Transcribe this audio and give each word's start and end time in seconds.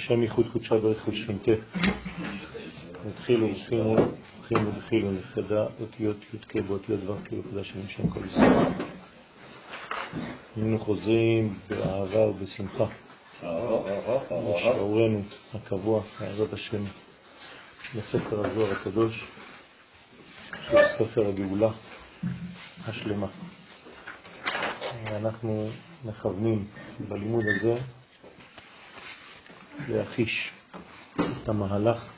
השם 0.00 0.22
ייחוד 0.22 0.46
קודשה 0.52 0.78
ברך 0.78 1.04
חודשנתה. 1.04 1.50
נתחילו 3.06 3.48
וחילו, 3.50 3.96
חינו 4.48 4.70
וחילו 4.78 5.10
נכדה, 5.10 5.66
אותיות 5.80 6.16
י"ק 6.34 6.56
באותיות 6.56 7.00
דבר 7.00 7.16
כאילו 7.24 7.42
קדש 7.42 7.72
עם 7.76 7.88
שם 7.88 8.08
כל 8.08 8.20
ישראל. 8.26 8.66
היינו 10.56 10.78
חוזרים 10.78 11.58
באהבה 11.68 12.18
ובשמחה. 12.18 12.84
לשיעורנו 13.42 15.22
הקבוע, 15.54 16.02
בעזרת 16.20 16.52
השם, 16.52 16.84
לספר 17.94 18.46
הזוהר 18.46 18.72
הקדוש, 18.72 19.24
שהוא 20.66 20.80
ספר 20.98 21.28
הגאולה 21.28 21.70
השלמה. 22.84 23.26
אנחנו 25.06 25.68
מכוונים 26.04 26.66
בלימוד 27.08 27.44
הזה 27.56 27.78
להחיש 29.88 30.50
את 31.14 31.48
המהלך 31.48 32.12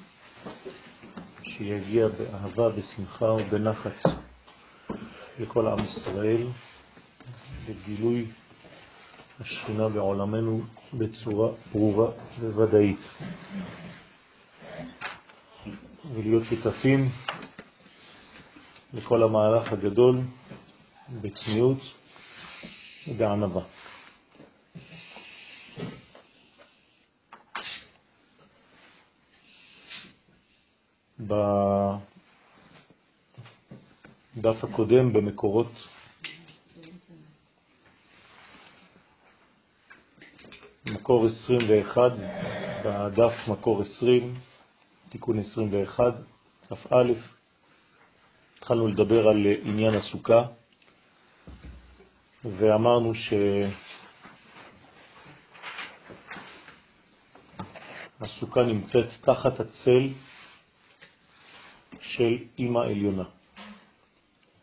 שיגיע 1.43 2.09
באהבה, 2.09 2.69
בשמחה 2.69 3.25
ובנחת 3.25 4.03
לכל 5.39 5.67
עם 5.67 5.79
ישראל, 5.85 6.47
לגילוי 7.69 8.27
השכינה 9.41 9.89
בעולמנו 9.89 10.61
בצורה 10.95 11.49
ברורה 11.73 12.11
וודאית, 12.41 13.01
ולהיות 16.15 16.43
שותפים 16.45 17.11
לכל 18.93 19.23
המהלך 19.23 19.73
הגדול 19.73 20.21
בצניעות 21.23 21.79
ובענבה. 23.09 23.61
בדף 34.37 34.65
הקודם 34.65 35.13
במקורות. 35.13 35.73
מקור 40.87 41.27
21, 41.27 42.13
בדף 42.85 43.33
מקור 43.49 43.83
20, 43.83 44.35
תיקון 45.09 45.39
21, 45.39 46.15
כ"א, 46.69 47.03
התחלנו 48.59 48.89
לדבר 48.89 49.29
על 49.29 49.47
עניין 49.63 49.95
הסוכה, 49.95 50.43
ואמרנו 52.45 53.13
שהסוכה 58.21 58.63
נמצאת 58.63 59.07
תחת 59.21 59.61
הצל 59.61 60.09
של 62.03 62.39
אימא 62.59 62.79
עליונה, 62.79 63.25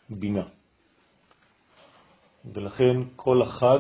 בינה. 0.10 0.48
ולכן 2.54 2.96
כל 3.16 3.42
החג 3.42 3.80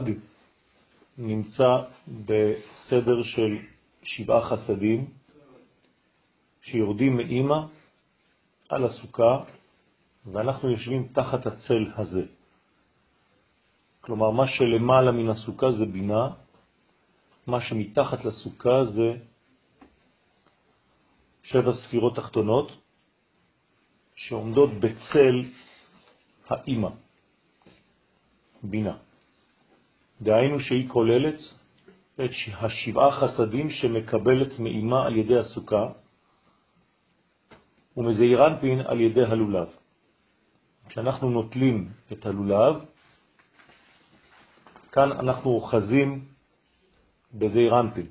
נמצא 1.17 1.69
בסדר 2.07 3.23
של 3.23 3.57
שבעה 4.03 4.41
חסדים 4.49 5.05
שיורדים 6.61 7.17
מאימא 7.17 7.59
על 8.69 8.83
הסוכה, 8.85 9.43
ואנחנו 10.25 10.69
יושבים 10.71 11.07
תחת 11.13 11.45
הצל 11.45 11.91
הזה. 11.95 12.23
כלומר, 14.01 14.31
מה 14.31 14.47
שלמעלה 14.47 15.11
מן 15.11 15.29
הסוכה 15.29 15.71
זה 15.71 15.85
בינה, 15.85 16.29
מה 17.47 17.61
שמתחת 17.61 18.25
לסוכה 18.25 18.83
זה 18.83 19.09
שבע 21.43 21.71
ספירות 21.73 22.15
תחתונות, 22.15 22.71
שעומדות 24.19 24.69
בצל 24.79 25.43
האימא, 26.47 26.89
בינה. 28.63 28.97
דהיינו 30.21 30.59
שהיא 30.59 30.89
כוללת 30.89 31.39
את 32.15 32.29
השבעה 32.61 33.11
חסדים 33.11 33.69
שמקבלת 33.69 34.59
מאימה 34.59 35.05
על 35.05 35.15
ידי 35.15 35.37
הסוכה 35.37 35.85
ומזעירנפין 37.97 38.79
על 38.81 38.99
ידי 39.01 39.23
הלולב. 39.23 39.67
כשאנחנו 40.89 41.29
נוטלים 41.29 41.91
את 42.11 42.25
הלולב, 42.25 42.75
כאן 44.91 45.11
אנחנו 45.11 45.49
אוחזים 45.49 46.25
בזעירנפין. 47.33 48.07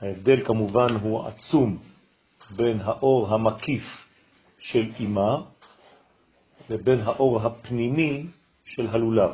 ההבדל 0.00 0.44
כמובן 0.44 0.94
הוא 1.02 1.26
עצום 1.26 1.78
בין 2.56 2.80
האור 2.80 3.34
המקיף 3.34 4.07
של 4.60 4.90
אימה 5.00 5.36
לבין 6.70 7.00
האור 7.00 7.40
הפנימי 7.40 8.26
של 8.64 8.86
הלולב. 8.86 9.30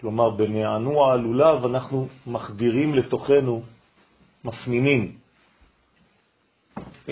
כלומר, 0.00 0.30
בנענוע 0.30 1.12
הלולב 1.12 1.64
אנחנו 1.64 2.08
מחדירים 2.26 2.94
לתוכנו, 2.94 3.62
מפנימים 4.44 5.16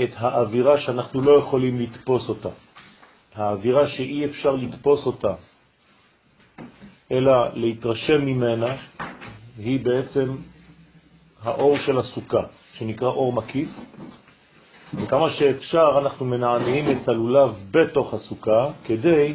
את 0.03 0.11
האווירה 0.17 0.79
שאנחנו 0.79 1.21
לא 1.21 1.39
יכולים 1.39 1.81
לתפוס 1.81 2.29
אותה. 2.29 2.49
האווירה 3.35 3.89
שאי 3.89 4.25
אפשר 4.25 4.57
לתפוס 4.57 5.07
אותה, 5.07 5.35
אלא 7.13 7.33
להתרשם 7.55 8.27
ממנה, 8.27 8.77
היא 9.59 9.85
בעצם 9.85 10.37
האור 11.43 11.77
של 11.87 11.99
הסוכה, 11.99 12.43
שנקרא 12.73 13.09
אור 13.09 13.33
מקיף, 13.33 13.69
וכמה 14.95 15.31
שאפשר 15.31 15.99
אנחנו 16.03 16.27
מנענעים 16.27 16.91
את 16.91 17.09
הלולב 17.09 17.55
בתוך 17.71 18.15
הסוכה 18.15 18.69
כדי 18.85 19.35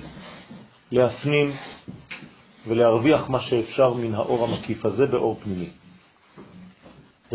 להפנים 0.91 1.51
ולהרוויח 2.67 3.29
מה 3.29 3.39
שאפשר 3.39 3.93
מן 3.93 4.15
האור 4.15 4.43
המקיף 4.43 4.85
הזה 4.85 5.05
באור 5.05 5.39
פנימי. 5.43 5.69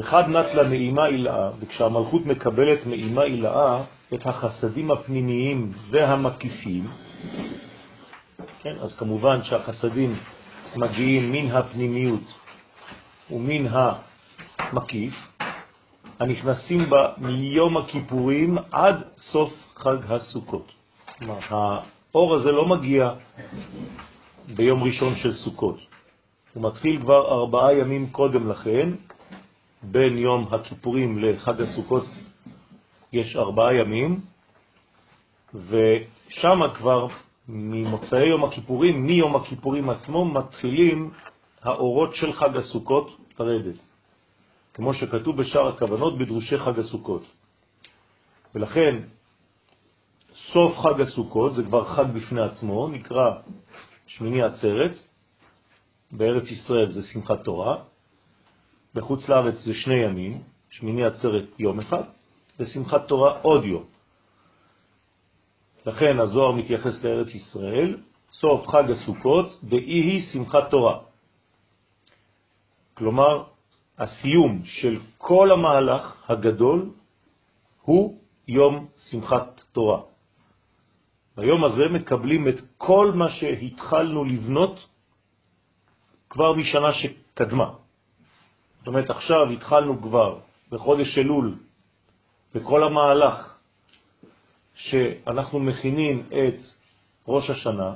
אחד 0.01 0.29
נת 0.29 0.55
לה 0.55 0.63
מאימה 0.63 1.07
אילאה, 1.07 1.51
וכשהמלכות 1.61 2.27
מקבלת 2.27 2.87
מאימה 2.87 3.23
אילאה 3.23 3.83
את 4.15 4.27
החסדים 4.27 4.91
הפנימיים 4.91 5.73
והמקיפים, 5.91 6.87
כן, 8.63 8.75
אז 8.81 8.97
כמובן 8.99 9.43
שהחסדים 9.43 10.17
מגיעים 10.77 11.33
מן 11.33 11.57
הפנימיות 11.57 12.33
ומן 13.31 13.67
המקיף, 14.59 15.32
הנכנסים 16.23 16.91
בה 16.91 17.13
מיום 17.19 17.77
הכיפורים 17.77 18.59
עד 18.71 18.97
סוף 19.19 19.53
חג 19.75 19.97
הסוכות. 20.09 20.73
האור 21.49 22.35
הזה 22.35 22.53
לא 22.53 22.67
מגיע 22.69 23.11
ביום 24.57 24.83
ראשון 24.83 25.17
של 25.17 25.33
סוכות. 25.33 25.79
הוא 26.55 26.63
מתחיל 26.63 27.01
כבר 27.01 27.33
ארבעה 27.33 27.75
ימים 27.75 28.11
קודם 28.11 28.49
לכן, 28.49 28.91
בין 29.83 30.19
יום 30.19 30.49
הכיפורים 30.55 31.19
לחג 31.19 31.61
הסוכות 31.61 32.05
יש 33.13 33.37
ארבעה 33.37 33.75
ימים, 33.75 34.21
ושם 35.55 36.61
כבר 36.75 37.07
ממוצאי 37.49 38.27
יום 38.29 38.45
הכיפורים, 38.45 39.07
מיום 39.07 39.37
הכיפורים 39.37 39.91
עצמו, 39.91 40.25
מתחילים 40.25 41.11
האורות 41.63 42.15
של 42.15 42.33
חג 42.33 42.57
הסוכות 42.57 43.17
לרדת. 43.41 43.92
כמו 44.75 44.95
שכתוב 44.95 45.37
בשאר 45.37 45.69
הכוונות 45.69 46.19
בדרושי 46.19 46.59
חג 46.59 46.79
הסוכות. 46.79 47.23
ולכן, 48.55 49.01
סוף 50.53 50.79
חג 50.79 51.01
הסוכות, 51.01 51.55
זה 51.55 51.63
כבר 51.63 51.85
חג 51.85 52.05
בפני 52.15 52.43
עצמו, 52.43 52.89
נקרא 52.89 53.31
שמיני 54.07 54.43
עצרת, 54.43 54.93
בארץ 56.13 56.51
ישראל 56.51 56.91
זה 56.93 57.03
שמחת 57.03 57.45
תורה, 57.45 57.77
בחוץ 58.95 59.29
לארץ 59.29 59.55
זה 59.55 59.75
שני 59.75 59.95
ימים, 59.95 60.43
שמיני 60.71 61.05
עצרת 61.05 61.61
יום 61.61 61.79
אחד, 61.79 62.03
ושמחת 62.61 63.09
תורה 63.09 63.41
עוד 63.43 63.65
יום. 63.65 63.85
לכן 65.87 66.19
הזוהר 66.21 66.53
מתייחס 66.53 67.05
לארץ 67.05 67.35
ישראל, 67.35 67.97
סוף 68.31 68.69
חג 68.69 68.91
הסוכות, 68.91 69.61
דאי 69.65 69.79
היא 69.79 70.21
שמחת 70.33 70.71
תורה. 70.71 70.99
כלומר, 72.95 73.45
הסיום 74.03 74.63
של 74.65 74.99
כל 75.19 75.53
המהלך 75.53 76.31
הגדול 76.31 76.91
הוא 77.83 78.19
יום 78.49 78.87
שמחת 79.11 79.61
תורה. 79.73 80.01
ביום 81.37 81.65
הזה 81.65 81.85
מקבלים 81.91 82.49
את 82.49 82.59
כל 82.79 83.13
מה 83.15 83.31
שהתחלנו 83.31 84.25
לבנות 84.25 84.87
כבר 86.31 86.53
משנה 86.53 86.93
שקדמה. 86.93 87.71
זאת 88.79 88.87
אומרת, 88.87 89.11
עכשיו 89.11 89.51
התחלנו 89.51 90.03
כבר 90.03 90.39
בחודש 90.71 91.19
אלול, 91.19 91.59
בכל 92.55 92.85
המהלך 92.85 93.59
שאנחנו 94.75 95.61
מכינים 95.61 96.27
את 96.29 96.59
ראש 97.29 97.51
השנה, 97.51 97.95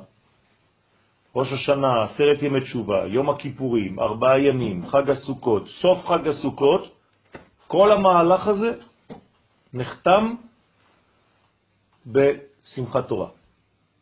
ראש 1.37 1.53
השנה, 1.53 2.03
עשרת 2.03 2.41
ימי 2.41 2.61
תשובה, 2.61 3.05
יום 3.07 3.29
הכיפורים, 3.29 3.99
ארבעה 3.99 4.39
ימים, 4.39 4.87
חג 4.87 5.09
הסוכות, 5.09 5.67
סוף 5.67 6.05
חג 6.07 6.27
הסוכות, 6.27 6.83
כל 7.67 7.91
המהלך 7.91 8.47
הזה 8.47 8.71
נחתם 9.73 10.33
בשמחת 12.05 13.07
תורה. 13.07 13.29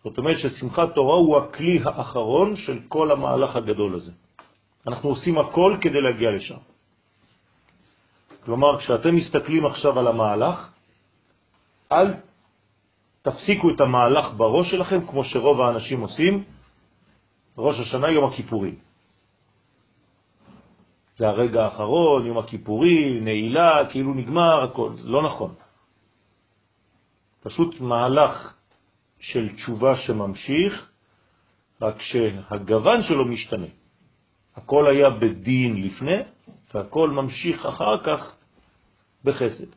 זאת 0.03 0.17
אומרת 0.17 0.37
ששמחת 0.37 0.95
תורה 0.95 1.15
הוא 1.15 1.37
הכלי 1.37 1.79
האחרון 1.83 2.55
של 2.55 2.79
כל 2.87 3.11
המהלך 3.11 3.55
הגדול 3.55 3.95
הזה. 3.95 4.11
אנחנו 4.87 5.09
עושים 5.09 5.37
הכל 5.37 5.77
כדי 5.81 6.01
להגיע 6.01 6.31
לשם. 6.31 6.61
כלומר, 8.45 8.79
כשאתם 8.79 9.15
מסתכלים 9.15 9.65
עכשיו 9.65 9.99
על 9.99 10.07
המהלך, 10.07 10.57
אל 11.91 12.13
תפסיקו 13.21 13.69
את 13.75 13.79
המהלך 13.81 14.25
בראש 14.37 14.71
שלכם, 14.71 15.07
כמו 15.07 15.23
שרוב 15.23 15.61
האנשים 15.61 15.99
עושים, 16.01 16.54
ראש 17.57 17.79
השנה 17.79 18.11
יום 18.11 18.25
הכיפורים. 18.25 18.75
זה 21.17 21.27
הרגע 21.27 21.63
האחרון, 21.65 22.25
יום 22.25 22.37
הכיפורים, 22.37 23.25
נעילה, 23.25 23.87
כאילו 23.91 24.13
נגמר 24.13 24.63
הכל. 24.63 24.91
זה 24.95 25.09
לא 25.09 25.23
נכון. 25.23 25.53
פשוט 27.43 27.81
מהלך 27.81 28.53
של 29.19 29.55
תשובה 29.55 29.95
שממשיך, 29.95 30.91
רק 31.81 32.01
שהגוון 32.01 33.01
שלו 33.01 33.25
משתנה. 33.25 33.67
הכל 34.55 34.87
היה 34.87 35.09
בדין 35.09 35.83
לפני, 35.83 36.19
והכל 36.73 37.09
ממשיך 37.09 37.65
אחר 37.65 38.03
כך 38.03 38.35
בחסד. 39.23 39.67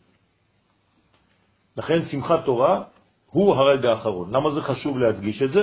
לכן 1.77 1.99
שמחת 2.11 2.45
תורה 2.45 2.83
הוא 3.31 3.55
הרגע 3.55 3.91
האחרון. 3.91 4.35
למה 4.35 4.51
זה 4.51 4.61
חשוב 4.61 4.99
להדגיש 4.99 5.43
את 5.43 5.51
זה? 5.51 5.63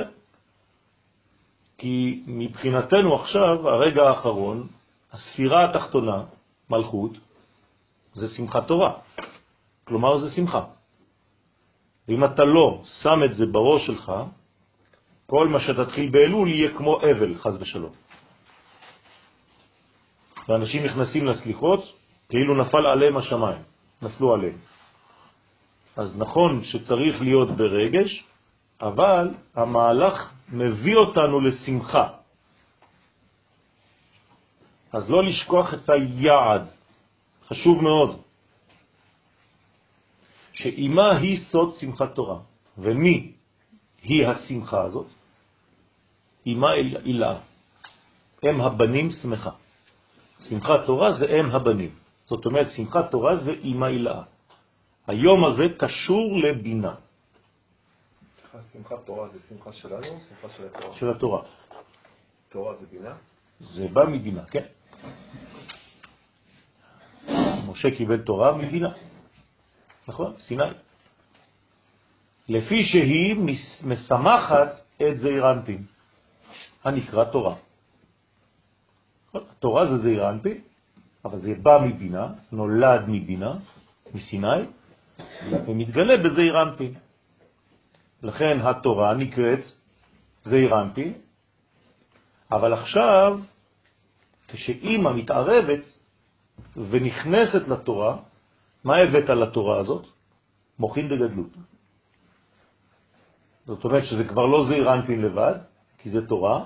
כי 1.77 2.23
מבחינתנו 2.27 3.15
עכשיו, 3.15 3.69
הרגע 3.69 4.03
האחרון, 4.03 4.67
הספירה 5.11 5.69
התחתונה, 5.69 6.23
מלכות, 6.69 7.11
זה 8.13 8.27
שמחת 8.27 8.67
תורה. 8.67 8.93
כלומר, 9.83 10.17
זה 10.17 10.29
שמחה. 10.35 10.63
ואם 12.07 12.25
אתה 12.25 12.43
לא 12.43 12.81
שם 13.01 13.19
את 13.25 13.35
זה 13.35 13.45
בראש 13.45 13.85
שלך, 13.85 14.11
כל 15.25 15.47
מה 15.47 15.59
שתתחיל 15.59 16.09
באלול 16.09 16.47
יהיה 16.49 16.77
כמו 16.77 17.01
אבל, 17.01 17.35
חז 17.35 17.61
ושלום. 17.61 17.93
ואנשים 20.47 20.85
נכנסים 20.85 21.25
לסליחות 21.25 21.81
כאילו 22.29 22.55
נפל 22.55 22.85
עליהם 22.85 23.17
השמיים, 23.17 23.61
נפלו 24.01 24.33
עליהם. 24.33 24.57
אז 25.97 26.19
נכון 26.19 26.63
שצריך 26.63 27.21
להיות 27.21 27.49
ברגש, 27.51 28.23
אבל 28.81 29.33
המהלך 29.55 30.33
מביא 30.49 30.95
אותנו 30.95 31.39
לשמחה. 31.39 32.07
אז 34.93 35.09
לא 35.09 35.23
לשכוח 35.23 35.73
את 35.73 35.89
היעד, 35.89 36.63
חשוב 37.47 37.81
מאוד. 37.83 38.21
שאימה 40.53 41.17
היא 41.17 41.39
סוד 41.51 41.75
שמחת 41.79 42.15
תורה. 42.15 42.39
ומי 42.77 43.31
היא 44.03 44.27
השמחה 44.27 44.81
הזאת? 44.83 45.07
אימה 46.45 46.67
אילה. 47.05 47.33
אם 48.43 48.61
הבנים 48.61 49.11
שמחה. 49.11 49.49
שמחת 50.49 50.85
תורה 50.85 51.11
זה 51.11 51.25
אם 51.25 51.51
הבנים. 51.51 51.93
זאת 52.25 52.45
אומרת, 52.45 52.71
שמחת 52.71 53.11
תורה 53.11 53.35
זה 53.35 53.51
אימה 53.51 53.87
אילה. 53.87 54.21
היום 55.07 55.45
הזה 55.45 55.65
קשור 55.77 56.37
לבינה. 56.43 56.95
שמחת 58.73 59.05
תורה 59.05 59.29
זה 59.29 59.39
שמחה 59.49 59.73
שלנו, 59.73 60.19
שמחה 60.29 60.49
של 60.57 60.67
התורה? 60.67 60.93
של 60.93 61.09
התורה. 61.09 61.41
תורה 62.49 62.75
זה 62.75 62.85
בינה? 62.91 63.15
זה 63.59 63.87
בא 63.87 64.05
מבינה, 64.05 64.45
כן. 64.45 64.65
משה 67.67 67.91
קיבל 67.97 68.21
תורה 68.21 68.57
מבינה. 68.57 68.89
נכון? 70.07 70.33
סיני. 70.39 70.63
לפי 72.49 72.85
שהיא 72.85 73.35
משמחת 73.83 74.71
את 75.01 75.19
זעירנטים, 75.19 75.85
הנקרא 76.83 77.23
תורה. 77.23 77.55
התורה 79.33 79.85
זה 79.85 79.97
זעירנטי, 79.97 80.61
אבל 81.25 81.39
זה 81.39 81.53
בא 81.61 81.79
מבינה, 81.85 82.27
נולד 82.51 83.01
מבינה, 83.07 83.53
מסיני, 84.13 84.65
ומתגלה 85.67 86.17
בזעירנטי. 86.17 86.93
לכן 88.23 88.57
התורה 88.61 89.13
נקראת 89.13 89.59
זעירנטי, 90.43 91.13
אבל 92.51 92.73
עכשיו, 92.73 93.39
כשאימא 94.47 95.13
מתערבת 95.13 95.85
ונכנסת 96.77 97.67
לתורה, 97.67 98.17
מה 98.83 98.97
הבאת 98.97 99.29
לתורה 99.29 99.79
הזאת? 99.79 100.05
מוכין 100.79 101.09
דגדלות. 101.09 101.53
זאת 103.65 103.83
אומרת 103.83 104.05
שזה 104.05 104.23
כבר 104.23 104.45
לא 104.45 104.65
זעיר 104.67 104.93
אנפין 104.93 105.21
לבד, 105.21 105.55
כי 105.97 106.09
זה 106.09 106.27
תורה, 106.27 106.65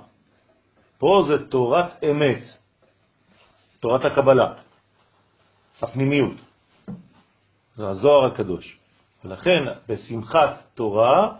פה 0.98 1.24
זה 1.28 1.48
תורת 1.48 2.04
אמת, 2.04 2.44
תורת 3.80 4.06
הקבלה, 4.06 4.54
הפנימיות. 5.82 6.38
זה 7.76 7.88
הזוהר 7.88 8.26
הקדוש. 8.26 8.79
ולכן 9.26 9.64
בשמחת 9.88 10.64
תורה, 10.74 11.36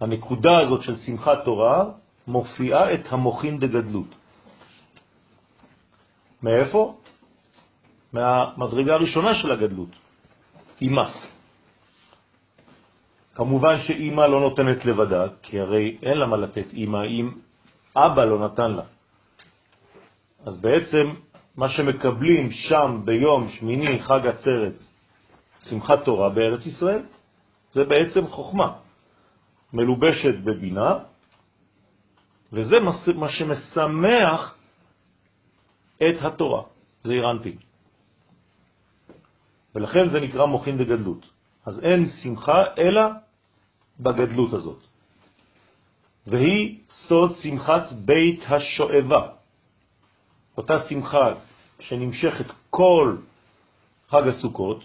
הנקודה 0.00 0.58
הזאת 0.58 0.82
של 0.82 0.96
שמחת 0.96 1.44
תורה 1.44 1.84
מופיעה 2.26 2.94
את 2.94 3.12
המוכין 3.12 3.58
דגדלות. 3.58 4.14
מאיפה? 6.42 6.96
מהמדרגה 8.12 8.94
הראשונה 8.94 9.34
של 9.34 9.52
הגדלות, 9.52 9.88
אמא. 10.82 11.04
כמובן 13.34 13.78
שאמא 13.80 14.22
לא 14.22 14.40
נותנת 14.40 14.84
לבדה, 14.84 15.24
כי 15.42 15.60
הרי 15.60 15.98
אין 16.02 16.18
לה 16.18 16.26
מה 16.26 16.36
לתת 16.36 16.74
אמא 16.74 17.04
אם 17.04 17.30
אבא 17.96 18.24
לא 18.24 18.38
נתן 18.38 18.70
לה. 18.70 18.82
אז 20.46 20.60
בעצם 20.60 21.06
מה 21.56 21.68
שמקבלים 21.68 22.50
שם 22.50 23.00
ביום 23.04 23.48
שמיני 23.48 24.02
חג 24.02 24.26
עצרת, 24.26 24.78
שמחת 25.70 26.04
תורה 26.04 26.28
בארץ 26.30 26.66
ישראל, 26.66 27.02
זה 27.70 27.84
בעצם 27.84 28.26
חוכמה, 28.26 28.68
מלובשת 29.72 30.34
בבינה, 30.44 30.98
וזה 32.52 32.80
מה 33.14 33.28
שמשמח 33.28 34.54
את 35.96 36.16
התורה, 36.22 36.62
זה 37.00 37.12
אירנטי. 37.12 37.56
ולכן 39.74 40.10
זה 40.10 40.20
נקרא 40.20 40.46
מוכין 40.46 40.78
בגדלות. 40.78 41.30
אז 41.66 41.80
אין 41.80 42.08
שמחה 42.22 42.64
אלא 42.78 43.02
בגדלות 44.00 44.52
הזאת. 44.52 44.82
והיא 46.26 46.78
סוד 46.90 47.32
שמחת 47.42 47.92
בית 47.92 48.40
השואבה. 48.48 49.28
אותה 50.56 50.74
שמחה 50.88 51.34
שנמשכת 51.80 52.46
כל 52.70 53.16
חג 54.08 54.28
הסוכות, 54.28 54.84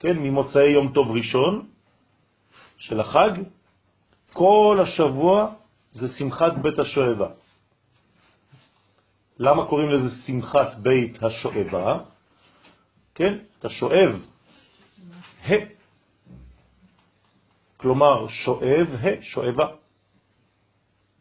כן, 0.00 0.18
ממוצאי 0.18 0.70
יום 0.70 0.92
טוב 0.92 1.10
ראשון 1.10 1.66
של 2.78 3.00
החג, 3.00 3.30
כל 4.32 4.78
השבוע 4.82 5.54
זה 5.92 6.08
שמחת 6.08 6.52
בית 6.62 6.78
השואבה. 6.78 7.28
למה 9.38 9.66
קוראים 9.66 9.90
לזה 9.90 10.10
שמחת 10.26 10.76
בית 10.76 11.22
השואבה? 11.22 11.98
כן? 13.14 13.38
אתה 13.58 13.68
שואב 13.68 14.20
ה. 15.44 15.52
כלומר, 17.76 18.28
שואב 18.28 18.88
ה, 19.02 19.22
שואבה. 19.22 19.66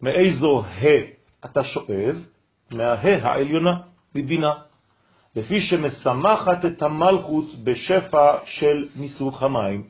מאיזו 0.01 0.63
ה 0.65 0.83
אתה 1.45 1.63
שואב? 1.63 2.15
מה 2.71 3.23
העליונה, 3.23 3.81
מבינה. 4.15 4.53
לפי 5.35 5.61
שמשמחת 5.61 6.65
את 6.65 6.81
המלכות 6.81 7.45
בשפע 7.63 8.37
של 8.45 8.87
ניסוך 8.95 9.43
המים. 9.43 9.83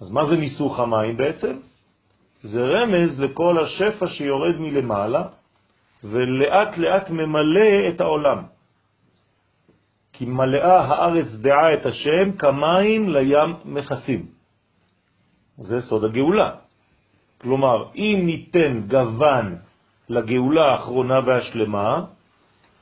אז 0.00 0.10
מה 0.10 0.26
זה 0.26 0.36
ניסוך 0.36 0.80
המים 0.80 1.16
בעצם? 1.16 1.56
זה 2.42 2.64
רמז 2.64 3.20
לכל 3.20 3.64
השפע 3.64 4.06
שיורד 4.06 4.56
מלמעלה, 4.60 5.22
ולאט 6.04 6.78
לאט 6.78 7.10
ממלא 7.10 7.88
את 7.88 8.00
העולם. 8.00 8.42
כי 10.12 10.24
מלאה 10.24 10.80
הארץ 10.80 11.26
דעה 11.40 11.74
את 11.74 11.86
השם 11.86 12.32
כמים 12.38 13.08
לים 13.08 13.54
מכסים. 13.64 14.26
זה 15.58 15.80
סוד 15.80 16.04
הגאולה. 16.04 16.50
כלומר, 17.40 17.88
אם 17.94 18.22
ניתן 18.26 18.80
גוון 18.88 19.56
לגאולה 20.08 20.72
האחרונה 20.72 21.20
והשלמה, 21.26 22.04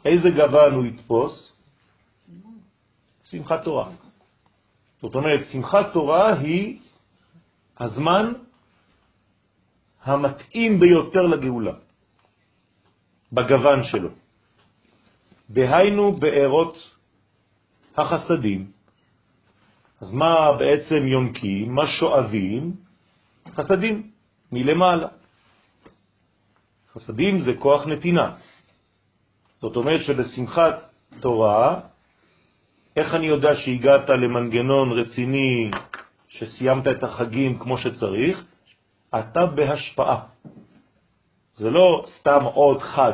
איזה 0.05 0.31
גוון 0.31 0.73
הוא 0.75 0.87
יתפוס? 0.87 1.53
שמחת 3.25 3.65
תורה. 3.65 3.91
זאת 5.03 5.15
אומרת, 5.15 5.41
שמחת 5.53 5.93
תורה 5.93 6.35
היא 6.39 6.79
הזמן 7.81 8.33
המתאים 10.03 10.81
ביותר 10.81 11.23
לגאולה, 11.23 11.73
בגוון 13.33 13.85
שלו. 13.85 14.09
דהיינו 15.51 16.13
בארות 16.13 16.77
החסדים. 17.97 18.71
אז 20.01 20.13
מה 20.13 20.53
בעצם 20.59 21.07
יונקים? 21.07 21.75
מה 21.75 21.87
שואבים? 21.87 22.77
חסדים, 23.55 24.11
מלמעלה. 24.53 25.09
חסדים 26.95 27.41
זה 27.41 27.53
כוח 27.59 27.87
נתינה. 27.87 28.37
זאת 29.63 29.77
אומרת 29.77 30.01
שבשמחת 30.03 30.75
תורה, 31.21 31.81
איך 32.97 33.15
אני 33.15 33.27
יודע 33.27 33.55
שהגעת 33.55 34.09
למנגנון 34.09 34.99
רציני, 34.99 35.71
שסיימת 36.29 36.87
את 36.87 37.03
החגים 37.05 37.59
כמו 37.59 37.79
שצריך? 37.79 38.45
אתה 39.15 39.47
בהשפעה. 39.47 40.19
זה 41.55 41.71
לא 41.71 42.03
סתם 42.07 42.43
עוד 42.45 42.83
חג. 42.83 43.13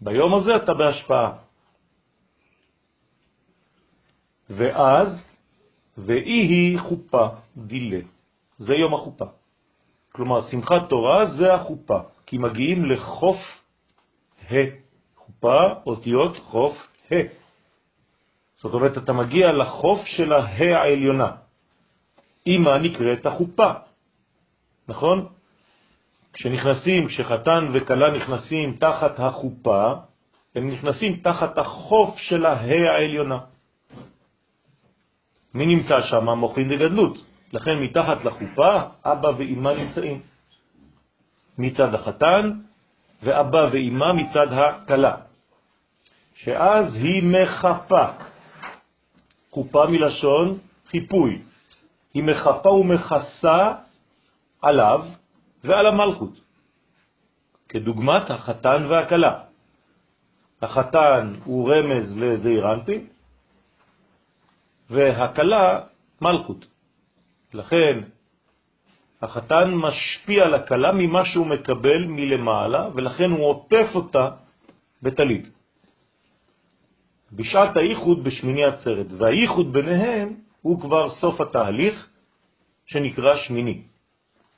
ביום 0.00 0.34
הזה 0.34 0.56
אתה 0.56 0.74
בהשפעה. 0.74 1.32
ואז, 4.50 5.08
ואי 5.98 6.40
היא 6.46 6.78
חופה, 6.78 7.26
דילה. 7.56 8.00
זה 8.58 8.74
יום 8.74 8.94
החופה. 8.94 9.26
כלומר, 10.12 10.40
שמחת 10.40 10.88
תורה 10.88 11.26
זה 11.26 11.54
החופה, 11.54 11.98
כי 12.26 12.38
מגיעים 12.38 12.84
לחוף 12.84 13.61
ה', 14.52 14.70
חופה, 15.16 15.62
אותיות 15.86 16.36
חוף 16.36 16.88
ה'. 17.12 17.14
זאת 18.62 18.74
אומרת, 18.74 18.98
אתה 18.98 19.12
מגיע 19.12 19.52
לחוף 19.52 20.06
של 20.06 20.32
ה' 20.32 20.78
העליונה. 20.78 21.30
אמא 22.46 22.78
נקראת 22.78 23.26
החופה, 23.26 23.72
נכון? 24.88 25.26
כשנכנסים, 26.32 27.06
כשחתן 27.08 27.70
וכלה 27.74 28.16
נכנסים 28.16 28.76
תחת 28.76 29.20
החופה, 29.20 29.92
הם 30.54 30.70
נכנסים 30.70 31.16
תחת 31.16 31.58
החוף 31.58 32.18
של 32.18 32.46
ה' 32.46 32.60
העליונה. 32.94 33.38
מי 35.54 35.66
נמצא 35.66 36.00
שם? 36.00 36.28
מוחין 36.28 36.68
דגדלות. 36.68 37.18
לכן 37.52 37.78
מתחת 37.80 38.24
לחופה 38.24 38.80
אבא 39.04 39.28
ואמא 39.38 39.68
נמצאים. 39.68 40.20
מצד 41.58 41.94
החתן 41.94 42.60
ואבא 43.22 43.68
ואמא 43.72 44.12
מצד 44.12 44.46
הכלה. 44.50 45.16
שאז 46.34 46.94
היא 46.94 47.22
מחפה. 47.24 48.06
חופה 49.50 49.86
מלשון 49.86 50.58
חיפוי. 50.86 51.42
היא 52.14 52.22
מחפה 52.22 52.68
ומכסה 52.68 53.72
עליו 54.62 55.04
ועל 55.64 55.86
המלכות, 55.86 56.40
כדוגמת 57.68 58.30
החתן 58.30 58.86
והכלה. 58.88 59.44
החתן 60.62 61.34
הוא 61.44 61.72
רמז 61.72 62.18
לזעיר 62.18 62.72
אנפין, 62.72 63.06
והכלה 64.90 65.80
מלכות. 66.20 66.66
לכן 67.54 67.98
החתן 69.22 69.74
משפיע 69.74 70.44
על 70.44 70.54
הכלה 70.54 70.92
ממה 70.92 71.24
שהוא 71.24 71.46
מקבל 71.46 72.04
מלמעלה, 72.04 72.88
ולכן 72.94 73.30
הוא 73.30 73.46
עוטף 73.46 73.86
אותה 73.94 74.28
בטלית. 75.02 75.48
בשעת 77.32 77.76
הייחוד 77.76 78.24
בשמיני 78.24 78.64
עצרת, 78.64 79.06
והייחוד 79.18 79.72
ביניהם 79.72 80.34
הוא 80.62 80.80
כבר 80.80 81.10
סוף 81.10 81.40
התהליך 81.40 82.08
שנקרא 82.86 83.36
שמיני. 83.36 83.82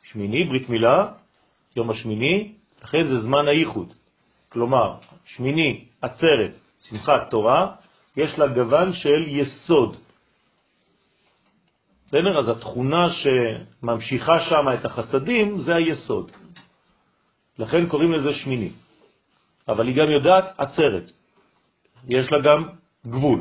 שמיני, 0.02 0.44
ברית 0.44 0.68
מילה, 0.68 1.12
יום 1.76 1.90
השמיני, 1.90 2.52
לכן 2.85 3.06
זה 3.06 3.21
זמן 3.21 3.49
הייחוד. 3.49 3.92
כלומר, 4.49 4.94
שמיני, 5.25 5.85
עצרת, 6.02 6.54
שמחת 6.88 7.30
תורה, 7.30 7.75
יש 8.16 8.38
לה 8.38 8.47
גוון 8.47 8.92
של 8.92 9.25
יסוד. 9.28 9.97
בסדר? 12.14 12.38
אז 12.38 12.49
התכונה 12.49 13.11
שממשיכה 13.11 14.40
שם 14.40 14.64
את 14.75 14.85
החסדים 14.85 15.59
זה 15.59 15.75
היסוד. 15.75 16.30
לכן 17.59 17.87
קוראים 17.87 18.12
לזה 18.12 18.33
שמיני. 18.35 18.71
אבל 19.68 19.87
היא 19.88 19.97
גם 19.97 20.11
יודעת 20.11 20.44
עצרת. 20.59 21.11
יש 22.09 22.33
לה 22.33 22.38
גם 22.40 22.68
גבול. 23.06 23.40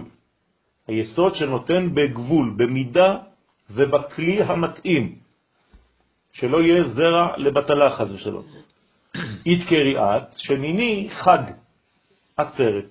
היסוד 0.87 1.35
שנותן 1.35 1.89
בגבול, 1.93 2.53
במידה 2.57 3.17
ובכלי 3.69 4.43
המתאים, 4.43 5.15
שלא 6.33 6.61
יהיה 6.61 6.83
זרע 6.83 7.37
לבטלה 7.37 7.89
חז 7.97 8.11
ושלום. 8.11 8.45
אית 9.45 9.69
קריאת, 9.69 10.23
שמיני 10.37 11.09
חג, 11.09 11.43
עצרת. 12.37 12.89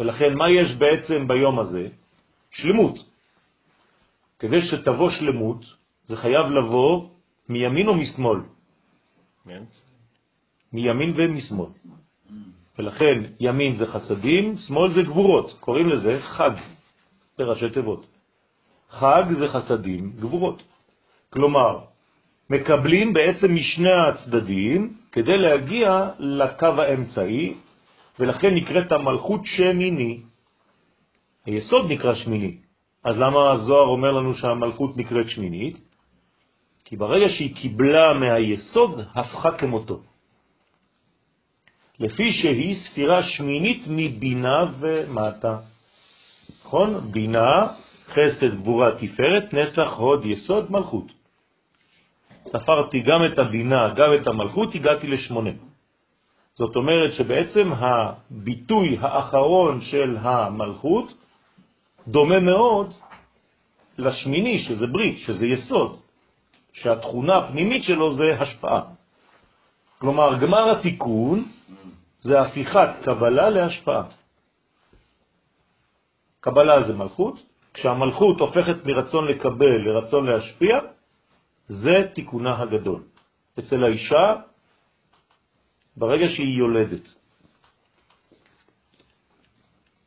ולכן 0.00 0.34
מה 0.34 0.50
יש 0.50 0.76
בעצם 0.76 1.28
ביום 1.28 1.58
הזה? 1.58 1.88
שלמות. 2.50 3.09
כדי 4.40 4.62
שתבוא 4.62 5.10
שלמות, 5.10 5.64
זה 6.06 6.16
חייב 6.16 6.46
לבוא 6.46 7.08
מימין 7.48 7.88
או 7.88 7.94
משמאל? 7.94 8.40
מימין 10.72 11.12
ומשמאל. 11.16 11.68
ולכן 12.78 13.16
ימין 13.40 13.76
זה 13.76 13.86
חסדים, 13.86 14.56
שמאל 14.56 14.92
זה 14.92 15.02
גבורות, 15.02 15.56
קוראים 15.60 15.88
לזה 15.88 16.20
חג, 16.22 16.50
בראשי 17.38 17.70
תיבות. 17.70 18.06
חג 18.90 19.24
זה 19.38 19.48
חסדים, 19.48 20.12
גבורות. 20.20 20.62
כלומר, 21.30 21.78
מקבלים 22.50 23.12
בעצם 23.12 23.54
משני 23.54 23.92
הצדדים 24.08 24.94
כדי 25.12 25.38
להגיע 25.38 26.10
לקו 26.18 26.66
האמצעי, 26.66 27.54
ולכן 28.18 28.54
נקראת 28.54 28.92
המלכות 28.92 29.40
שמיני. 29.44 30.20
היסוד 31.46 31.92
נקרא 31.92 32.14
שמיני. 32.14 32.69
אז 33.04 33.18
למה 33.18 33.50
הזוהר 33.52 33.86
אומר 33.86 34.10
לנו 34.10 34.34
שהמלכות 34.34 34.96
נקראת 34.96 35.28
שמינית? 35.28 35.80
כי 36.84 36.96
ברגע 36.96 37.28
שהיא 37.28 37.56
קיבלה 37.56 38.12
מהיסוד, 38.12 39.00
הפכה 39.14 39.58
כמותו. 39.58 40.00
לפי 42.00 42.32
שהיא 42.32 42.76
ספירה 42.76 43.22
שמינית 43.22 43.84
מבינה 43.88 44.64
ומטה. 44.78 45.58
נכון? 46.64 47.12
בינה, 47.12 47.66
חסד, 48.06 48.54
גבורה, 48.54 48.90
תפארת, 48.98 49.54
נצח, 49.54 49.92
הוד, 49.96 50.26
יסוד, 50.26 50.72
מלכות. 50.72 51.12
ספרתי 52.46 53.00
גם 53.00 53.24
את 53.24 53.38
הבינה, 53.38 53.94
גם 53.94 54.10
את 54.20 54.26
המלכות, 54.26 54.74
הגעתי 54.74 55.06
לשמונה. 55.06 55.50
זאת 56.52 56.76
אומרת 56.76 57.12
שבעצם 57.12 57.72
הביטוי 57.72 58.98
האחרון 59.00 59.80
של 59.80 60.16
המלכות 60.20 61.14
דומה 62.08 62.40
מאוד 62.40 62.94
לשמיני, 63.98 64.58
שזה 64.58 64.86
ברית, 64.86 65.18
שזה 65.18 65.46
יסוד, 65.46 66.00
שהתכונה 66.72 67.36
הפנימית 67.36 67.82
שלו 67.82 68.14
זה 68.14 68.40
השפעה. 68.40 68.82
כלומר, 69.98 70.38
גמר 70.40 70.70
התיקון 70.70 71.44
זה 72.20 72.40
הפיכת 72.40 72.88
קבלה 73.04 73.50
להשפעה. 73.50 74.02
קבלה 76.40 76.82
זה 76.86 76.92
מלכות, 76.92 77.36
כשהמלכות 77.74 78.40
הופכת 78.40 78.84
מרצון 78.84 79.28
לקבל 79.28 79.76
לרצון 79.86 80.26
להשפיע, 80.26 80.78
זה 81.68 82.08
תיקונה 82.14 82.62
הגדול. 82.62 83.02
אצל 83.58 83.84
האישה, 83.84 84.26
ברגע 85.96 86.26
שהיא 86.28 86.58
יולדת, 86.58 87.14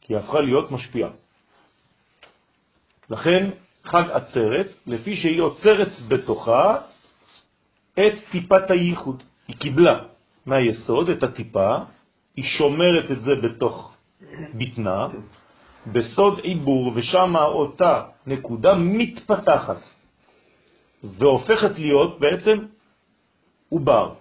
כי 0.02 0.14
היא 0.14 0.18
הפכה 0.18 0.40
להיות 0.42 0.72
משפיעה. 0.72 1.23
לכן 3.14 3.50
חג 3.84 4.04
עצרת, 4.12 4.68
לפי 4.88 5.16
שהיא 5.16 5.42
עוצרת 5.42 5.92
בתוכה 6.08 6.78
את 7.94 8.14
טיפת 8.32 8.72
הייחוד. 8.72 9.24
היא 9.48 9.56
קיבלה 9.56 10.00
מהיסוד 10.46 11.10
את 11.10 11.24
הטיפה, 11.24 11.78
היא 12.36 12.46
שומרת 12.46 13.12
את 13.12 13.22
זה 13.22 13.36
בתוך 13.36 13.94
בטנה, 14.54 15.08
בסוד 15.88 16.40
עיבור, 16.40 16.92
ושם 16.96 17.36
אותה 17.36 18.02
נקודה 18.28 18.74
מתפתחת 18.74 19.82
והופכת 21.04 21.80
להיות 21.80 22.20
בעצם 22.20 22.58
עובר. 23.70 24.14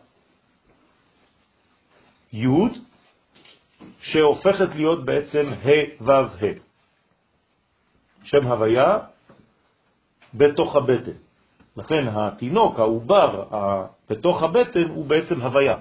י' 2.33 2.47
שהופכת 4.01 4.75
להיות 4.75 5.05
בעצם 5.05 5.53
ה' 5.65 6.05
ו' 6.05 6.11
ה'. 6.11 6.72
שם 8.25 8.47
הוויה 8.47 8.99
בתוך 10.35 10.77
הבטן. 10.77 11.19
לכן 11.77 12.09
התינוק, 12.09 12.79
העובר, 12.79 13.45
בתוך 14.11 14.43
הבטן, 14.43 14.89
הוא 14.89 15.07
בעצם 15.07 15.41
הוויה, 15.43 15.77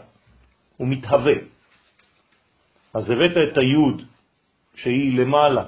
הוא 0.77 0.87
מתהווה. 0.87 1.33
אז 2.93 3.09
הבאת 3.09 3.37
את 3.37 3.57
היוד 3.57 4.01
שהיא 4.75 5.19
למעלה 5.19 5.63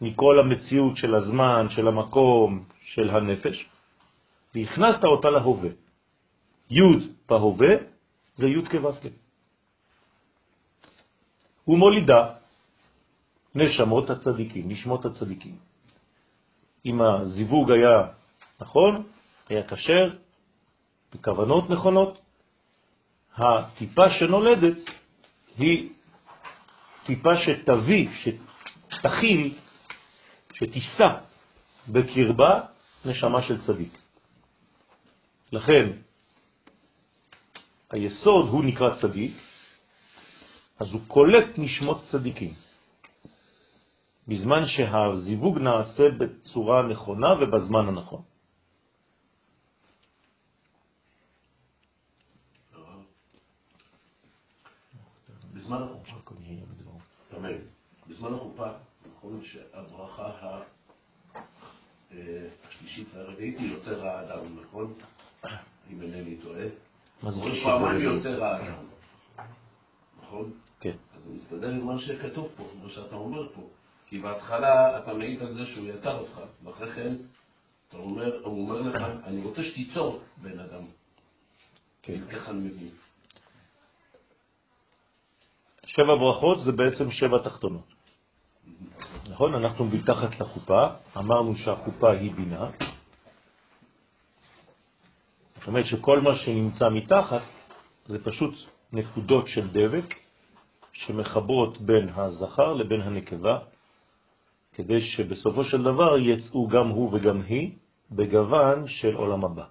מכל 0.00 0.38
המציאות 0.40 0.96
של 0.96 1.14
הזמן, 1.14 1.66
של 1.70 1.88
המקום, 1.88 2.64
של 2.82 3.10
הנפש, 3.10 3.66
והכנסת 4.54 5.04
אותה 5.04 5.30
להווה. 5.30 5.70
יוד 6.70 7.02
בהווה 7.28 7.74
זה 8.36 8.46
יוד 8.46 8.68
כו' 8.68 8.90
הוא 11.64 11.78
מולידה 11.78 12.34
נשמות 13.54 14.10
הצדיקים, 14.10 14.68
נשמות 14.68 15.04
הצדיקים. 15.04 15.56
אם 16.86 17.02
הזיווג 17.02 17.72
היה 17.72 18.02
נכון, 18.60 19.02
היה 19.48 19.62
קשר, 19.62 20.16
בכוונות 21.14 21.70
נכונות, 21.70 22.18
הטיפה 23.36 24.10
שנולדת 24.10 24.76
היא 25.58 25.90
טיפה 27.06 27.36
שתביא, 27.36 28.08
שתכיל, 28.88 29.54
שתישא 30.52 31.08
בקרבה 31.88 32.60
נשמה 33.04 33.42
של 33.42 33.66
צדיק. 33.66 33.98
לכן, 35.52 35.92
היסוד 37.90 38.48
הוא 38.48 38.64
נקרא 38.64 39.00
צדיק, 39.00 39.36
אז 40.78 40.92
הוא 40.92 41.00
קולט 41.08 41.58
נשמות 41.58 42.04
צדיקים. 42.10 42.65
בזמן 44.28 44.66
שהזיווג 44.66 45.58
נעשה 45.58 46.08
בצורה 46.10 46.82
נכונה 46.82 47.32
ובזמן 47.32 47.88
הנכון. 47.88 48.22
בזמן 55.54 55.82
החופה, 55.82 56.18
בזמן 58.08 58.34
החופה, 58.34 58.66
נכון 59.16 59.40
שהברכה 59.44 60.60
השלישית 62.10 63.08
והרביעית 63.14 63.58
היא 63.58 63.72
יוצר 63.72 64.06
האדם, 64.06 64.60
נכון? 64.62 64.94
אם 65.90 66.02
אינני 66.02 66.36
טועה. 66.36 66.66
מה 67.22 67.30
זה 67.30 67.40
שלישית 67.40 67.66
והרביעית? 67.66 68.04
יוצר 68.04 68.44
האדם, 68.44 68.84
נכון? 70.22 70.52
כן. 70.80 70.96
אז 71.16 71.22
זה 71.24 71.34
מסתדר 71.34 71.70
עם 71.70 71.86
מה 71.86 71.98
שכתוב 72.00 72.48
פה, 72.56 72.64
מה 72.82 72.88
שאתה 72.88 73.16
אומר 73.16 73.52
פה. 73.54 73.68
כי 74.08 74.18
בהתחלה 74.18 74.98
אתה 74.98 75.14
מעיד 75.14 75.42
על 75.42 75.54
זה 75.54 75.66
שהוא 75.66 75.86
יצר 75.86 76.18
אותך, 76.18 76.40
ואחרי 76.64 76.92
כן 76.92 77.14
אתה 77.88 77.96
אומר, 77.96 78.40
הוא 78.42 78.70
אומר 78.70 78.80
לך, 78.82 79.02
אני 79.24 79.44
רוצה 79.44 79.64
שתיצור 79.64 80.20
בן 80.36 80.58
אדם. 80.58 80.82
כן. 82.02 82.20
ככה 82.30 82.50
אני 82.50 82.58
מבין. 82.58 82.90
שבע 85.86 86.14
ברכות 86.14 86.62
זה 86.64 86.72
בעצם 86.72 87.10
שבע 87.10 87.38
תחתונות. 87.44 87.94
נכון? 89.30 89.54
אנחנו 89.54 89.84
מתחת 89.84 90.40
לחופה, 90.40 90.86
אמרנו 91.16 91.56
שהחופה 91.56 92.10
היא 92.10 92.34
בינה. 92.34 92.70
זאת 95.54 95.66
אומרת 95.66 95.86
שכל 95.86 96.20
מה 96.20 96.34
שנמצא 96.34 96.88
מתחת 96.88 97.42
זה 98.06 98.24
פשוט 98.24 98.54
נקודות 98.92 99.48
של 99.48 99.68
דבק 99.68 100.14
שמחברות 100.92 101.80
בין 101.80 102.08
הזכר 102.08 102.72
לבין 102.72 103.00
הנקבה, 103.00 103.58
כדי 104.76 105.00
שבסופו 105.00 105.64
של 105.64 105.82
דבר 105.82 106.18
יצאו 106.18 106.68
גם 106.68 106.88
הוא 106.88 107.14
וגם 107.14 107.42
היא 107.42 107.72
בגוון 108.12 108.88
של 108.88 109.14
עולם 109.14 109.44
הבא. 109.44 109.64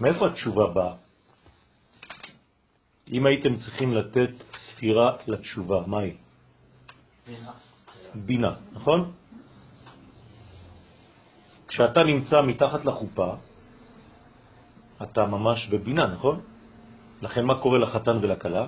מאיפה 0.00 0.26
התשובה 0.26 0.66
באה? 0.66 0.94
אם 3.12 3.26
הייתם 3.26 3.56
צריכים 3.56 3.94
לתת 3.94 4.30
ספירה 4.52 5.16
לתשובה, 5.26 5.84
מה 5.86 5.98
היא? 6.00 6.16
בינה. 7.26 7.52
בינה, 8.14 8.52
נכון? 8.72 9.12
כשאתה 11.68 12.00
נמצא 12.02 12.42
מתחת 12.42 12.84
לחופה, 12.84 13.34
אתה 15.02 15.26
ממש 15.26 15.68
בבינה, 15.68 16.06
נכון? 16.06 16.40
לכן 17.22 17.44
מה 17.44 17.60
קורה 17.60 17.78
לחתן 17.78 18.16
ולכלה? 18.16 18.66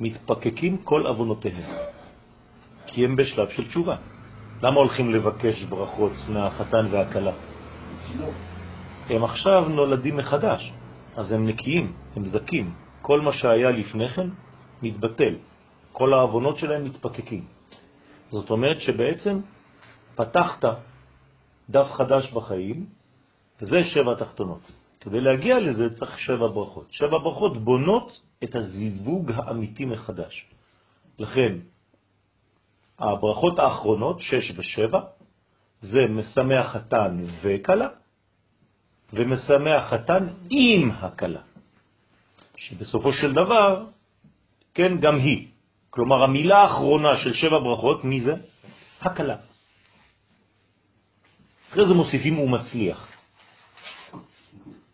מתפקקים 0.00 0.76
כל 0.76 1.06
אבונותיהם, 1.06 1.72
כי 2.86 3.04
הם 3.04 3.16
בשלב 3.16 3.48
של 3.48 3.68
תשובה. 3.68 3.96
למה 4.62 4.76
הולכים 4.76 5.10
לבקש 5.14 5.64
ברכות 5.64 6.12
מהחתן 6.28 6.86
והכלה? 6.90 7.32
הם 9.10 9.24
עכשיו 9.24 9.68
נולדים 9.68 10.16
מחדש, 10.16 10.72
אז 11.16 11.32
הם 11.32 11.46
נקיים, 11.46 11.92
הם 12.16 12.24
זקים. 12.24 12.74
כל 13.02 13.20
מה 13.20 13.32
שהיה 13.32 13.70
לפני 13.70 14.08
כן 14.08 14.28
מתבטל, 14.82 15.34
כל 15.92 16.14
העוונות 16.14 16.58
שלהם 16.58 16.84
מתפקקים. 16.84 17.44
זאת 18.30 18.50
אומרת 18.50 18.80
שבעצם 18.80 19.40
פתחת 20.14 20.64
דף 21.70 21.86
חדש 21.92 22.32
בחיים, 22.32 22.86
וזה 23.62 23.84
שבע 23.84 24.14
תחתונות. 24.14 24.60
כדי 25.00 25.20
להגיע 25.20 25.60
לזה 25.60 25.94
צריך 25.98 26.18
שבע 26.18 26.46
ברכות. 26.46 26.86
שבע 26.90 27.18
ברכות 27.18 27.56
בונות 27.56 28.20
את 28.44 28.54
הזיווג 28.54 29.32
האמיתי 29.32 29.84
מחדש. 29.84 30.46
לכן, 31.18 31.52
הברכות 32.98 33.58
האחרונות, 33.58 34.20
שש 34.20 34.52
ושבע, 34.56 35.00
זה 35.82 36.00
משמח 36.10 36.66
חתן 36.66 37.24
וקלה, 37.42 37.88
ומשמח 39.12 39.82
חתן 39.90 40.28
עם 40.50 40.90
הקלה. 40.90 41.40
שבסופו 42.56 43.12
של 43.12 43.32
דבר, 43.32 43.84
כן, 44.74 45.00
גם 45.00 45.16
היא. 45.16 45.46
כלומר, 45.90 46.22
המילה 46.22 46.58
האחרונה 46.58 47.16
של 47.16 47.32
שבע 47.34 47.58
ברכות, 47.58 48.04
מי 48.04 48.20
זה? 48.20 48.34
הקלה. 49.00 49.36
אחרי 51.70 51.86
זה 51.88 51.94
מוסיפים 51.94 52.34
הוא 52.34 52.50
מצליח, 52.50 53.08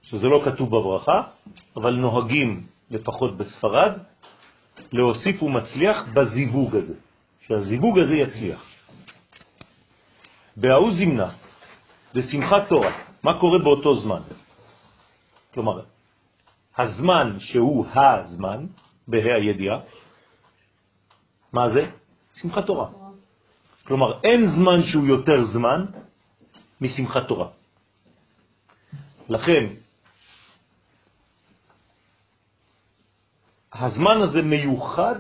שזה 0.03 0.27
לא 0.29 0.43
כתוב 0.45 0.69
בברכה, 0.69 1.23
אבל 1.77 1.95
נוהגים, 1.95 2.67
לפחות 2.93 3.37
בספרד, 3.37 3.93
להוסיף 4.93 5.43
הוא 5.43 5.51
מצליח 5.51 6.05
בזיווג 6.15 6.77
הזה, 6.77 6.95
שהזיווג 7.41 7.99
הזה 7.99 8.15
יצליח. 8.15 8.63
בהאו 10.57 10.93
זמנה, 10.93 11.31
בשמחת 12.15 12.69
תורה, 12.69 12.93
מה 13.23 13.41
קורה 13.41 13.59
באותו 13.59 13.95
זמן? 13.95 14.21
כלומר, 15.55 15.83
הזמן 16.79 17.37
שהוא 17.39 17.87
הזמן, 17.95 18.67
בה"א 19.09 19.35
הידיעה, 19.41 19.81
מה 21.53 21.71
זה? 21.71 21.91
שמחת 22.35 22.67
תורה. 22.67 22.89
כלומר, 23.85 24.21
אין 24.25 24.47
זמן 24.47 24.83
שהוא 24.83 25.07
יותר 25.07 25.45
זמן 25.45 25.87
משמחת 26.81 27.29
תורה. 27.29 27.49
לכן, 29.29 29.67
הזמן 33.75 34.23
הזה 34.23 34.43
מיוחד 34.43 35.15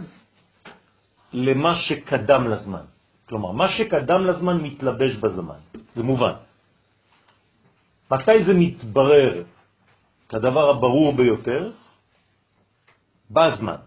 למה 1.32 1.74
שקדם 1.74 2.48
לזמן. 2.48 2.84
כלומר, 3.28 3.50
מה 3.52 3.68
שקדם 3.68 4.24
לזמן 4.24 4.56
מתלבש 4.60 5.16
בזמן. 5.16 5.60
זה 5.94 6.02
מובן. 6.02 6.32
מתי 8.10 8.44
זה 8.44 8.52
מתברר 8.54 9.42
כדבר 10.28 10.70
הברור 10.70 11.12
ביותר, 11.12 11.70
בזמן, 13.30 13.80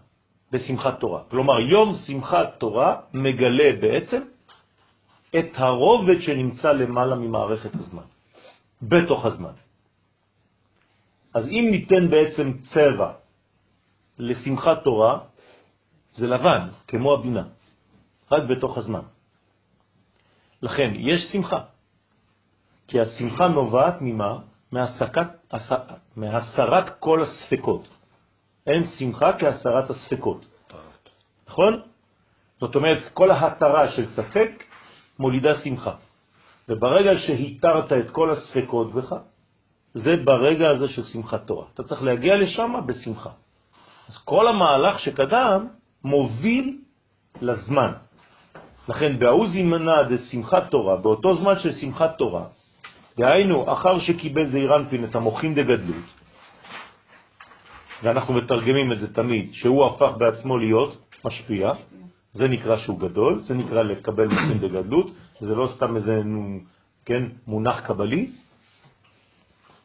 בשמחת 0.52 1.00
תורה. 1.00 1.22
כלומר, 1.30 1.60
יום 1.60 1.94
שמחת 2.06 2.58
תורה 2.58 3.00
מגלה 3.14 3.70
בעצם 3.80 4.22
את 5.38 5.50
הרובד 5.54 6.18
שנמצא 6.20 6.72
למעלה 6.72 7.14
ממערכת 7.14 7.74
הזמן, 7.74 8.06
בתוך 8.82 9.24
הזמן. 9.24 9.54
אז 11.34 11.44
אם 11.46 11.68
ניתן 11.70 12.10
בעצם 12.10 12.52
צבע 12.74 13.12
לשמחת 14.18 14.82
תורה, 14.84 15.18
זה 16.12 16.26
לבן, 16.26 16.68
כמו 16.88 17.14
הבינה, 17.14 17.44
רק 18.32 18.42
בתוך 18.50 18.78
הזמן. 18.78 19.02
לכן, 20.62 20.92
יש 20.96 21.20
שמחה, 21.32 21.60
כי 22.88 23.00
השמחה 23.00 23.48
נובעת 23.48 23.96
ממה? 24.00 24.38
מהסקת, 24.72 25.26
מהסרת 26.16 26.98
כל 26.98 27.22
הספקות. 27.22 27.88
אין 28.66 28.86
שמחה 28.98 29.38
כהסרת 29.38 29.90
הספקות. 29.90 30.46
נכון? 31.48 31.80
זאת 32.60 32.74
אומרת, 32.74 33.12
כל 33.14 33.30
ההתרה 33.30 33.88
של 33.88 34.06
ספק 34.06 34.64
מולידה 35.18 35.58
שמחה. 35.58 35.94
וברגע 36.68 37.10
שהתרת 37.16 37.92
את 37.92 38.10
כל 38.10 38.30
הספקות 38.30 38.94
בך, 38.94 39.14
זה 39.94 40.16
ברגע 40.24 40.70
הזה 40.70 40.88
של 40.88 41.04
שמחת 41.04 41.46
תורה. 41.46 41.66
אתה 41.74 41.82
צריך 41.82 42.02
להגיע 42.02 42.36
לשם 42.36 42.74
בשמחה. 42.86 43.30
אז 44.08 44.18
כל 44.24 44.48
המהלך 44.48 44.98
שקדם 44.98 45.66
מוביל 46.04 46.78
לזמן. 47.42 47.92
לכן 48.88 49.18
בעוז 49.18 49.56
ימנע 49.56 50.02
דשמחת 50.02 50.70
תורה, 50.70 50.96
באותו 50.96 51.36
זמן 51.36 51.58
של 51.58 51.72
שמחת 51.72 52.18
תורה, 52.18 52.44
דהיינו, 53.16 53.72
אחר 53.72 53.98
שקיבל 53.98 54.46
זעיר 54.46 54.76
אנפין 54.76 55.04
את 55.04 55.14
המוחים 55.14 55.54
דגדלות, 55.54 56.06
ואנחנו 58.02 58.34
מתרגמים 58.34 58.92
את 58.92 58.98
זה 58.98 59.14
תמיד, 59.14 59.52
שהוא 59.52 59.86
הפך 59.86 60.10
בעצמו 60.18 60.58
להיות 60.58 60.96
משפיע, 61.24 61.72
זה 62.30 62.48
נקרא 62.48 62.76
שהוא 62.76 63.00
גדול, 63.00 63.40
זה 63.42 63.54
נקרא 63.54 63.82
לקבל 63.82 64.28
מוחים 64.28 64.58
דגדלות, 64.58 65.10
זה 65.40 65.54
לא 65.54 65.66
סתם 65.76 65.96
איזה 65.96 66.22
כן, 67.04 67.22
מונח 67.46 67.80
קבלי, 67.80 68.30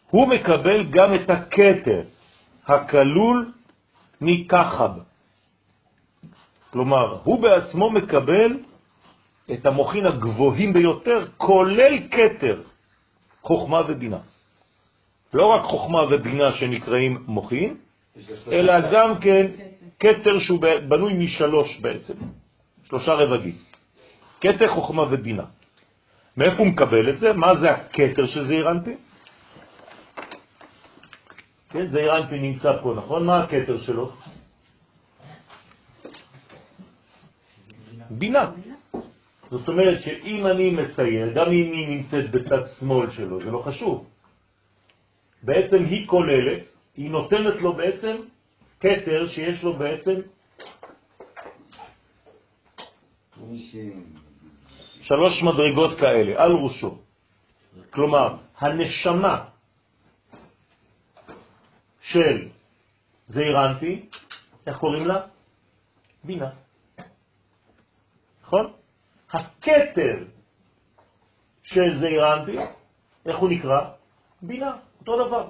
הוא 0.10 0.28
מקבל 0.28 0.84
גם 0.84 1.16
את 1.16 1.30
הקטר 1.30 2.02
הכלול 2.68 3.52
מכחב. 4.22 4.92
כלומר, 6.70 7.18
הוא 7.24 7.42
בעצמו 7.42 7.90
מקבל 7.90 8.58
את 9.54 9.66
המוחין 9.66 10.06
הגבוהים 10.06 10.74
ביותר, 10.74 11.26
כולל 11.38 12.00
קטר, 12.08 12.62
חוכמה 13.42 13.82
ובינה. 13.88 14.20
לא 15.34 15.46
רק 15.46 15.62
חוכמה 15.62 16.00
ובינה 16.10 16.52
שנקראים 16.52 17.24
מוחין, 17.28 17.78
אלא 18.52 18.92
גם 18.94 19.20
כן 19.20 19.48
קטר 19.98 20.40
שהוא 20.40 20.60
בנוי 20.88 21.14
משלוש 21.14 21.80
בעצם, 21.80 22.14
שלושה 22.84 23.14
רבגים. 23.14 23.56
קטר, 24.40 24.68
חוכמה 24.68 25.04
ובינה. 25.12 25.46
מאיפה 26.38 26.58
הוא 26.58 26.68
מקבל 26.68 27.10
את 27.10 27.18
זה? 27.18 27.34
מה 27.34 27.56
זה 27.56 27.72
הקטר 27.72 28.26
של 28.26 28.46
זעיר? 28.46 28.68
כן, 31.72 31.88
זעיר 31.92 32.18
אנפין 32.18 32.42
נמצא 32.42 32.82
פה, 32.82 32.94
נכון? 32.98 33.26
מה 33.26 33.44
הקטר 33.44 33.78
שלו? 33.82 34.12
בינה. 38.10 38.52
זאת 39.52 39.68
אומרת 39.68 40.02
שאם 40.02 40.48
אני 40.48 40.70
מצייר, 40.70 41.34
גם 41.34 41.48
אם 41.48 41.72
היא 41.72 41.88
נמצאת 41.90 42.32
בצד 42.32 42.62
שמאל 42.80 43.12
שלו, 43.12 43.44
זה 43.44 43.52
לא 43.52 43.64
חשוב. 43.66 44.10
בעצם 45.44 45.86
היא 45.86 46.08
כוללת, 46.08 46.64
היא 46.98 47.10
נותנת 47.10 47.62
לו 47.62 47.74
בעצם 47.74 48.16
קטר 48.80 49.28
שיש 49.28 49.64
לו 49.64 49.78
בעצם 49.78 50.16
שלוש 55.02 55.44
מדרגות 55.44 56.00
כאלה, 56.00 56.44
על 56.44 56.52
ראשו. 56.52 56.98
כלומר, 57.90 58.36
הנשמה 58.58 59.51
של 62.02 62.48
זעירנטי, 63.28 64.10
איך 64.68 64.78
קוראים 64.78 65.08
לה? 65.08 65.22
בינה. 66.24 66.50
נכון? 68.44 68.72
הכתר 69.32 70.16
של 71.64 72.00
זעירנטי, 72.00 72.58
איך 73.26 73.38
הוא 73.38 73.50
נקרא? 73.50 73.80
בינה, 74.42 74.76
אותו 75.00 75.28
דבר. 75.28 75.48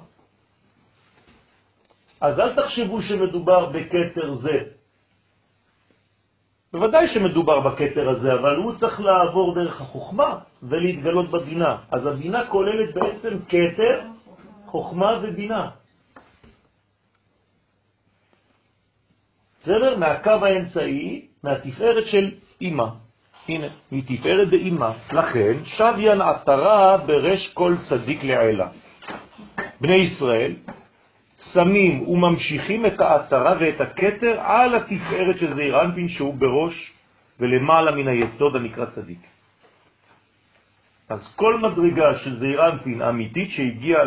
אז 2.20 2.40
אל 2.40 2.54
תחשבו 2.56 3.02
שמדובר 3.02 3.66
בכתר 3.66 4.34
זה. 4.34 4.58
בוודאי 6.72 7.06
שמדובר 7.14 7.60
בכתר 7.60 8.08
הזה, 8.08 8.32
אבל 8.32 8.56
הוא 8.56 8.72
צריך 8.80 9.00
לעבור 9.00 9.54
דרך 9.54 9.80
החוכמה 9.80 10.38
ולהתגלות 10.62 11.30
בבינה. 11.30 11.76
אז 11.90 12.06
הבינה 12.06 12.46
כוללת 12.46 12.94
בעצם 12.94 13.38
כתר, 13.48 14.00
חוכמה 14.66 15.18
ובינה. 15.22 15.81
בסדר? 19.62 19.98
מהקו 19.98 20.30
האמצעי, 20.30 21.26
מהתפארת 21.44 22.06
של 22.06 22.30
אימא. 22.60 22.86
הנה, 23.48 23.66
מתפארת 23.92 24.50
באימא. 24.50 24.90
לכן, 25.12 25.64
שוויין 25.64 26.20
עטרה 26.20 26.96
ברש 26.96 27.52
כל 27.54 27.74
צדיק 27.88 28.24
לעילה. 28.24 28.68
בני 29.80 29.94
ישראל 29.94 30.54
שמים 31.52 32.08
וממשיכים 32.08 32.86
את 32.86 33.00
העטרה 33.00 33.54
ואת 33.60 33.80
הכתר 33.80 34.40
על 34.40 34.74
התפארת 34.74 35.38
של 35.38 35.54
זעיר 35.54 35.80
אנפין 35.82 36.08
שהוא 36.08 36.34
בראש 36.34 36.92
ולמעלה 37.40 37.90
מן 37.90 38.08
היסוד 38.08 38.56
הנקרא 38.56 38.86
צדיק. 38.86 39.18
אז 41.08 41.34
כל 41.36 41.58
מדרגה 41.58 42.18
של 42.18 42.38
זעיר 42.38 42.68
אנפין 42.68 43.02
אמיתית 43.02 43.50
שהגיעה 43.50 44.00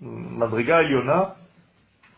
למדרגה 0.00 0.78
עליונה, 0.78 1.22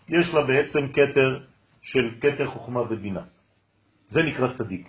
יש 0.09 0.35
לה 0.35 0.43
בעצם 0.43 0.89
כתר 0.89 1.50
של 1.83 2.11
כתר 2.21 2.51
חוכמה 2.51 2.81
ובינה. 2.81 3.23
זה 4.09 4.23
נקרא 4.23 4.55
צדיק. 4.59 4.89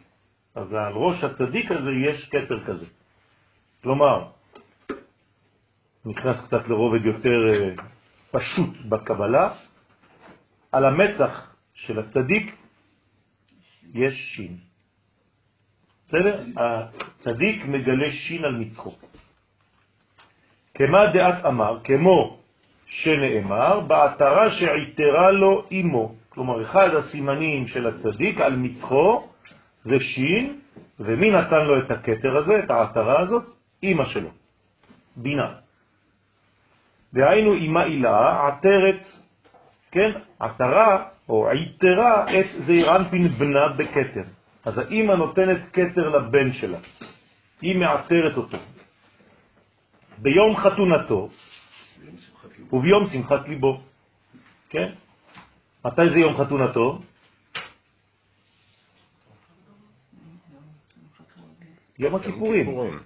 אז 0.55 0.73
על 0.73 0.93
ראש 0.93 1.23
הצדיק 1.23 1.71
הזה 1.71 1.89
יש 2.09 2.29
כתר 2.29 2.65
כזה. 2.65 2.85
כלומר, 3.83 4.29
נכנס 6.05 6.47
קצת 6.47 6.67
לרובד 6.67 7.05
יותר 7.05 7.39
אה, 7.49 7.73
פשוט 8.31 8.85
בקבלה, 8.89 9.53
על 10.71 10.85
המצח 10.85 11.55
של 11.73 11.99
הצדיק 11.99 12.55
יש 13.93 14.13
שין. 14.35 14.57
בסדר? 16.07 16.43
הצדיק 16.57 17.65
מגלה 17.65 18.11
שין 18.11 18.45
על 18.45 18.55
מצחו. 18.55 18.95
כמה 20.73 21.05
דעת 21.13 21.45
אמר, 21.45 21.79
כמו 21.83 22.39
שנאמר, 22.85 23.79
בעתרה 23.79 24.51
שעיתרה 24.51 25.31
לו 25.31 25.67
אימו. 25.71 26.15
כלומר, 26.33 26.61
אחד 26.61 26.89
הסימנים 26.95 27.67
של 27.67 27.87
הצדיק 27.87 28.41
על 28.41 28.55
מצחו 28.55 29.27
זה 29.83 29.99
שין, 29.99 30.59
ומי 30.99 31.31
נתן 31.31 31.65
לו 31.65 31.79
את 31.79 31.91
הקטר 31.91 32.37
הזה, 32.37 32.59
את 32.59 32.71
העתרה 32.71 33.19
הזאת? 33.19 33.43
אימא 33.83 34.05
שלו, 34.05 34.29
בינה. 35.15 35.53
דהיינו 37.13 37.53
אימה 37.53 37.85
אילה, 37.85 38.47
עטרת, 38.47 39.03
כן, 39.91 40.11
עטרה 40.39 41.05
או 41.29 41.49
עיתרה 41.49 42.39
את 42.39 42.45
זעיר 42.65 42.95
אנפין 42.95 43.27
בנה 43.27 43.67
בקטר. 43.67 44.23
אז 44.65 44.77
האימא 44.77 45.13
נותנת 45.13 45.61
קטר 45.71 46.09
לבן 46.09 46.53
שלה, 46.53 46.77
היא 47.61 47.75
מעטרת 47.75 48.37
אותו. 48.37 48.57
ביום 50.17 50.57
חתונתו 50.57 51.29
וביום 52.73 53.03
שמחת 53.13 53.47
ליבו, 53.47 53.81
כן? 54.69 54.89
מתי 55.85 56.09
זה 56.13 56.19
יום 56.19 56.37
חתונתו? 56.37 57.01
יום 61.99 62.15
הכיפורים. 62.15 62.99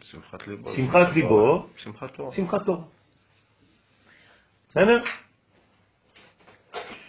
שמחת 0.00 0.46
ליבו. 0.46 0.76
שמחת 0.76 1.14
ליבו, 1.14 1.66
שמחת 1.76 2.64
תורה. 2.64 2.82
בסדר? 4.68 5.02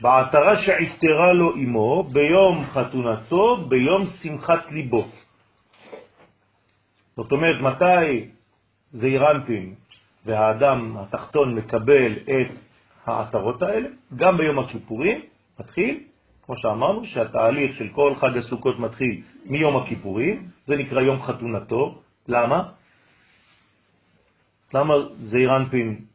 בעטרה 0.02 0.56
שעיתרה 0.66 1.34
לו 1.34 1.56
אמו 1.56 2.04
ביום 2.04 2.66
חתונתו, 2.66 3.58
ביום 3.70 4.08
שמחת 4.22 4.72
ליבו. 4.72 5.08
זאת 7.16 7.32
אומרת, 7.32 7.62
מתי 7.62 8.30
זעירנפין 8.92 9.76
והאדם 10.26 10.98
התחתון 10.98 11.56
מקבל 11.56 12.14
את 12.18 12.65
העטרות 13.06 13.62
האלה? 13.62 13.90
גם 14.16 14.38
ביום 14.38 14.60
הכיפורים 14.60 15.22
מתחיל, 15.60 16.04
כמו 16.46 16.58
שאמרנו, 16.58 17.06
שהתהליך 17.06 17.76
של 17.76 17.90
כל 17.90 18.16
חג 18.16 18.38
הסוכות 18.38 18.80
מתחיל 18.80 19.22
מיום 19.46 19.78
הכיפורים, 19.78 20.50
זה 20.64 20.76
נקרא 20.76 21.02
יום 21.02 21.22
חתונתו. 21.22 22.02
למה? 22.28 22.72
למה 24.74 24.94
זעירנפין 25.20 26.06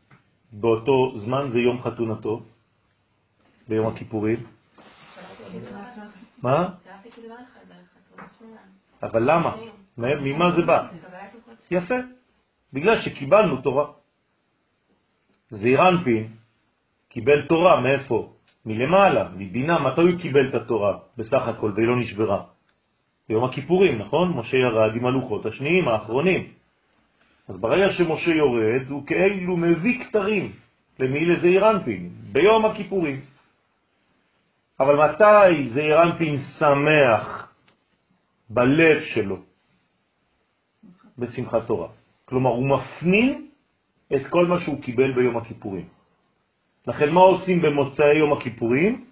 באותו 0.52 1.18
זמן 1.18 1.48
זה 1.48 1.58
יום 1.58 1.82
חתונתו, 1.82 2.42
ביום 3.68 3.86
הכיפורים. 3.86 4.46
מה? 6.42 6.68
אבל 9.02 9.22
למה? 9.30 9.56
ממה 9.96 10.50
זה 10.50 10.62
בא? 10.62 10.88
יפה, 11.70 11.94
בגלל 12.72 13.00
שקיבלנו 13.00 13.60
תורה. 13.62 13.86
זעירנפין 15.50 16.39
קיבל 17.10 17.46
תורה, 17.46 17.80
מאיפה? 17.80 18.32
מלמעלה, 18.66 19.28
מבינה, 19.36 19.78
מתי 19.78 20.00
הוא 20.00 20.20
קיבל 20.20 20.48
את 20.48 20.54
התורה 20.54 20.98
בסך 21.16 21.42
הכל 21.48 21.72
והיא 21.76 21.86
לא 21.86 21.96
נשברה? 21.96 22.42
ביום 23.28 23.44
הכיפורים, 23.44 23.98
נכון? 23.98 24.32
משה 24.36 24.56
ירד 24.56 24.96
עם 24.96 25.06
הלוחות 25.06 25.46
השניים, 25.46 25.88
האחרונים. 25.88 26.48
אז 27.48 27.60
ברגע 27.60 27.90
שמשה 27.90 28.30
יורד, 28.30 28.90
הוא 28.90 29.06
כאילו 29.06 29.56
מביא 29.56 30.04
כתרים 30.04 30.52
למי 30.98 31.24
לזעיר 31.24 31.70
אנפין, 31.70 32.10
ביום 32.32 32.64
הכיפורים. 32.64 33.20
אבל 34.80 34.94
מתי 34.96 35.68
זעיר 35.74 36.02
אנפין 36.02 36.36
שמח 36.58 37.52
בלב 38.50 39.00
שלו? 39.00 39.38
בשמחת 41.18 41.66
תורה. 41.66 41.88
כלומר, 42.24 42.50
הוא 42.50 42.66
מפנים 42.68 43.50
את 44.14 44.26
כל 44.26 44.46
מה 44.46 44.60
שהוא 44.60 44.82
קיבל 44.82 45.12
ביום 45.12 45.36
הכיפורים. 45.36 45.99
לכן 46.86 47.10
מה 47.10 47.20
עושים 47.20 47.62
במוצאי 47.62 48.16
יום 48.16 48.32
הכיפורים? 48.32 49.04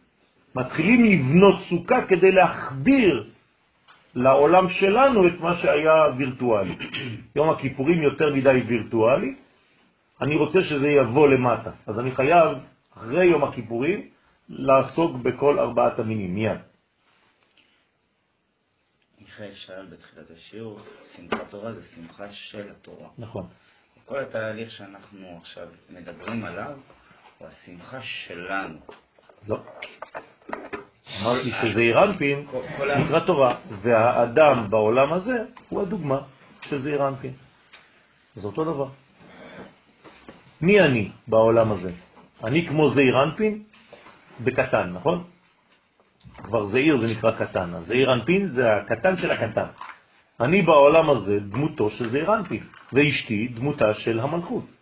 מתחילים 0.54 1.04
לבנות 1.04 1.60
סוכה 1.68 2.06
כדי 2.06 2.32
להחדיר 2.32 3.30
לעולם 4.14 4.68
שלנו 4.68 5.28
את 5.28 5.40
מה 5.40 5.56
שהיה 5.56 5.94
וירטואלי. 6.16 6.76
יום 7.36 7.50
הכיפורים 7.50 8.02
יותר 8.02 8.34
מדי 8.34 8.62
וירטואלי, 8.66 9.34
אני 10.20 10.36
רוצה 10.36 10.60
שזה 10.60 10.88
יבוא 10.88 11.28
למטה. 11.28 11.70
אז 11.86 11.98
אני 11.98 12.10
חייב, 12.10 12.58
אחרי 12.96 13.26
יום 13.26 13.44
הכיפורים, 13.44 14.08
לעסוק 14.48 15.16
בכל 15.16 15.58
ארבעת 15.58 15.98
המינים, 15.98 16.34
מיד. 16.34 16.58
מיכאל 19.20 19.54
שאל 19.54 19.86
בתחילת 19.86 20.30
השיעור, 20.30 20.80
שמחת 21.16 21.50
תורה 21.50 21.72
זה 21.72 21.82
שמחה 21.94 22.32
של 22.32 22.70
התורה. 22.70 23.08
נכון. 23.18 23.46
כל 24.04 24.18
התהליך 24.18 24.70
שאנחנו 24.70 25.38
עכשיו 25.42 25.68
מדברים 25.90 26.44
עליו 26.44 26.78
הוא 27.38 27.48
השמחה 27.48 28.00
שלנו. 28.00 28.78
לא. 29.48 29.58
אמרתי 31.22 31.50
שזעיר 31.62 32.04
אנפין 32.04 32.46
נקרא 32.98 33.20
תורה, 33.20 33.56
והאדם 33.82 34.66
בעולם 34.70 35.12
הזה 35.12 35.44
הוא 35.68 35.82
הדוגמה 35.82 36.20
של 36.68 36.78
זעיר 36.78 37.08
אנפין. 37.08 37.32
זה 38.34 38.46
אותו 38.46 38.64
דבר. 38.64 38.88
מי 40.60 40.80
אני 40.80 41.10
בעולם 41.28 41.72
הזה? 41.72 41.92
אני 42.44 42.66
כמו 42.66 42.88
זעיר 42.88 43.22
אנפין 43.22 43.62
בקטן, 44.40 44.90
נכון? 44.92 45.24
כבר 46.36 46.64
זעיר 46.64 46.96
זה 46.96 47.06
נקרא 47.06 47.30
קטן, 47.30 47.74
אז 47.74 47.86
זעיר 47.86 48.12
אנפין 48.12 48.48
זה 48.48 48.76
הקטן 48.76 49.16
של 49.16 49.30
הקטן. 49.30 49.66
אני 50.40 50.62
בעולם 50.62 51.10
הזה 51.10 51.40
דמותו 51.40 51.90
של 51.90 52.08
זעיר 52.08 52.34
אנפין, 52.34 52.62
ואשתי 52.92 53.48
דמותה 53.48 53.94
של 53.94 54.20
המלכות. 54.20 54.77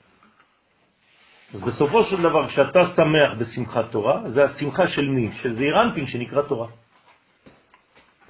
אז 1.54 1.60
בסופו 1.60 2.04
של 2.04 2.22
דבר, 2.22 2.48
כשאתה 2.48 2.86
שמח 2.96 3.30
בשמחת 3.38 3.84
תורה, 3.90 4.20
זה 4.26 4.44
השמחה 4.44 4.86
של 4.86 5.08
מי? 5.08 5.30
של 5.32 5.52
זעיר 5.52 5.82
אנפין 5.82 6.06
שנקרא 6.06 6.42
תורה. 6.42 6.68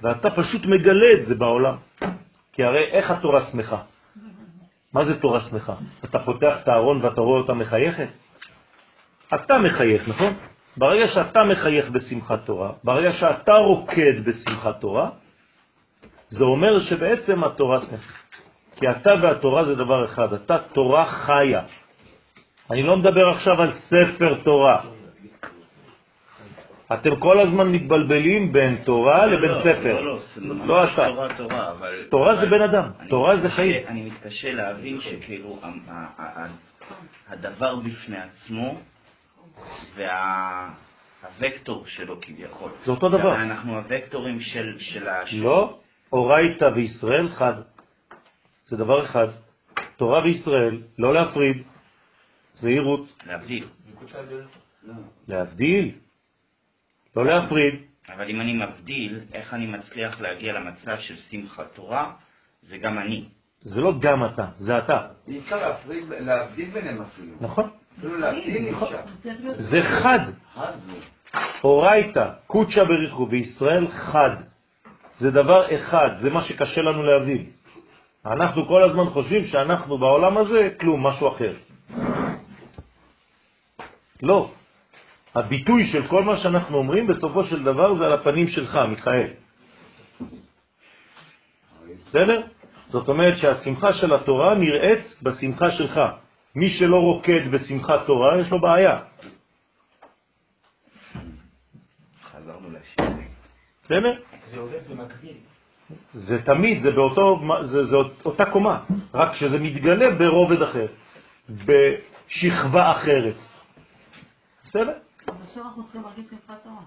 ואתה 0.01 0.29
פשוט 0.29 0.65
מגלה 0.65 1.11
את 1.13 1.25
זה 1.25 1.35
בעולם. 1.35 1.75
כי 2.53 2.63
הרי 2.63 2.91
איך 2.91 3.11
התורה 3.11 3.41
שמחה? 3.41 3.81
מה 4.93 5.05
זה 5.05 5.19
תורה 5.19 5.41
שמחה? 5.41 5.73
אתה 6.05 6.19
פותח 6.19 6.55
את 6.63 6.67
הארון 6.67 7.05
ואתה 7.05 7.21
רואה 7.21 7.39
אותה 7.39 7.53
מחייכת? 7.53 8.07
אתה 9.33 9.57
מחייך, 9.57 10.09
נכון? 10.09 10.33
ברגע 10.77 11.07
שאתה 11.07 11.43
מחייך 11.43 11.89
בשמחת 11.89 12.45
תורה, 12.45 12.71
ברגע 12.83 13.11
שאתה 13.13 13.53
רוקד 13.53 14.25
בשמחת 14.25 14.81
תורה, 14.81 15.09
זה 16.29 16.43
אומר 16.43 16.79
שבעצם 16.79 17.43
התורה 17.43 17.81
שמחה. 17.81 18.13
כי 18.75 18.89
אתה 18.89 19.13
והתורה 19.21 19.65
זה 19.65 19.75
דבר 19.75 20.05
אחד, 20.05 20.33
אתה 20.33 20.57
תורה 20.73 21.05
חיה. 21.05 21.61
אני 22.71 22.83
לא 22.83 22.97
מדבר 22.97 23.29
עכשיו 23.29 23.61
על 23.61 23.71
ספר 23.71 24.41
תורה. 24.43 24.81
אתם 26.93 27.15
כל 27.15 27.39
הזמן 27.39 27.71
מתבלבלים 27.71 28.51
בין 28.51 28.75
תורה 28.83 29.25
לבין 29.25 29.51
ספר. 29.59 30.01
לא, 30.01 30.19
לא, 30.37 30.55
לא 30.65 30.83
אתה. 30.83 31.07
תורה, 32.09 32.35
זה 32.35 32.45
בן 32.45 32.61
אדם, 32.61 32.91
תורה 33.09 33.37
זה 33.37 33.49
חיים. 33.49 33.87
אני 33.87 34.01
מתקשה 34.01 34.51
להבין 34.51 34.99
שכאילו 35.01 35.59
הדבר 37.27 37.75
בפני 37.75 38.17
עצמו 38.17 38.79
והווקטור 39.95 41.85
שלו 41.87 42.21
כביכול. 42.21 42.71
זה 42.85 42.91
אותו 42.91 43.09
דבר. 43.09 43.35
אנחנו 43.35 43.77
הוקטורים 43.77 44.39
של 44.39 44.75
של 44.79 45.07
ה... 45.07 45.23
לא, 45.33 45.79
אורייתא 46.13 46.65
וישראל 46.75 47.29
חד. 47.29 47.53
זה 48.65 48.77
דבר 48.77 49.05
אחד. 49.05 49.27
תורה 49.97 50.23
וישראל, 50.23 50.81
לא 50.99 51.13
להפריד, 51.13 51.63
זהירות, 52.59 53.23
להבדיל. 53.27 53.67
להבדיל, 55.27 55.91
לא 57.15 57.25
להפריד. 57.25 57.73
אבל 58.15 58.29
אם 58.29 58.41
אני 58.41 58.53
מבדיל, 58.53 59.19
איך 59.33 59.53
אני 59.53 59.65
מצליח 59.65 60.21
להגיע 60.21 60.53
למצב 60.53 60.95
של 60.99 61.15
שמחת 61.15 61.65
תורה, 61.73 62.13
זה 62.61 62.77
גם 62.77 62.99
אני. 62.99 63.25
זה 63.61 63.81
לא 63.81 63.99
גם 63.99 64.25
אתה, 64.25 64.45
זה 64.57 64.77
אתה. 64.77 65.07
אי 65.27 65.39
אפשר 65.39 65.59
להפריד, 65.67 66.03
להבדיל 66.09 66.69
ביניהם 66.69 67.01
אפילו. 67.01 67.35
נכון? 67.41 67.69
אפילו 67.97 68.17
להבדיל 68.17 68.55
אי 68.55 68.71
אפשר. 68.71 69.01
זה 69.57 69.81
חד. 69.81 70.19
אורייתא, 71.63 72.29
קודשא 72.47 72.83
בריחו, 72.83 73.27
וישראל 73.29 73.87
חד. 73.87 74.35
זה 75.17 75.31
דבר 75.31 75.75
אחד, 75.75 76.09
זה 76.19 76.29
מה 76.29 76.41
שקשה 76.41 76.81
לנו 76.81 77.03
להבין. 77.03 77.45
אנחנו 78.25 78.67
כל 78.67 78.83
הזמן 78.83 79.05
חושבים 79.05 79.43
שאנחנו 79.43 79.97
בעולם 79.97 80.37
הזה 80.37 80.69
כלום, 80.79 81.07
משהו 81.07 81.27
אחר. 81.27 81.53
לא. 84.23 84.51
הביטוי 85.35 85.85
של 85.85 86.07
כל 86.07 86.23
מה 86.23 86.37
שאנחנו 86.37 86.77
אומרים 86.77 87.07
בסופו 87.07 87.43
של 87.43 87.63
דבר 87.63 87.95
זה 87.95 88.05
על 88.05 88.13
הפנים 88.13 88.47
שלך, 88.47 88.75
מיכאל. 88.89 89.27
בסדר? 92.07 92.41
זאת 92.87 93.09
אומרת 93.09 93.37
שהשמחה 93.37 93.93
של 93.93 94.13
התורה 94.13 94.55
נראית 94.55 95.03
בשמחה 95.21 95.71
שלך. 95.71 95.99
מי 96.55 96.69
שלא 96.69 96.99
רוקד 96.99 97.51
בשמחת 97.51 98.05
תורה, 98.05 98.39
יש 98.39 98.51
לו 98.51 98.61
בעיה. 98.61 98.99
חזרנו 102.23 102.67
לשיר. 102.71 103.05
בסדר? 103.83 104.13
זה 104.51 104.59
עובד 104.59 104.79
במקביל. 104.89 105.37
זה 106.13 106.41
תמיד, 106.43 106.79
זה 106.79 106.91
באותו, 106.91 107.41
זה, 107.61 107.85
זה 107.85 107.95
אותה 108.25 108.45
קומה, 108.45 108.83
רק 109.13 109.35
שזה 109.35 109.59
מתגלה 109.59 110.15
ברובד 110.15 110.61
אחר, 110.61 110.87
בשכבה 111.49 112.91
אחרת. 112.91 113.37
בסדר? 114.67 114.93
אנחנו 115.57 115.83
צריכים 115.83 116.01
שמחת 116.29 116.63
תורה. 116.63 116.81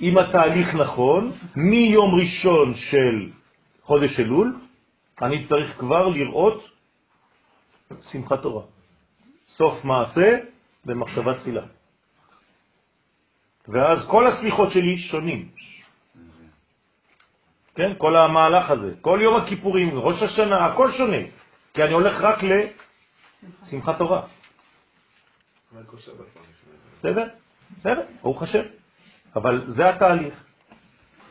אם 0.00 0.18
התהליך 0.18 0.74
נכון, 0.74 1.32
מיום 1.56 2.14
ראשון 2.14 2.74
של 2.74 3.30
חודש 3.82 4.20
אלול, 4.20 4.56
אני 5.22 5.46
צריך 5.48 5.78
כבר 5.78 6.08
לראות 6.08 6.68
שמחת 8.10 8.42
תורה. 8.42 8.62
סוף 9.48 9.84
מעשה 9.84 10.38
במחשבה 10.84 11.38
תחילה. 11.38 11.62
ואז 13.68 14.06
כל 14.10 14.26
הסליחות 14.26 14.70
שלי 14.70 14.98
שונים. 14.98 15.48
כן, 17.74 17.92
כל 17.98 18.16
המהלך 18.16 18.70
הזה, 18.70 18.94
כל 19.00 19.18
יום 19.22 19.36
הכיפורים, 19.36 19.98
ראש 19.98 20.22
השנה, 20.22 20.66
הכל 20.66 20.92
שונה, 20.92 21.22
כי 21.74 21.82
אני 21.82 21.92
הולך 21.92 22.20
רק 22.20 22.38
לשמחת 23.62 23.98
תורה. 23.98 24.35
בסדר? 26.98 27.24
בסדר, 27.78 28.02
ברוך 28.22 28.42
השם. 28.42 28.62
אבל 29.36 29.64
זה 29.64 29.88
התהליך. 29.88 30.34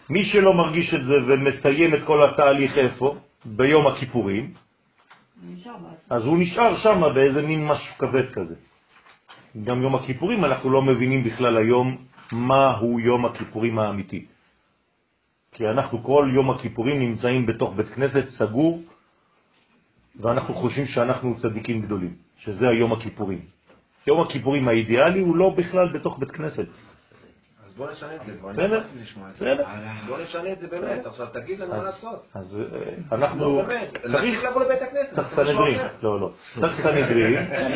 מי 0.10 0.26
שלא 0.26 0.54
מרגיש 0.54 0.94
את 0.94 1.06
זה 1.06 1.14
ומסיים 1.28 1.96
את 1.96 2.00
כל 2.06 2.30
התהליך 2.30 2.78
איפה? 2.78 3.18
ביום 3.46 3.88
הכיפורים. 3.88 4.54
אז 6.10 6.26
הוא 6.26 6.38
נשאר 6.38 6.78
שם 6.78 7.02
באיזה 7.16 7.42
מין 7.42 7.68
משהו 7.68 7.98
כבד 7.98 8.32
כזה. 8.34 8.56
גם 9.64 9.82
יום 9.82 9.96
הכיפורים 9.96 10.46
אנחנו 10.46 10.70
לא 10.70 10.82
מבינים 10.82 11.24
בכלל 11.24 11.58
היום 11.58 11.98
מהו 12.32 13.00
יום 13.00 13.26
הכיפורים 13.26 13.80
האמיתי. 13.80 14.26
כי 15.52 15.68
אנחנו 15.68 16.04
כל 16.04 16.32
יום 16.36 16.52
הכיפורים 16.52 17.00
נמצאים 17.00 17.46
בתוך 17.46 17.74
בית 17.76 17.90
כנסת 17.90 18.28
סגור, 18.28 18.84
ואנחנו 20.16 20.54
חושבים 20.54 20.86
שאנחנו 20.86 21.36
צדיקים 21.36 21.82
גדולים, 21.82 22.14
שזה 22.38 22.70
היום 22.70 22.94
הכיפורים. 22.94 23.55
יום 24.08 24.22
הכיפורים 24.22 24.68
האידיאלי 24.68 25.20
הוא 25.20 25.36
לא 25.36 25.50
בכלל 25.58 25.88
בתוך 25.94 26.20
בית 26.20 26.32
כנסת. 26.32 26.66
אז 27.68 27.74
בוא 27.78 27.92
נשנה 27.92 28.16
את 28.16 28.22
זה, 28.26 28.32
כבר 28.40 28.52
לשמוע 29.02 29.28
את. 29.30 29.42
בוא 30.08 30.18
נשנה 30.18 30.52
את 30.52 30.60
זה 30.60 30.68
באמת, 30.68 31.06
עכשיו 31.06 31.28
תגיד 31.34 31.60
לנו 31.60 31.72
מה 31.72 31.78
אז- 31.78 31.84
לעשות. 31.84 32.26
אז 32.36 32.62
אה, 33.12 33.16
אנחנו... 33.18 33.62
לא, 33.62 33.64
צריך 34.12 34.44
לבוא 34.44 34.64
לבית 34.64 34.82
הכנסת. 34.82 35.14
צריך 35.16 35.28
סנהדרין. 35.36 35.76
אחר. 35.80 35.88
לא, 36.02 36.20
לא. 36.22 36.30
צריך 36.60 36.82
סנהדרין. 36.82 37.34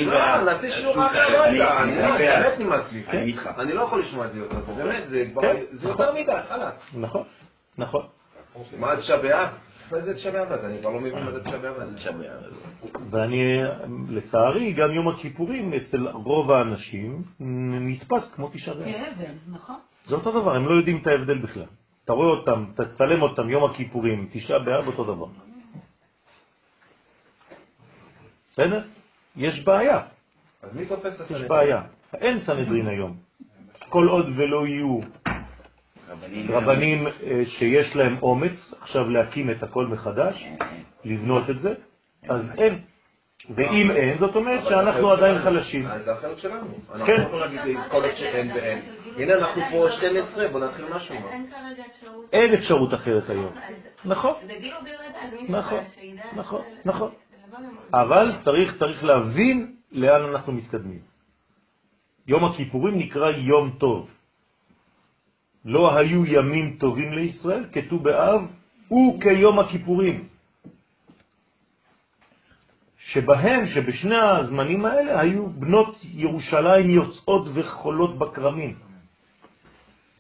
לא, 0.08 0.42
נעשה 0.44 0.72
שיעור 0.72 1.06
אחר, 1.06 1.30
לא 1.30 1.46
אני- 1.46 1.58
יודע, 1.58 1.78
אני 1.84 2.04
אני 2.04 2.08
לא-. 2.10 2.18
באמת 2.18 2.60
נמאס 2.60 2.82
לי. 2.92 3.04
אני 3.10 3.22
איתך. 3.22 3.50
אני 3.58 3.74
לא 3.74 3.82
יכול 3.82 4.00
לשמוע 4.00 4.26
את 4.26 4.32
זה 4.32 4.39
יותר, 4.39 4.56
באמת, 4.78 5.04
זה 5.10 5.26
כן, 5.42 5.56
זה 5.72 5.89
נכון. 5.89 6.06
יותר 6.06 6.22
מדי, 6.22 6.38
חלאס. 6.50 6.74
נכון, 6.98 7.24
נכון. 7.78 8.06
מה 8.80 8.96
זה 8.96 9.02
תשעה 9.02 9.18
מה 9.91 10.02
זה 10.02 10.13
תשעה 10.13 10.32
באב? 10.32 10.52
אני 10.52 10.80
כבר 10.80 10.89
לא 10.89 10.99
מבין 10.99 11.23
מה 11.23 11.32
זה 11.32 11.43
תשעה 11.43 11.58
באב 11.58 11.75
ואני, 13.12 13.63
לצערי, 14.10 14.73
גם 14.73 14.91
יום 14.91 15.08
הכיפורים 15.08 15.73
אצל 15.73 16.08
רוב 16.08 16.52
האנשים 16.52 17.23
נתפס 17.80 18.34
כמו 18.36 18.49
תשעה 18.54 18.75
באב. 18.75 18.86
כאבן, 18.86 19.34
נכון? 19.47 19.75
זה 20.06 20.15
אותו 20.15 20.32
דבר, 20.41 20.56
הם 20.56 20.65
לא 20.65 20.73
יודעים 20.73 20.97
את 21.02 21.08
ההבדל 21.08 21.38
בכלל. 21.38 21.65
אתה 22.06 22.13
רואה 22.13 22.28
אותם, 22.28 22.65
תצלם 22.75 23.21
אותם 23.21 23.49
יום 23.49 23.71
הכיפורים, 23.71 24.30
תשעה 24.32 24.60
באב, 24.60 24.88
אותו 24.88 25.04
דבר. 25.04 25.28
בסדר? 28.52 28.82
יש 29.36 29.63
בעיה, 29.63 30.02
אז 30.62 30.75
מי 30.75 30.86
תופס 30.86 31.15
את 31.15 31.19
יש 31.19 31.21
הסנהדרין? 31.21 31.47
בעיה. 31.47 31.82
אין 32.13 32.39
סנהדרין 32.39 32.88
היום. 32.88 33.17
כל 33.89 34.08
עוד 34.08 34.25
ולא 34.38 34.67
יהיו 34.67 34.99
רבנים... 36.24 36.52
רבנים 36.52 37.08
אה, 37.08 37.42
שיש 37.46 37.96
להם 37.96 38.18
אומץ 38.22 38.74
עכשיו 38.82 39.10
להקים 39.10 39.50
את 39.52 39.64
הכל 39.64 39.88
מחדש, 39.88 40.46
אה, 40.62 40.68
לבנות 41.06 41.50
את 41.50 41.60
זה, 41.60 41.74
אז 42.30 42.52
אין. 42.58 42.80
ואם 43.56 43.92
אין, 43.92 44.18
זאת 44.20 44.36
אומרת 44.36 44.64
שאנחנו 44.70 45.12
עדיין 45.12 45.40
חלשים. 45.42 45.88
אז 45.88 46.04
זה 46.06 46.14
אחריות 46.14 46.40
שלנו. 46.40 46.68
אנחנו 46.92 47.06
כן. 47.06 47.22
לא 47.22 47.28
יכולים 47.28 47.56
להגיד 47.56 47.78
כל 47.92 48.04
עוד 48.04 48.16
שאין 48.16 48.52
ואין. 48.52 48.80
הנה 49.18 49.34
אנחנו 49.34 49.62
פה 49.72 49.86
12, 49.92 50.48
בוא 50.48 50.60
נתחיל 50.60 50.86
משהו. 50.96 51.16
אין 51.16 51.48
כרגע 51.50 51.84
אפשרות. 51.92 52.34
אין 52.34 52.54
אפשרות 52.54 52.94
אחרת 52.94 53.30
היום. 53.30 53.52
נכון, 54.06 54.34
נכון. 55.50 55.80
נכון, 56.36 56.62
נכון. 56.86 57.12
למ- 57.60 57.66
אבל 57.94 58.32
צריך, 58.42 58.78
צריך 58.78 59.04
להבין 59.04 59.74
לאן 59.92 60.22
אנחנו 60.22 60.54
מתקדמים. 60.54 61.00
יום 62.28 62.46
הכיפורים 62.46 62.98
נקרא 62.98 63.32
יום 63.32 63.76
טוב. 63.78 64.10
לא 65.65 65.98
היו 65.98 66.26
ימים 66.26 66.76
טובים 66.80 67.13
לישראל 67.13 67.65
כתוב 67.72 68.04
באב 68.04 68.41
וכיום 68.91 69.60
הכיפורים. 69.60 70.28
שבהם, 73.00 73.65
שבשני 73.65 74.17
הזמנים 74.17 74.86
האלה 74.86 75.19
היו 75.19 75.50
בנות 75.50 75.95
ירושלים 76.04 76.89
יוצאות 76.89 77.48
וחולות 77.54 78.17
בכרמים. 78.17 78.76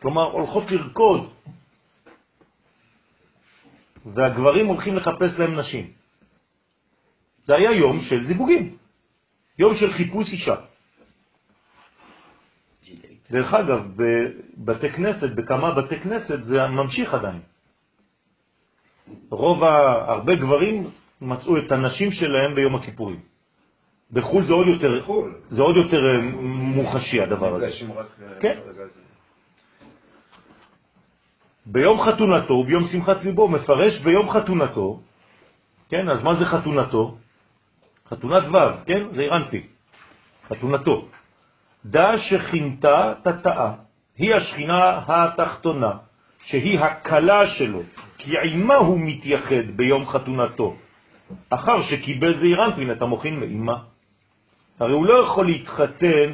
כלומר 0.01 0.23
הולכות 0.31 0.71
לרקוד, 0.71 1.29
והגברים 4.05 4.65
הולכים 4.67 4.95
לחפש 4.95 5.39
להם 5.39 5.59
נשים. 5.59 5.91
זה 7.45 7.55
היה 7.55 7.71
יום 7.71 7.99
של 7.99 8.23
זיווגים, 8.23 8.77
יום 9.59 9.75
של 9.75 9.93
חיפוש 9.93 10.31
אישה. 10.31 10.55
דרך 13.31 13.53
אגב, 13.53 13.81
בבתי 14.57 14.89
כנסת, 14.89 15.29
בכמה 15.29 15.71
בתי 15.71 15.99
כנסת, 15.99 16.43
זה 16.43 16.67
ממשיך 16.67 17.13
עדיין. 17.13 17.39
רוב, 19.29 19.63
הרבה 19.63 20.35
גברים 20.35 20.89
מצאו 21.21 21.57
את 21.57 21.71
הנשים 21.71 22.11
שלהם 22.11 22.55
ביום 22.55 22.75
הכיפורים. 22.75 23.19
בחו"ל 24.11 24.43
זה 24.43 24.53
עוד 24.53 24.67
יותר, 24.67 24.91
זה 25.49 25.61
עוד 25.61 25.77
יותר 25.77 25.97
אה, 25.97 26.21
מוחשי 26.51 27.21
הדבר 27.21 27.55
הזה. 27.55 27.69
כן. 28.39 28.59
ביום 31.65 32.01
חתונתו 32.01 32.53
וביום 32.53 32.83
שמחת 32.91 33.23
ליבו, 33.23 33.47
מפרש 33.47 34.01
ביום 34.01 34.29
חתונתו, 34.29 34.99
כן, 35.89 36.09
אז 36.09 36.23
מה 36.23 36.35
זה 36.35 36.45
חתונתו? 36.45 37.17
חתונת 38.07 38.43
ו', 38.51 38.85
כן, 38.85 39.07
זה 39.09 39.21
אירנפי, 39.21 39.67
חתונתו. 40.49 41.07
דע 41.85 42.17
שכינתה 42.17 43.13
תתאה, 43.23 43.73
היא 44.17 44.35
השכינה 44.35 44.99
התחתונה, 45.07 45.91
שהיא 46.43 46.79
הקלה 46.79 47.47
שלו, 47.47 47.81
כי 48.17 48.31
עימה 48.43 48.75
הוא 48.75 48.99
מתייחד 49.01 49.65
ביום 49.75 50.07
חתונתו, 50.07 50.75
אחר 51.49 51.81
שקיבל 51.81 52.39
זעיר 52.39 52.65
אנפין 52.65 52.91
את 52.91 53.01
המוכין 53.01 53.39
מאימה. 53.39 53.77
הרי 54.79 54.93
הוא 54.93 55.05
לא 55.05 55.13
יכול 55.23 55.45
להתחתן 55.45 56.33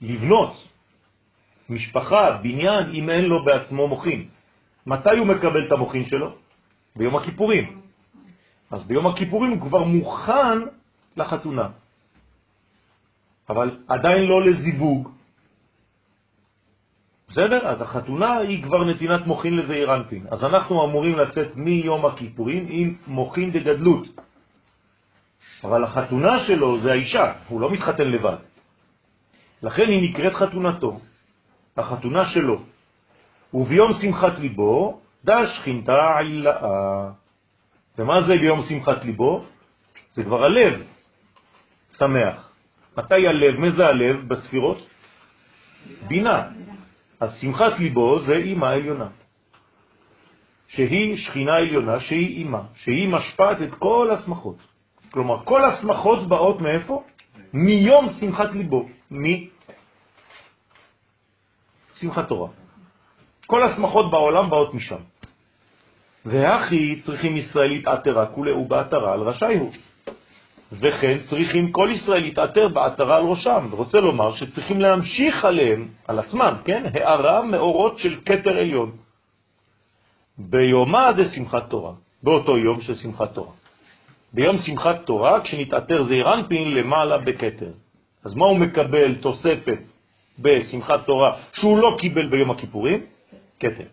ולבנות 0.00 0.68
משפחה, 1.68 2.38
בניין, 2.42 2.94
אם 2.94 3.10
אין 3.10 3.24
לו 3.24 3.44
בעצמו 3.44 3.88
מוכין. 3.88 4.28
מתי 4.86 5.18
הוא 5.18 5.26
מקבל 5.26 5.66
את 5.66 5.72
שלו? 6.06 6.34
ביום 6.96 7.16
הכיפורים. 7.16 7.80
אז 8.70 8.86
ביום 8.86 9.06
הכיפורים 9.06 9.50
הוא 9.50 9.60
כבר 9.60 9.84
מוכן 9.84 10.58
לחתונה, 11.16 11.68
אבל 13.48 13.78
עדיין 13.88 14.22
לא 14.22 14.42
לזיווג. 14.42 15.08
בסדר? 17.28 17.66
אז 17.68 17.82
החתונה 17.82 18.36
היא 18.36 18.62
כבר 18.62 18.84
נתינת 18.84 19.26
מוכין 19.26 19.56
לזעיר 19.56 19.94
אנפין. 19.94 20.26
אז 20.30 20.44
אנחנו 20.44 20.84
אמורים 20.84 21.18
לצאת 21.18 21.56
מיום 21.56 22.06
הכיפורים 22.06 22.66
עם 22.68 22.94
מוכין 23.06 23.50
דגדלות. 23.50 24.06
אבל 25.64 25.84
החתונה 25.84 26.38
שלו 26.38 26.80
זה 26.80 26.92
האישה, 26.92 27.32
הוא 27.48 27.60
לא 27.60 27.70
מתחתן 27.70 28.08
לבד. 28.08 28.36
לכן 29.62 29.88
היא 29.88 30.10
נקראת 30.10 30.34
חתונתו, 30.34 31.00
החתונה 31.76 32.24
שלו. 32.26 32.62
וביום 33.54 33.92
שמחת 34.00 34.38
ליבו, 34.38 35.00
דש 35.24 35.48
שכינתה 35.58 36.18
עילאה. 36.18 37.10
ומה 37.98 38.22
זה 38.22 38.32
ביום 38.38 38.60
שמחת 38.68 39.04
ליבו? 39.04 39.44
זה 40.12 40.24
כבר 40.24 40.44
הלב 40.44 40.95
שמח. 41.98 42.50
מתי 42.98 43.26
הלב? 43.26 43.60
מי 43.60 43.70
זה 43.70 43.86
הלב 43.86 44.28
בספירות? 44.28 44.88
בינה. 46.08 46.48
אז 47.20 47.38
שמחת 47.40 47.78
ליבו 47.78 48.18
זה 48.18 48.36
אימא 48.36 48.66
עליונה, 48.66 49.08
שהיא 50.68 51.16
שכינה 51.16 51.56
עליונה, 51.56 52.00
שהיא 52.00 52.36
אימא, 52.38 52.60
שהיא 52.74 53.08
משפעת 53.08 53.62
את 53.62 53.74
כל 53.78 54.10
השמחות. 54.12 54.56
כלומר, 55.10 55.44
כל 55.44 55.64
השמחות 55.64 56.28
באות 56.28 56.60
מאיפה? 56.60 57.04
מיום 57.52 58.08
שמחת 58.20 58.52
ליבו, 58.52 58.88
משמחת 61.96 62.28
תורה. 62.28 62.48
כל 63.46 63.62
השמחות 63.62 64.10
בעולם 64.10 64.50
באות 64.50 64.74
משם. 64.74 65.00
והכי 66.26 67.00
צריכים 67.00 67.36
ישראל 67.36 67.68
להתעתרה 67.68 68.26
כולי 68.26 68.52
ובעתרה 68.52 69.12
על 69.12 69.20
רשאי 69.20 69.58
הוא. 69.58 69.72
וכן 70.72 71.18
צריכים 71.30 71.72
כל 71.72 71.88
ישראל 71.92 72.22
להתעתר 72.22 72.68
בעתרה 72.68 73.16
על 73.16 73.24
ראשם. 73.24 73.68
ורוצה 73.70 74.00
לומר 74.00 74.34
שצריכים 74.34 74.80
להמשיך 74.80 75.44
עליהם, 75.44 75.88
על 76.08 76.18
עצמם, 76.18 76.54
כן? 76.64 76.84
הערה 76.94 77.42
מאורות 77.42 77.98
של 77.98 78.20
קטר 78.20 78.50
עליון. 78.50 78.90
ביומה 80.38 81.12
דשמחת 81.12 81.70
תורה, 81.70 81.92
באותו 82.22 82.58
יום 82.58 82.80
של 82.80 82.94
שמחת 82.94 83.34
תורה. 83.34 83.52
ביום 84.32 84.58
שמחת 84.58 85.06
תורה, 85.06 85.40
כשנתעתר 85.40 86.02
זעיר 86.02 86.34
אנפין 86.34 86.74
למעלה 86.74 87.18
בקטר. 87.18 87.72
אז 88.24 88.34
מה 88.34 88.44
הוא 88.44 88.58
מקבל 88.58 89.14
תוספת 89.14 89.78
בשמחת 90.38 91.06
תורה 91.06 91.36
שהוא 91.52 91.78
לא 91.78 91.96
קיבל 91.98 92.26
ביום 92.26 92.50
הכיפורים? 92.50 93.00
קטר. 93.58 93.84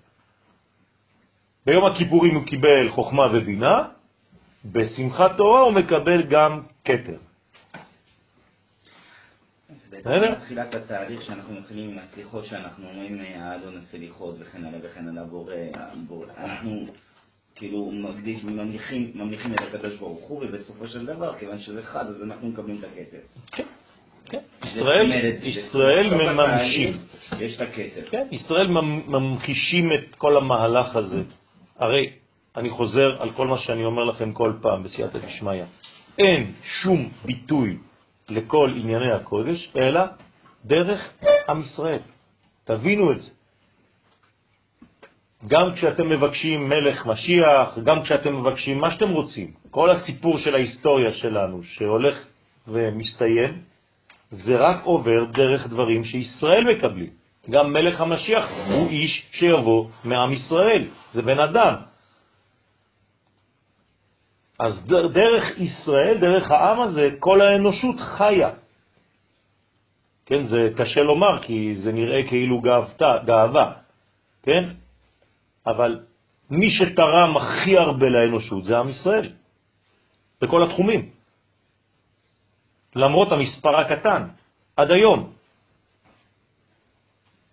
ביום 1.65 1.85
הכיפורים 1.85 2.35
הוא 2.35 2.45
קיבל 2.45 2.89
חוכמה 2.89 3.23
ובינה, 3.33 3.83
בשמחת 4.65 5.37
תורה 5.37 5.61
הוא 5.61 5.73
מקבל 5.73 6.23
גם 6.23 6.61
כתר. 6.85 7.17
זה 10.03 10.35
תחילת 10.43 10.73
התהליך 10.73 11.21
שאנחנו 11.21 11.53
מתחילים 11.53 11.89
עם 11.89 11.97
הסליחות 11.97 12.45
שאנחנו 12.45 12.89
אומרים 12.89 13.21
האדון 13.35 13.77
הסליחות 13.77 14.35
וכן 14.39 14.65
הלאה 14.65 14.79
וכן 14.83 15.07
הלאה 15.07 15.23
בורא, 15.23 15.53
אנחנו 16.37 16.85
כאילו 17.55 17.91
מקדיש, 17.91 18.43
ממליכים, 18.43 19.11
ממליכים 19.15 19.53
את 19.53 19.59
הקדוש 19.61 19.95
ברוך 19.95 20.27
הוא 20.27 20.43
ובסופו 20.43 20.87
של 20.87 21.05
דבר 21.05 21.33
כיוון 21.39 21.59
שזה 21.59 21.83
חד 21.83 22.07
אז 22.07 22.23
אנחנו 22.23 22.47
מקבלים 22.47 22.77
את 22.79 22.83
הכתר. 22.83 23.17
כן, 23.51 23.63
כן. 24.25 24.39
ישראל, 24.63 25.11
ישראל 25.43 26.13
מממשים. 26.13 26.97
יש 27.39 27.55
את 27.55 27.61
הכתר. 27.61 28.09
כן, 28.09 28.27
ישראל 28.31 28.67
ממחישים 29.07 29.93
את 29.93 30.15
כל 30.15 30.37
המהלך 30.37 30.95
הזה. 30.95 31.21
הרי 31.79 32.13
אני 32.57 32.69
חוזר 32.69 33.21
על 33.21 33.31
כל 33.31 33.47
מה 33.47 33.57
שאני 33.57 33.85
אומר 33.85 34.03
לכם 34.03 34.31
כל 34.31 34.53
פעם 34.61 34.83
בסייעתא 34.83 35.19
דשמיא. 35.19 35.63
אין 36.19 36.51
שום 36.63 37.09
ביטוי 37.25 37.77
לכל 38.29 38.73
ענייני 38.75 39.11
הקודש, 39.11 39.71
אלא 39.75 40.01
דרך 40.65 41.13
עם 41.49 41.59
ישראל. 41.59 41.99
תבינו 42.63 43.11
את 43.11 43.21
זה. 43.21 43.31
גם 45.47 45.73
כשאתם 45.75 46.09
מבקשים 46.09 46.69
מלך 46.69 47.05
משיח, 47.05 47.77
גם 47.83 48.01
כשאתם 48.01 48.39
מבקשים 48.39 48.77
מה 48.77 48.91
שאתם 48.91 49.09
רוצים, 49.09 49.51
כל 49.71 49.89
הסיפור 49.89 50.37
של 50.37 50.55
ההיסטוריה 50.55 51.11
שלנו 51.11 51.63
שהולך 51.63 52.25
ומסתיים, 52.67 53.61
זה 54.29 54.57
רק 54.57 54.83
עובר 54.83 55.25
דרך 55.31 55.67
דברים 55.67 56.03
שישראל 56.03 56.75
מקבלים. 56.75 57.09
גם 57.49 57.73
מלך 57.73 58.01
המשיח 58.01 58.49
הוא 58.67 58.89
איש 58.89 59.29
שיבוא 59.31 59.87
מעם 60.03 60.33
ישראל, 60.33 60.87
זה 61.13 61.21
בן 61.21 61.39
אדם. 61.39 61.92
אז 64.59 64.85
דרך 65.13 65.59
ישראל, 65.59 66.17
דרך 66.17 66.51
העם 66.51 66.81
הזה, 66.81 67.09
כל 67.19 67.41
האנושות 67.41 67.99
חיה. 67.99 68.49
כן, 70.25 70.41
זה 70.47 70.69
קשה 70.77 71.01
לומר 71.01 71.41
כי 71.41 71.75
זה 71.75 71.91
נראה 71.91 72.27
כאילו 72.27 72.61
גאוותה, 72.61 73.11
גאווה, 73.25 73.73
כן? 74.43 74.69
אבל 75.67 75.99
מי 76.49 76.69
שתרם 76.69 77.37
הכי 77.37 77.77
הרבה 77.77 78.09
לאנושות 78.09 78.63
זה 78.63 78.77
עם 78.77 78.89
ישראל, 78.89 79.29
בכל 80.41 80.63
התחומים. 80.63 81.09
למרות 82.95 83.31
המספר 83.31 83.75
הקטן, 83.79 84.27
עד 84.77 84.91
היום. 84.91 85.31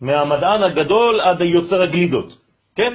מהמדען 0.00 0.62
הגדול 0.62 1.20
עד 1.20 1.42
היוצר 1.42 1.82
הגלידות, 1.82 2.38
כן? 2.76 2.94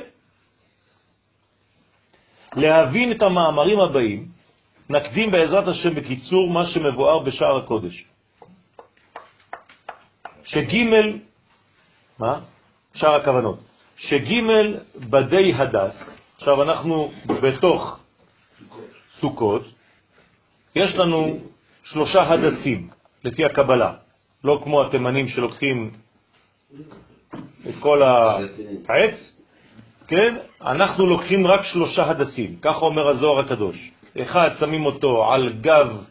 להבין 2.55 3.11
את 3.11 3.21
המאמרים 3.21 3.79
הבאים, 3.79 4.27
נקדים 4.89 5.31
בעזרת 5.31 5.67
השם 5.67 5.95
בקיצור 5.95 6.49
מה 6.49 6.65
שמבואר 6.65 7.19
בשער 7.19 7.57
הקודש. 7.57 8.05
שג' 10.43 10.75
מה? 12.19 12.39
שער 12.93 13.15
הכוונות. 13.15 13.59
שג' 13.97 14.33
בדי 14.95 15.53
הדס, 15.53 15.95
עכשיו 16.37 16.63
אנחנו 16.63 17.11
בתוך 17.43 17.99
סוכות, 19.19 19.63
יש 20.75 20.95
לנו 20.95 21.39
שלושה 21.83 22.33
הדסים, 22.33 22.89
לפי 23.23 23.45
הקבלה, 23.45 23.93
לא 24.43 24.61
כמו 24.63 24.83
התימנים 24.83 25.27
שלוקחים 25.27 25.91
את 27.69 27.75
כל 27.79 28.03
העץ 28.87 29.41
כן? 30.07 30.35
אנחנו 30.61 31.05
לוקחים 31.05 31.47
רק 31.47 31.63
שלושה 31.63 32.09
הדסים, 32.09 32.55
ככה 32.61 32.79
אומר 32.79 33.07
הזוהר 33.07 33.39
הקדוש. 33.39 33.91
אחד 34.21 34.49
שמים 34.59 34.85
אותו 34.85 35.33
על 35.33 35.53
גב 35.61 36.03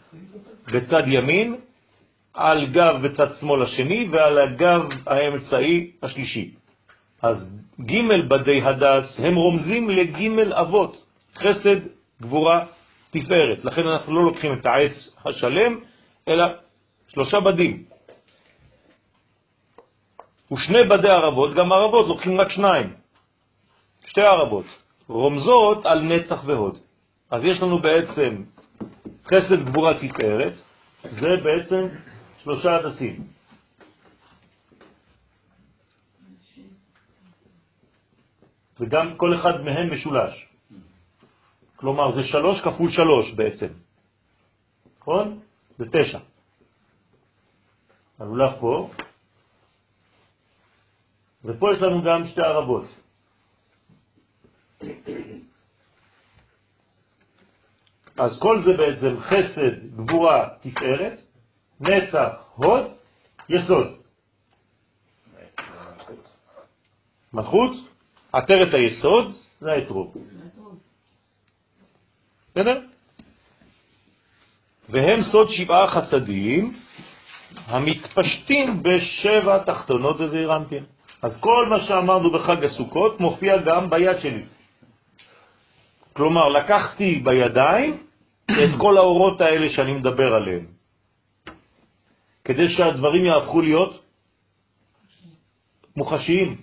בצד 0.73 1.03
ימין, 1.07 1.57
על 2.35 2.67
גב 2.67 2.95
בצד 3.03 3.27
שמאל 3.41 3.63
השני 3.63 4.09
ועל 4.13 4.39
הגב 4.39 4.89
האמצעי 5.07 5.91
השלישי. 6.03 6.51
אז 7.23 7.49
ג' 7.81 8.29
בדי 8.29 8.63
הדס 8.63 9.19
הם 9.19 9.35
רומזים 9.35 9.91
לג' 9.91 10.39
אבות, 10.53 11.05
חסד, 11.37 11.77
גבורה, 12.23 12.65
תפארת. 13.11 13.65
לכן 13.65 13.87
אנחנו 13.87 14.15
לא 14.15 14.25
לוקחים 14.25 14.53
את 14.53 14.67
העץ 14.67 15.17
השלם, 15.27 15.79
אלא 16.29 16.45
שלושה 17.09 17.41
בדים. 17.41 17.83
ושני 20.53 20.85
בדי 20.85 21.09
ערבות, 21.09 21.55
גם 21.55 21.73
ערבות 21.73 22.09
לוקחים 22.09 22.41
רק 22.41 22.51
שניים, 22.51 23.04
שתי 24.07 24.21
ערבות, 24.21 24.65
רומזות 25.09 25.87
על 25.87 26.03
נצח 26.03 26.43
והוד. 26.45 26.79
אז 27.31 27.45
יש 27.45 27.63
לנו 27.63 27.79
בעצם 27.79 28.43
חסד 29.27 29.65
גבורה 29.65 29.93
תפארת, 29.95 30.53
זה 31.03 31.29
בעצם 31.45 31.87
שלושה 32.43 32.77
הדסים. 32.77 33.27
וגם 38.81 39.17
כל 39.17 39.35
אחד 39.35 39.61
מהם 39.61 39.93
משולש. 39.93 40.47
כלומר, 41.77 42.15
זה 42.15 42.25
שלוש 42.25 42.61
כפול 42.61 42.91
שלוש 42.91 43.33
בעצם. 43.33 43.69
נכון? 45.01 45.41
זה 45.79 45.85
תשע. 45.91 46.19
הלולב 48.19 48.53
פה, 48.61 48.91
ופה 51.45 51.73
יש 51.73 51.83
לנו 51.83 52.03
גם 52.03 52.27
שתי 52.27 52.41
ערבות. 52.41 53.04
אז 58.19 58.39
כל 58.39 58.63
זה 58.65 58.73
בעצם 58.77 59.21
חסד, 59.21 59.97
גבורה, 59.97 60.49
תפארת, 60.61 61.19
נצח, 61.81 62.29
הוד, 62.55 62.87
יסוד. 63.49 63.89
מלכות, 67.33 67.71
עטרת 68.33 68.75
היסוד, 68.75 69.35
זה 69.61 69.73
האתרוג. 69.73 70.19
בסדר? 72.51 72.81
והם 74.89 75.23
סוד 75.23 75.49
שבעה 75.51 75.87
חסדים 75.87 76.77
המתפשטים 77.67 78.83
בשבע 78.83 79.59
תחתונות 79.59 80.21
וזעירנטים. 80.21 80.85
אז 81.23 81.41
כל 81.41 81.67
מה 81.71 81.81
שאמרנו 81.81 82.31
בחג 82.31 82.65
הסוכות 82.65 83.21
מופיע 83.21 83.57
גם 83.57 83.91
ביד 83.91 84.19
שלי. 84.19 84.45
כלומר, 86.15 86.49
לקחתי 86.49 87.21
בידיים 87.25 87.99
את 88.51 88.71
כל 88.79 88.97
האורות 88.97 89.41
האלה 89.41 89.69
שאני 89.69 89.93
מדבר 89.93 90.35
עליהם, 90.35 90.67
כדי 92.45 92.69
שהדברים 92.69 93.25
יהפכו 93.25 93.61
להיות 93.61 94.03
מוחשיים, 95.97 96.57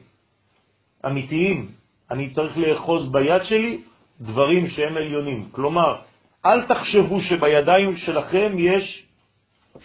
אמיתיים. 1.05 1.71
אני 2.11 2.29
צריך 2.29 2.57
לאחוז 2.57 3.11
ביד 3.11 3.43
שלי 3.43 3.81
דברים 4.21 4.67
שהם 4.67 4.97
עליונים. 4.97 5.49
כלומר, 5.51 6.01
אל 6.45 6.63
תחשבו 6.63 7.21
שבידיים 7.21 7.97
שלכם 7.97 8.55
יש 8.57 9.05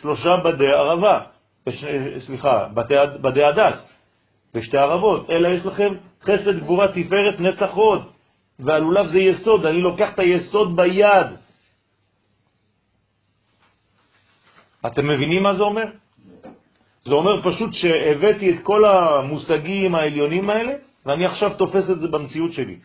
שלושה 0.01 0.37
בדי 0.37 0.73
ערבה, 0.73 1.21
סליחה, 2.19 2.69
בדי, 2.75 2.97
בדי 3.21 3.45
הדס 3.45 3.93
ושתי 4.55 4.79
ערבות, 4.79 5.31
אלא 5.31 5.49
יש 5.49 5.67
לכם 5.67 5.95
חסד, 6.23 6.59
גבורה, 6.61 6.89
תפארת, 6.89 7.41
נצח 7.41 7.71
הוד, 7.71 8.16
והלולב 8.59 9.07
זה 9.07 9.19
יסוד, 9.19 9.67
אני 9.67 9.81
לוקח 9.81 10.15
את 10.15 10.19
היסוד 10.19 10.77
ביד. 10.77 11.27
אתם 14.87 15.09
מבינים 15.09 15.43
מה 15.43 15.55
זה 15.55 15.63
אומר? 15.63 15.85
זה 17.03 17.15
אומר 17.15 17.43
פשוט 17.43 17.75
שהבאתי 17.75 18.51
את 18.51 18.59
כל 18.63 18.85
המושגים 18.85 19.95
העליונים 19.95 20.51
האלה, 20.51 20.73
ואני 21.07 21.27
עכשיו 21.27 21.55
תופס 21.55 21.91
את 21.91 22.01
זה 22.01 22.09
במציאות 22.09 22.53
שלי. 22.53 22.77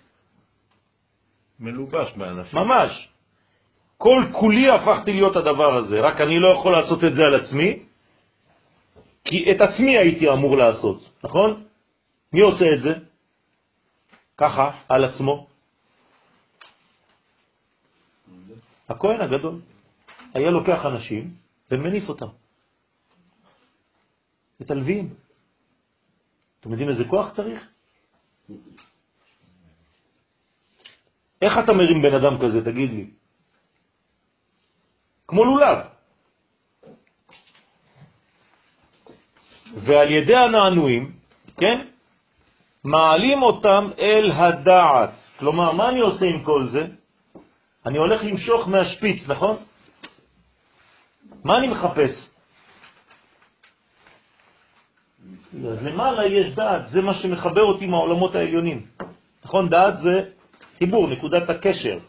מלובש 1.60 2.14
באנשים. 2.18 2.60
ממש. 2.60 3.10
כל 3.98 4.24
כולי 4.32 4.70
הפכתי 4.70 5.14
להיות 5.14 5.36
הדבר 5.36 5.76
הזה, 5.76 6.02
רק 6.02 6.22
אני 6.22 6.40
לא 6.40 6.48
יכול 6.48 6.72
לעשות 6.72 7.04
את 7.04 7.14
זה 7.16 7.22
על 7.26 7.36
עצמי, 7.36 7.80
כי 9.26 9.52
את 9.52 9.62
עצמי 9.62 9.98
הייתי 9.98 10.30
אמור 10.30 10.58
לעשות, 10.58 11.10
נכון? 11.24 11.64
מי 12.34 12.42
עושה 12.42 12.66
את 12.74 12.82
זה? 12.82 12.94
ככה, 14.38 14.72
על 14.90 15.06
עצמו. 15.06 15.51
הכהן 18.92 19.22
הגדול 19.22 19.62
היה 20.34 20.52
לוקח 20.52 20.86
אנשים 20.86 21.34
ומניף 21.72 22.10
אותם. 22.10 22.28
את 24.62 24.72
הלווים. 24.72 25.14
אתם 26.60 26.72
יודעים 26.72 26.90
איזה 26.90 27.04
כוח 27.10 27.34
צריך? 27.36 27.68
איך 31.42 31.54
אתה 31.64 31.74
מרים 31.74 32.02
בן 32.02 32.14
אדם 32.14 32.38
כזה, 32.42 32.66
תגיד 32.66 32.90
לי? 32.90 33.06
כמו 35.28 35.46
לולב. 35.46 35.78
ועל 39.76 40.12
ידי 40.12 40.36
הנענועים, 40.36 41.16
כן, 41.58 41.88
מעלים 42.84 43.42
אותם 43.42 43.84
אל 44.00 44.32
הדעת. 44.32 45.14
כלומר, 45.40 45.72
מה 45.72 45.90
אני 45.90 46.00
עושה 46.00 46.26
עם 46.26 46.44
כל 46.44 46.68
זה? 46.68 47.01
אני 47.86 47.98
הולך 47.98 48.24
למשוך 48.24 48.68
מהשפיץ, 48.68 49.28
נכון? 49.28 49.56
מה 51.44 51.58
אני 51.58 51.68
מחפש? 51.68 52.30
אז 55.70 55.84
למעלה 55.84 56.26
יש 56.26 56.56
דעת, 56.56 56.88
זה 56.88 57.02
מה 57.02 57.14
שמחבר 57.14 57.64
אותי 57.64 57.86
מהעולמות 57.86 58.36
העליונים. 58.36 58.86
נכון? 59.46 59.70
דעת 59.70 60.00
זה 60.00 60.24
חיבור, 60.80 61.08
נקודת 61.08 61.50
הקשר. 61.50 62.00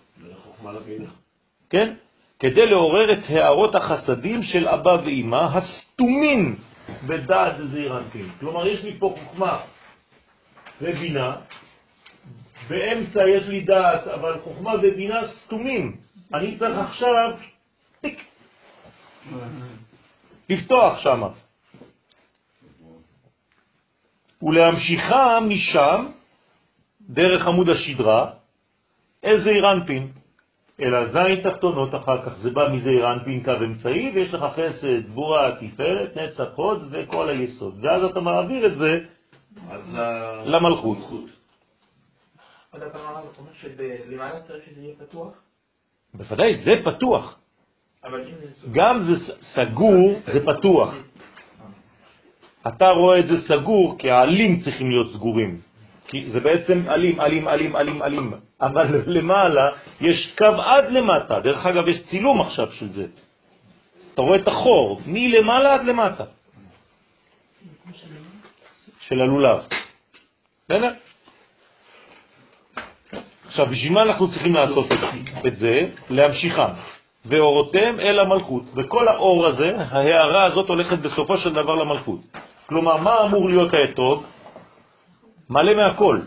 כן? 1.70 1.94
כדי 2.38 2.66
לעורר 2.66 3.12
את 3.12 3.24
הערות 3.28 3.74
החסדים 3.74 4.42
של 4.42 4.68
אבא 4.68 4.96
ואמא 5.04 5.48
הסתומים 5.54 6.56
בדעת 7.06 7.54
זעיר 7.70 7.98
אנפין. 7.98 8.28
כלומר, 8.40 8.66
יש 8.66 8.84
לי 8.84 8.98
פה 8.98 9.14
חוכמה 9.18 9.60
ובינה, 10.82 11.36
באמצע 12.68 13.28
יש 13.28 13.48
לי 13.48 13.60
דעת, 13.60 14.06
אבל 14.06 14.38
חוכמה 14.44 14.74
ובינה 14.82 15.26
סתומים. 15.28 15.96
אני 16.34 16.58
צריך 16.58 16.78
עכשיו 16.78 17.36
טיק, 18.00 18.24
לפתוח 20.48 20.98
שם. 20.98 21.22
ולהמשיכה 24.42 25.38
משם, 25.40 26.06
דרך 27.00 27.46
עמוד 27.46 27.68
השדרה, 27.68 28.30
איזה 29.22 29.50
אירנפין. 29.50 30.08
אלא 30.80 31.06
זין 31.06 31.50
תחתונות 31.50 31.94
אחר 31.94 32.22
כך, 32.26 32.34
זה 32.34 32.50
בא 32.50 32.68
מזה 32.72 32.90
אירנפין 32.90 33.44
קו 33.44 33.52
אמצעי, 33.64 34.10
ויש 34.14 34.34
לך 34.34 34.44
חסד, 34.54 35.06
גבורה, 35.06 35.50
תפארת, 35.60 36.16
נצח 36.16 36.48
הוד 36.54 36.88
וכל 36.90 37.28
היסוד. 37.28 37.84
ואז 37.84 38.04
אתה 38.04 38.20
מעביר 38.20 38.66
את 38.66 38.74
זה 38.74 38.98
למלכות. 40.44 40.98
עוד 42.72 42.82
הפעם 42.82 43.06
הרב 43.06 43.24
אומר 43.38 43.50
שלמעלה 43.60 44.40
צריך 44.40 44.64
שזה 44.66 44.80
יהיה 44.80 44.94
פתוח? 44.98 45.32
בוודאי, 46.14 46.54
זה 46.54 46.74
פתוח. 46.84 47.38
גם 48.72 48.98
זה 48.98 49.34
סגור, 49.40 50.20
זה 50.32 50.46
פתוח. 50.46 50.94
אתה 52.68 52.88
רואה 52.88 53.18
את 53.18 53.26
זה 53.26 53.34
סגור, 53.48 53.96
כי 53.98 54.10
העלים 54.10 54.60
צריכים 54.60 54.90
להיות 54.90 55.12
סגורים. 55.12 55.60
כי 56.06 56.30
זה 56.30 56.40
בעצם 56.40 56.88
עלים, 56.88 57.20
עלים, 57.20 57.48
עלים, 57.48 57.76
עלים, 57.76 58.02
עלים. 58.02 58.32
אבל 58.60 59.02
למעלה 59.16 59.68
יש 60.00 60.34
קו 60.38 60.44
עד 60.44 60.90
למטה. 60.90 61.40
דרך 61.40 61.66
אגב, 61.66 61.88
יש 61.88 61.98
צילום 62.10 62.40
עכשיו 62.40 62.72
של 62.72 62.88
זה. 62.88 63.06
אתה 64.14 64.22
רואה 64.22 64.38
את 64.38 64.48
החור, 64.48 65.00
מלמעלה 65.06 65.74
עד 65.74 65.84
למטה. 65.84 66.24
של 69.00 69.20
הלולב. 69.20 69.60
בסדר? 70.64 70.92
עכשיו, 73.52 73.66
בשביל 73.66 73.92
מה 73.92 74.02
אנחנו 74.02 74.30
צריכים 74.30 74.54
לעשות 74.54 74.86
את 75.46 75.56
זה? 75.56 75.80
להמשיכם. 76.10 76.72
ואורותם 77.26 78.00
אל 78.00 78.18
המלכות. 78.18 78.62
וכל 78.74 79.08
האור 79.08 79.46
הזה, 79.46 79.76
ההערה 79.90 80.44
הזאת 80.44 80.68
הולכת 80.68 80.98
בסופו 80.98 81.38
של 81.38 81.52
דבר 81.52 81.74
למלכות. 81.74 82.20
כלומר, 82.66 82.96
מה 82.96 83.24
אמור 83.24 83.48
להיות 83.48 83.74
האתרוג? 83.74 84.22
מלא 85.50 85.74
מהכל. 85.74 86.20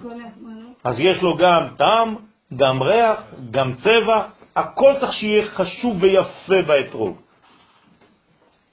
אז 0.84 0.99
יש 0.99 1.21
לו 1.21 1.38
גם 1.38 1.67
טעם, 1.78 2.15
גם 2.55 2.84
ריח, 2.84 3.19
גם 3.51 3.73
צבע, 3.73 4.23
הכל 4.55 4.93
צריך 4.99 5.13
שיהיה 5.13 5.45
חשוב 5.45 6.03
ויפה 6.03 6.61
באתרוג. 6.67 7.17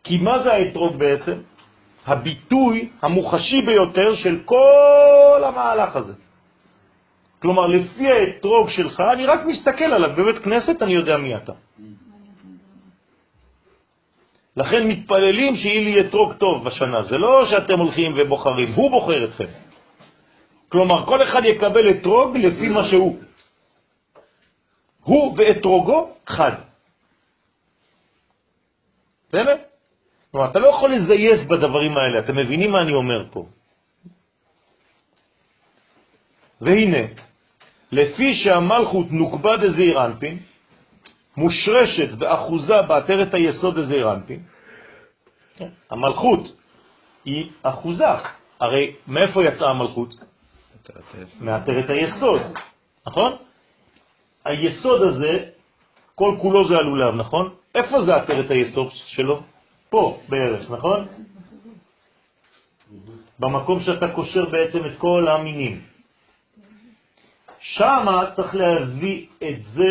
כי 0.04 0.18
מה 0.18 0.38
זה 0.38 0.52
האתרוג 0.52 0.96
בעצם? 0.96 1.38
הביטוי 2.06 2.88
המוחשי 3.02 3.62
ביותר 3.62 4.14
של 4.14 4.38
כל 4.44 5.42
המהלך 5.44 5.96
הזה. 5.96 6.12
כלומר, 7.42 7.66
לפי 7.66 8.10
האתרוג 8.10 8.68
שלך, 8.70 9.02
אני 9.12 9.26
רק 9.26 9.40
מסתכל 9.46 9.84
עליו 9.84 10.10
בבית 10.16 10.38
כנסת, 10.38 10.82
אני 10.82 10.92
יודע 10.92 11.16
מי 11.16 11.36
אתה. 11.36 11.52
לכן 14.56 14.88
מתפללים 14.88 15.56
שיהיה 15.56 15.80
לי 15.80 16.00
אתרוג 16.00 16.32
טוב 16.32 16.64
בשנה. 16.64 17.02
זה 17.02 17.18
לא 17.18 17.46
שאתם 17.50 17.78
הולכים 17.78 18.14
ובוחרים, 18.16 18.72
הוא 18.72 18.90
בוחר 18.90 19.24
אתכם. 19.24 19.50
כלומר, 20.68 21.06
כל 21.06 21.22
אחד 21.22 21.42
יקבל 21.44 21.90
אתרוג 21.90 22.36
לפי 22.36 22.68
מה 22.68 22.84
שהוא. 22.84 23.18
הוא 25.02 25.34
ואתרוגו 25.38 26.10
חד. 26.26 26.52
בסדר? 29.28 29.56
כלומר, 30.30 30.50
אתה 30.50 30.58
לא 30.58 30.68
יכול 30.68 30.94
לזייף 30.94 31.40
בדברים 31.48 31.96
האלה, 31.96 32.18
אתם 32.18 32.36
מבינים 32.36 32.70
מה 32.70 32.80
אני 32.82 32.92
אומר 32.92 33.26
פה. 33.30 33.46
והנה, 36.60 37.31
לפי 37.92 38.34
שהמלכות 38.34 39.06
נוקבה 39.10 39.56
דזעיר 39.56 40.04
אנפין, 40.04 40.38
מושרשת 41.36 42.08
ואחוזה 42.18 42.82
בעטרת 42.88 43.34
היסוד 43.34 43.78
דזעיר 43.80 44.12
אנפין, 44.12 44.42
המלכות 45.90 46.56
היא 47.24 47.50
אחוזה. 47.62 48.04
הרי 48.60 48.92
מאיפה 49.06 49.44
יצאה 49.44 49.70
המלכות? 49.70 50.14
מעטרת 51.40 51.90
היסוד, 51.90 52.40
נכון? 53.06 53.32
היסוד 54.44 55.02
הזה, 55.02 55.44
כל 56.14 56.36
כולו 56.40 56.68
זה 56.68 56.76
הלולב, 56.76 57.14
נכון? 57.14 57.54
איפה 57.74 58.04
זה 58.04 58.16
עטרת 58.16 58.50
היסוד 58.50 58.88
שלו? 58.90 59.42
פה 59.90 60.18
בערך, 60.28 60.70
נכון? 60.70 61.06
במקום 63.38 63.80
שאתה 63.80 64.08
קושר 64.08 64.44
בעצם 64.44 64.86
את 64.86 64.98
כל 64.98 65.28
המינים. 65.28 65.91
שם 67.62 68.06
צריך 68.36 68.54
להביא 68.54 69.26
את 69.42 69.64
זה 69.64 69.90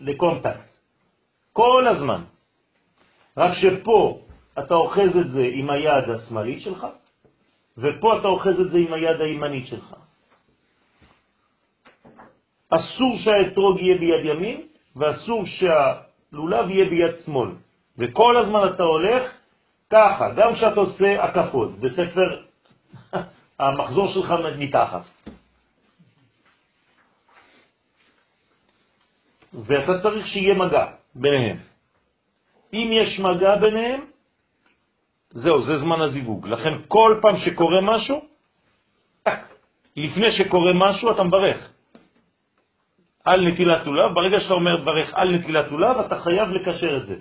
לקונטקט, 0.00 0.76
כל 1.52 1.88
הזמן. 1.88 2.22
רק 3.36 3.52
שפה 3.54 4.20
אתה 4.58 4.74
אוחז 4.74 5.16
את 5.20 5.30
זה 5.30 5.48
עם 5.52 5.70
היד 5.70 6.10
השמאלית 6.10 6.60
שלך, 6.60 6.86
ופה 7.78 8.18
אתה 8.18 8.28
אוחז 8.28 8.60
את 8.60 8.70
זה 8.70 8.78
עם 8.78 8.92
היד 8.92 9.20
הימנית 9.20 9.66
שלך. 9.66 9.94
אסור 12.70 13.16
שהאתרוג 13.16 13.80
יהיה 13.80 13.98
ביד 13.98 14.24
ימין, 14.24 14.60
ואסור 14.96 15.44
שהלולב 15.46 16.70
יהיה 16.70 16.84
ביד 16.90 17.14
שמאל. 17.24 17.50
וכל 17.98 18.36
הזמן 18.36 18.68
אתה 18.74 18.82
הולך 18.82 19.32
ככה, 19.90 20.30
גם 20.36 20.54
כשאתה 20.54 20.80
עושה 20.80 21.24
הקפות, 21.24 21.78
בספר 21.78 22.42
המחזור 23.60 24.06
שלך 24.08 24.34
מתחת. 24.58 25.02
ואתה 29.54 29.92
צריך 30.02 30.26
שיהיה 30.26 30.54
מגע 30.54 30.86
ביניהם. 31.14 31.56
אם 32.72 32.88
יש 32.92 33.20
מגע 33.20 33.56
ביניהם, 33.56 34.00
זהו, 35.30 35.62
זה 35.62 35.78
זמן 35.78 36.00
הזיווג. 36.00 36.48
לכן 36.48 36.72
כל 36.88 37.18
פעם 37.22 37.36
שקורה 37.36 37.80
משהו, 37.80 38.24
לפני 39.96 40.30
שקורה 40.32 40.72
משהו 40.74 41.10
אתה 41.10 41.22
מברך. 41.22 41.72
על 43.24 43.48
נטילת 43.48 43.86
לולב, 43.86 44.14
ברגע 44.14 44.40
שאתה 44.40 44.54
אומר 44.54 44.84
ברך 44.84 45.14
על 45.14 45.34
נטילת 45.34 45.70
לולב, 45.70 45.98
אתה 45.98 46.20
חייב 46.20 46.48
לקשר 46.48 46.96
את 46.96 47.06
זה. 47.06 47.16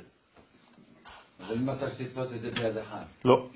אבל 1.47 1.55
אם 1.55 1.69
אתה 1.69 1.89
תתפוס 1.89 2.33
את 2.33 2.39
זה 2.39 2.51
ביד 2.51 2.77
אחת. 2.77 3.05
לא. 3.25 3.47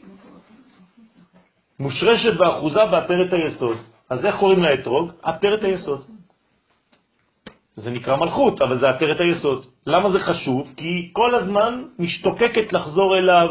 מושרשת 1.80 2.40
ואחוזה 2.40 2.86
בעטרת 2.92 3.34
היסוד. 3.34 3.78
אז 4.10 4.26
איך 4.26 4.36
קוראים 4.36 4.64
לאתרוג? 4.64 5.12
עטרת 5.24 5.64
היסוד. 5.64 6.06
זה 7.76 7.90
נקרא 7.92 8.16
מלכות, 8.16 8.62
אבל 8.62 8.80
זה 8.80 8.90
עטרת 8.90 9.20
היסוד. 9.20 9.66
למה 9.88 10.12
זה 10.12 10.20
חשוב? 10.20 10.74
כי 10.78 11.10
כל 11.14 11.36
הזמן 11.36 11.84
משתוקקת 12.00 12.74
לחזור 12.74 13.18
אליו. 13.18 13.50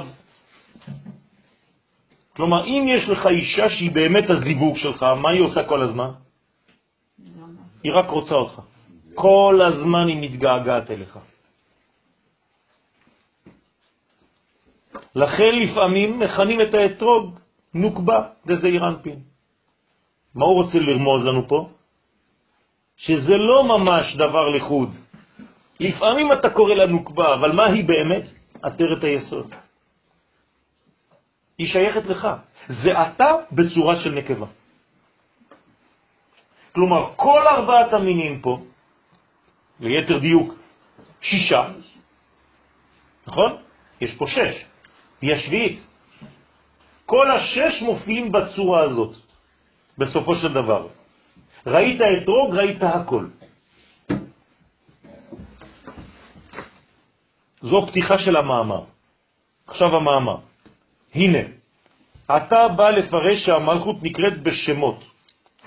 כלומר, 2.36 2.64
אם 2.64 2.84
יש 2.88 3.08
לך 3.08 3.26
אישה 3.26 3.68
שהיא 3.68 3.92
באמת 3.92 4.30
הזיווג 4.30 4.76
שלך, 4.76 5.02
מה 5.02 5.30
היא 5.30 5.40
עושה 5.40 5.64
כל 5.64 5.82
הזמן? 5.82 6.10
היא 7.84 7.92
רק 7.92 8.08
רוצה 8.10 8.34
אותך. 8.34 8.60
כל 9.14 9.60
הזמן 9.66 10.08
היא 10.08 10.20
מתגעגעת 10.20 10.90
אליך. 10.90 11.18
לכן 15.14 15.52
לפעמים 15.62 16.18
מכנים 16.20 16.60
את 16.60 16.74
האתרוג 16.74 17.38
נוקבה 17.74 18.28
דזעיר 18.46 18.88
אנפין. 18.88 19.18
מה 20.34 20.44
הוא 20.44 20.54
רוצה 20.62 20.78
לרמוז 20.78 21.24
לנו 21.24 21.48
פה? 21.48 21.68
שזה 23.00 23.36
לא 23.36 23.64
ממש 23.64 24.16
דבר 24.16 24.48
לחוד. 24.48 24.90
לפעמים 25.80 26.32
אתה 26.32 26.50
קורא 26.50 26.74
לה 26.74 26.84
אבל 27.34 27.52
מה 27.52 27.66
היא 27.66 27.84
באמת? 27.84 28.24
עטרת 28.62 29.04
היסוד. 29.04 29.54
היא 31.58 31.66
שייכת 31.66 32.06
לך. 32.06 32.28
זה 32.68 32.92
אתה 33.02 33.30
בצורה 33.52 34.00
של 34.04 34.12
נקבה. 34.12 34.46
כלומר, 36.72 37.10
כל 37.16 37.42
ארבעת 37.48 37.92
המינים 37.92 38.40
פה, 38.40 38.60
ליתר 39.80 40.18
דיוק, 40.18 40.54
שישה, 41.20 41.72
נכון? 43.26 43.56
יש 44.00 44.14
פה 44.14 44.26
שש, 44.28 44.64
היא 45.20 45.32
השביעית. 45.32 45.78
כל 47.06 47.30
השש 47.30 47.82
מופיעים 47.82 48.32
בצורה 48.32 48.82
הזאת, 48.82 49.16
בסופו 49.98 50.34
של 50.34 50.52
דבר. 50.52 50.99
ראית 51.66 52.00
אתרוג, 52.02 52.54
ראית 52.54 52.82
הכל. 52.82 53.26
זו 57.62 57.86
פתיחה 57.86 58.18
של 58.18 58.36
המאמר. 58.36 58.84
עכשיו 59.66 59.96
המאמר. 59.96 60.36
הנה, 61.14 61.38
אתה 62.36 62.68
בא 62.68 62.90
לפרש 62.90 63.38
שהמלכות 63.46 63.96
נקראת 64.02 64.42
בשמות 64.42 65.04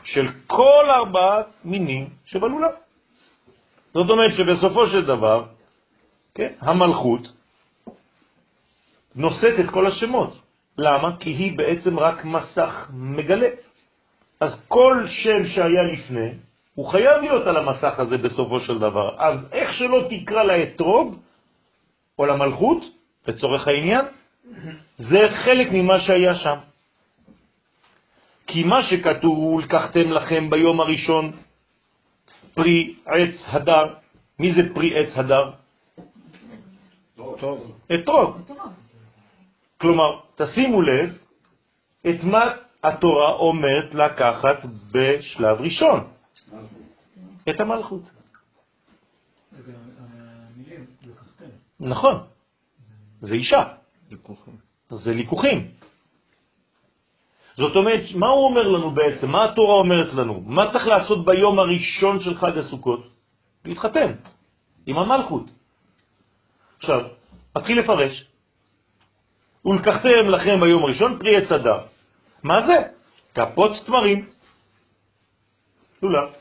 של 0.04 0.28
כל 0.48 0.86
ארבעת 0.90 1.48
מינים 1.66 2.10
שבלולה. 2.26 2.68
זאת 3.94 4.10
אומרת 4.10 4.34
שבסופו 4.38 4.88
של 4.88 5.06
דבר, 5.06 5.46
כן, 6.36 6.54
המלכות 6.60 7.32
נושאת 9.16 9.60
את 9.60 9.70
כל 9.70 9.88
השמות. 9.88 10.40
למה? 10.78 11.18
כי 11.20 11.30
היא 11.30 11.58
בעצם 11.58 12.00
רק 12.00 12.26
מסך 12.26 12.90
מגלה. 12.94 13.48
אז 14.44 14.66
כל 14.68 15.08
שם 15.08 15.46
שהיה 15.46 15.84
לפני, 15.94 16.30
הוא 16.76 16.88
חייב 16.88 17.22
להיות 17.22 17.48
על 17.48 17.58
המסך 17.58 17.94
הזה 18.00 18.18
בסופו 18.18 18.60
של 18.60 18.80
דבר. 18.80 19.16
אז 19.20 19.40
איך 19.52 19.74
שלא 19.74 20.08
תקרא 20.10 20.44
לאתרוג, 20.44 21.16
או 22.20 22.26
למלכות, 22.26 22.84
לצורך 23.28 23.68
העניין, 23.68 24.06
זה 24.98 25.28
חלק 25.46 25.68
ממה 25.72 26.00
שהיה 26.00 26.36
שם. 26.36 26.58
כי 28.48 28.64
מה 28.64 28.84
שכתוב, 28.84 29.60
לקחתם 29.60 30.12
לכם 30.12 30.50
ביום 30.50 30.82
הראשון 30.82 31.32
פרי 32.54 32.96
עץ 33.06 33.36
הדר. 33.48 33.94
מי 34.40 34.54
זה 34.54 34.62
פרי 34.74 35.00
עץ 35.00 35.18
הדר? 35.18 35.52
אתרוג. 37.96 38.38
כלומר, 39.78 40.20
תשימו 40.36 40.82
לב 40.82 41.18
את 42.10 42.24
מה 42.24 42.44
התורה 42.84 43.30
אומרת 43.32 43.94
לקחת 43.94 44.66
בשלב 44.92 45.62
ראשון, 45.62 46.08
את 47.50 47.60
המלכות. 47.60 48.02
נכון, 51.80 52.24
זה 53.20 53.34
אישה. 53.36 53.64
זה 54.90 55.14
ליקוחים. 55.14 55.72
זאת 57.56 57.76
אומרת, 57.76 58.04
מה 58.16 58.28
הוא 58.28 58.46
אומר 58.46 58.68
לנו 58.68 58.92
בעצם? 58.92 59.32
מה 59.32 59.46
התורה 59.46 59.76
אומרת 59.80 60.14
לנו? 60.14 60.42
מה 60.46 60.72
צריך 60.72 60.88
לעשות 60.88 61.26
ביום 61.26 61.60
הראשון 61.60 62.20
של 62.20 62.36
חג 62.38 62.58
הסוכות? 62.58 63.08
להתחתן 63.66 64.12
עם 64.86 64.98
המלכות. 64.98 65.46
עכשיו, 66.78 67.02
אתחיל 67.58 67.80
לפרש. 67.80 68.26
ולקחתם 69.66 70.30
לכם 70.30 70.60
ביום 70.60 70.84
הראשון 70.84 71.20
פרי 71.20 71.38
עץ 71.38 71.52
הדר. 71.52 71.93
מה 72.44 72.68
זה? 72.68 72.74
כפות 73.36 73.72
תמרים. 73.86 74.30
לולב. 76.02 76.34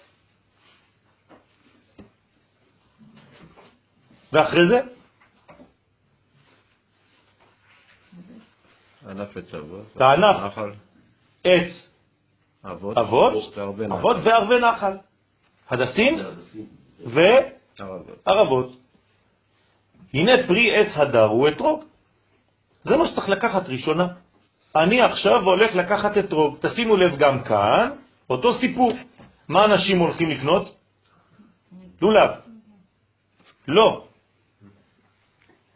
ואחרי 4.32 4.68
זה? 4.68 4.80
ענף 9.10 9.36
עץ 9.36 9.54
אבות. 9.54 10.00
הענף. 10.00 10.36
נחל. 10.46 10.70
עץ 11.44 11.90
אבות. 12.64 12.98
אבות, 12.98 13.58
וערבי 13.58 13.86
נחל. 13.86 13.98
אבות 13.98 14.16
וערבי 14.24 14.58
נחל. 14.60 14.96
הדסים 15.70 16.18
ערבות. 17.78 18.16
וערבות. 18.26 18.76
הנה 20.14 20.32
פרי 20.48 20.80
עץ 20.80 20.96
הדר 20.96 21.24
הוא 21.24 21.48
אתרוג. 21.48 21.84
זה 22.84 22.96
מה 22.96 23.06
שצריך 23.06 23.28
לקחת 23.28 23.68
ראשונה. 23.68 24.06
אני 24.76 25.02
עכשיו 25.02 25.44
הולך 25.44 25.74
לקחת 25.74 26.18
אתרוג. 26.18 26.56
תשימו 26.60 26.96
לב 26.96 27.16
גם 27.16 27.44
כאן, 27.44 27.90
אותו 28.30 28.52
סיפור. 28.52 28.92
מה 29.48 29.64
אנשים 29.64 29.98
הולכים 29.98 30.30
לקנות? 30.30 30.76
לולב. 32.02 32.30
לא. 33.68 34.04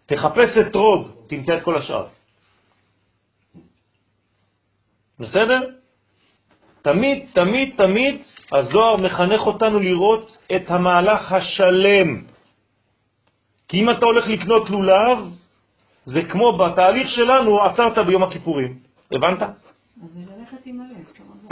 תחפש 0.07 0.59
אתרוג, 0.59 1.09
תמצא 1.27 1.57
את 1.57 1.63
כל 1.63 1.77
השאר. 1.77 2.07
בסדר? 5.21 5.61
תמיד, 6.83 7.27
תמיד, 7.33 7.75
תמיד 7.77 8.23
הזוהר 8.53 8.97
מחנך 8.97 9.41
אותנו 9.41 9.79
לראות 9.81 10.39
את 10.57 10.71
המהלך 10.71 11.33
השלם. 11.33 12.23
כי 13.69 13.81
אם 13.83 13.91
אתה 13.91 14.05
הולך 14.07 14.27
לקנות 14.27 14.71
לולב, 14.71 15.19
זה 16.05 16.23
כמו 16.23 16.59
בתהליך 16.59 17.09
שלנו, 17.11 17.63
עצרת 17.63 17.99
ביום 18.07 18.23
הכיפורים. 18.23 18.86
הבנת? 19.13 19.43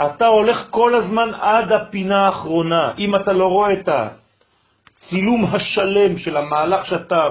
אתה 0.05 0.27
הולך 0.27 0.67
כל 0.69 0.95
הזמן 0.95 1.33
עד 1.33 1.71
הפינה 1.71 2.25
האחרונה. 2.25 2.93
אם 2.97 3.15
אתה 3.15 3.33
לא 3.33 3.47
רואה 3.47 3.73
את 3.73 3.89
הצילום 3.89 5.45
השלם 5.45 6.17
של 6.17 6.37
המהלך 6.37 6.85
שאתה 6.85 7.21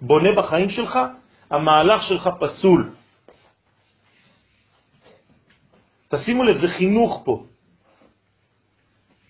בונה 0.00 0.32
בחיים 0.32 0.70
שלך, 0.70 0.98
המהלך 1.50 2.02
שלך 2.02 2.28
פסול. 2.40 2.90
תשימו 6.08 6.44
לב, 6.44 6.56
זה 6.60 6.68
חינוך 6.68 7.22
פה. 7.24 7.44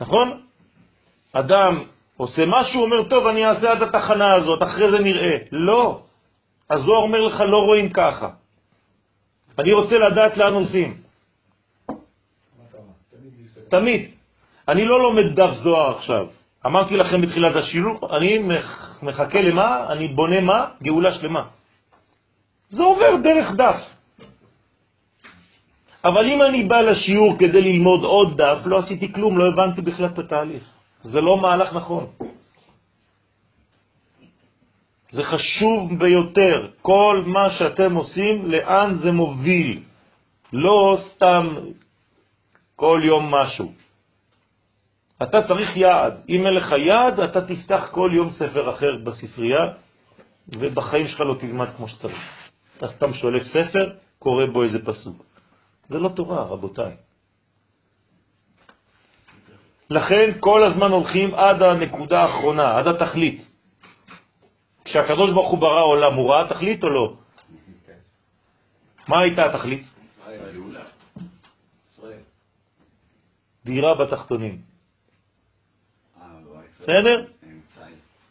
נכון? 0.00 0.40
אדם 1.32 1.84
עושה 2.16 2.42
משהו, 2.46 2.82
אומר, 2.82 3.08
טוב, 3.08 3.26
אני 3.26 3.46
אעשה 3.46 3.70
עד 3.70 3.82
התחנה 3.82 4.34
הזאת, 4.34 4.62
אחרי 4.62 4.90
זה 4.90 4.98
נראה. 4.98 5.36
לא. 5.52 6.02
הזוהר 6.70 7.02
אומר 7.02 7.20
לך, 7.20 7.40
לא 7.40 7.58
רואים 7.58 7.92
ככה. 7.92 8.43
אני 9.58 9.72
רוצה 9.72 9.98
לדעת 9.98 10.36
לאן 10.36 10.52
הולכים. 10.52 10.94
תמיד. 13.68 14.02
אני 14.68 14.84
לא 14.84 14.96
לומד 15.02 15.26
דף 15.36 15.52
זוהר 15.54 15.96
עכשיו. 15.96 16.26
אמרתי 16.66 16.96
לכם 16.96 17.20
בתחילת 17.20 17.56
השיעור, 17.56 18.16
אני 18.16 18.38
מחכה 19.02 19.40
למה? 19.40 19.92
אני 19.92 20.08
בונה 20.08 20.40
מה? 20.40 20.66
גאולה 20.82 21.14
שלמה. 21.14 21.42
זה 22.70 22.82
עובר 22.82 23.16
דרך 23.22 23.48
דף. 23.56 23.80
אבל 26.04 26.24
אם 26.26 26.42
אני 26.42 26.64
בא 26.64 26.80
לשיעור 26.80 27.38
כדי 27.38 27.60
ללמוד 27.60 28.04
עוד 28.04 28.28
דף, 28.36 28.58
לא 28.64 28.78
עשיתי 28.78 29.12
כלום, 29.12 29.38
לא 29.38 29.44
הבנתי 29.52 29.80
בכלל 29.80 30.06
את 30.06 30.18
התהליך. 30.18 30.64
זה 31.02 31.20
לא 31.20 31.36
מהלך 31.36 31.72
נכון. 31.72 32.06
זה 35.14 35.22
חשוב 35.22 35.98
ביותר. 35.98 36.68
כל 36.82 37.22
מה 37.26 37.50
שאתם 37.50 37.94
עושים, 37.94 38.50
לאן 38.50 38.94
זה 38.94 39.12
מוביל. 39.12 39.82
לא 40.52 40.96
סתם 40.98 41.54
כל 42.76 43.00
יום 43.04 43.34
משהו. 43.34 43.72
אתה 45.22 45.42
צריך 45.42 45.76
יעד. 45.76 46.14
אם 46.28 46.46
אין 46.46 46.54
לך 46.54 46.74
יעד, 46.86 47.20
אתה 47.20 47.40
תפתח 47.46 47.88
כל 47.90 48.10
יום 48.14 48.30
ספר 48.30 48.70
אחר 48.74 48.96
בספרייה, 49.04 49.64
ובחיים 50.48 51.06
שלך 51.06 51.20
לא 51.20 51.34
תלמד 51.38 51.68
כמו 51.76 51.88
שצריך. 51.88 52.50
אתה 52.76 52.88
סתם 52.88 53.12
שולף 53.12 53.42
ספר, 53.42 53.92
קורא 54.18 54.46
בו 54.46 54.62
איזה 54.62 54.84
פסוק. 54.84 55.24
זה 55.86 55.98
לא 55.98 56.08
תורה, 56.08 56.42
רבותיי. 56.42 56.92
לכן 59.90 60.30
כל 60.40 60.64
הזמן 60.64 60.90
הולכים 60.90 61.34
עד 61.34 61.62
הנקודה 61.62 62.18
האחרונה, 62.20 62.78
עד 62.78 62.86
התכלית. 62.86 63.53
כשהקדוש 64.84 65.30
ברוך 65.30 65.50
הוא 65.50 65.58
ברא 65.58 65.82
עולם, 65.82 66.14
הוא 66.14 66.30
ראה 66.30 66.48
תכלית 66.48 66.84
או 66.84 66.88
לא? 66.88 67.16
מה 69.08 69.20
הייתה 69.20 69.46
התכלית? 69.46 69.90
דירה 73.64 73.94
בתחתונים. 73.94 74.58
בסדר? 76.80 77.24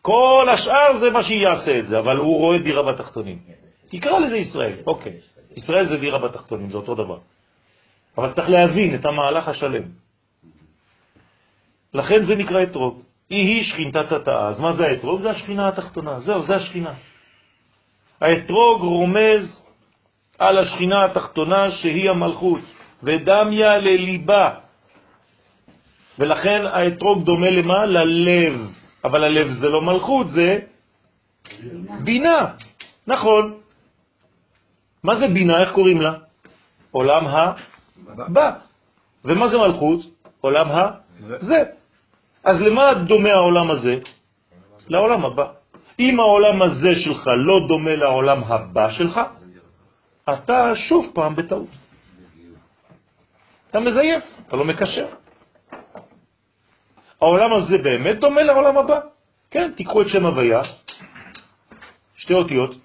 כל 0.01 0.47
השאר 0.53 0.99
זה 0.99 1.09
מה 1.09 1.23
שיעשה 1.23 1.79
את 1.79 1.87
זה, 1.87 1.99
אבל 1.99 2.17
הוא 2.17 2.37
רואה 2.37 2.57
דירה 2.57 2.93
בתחתונים. 2.93 3.39
תקרא 3.89 4.19
לזה 4.19 4.37
ישראל, 4.37 4.77
אוקיי. 4.87 5.19
ישראל 5.55 5.89
זה 5.89 5.97
דירה 5.97 6.19
בתחתונים, 6.19 6.69
זה 6.69 6.77
אותו 6.77 6.95
דבר. 6.95 7.19
אבל 8.17 8.33
צריך 8.33 8.49
להבין 8.49 8.95
את 8.95 9.05
המהלך 9.05 9.47
השלם. 9.47 9.83
לכן 11.93 12.25
זה 12.25 12.35
נקרא 12.35 12.63
אתרוג. 12.63 13.03
היא 13.29 13.47
היא 13.47 13.63
שכינתת 13.63 14.11
התאה. 14.11 14.47
אז 14.47 14.59
מה 14.59 14.73
זה 14.73 14.85
האתרוג? 14.85 15.21
זה 15.21 15.29
השכינה 15.29 15.67
התחתונה. 15.67 16.19
זהו, 16.19 16.43
זה 16.43 16.55
השכינה. 16.55 16.93
האתרוג 18.21 18.81
רומז 18.81 19.65
על 20.39 20.57
השכינה 20.57 21.05
התחתונה 21.05 21.71
שהיא 21.71 22.09
המלכות, 22.09 22.59
ודמיה 23.03 23.77
לליבה. 23.77 24.49
ולכן 26.19 26.65
האתרוג 26.65 27.25
דומה 27.25 27.49
למה? 27.49 27.85
ללב. 27.85 28.71
אבל 29.03 29.23
הלב 29.23 29.47
זה 29.49 29.69
לא 29.69 29.81
מלכות, 29.81 30.29
זה 30.29 30.59
בינה. 31.61 31.99
בינה. 32.03 32.39
נכון. 33.07 33.57
מה 35.03 35.19
זה 35.19 35.27
בינה? 35.27 35.61
איך 35.61 35.71
קוראים 35.71 36.01
לה? 36.01 36.13
עולם 36.91 37.27
הבא. 37.27 38.51
ומה 39.25 39.47
זה 39.47 39.57
מלכות? 39.57 39.99
עולם 40.41 40.67
הזה. 40.69 41.63
אז 42.43 42.61
למה 42.61 42.93
דומה 42.93 43.29
העולם 43.29 43.71
הזה? 43.71 43.99
לעולם 44.87 45.25
הבא. 45.25 45.45
אם 45.99 46.19
העולם 46.19 46.61
הזה 46.61 46.95
שלך 46.95 47.27
לא 47.27 47.67
דומה 47.67 47.95
לעולם 47.95 48.43
הבא 48.43 48.91
שלך, 48.91 49.21
אתה 50.33 50.75
שוב 50.75 51.11
פעם 51.13 51.35
בטעות. 51.35 51.67
אתה 53.69 53.79
מזייף, 53.79 54.23
אתה 54.47 54.55
לא 54.55 54.65
מקשר. 54.65 55.07
העולם 57.21 57.53
הזה 57.53 57.77
באמת 57.77 58.19
דומה 58.19 58.41
לעולם 58.41 58.77
הבא? 58.77 58.99
כן, 59.51 59.71
תיקחו 59.75 60.01
את 60.01 60.07
שם 60.07 60.25
הוויה, 60.25 60.61
שתי 62.15 62.33
אותיות, 62.33 62.75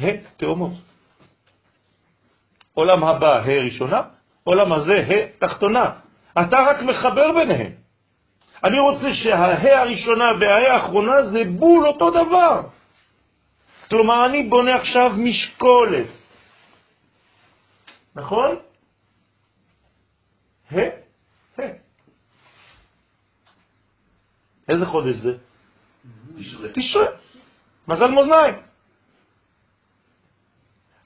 ה' 0.00 0.16
תאומות. 0.36 0.72
עולם 2.74 3.04
הבא 3.04 3.34
ה' 3.36 3.62
ראשונה, 3.64 4.02
עולם 4.44 4.72
הזה 4.72 5.06
ה' 5.08 5.38
תחתונה. 5.38 5.90
אתה 6.32 6.56
רק 6.68 6.82
מחבר 6.82 7.32
ביניהם. 7.32 7.87
אני 8.64 8.78
רוצה 8.78 9.14
שהה 9.14 9.80
הראשונה 9.80 10.24
והה 10.40 10.74
האחרונה 10.74 11.22
זה 11.30 11.42
בול 11.44 11.86
אותו 11.86 12.10
דבר. 12.10 12.62
כלומר, 13.90 14.26
אני 14.26 14.42
בונה 14.42 14.74
עכשיו 14.74 15.12
משקולת. 15.16 16.06
נכון? 18.14 18.56
ה, 20.72 20.78
ה. 21.58 21.62
איזה 24.68 24.86
חודש 24.86 25.16
זה? 25.16 25.32
תשרה. 26.74 27.06
מזל 27.88 28.10
מאזניים. 28.10 28.54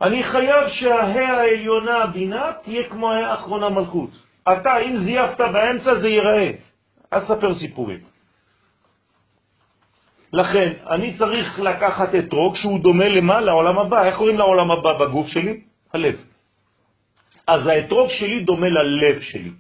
אני 0.03 0.23
חייב 0.23 0.69
שהה 0.69 1.41
העליונה 1.41 2.07
בינה 2.07 2.53
תהיה 2.63 2.89
כמו 2.91 3.13
הה 3.13 3.31
האחרונה 3.31 3.69
מלכות. 3.69 4.11
אתה, 4.43 4.79
אם 4.79 4.97
זייפת 5.05 5.41
באמצע, 5.41 6.01
זה 6.01 6.09
ייראה. 6.09 6.51
אל 7.13 7.21
תספר 7.21 7.55
סיפורים. 7.55 8.01
לכן, 10.33 10.73
אני 10.91 11.19
צריך 11.19 11.61
לקחת 11.61 12.15
אתרוג 12.15 12.57
שהוא 12.57 12.81
דומה 12.81 13.09
למה? 13.09 13.41
לעולם 13.41 13.79
הבא. 13.79 14.05
איך 14.05 14.17
קוראים 14.17 14.39
לעולם 14.39 14.71
הבא 14.71 14.99
בגוף 14.99 15.27
שלי? 15.27 15.61
הלב. 15.93 16.25
אז 17.47 17.67
האתרוג 17.67 18.09
שלי 18.11 18.45
דומה 18.45 18.69
ללב 18.69 19.21
שלי. 19.21 19.51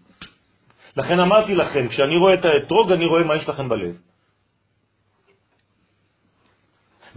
לכן 0.96 1.20
אמרתי 1.20 1.54
לכם, 1.54 1.88
כשאני 1.88 2.16
רואה 2.16 2.34
את 2.34 2.44
האתרוג, 2.44 2.92
אני 2.92 3.06
רואה 3.06 3.24
מה 3.24 3.36
יש 3.36 3.48
לכם 3.48 3.68
בלב. 3.68 3.98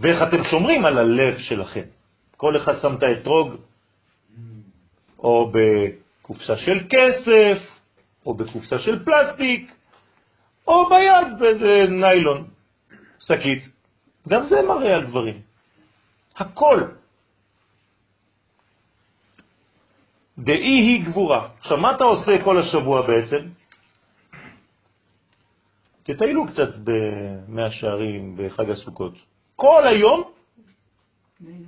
ואיך 0.00 0.22
אתם 0.22 0.44
שומרים 0.44 0.84
על 0.84 0.98
הלב 0.98 1.38
שלכם. 1.38 1.88
כל 2.36 2.56
אחד 2.56 2.80
שם 2.80 2.94
את 2.94 3.02
האתרוג, 3.02 3.54
או 5.18 5.52
בקופסה 5.52 6.56
של 6.56 6.78
כסף, 6.90 7.58
או 8.26 8.34
בקופסה 8.34 8.78
של 8.78 9.04
פלסטיק, 9.04 9.75
או 10.66 10.88
ביד 10.88 11.38
באיזה 11.38 11.84
ניילון, 11.88 12.48
שקית. 13.20 13.62
גם 14.28 14.42
זה 14.42 14.62
מראה 14.62 14.94
על 14.94 15.06
דברים. 15.06 15.40
הכל. 16.36 16.82
דאי 20.38 20.54
היא 20.56 21.04
גבורה. 21.04 21.48
עכשיו, 21.58 21.76
מה 21.78 21.94
אתה 21.94 22.04
עושה 22.04 22.32
כל 22.44 22.58
השבוע 22.58 23.06
בעצם? 23.06 23.48
תטיילו 26.02 26.46
קצת 26.46 26.68
במאה 26.84 27.70
שערים 27.70 28.36
בחג 28.36 28.70
הסוכות. 28.70 29.12
כל 29.56 29.86
היום 29.86 30.22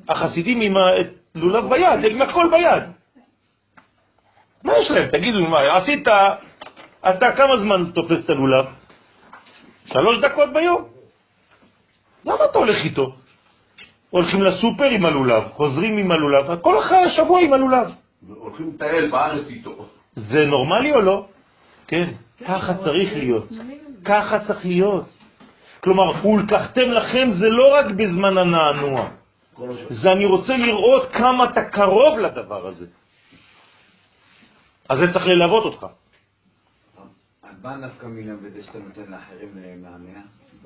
החסידים 0.09 0.61
עם 0.61 0.75
הלולב 0.77 1.71
ביד, 1.71 2.13
עם 2.13 2.23
הכל 2.23 2.49
ביד. 2.51 2.83
מה 4.65 4.73
יש 4.79 4.91
להם? 4.91 5.09
תגידו, 5.11 5.39
מה, 5.41 5.77
עשית, 5.77 6.09
אתה 7.09 7.33
כמה 7.37 7.57
זמן 7.57 7.91
תופס 7.95 8.25
את 8.25 8.31
הלולב? 8.31 8.67
שלוש 9.93 10.19
דקות 10.19 10.53
ביום. 10.53 10.85
למה 12.25 12.45
אתה 12.51 12.59
הולך 12.59 12.85
איתו? 12.85 13.13
הולכים 14.11 14.43
לסופר 14.43 14.85
עם 14.85 15.05
הלולב, 15.07 15.45
חוזרים 15.53 15.99
עם 15.99 16.11
הלולב, 16.13 16.61
כל 16.61 16.79
אחרי 16.79 16.99
השבוע 16.99 17.41
עם 17.41 17.53
הלולב. 17.53 17.87
הולכים 18.29 18.73
לטייל 18.75 19.11
בארץ 19.11 19.47
איתו. 19.49 19.87
זה 20.15 20.47
נורמלי 20.47 20.93
או 20.93 21.01
לא? 21.01 21.27
כן, 21.87 22.11
ככה 22.47 22.75
צריך 22.75 23.13
להיות. 23.17 23.49
ככה 24.05 24.39
צריך 24.47 24.67
להיות. 24.67 25.05
כלומר, 25.81 26.27
ולקחתם 26.27 26.91
לכם 26.91 27.29
זה 27.31 27.49
לא 27.49 27.75
רק 27.75 27.87
בזמן 27.87 28.39
הנענוע, 28.39 29.09
זה 29.89 30.13
אני 30.13 30.25
רוצה 30.25 30.57
לראות 30.57 31.13
כמה 31.13 31.45
אתה 31.45 31.65
קרוב 31.65 32.19
לדבר 32.19 32.67
הזה. 32.67 32.87
אז 34.89 34.99
זה 34.99 35.13
צריך 35.13 35.27
ללוות 35.27 35.65
אותך. 35.65 35.87
מה 37.63 37.77
נפקא 37.77 38.07
מילה 38.07 38.35
בזה 38.37 38.63
שאתה 38.63 38.79
נותן 38.79 39.11
לאחרים 39.11 39.49
מאמיה? 39.83 40.21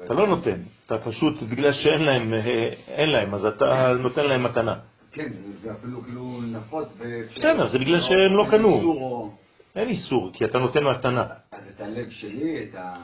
אתה 0.04 0.14
לא 0.14 0.26
נותן, 0.26 0.56
אתה 0.86 0.98
פשוט, 0.98 1.42
בגלל 1.42 1.72
שאין 1.72 2.02
להם, 2.02 2.32
אה, 2.34 2.72
אין 2.88 3.10
להם, 3.10 3.34
אז 3.34 3.44
אתה 3.44 3.92
נותן 3.98 4.26
להם 4.26 4.42
מתנה. 4.42 4.74
כן, 5.12 5.32
זה 5.60 5.72
אפילו 5.72 6.02
כאילו 6.02 6.40
נפוץ. 6.42 6.88
בסדר, 7.36 7.66
זה 7.66 7.78
בגלל 7.78 8.00
שהם 8.00 8.36
לא 8.36 8.46
קנו. 8.50 9.32
אין 9.76 9.88
איסור, 9.88 10.30
כי 10.32 10.44
אתה 10.44 10.58
נותן 10.58 10.84
מתנה. 10.84 11.26
אז 11.52 11.68
את 11.76 11.80
הלב 11.80 12.10
שלי, 12.10 12.64
את 12.64 12.74
ה... 12.74 12.94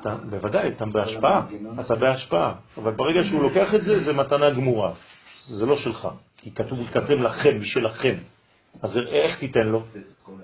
אתה, 0.00 0.16
בוודאי, 0.30 0.68
אתה 0.68 0.86
בהשפעה, 0.86 1.46
אתה 1.80 1.94
בהשפעה. 1.94 2.54
אבל 2.78 2.92
ברגע 2.92 3.24
שהוא 3.24 3.42
לוקח 3.42 3.74
את 3.74 3.82
זה, 3.82 3.98
זה 3.98 4.12
מתנה 4.12 4.50
גמורה. 4.50 4.92
זה 5.46 5.66
לא 5.66 5.76
שלך, 5.76 6.08
כי 6.36 6.50
כתוב, 6.50 6.78
כתב 6.92 7.10
לכם, 7.10 7.60
בשבילכם. 7.60 8.14
אז 8.82 8.98
איך 9.08 9.38
תיתן 9.38 9.66
לו? 9.66 9.82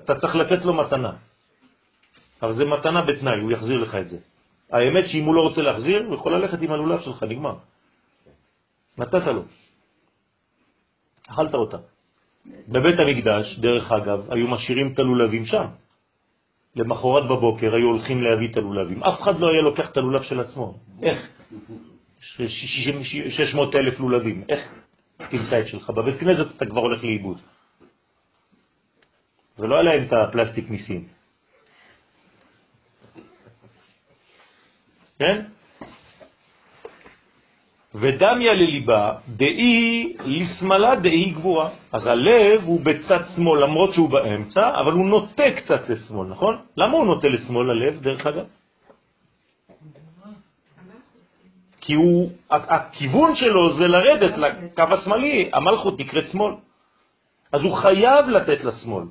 אתה 0.04 0.14
צריך 0.20 0.36
לתת 0.36 0.64
לו 0.64 0.74
מתנה. 0.74 1.12
אבל 2.44 2.52
זה 2.52 2.64
מתנה 2.64 3.02
בתנאי, 3.02 3.40
הוא 3.40 3.52
יחזיר 3.52 3.78
לך 3.82 3.94
את 3.94 4.08
זה. 4.08 4.18
האמת 4.70 5.04
שאם 5.08 5.24
הוא 5.24 5.34
לא 5.34 5.40
רוצה 5.40 5.62
להחזיר, 5.62 6.04
הוא 6.06 6.14
יכול 6.14 6.34
ללכת 6.36 6.62
עם 6.62 6.70
הלולב 6.72 7.00
שלך, 7.00 7.22
נגמר. 7.22 7.56
נתת 8.98 9.26
לו. 9.26 9.42
אכלת 11.28 11.54
אותה. 11.54 11.78
בבית 12.68 12.98
המקדש, 12.98 13.58
דרך 13.58 13.92
אגב, 13.92 14.32
היו 14.32 14.48
משאירים 14.48 14.92
את 14.92 14.98
הלולבים 14.98 15.44
שם. 15.44 15.66
למחרת 16.76 17.24
בבוקר 17.24 17.74
היו 17.74 17.86
הולכים 17.86 18.22
להביא 18.22 18.48
את 18.50 18.56
הלולבים. 18.56 19.02
אף 19.02 19.22
אחד 19.22 19.38
לא 19.38 19.50
היה 19.50 19.62
לוקח 19.62 19.90
את 19.90 19.96
הלולב 19.96 20.22
של 20.22 20.40
עצמו. 20.40 20.74
איך? 21.02 21.18
600 22.20 23.74
אלף 23.74 24.00
לולבים. 24.00 24.44
איך 24.48 24.62
תמצא 25.30 25.60
את 25.60 25.68
שלך? 25.68 25.90
בבית 25.90 26.20
כנסת 26.20 26.56
אתה 26.56 26.66
כבר 26.66 26.80
הולך 26.80 27.04
לאיבוד. 27.04 27.40
ולא 29.58 29.74
היה 29.74 29.82
להם 29.82 30.02
את 30.04 30.12
הפלסטיק 30.12 30.70
מסין. 30.70 31.04
כן? 35.24 35.42
ודמיה 37.94 38.52
לליבה, 38.54 39.12
דאי 39.28 40.12
לשמאלה 40.24 40.94
דאי 40.94 41.30
גבורה. 41.30 41.68
אז 41.92 42.06
הלב 42.06 42.64
הוא 42.64 42.80
בצד 42.84 43.20
שמאל, 43.36 43.62
למרות 43.62 43.94
שהוא 43.94 44.10
באמצע, 44.10 44.80
אבל 44.80 44.92
הוא 44.92 45.06
נוטה 45.06 45.50
קצת 45.56 45.88
לשמאל, 45.88 46.28
נכון? 46.28 46.58
למה 46.76 46.92
הוא 46.92 47.06
נוטה 47.06 47.28
לשמאל 47.28 47.70
הלב, 47.70 48.00
דרך 48.02 48.26
אגב? 48.26 48.44
כי 51.80 51.94
הוא, 51.94 52.30
הכיוון 52.50 53.34
שלו 53.34 53.76
זה 53.76 53.86
לרדת 53.86 54.34
לקו 54.38 54.82
השמאלי, 54.90 55.50
המלכות 55.52 56.00
נקראת 56.00 56.28
שמאל. 56.28 56.54
אז 57.52 57.60
הוא 57.62 57.74
חייב 57.76 58.28
לתת 58.28 58.64
לשמאל. 58.64 59.04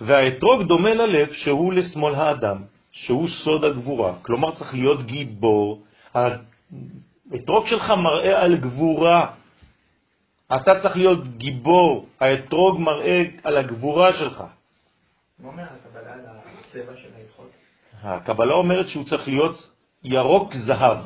והאתרוג 0.00 0.62
דומה 0.62 0.94
ללב 0.94 1.32
שהוא 1.32 1.72
לשמאל 1.72 2.14
האדם, 2.14 2.71
שהוא 2.92 3.28
סוד 3.44 3.64
הגבורה. 3.64 4.14
כלומר 4.22 4.54
צריך 4.54 4.74
להיות 4.74 5.06
גיבור. 5.06 5.84
האתרוג 6.14 7.66
שלך 7.66 7.90
מראה 7.90 8.42
על 8.42 8.56
גבורה. 8.56 9.34
אתה 10.54 10.80
צריך 10.82 10.96
להיות 10.96 11.36
גיבור. 11.36 12.06
האתרוג 12.20 12.80
מראה 12.80 13.22
על 13.44 13.56
הגבורה 13.56 14.12
שלך. 14.12 14.44
מה 15.38 15.48
אומר 15.48 15.62
הקבלה 15.62 16.12
על 16.12 16.20
הצבע 16.20 16.96
של 16.96 17.08
האתרוג? 17.16 17.46
הקבלה 18.02 18.54
אומרת 18.54 18.88
שהוא 18.88 19.04
צריך 19.04 19.28
להיות 19.28 19.70
ירוק 20.04 20.54
זהב, 20.54 20.98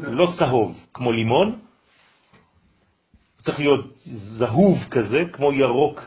לא 0.00 0.32
צהוב, 0.38 0.86
כמו 0.94 1.12
לימון. 1.12 1.48
הוא 1.48 3.42
צריך 3.42 3.58
להיות 3.58 3.84
זהוב 4.04 4.78
כזה, 4.90 5.24
כמו 5.32 5.52
ירוק, 5.52 6.00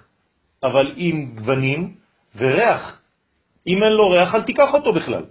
אבל 0.63 0.93
עם 0.95 1.36
גוונים 1.36 1.95
וריח. 2.36 3.01
אם 3.68 3.84
אין 3.84 3.91
לו 3.91 4.09
ריח, 4.09 4.36
אל 4.36 4.41
תיקח 4.41 4.74
אותו 4.74 4.93
בכלל. 4.93 5.24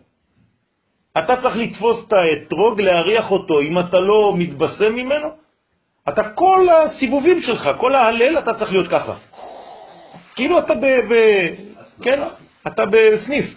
אתה 1.18 1.36
צריך 1.42 1.56
לתפוס 1.56 2.04
את 2.08 2.12
האתרוג, 2.12 2.80
להריח 2.80 3.30
אותו. 3.30 3.60
אם 3.60 3.78
אתה 3.78 4.00
לא 4.00 4.34
מתבשם 4.36 4.94
ממנו, 4.94 5.28
אתה 6.08 6.22
כל 6.34 6.66
הסיבובים 6.68 7.40
שלך, 7.40 7.70
כל 7.78 7.94
ההלל, 7.94 8.38
אתה 8.38 8.54
צריך 8.54 8.72
להיות 8.72 8.88
ככה. 8.88 9.14
כאילו 10.34 10.58
אתה 10.58 10.74
ב... 10.74 10.84
ב 10.84 11.14
כן, 12.02 12.22
אתה 12.66 12.84
בסניף. 12.86 13.54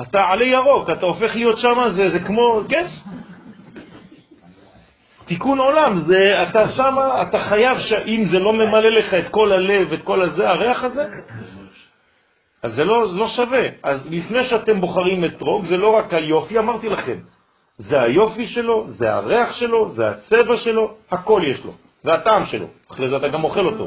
אתה 0.00 0.28
עלי 0.28 0.44
ירוק, 0.44 0.90
אתה 0.90 1.06
הופך 1.06 1.34
להיות 1.34 1.58
שם, 1.58 1.88
זה, 1.88 2.10
זה 2.10 2.18
כמו, 2.18 2.60
כן? 2.68 2.86
תיקון 5.26 5.58
עולם, 5.58 6.00
זה, 6.00 6.42
אתה 6.42 6.68
שם, 6.68 6.96
אתה 7.22 7.40
חייב 7.40 7.78
שאם 7.78 8.24
זה 8.30 8.38
לא 8.38 8.52
ממלא 8.52 8.88
לך 8.88 9.14
את 9.14 9.28
כל 9.30 9.52
הלב, 9.52 9.92
את 9.92 10.02
כל 10.02 10.22
הזה, 10.22 10.48
הריח 10.48 10.84
הזה, 10.84 11.04
אז 12.62 12.74
זה 12.74 12.84
לא, 12.84 13.08
זה 13.12 13.16
לא 13.18 13.28
שווה. 13.28 13.68
אז 13.82 14.08
לפני 14.10 14.44
שאתם 14.44 14.80
בוחרים 14.80 15.24
אתרוג, 15.24 15.64
זה 15.64 15.76
לא 15.76 15.96
רק 15.96 16.14
היופי, 16.14 16.58
אמרתי 16.58 16.88
לכם, 16.88 17.18
זה 17.78 18.00
היופי 18.00 18.46
שלו, 18.46 18.88
זה 18.88 19.14
הריח 19.14 19.52
שלו, 19.52 19.90
זה 19.90 20.08
הצבע 20.08 20.56
שלו, 20.56 20.94
הכל 21.10 21.42
יש 21.46 21.64
לו, 21.64 21.72
זה 22.02 22.14
הטעם 22.14 22.46
שלו, 22.46 22.66
אחרי 22.90 23.08
זה 23.08 23.16
אתה 23.16 23.28
גם 23.28 23.44
אוכל 23.44 23.66
אותו. 23.66 23.86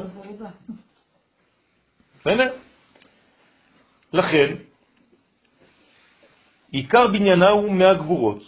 בסדר? 2.20 2.52
לכן, 4.12 4.54
עיקר 6.70 7.06
בניינה 7.06 7.48
הוא 7.48 7.72
מהגבורות. 7.72 8.42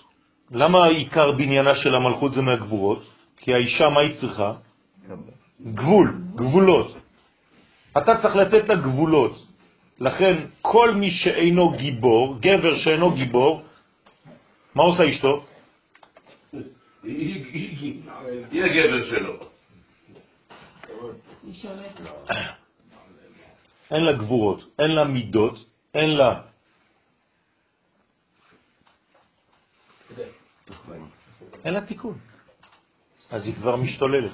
למה 0.50 0.86
עיקר 0.86 1.32
בניינה 1.32 1.74
של 1.76 1.94
המלכות 1.94 2.32
זה 2.32 2.42
מהגבורות? 2.42 3.02
כי 3.36 3.54
האישה, 3.54 3.88
מה 3.88 4.00
היא 4.00 4.14
צריכה? 4.20 4.52
גבול, 5.62 6.18
גבולות. 6.34 6.96
אתה 7.98 8.22
צריך 8.22 8.36
לתת 8.36 8.68
לה 8.68 8.74
גבולות. 8.74 9.53
לכן 10.00 10.46
כל 10.62 10.94
מי 10.94 11.10
שאינו 11.10 11.70
גיבור, 11.70 12.38
גבר 12.40 12.76
שאינו 12.76 13.14
גיבור, 13.14 13.62
מה 14.74 14.82
עושה 14.82 15.10
אשתו? 15.10 15.46
היא 17.02 18.64
הגבר 18.64 19.06
שלו. 19.10 19.34
אין 23.90 24.00
לה 24.04 24.12
גבורות, 24.12 24.60
אין 24.78 24.90
לה 24.90 25.04
מידות, 25.04 25.64
אין 25.94 26.10
לה... 26.10 26.42
אין 31.64 31.74
לה 31.74 31.80
תיקון. 31.86 32.18
אז 33.30 33.46
היא 33.46 33.54
כבר 33.54 33.76
משתוללת. 33.76 34.32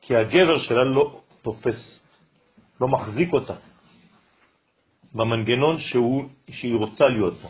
כי 0.00 0.16
הגבר 0.16 0.58
שלה 0.58 0.84
לא 0.94 1.20
תופס, 1.42 2.02
לא 2.80 2.88
מחזיק 2.88 3.32
אותה 3.32 3.54
במנגנון 5.16 5.78
שהוא, 5.78 6.24
שהיא 6.50 6.74
רוצה 6.74 7.08
להיות 7.08 7.34
בו. 7.34 7.48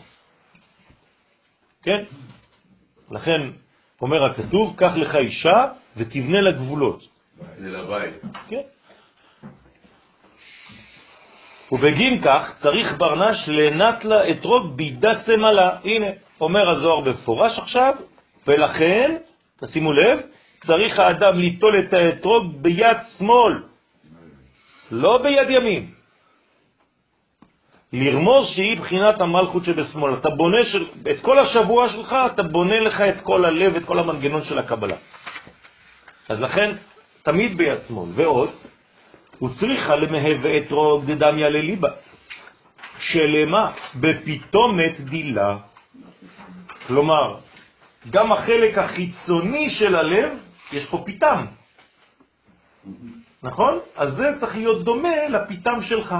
כן? 1.82 2.04
לכן 3.10 3.40
אומר 4.00 4.24
הכתוב, 4.24 4.74
קח 4.76 4.92
לך 4.96 5.14
אישה 5.14 5.66
ותבנה 5.96 6.40
לה 6.40 6.52
גבולות. 6.52 7.02
זה 7.58 7.68
לבית. 7.68 8.14
כן. 8.48 8.62
ובגין 11.72 12.22
כך 12.22 12.54
צריך 12.62 12.94
ברנש 12.98 13.48
לנת 13.48 14.04
לה 14.04 14.30
אתרוג 14.30 14.76
בידה 14.76 15.14
סמלה. 15.26 15.78
הנה, 15.84 16.06
אומר 16.40 16.70
הזוהר 16.70 17.00
בפורש 17.00 17.58
עכשיו, 17.58 17.94
ולכן, 18.46 19.16
תשימו 19.60 19.92
לב, 19.92 20.20
צריך 20.66 20.98
האדם 20.98 21.38
ליטול 21.38 21.74
את 21.80 21.94
האתרוג 21.94 22.62
ביד 22.62 22.96
שמאל, 23.18 23.62
לא 24.90 25.22
ביד 25.22 25.50
ימין. 25.50 25.95
לרמוז 27.96 28.46
שהיא 28.54 28.76
בחינת 28.78 29.20
המלכות 29.20 29.64
שבשמאל. 29.64 30.14
אתה 30.14 30.30
בונה 30.30 30.64
של, 30.64 30.86
את 31.10 31.20
כל 31.20 31.38
השבוע 31.38 31.88
שלך, 31.88 32.16
אתה 32.34 32.42
בונה 32.42 32.80
לך 32.80 33.00
את 33.00 33.20
כל 33.20 33.44
הלב, 33.44 33.76
את 33.76 33.84
כל 33.84 33.98
המנגנון 33.98 34.44
של 34.44 34.58
הקבלה. 34.58 34.96
אז 36.28 36.40
לכן, 36.40 36.76
תמיד 37.22 37.56
ביד 37.56 37.78
שמאל. 37.88 38.08
ועוד, 38.14 38.50
הוא 39.38 39.50
צריכה 39.60 39.96
למהווה 39.96 40.58
אתרוג 40.58 41.04
דדמיה 41.04 41.48
לליבה, 41.48 41.88
שלמה 42.98 43.72
בפתאומת 43.94 45.00
דילה. 45.00 45.56
כלומר, 46.86 47.36
גם 48.10 48.32
החלק 48.32 48.78
החיצוני 48.78 49.70
של 49.70 49.96
הלב, 49.96 50.30
יש 50.72 50.86
פה 50.86 51.02
פיתם. 51.04 51.46
נכון? 53.42 53.78
אז 53.96 54.12
זה 54.12 54.32
צריך 54.40 54.56
להיות 54.56 54.84
דומה 54.84 55.28
לפיתם 55.28 55.82
שלך. 55.82 56.14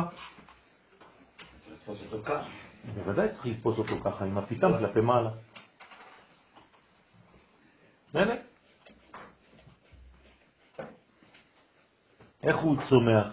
בוודאי 2.94 3.28
צריך 3.28 3.46
לתפוס 3.46 3.78
אותו 3.78 3.94
ככה, 4.04 4.24
עם 4.24 4.38
הפיתם 4.38 4.78
כלפי 4.78 5.00
מעלה. 5.00 5.30
הנה. 8.14 8.34
איך 12.42 12.56
הוא 12.56 12.76
צומח? 12.88 13.26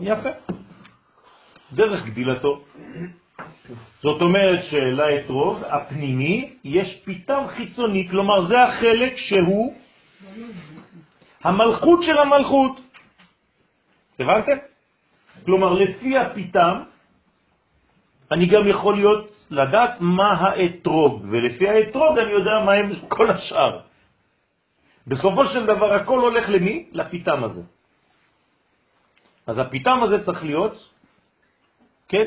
יפה. 0.00 0.28
דרך 1.72 2.04
גדילתו. 2.06 2.64
זאת 4.02 4.22
אומרת 4.22 4.60
שלאתרוג 4.70 5.58
הפנימי 5.64 6.58
יש 6.64 7.02
פיתם 7.04 7.44
חיצוני, 7.56 8.08
כלומר 8.10 8.46
זה 8.48 8.62
החלק 8.62 9.16
שהוא 9.16 9.74
המלכות 11.44 11.98
של 12.02 12.18
המלכות. 12.18 12.80
הבנתם? 14.18 14.56
כלומר 15.46 15.72
לפי 15.72 16.18
הפיתם 16.18 16.82
אני 18.32 18.46
גם 18.46 18.68
יכול 18.68 18.94
להיות, 18.94 19.46
לדעת 19.50 20.00
מה 20.00 20.32
האתרוג, 20.32 21.24
ולפי 21.30 21.68
האתרוג 21.68 22.18
אני 22.18 22.30
יודע 22.30 22.54
מה 22.66 22.72
הם 22.72 22.90
כל 23.14 23.30
השאר. 23.30 23.80
בסופו 25.06 25.44
של 25.46 25.66
דבר 25.66 25.94
הכל 25.94 26.18
הולך 26.18 26.44
למי? 26.48 26.88
לפיתם 26.92 27.44
הזה. 27.44 27.62
אז 29.46 29.58
הפיתם 29.58 29.98
הזה 30.02 30.24
צריך 30.24 30.44
להיות, 30.44 30.74
כן? 32.08 32.26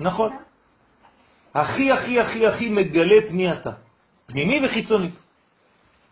נכון. 0.00 0.32
הכי 1.54 1.92
הכי 1.92 2.20
הכי 2.20 2.46
הכי 2.46 2.68
מגלה 2.68 3.18
את 3.18 3.30
מי 3.30 3.52
אתה, 3.52 3.72
פנימי 4.26 4.66
וחיצוני. 4.66 5.10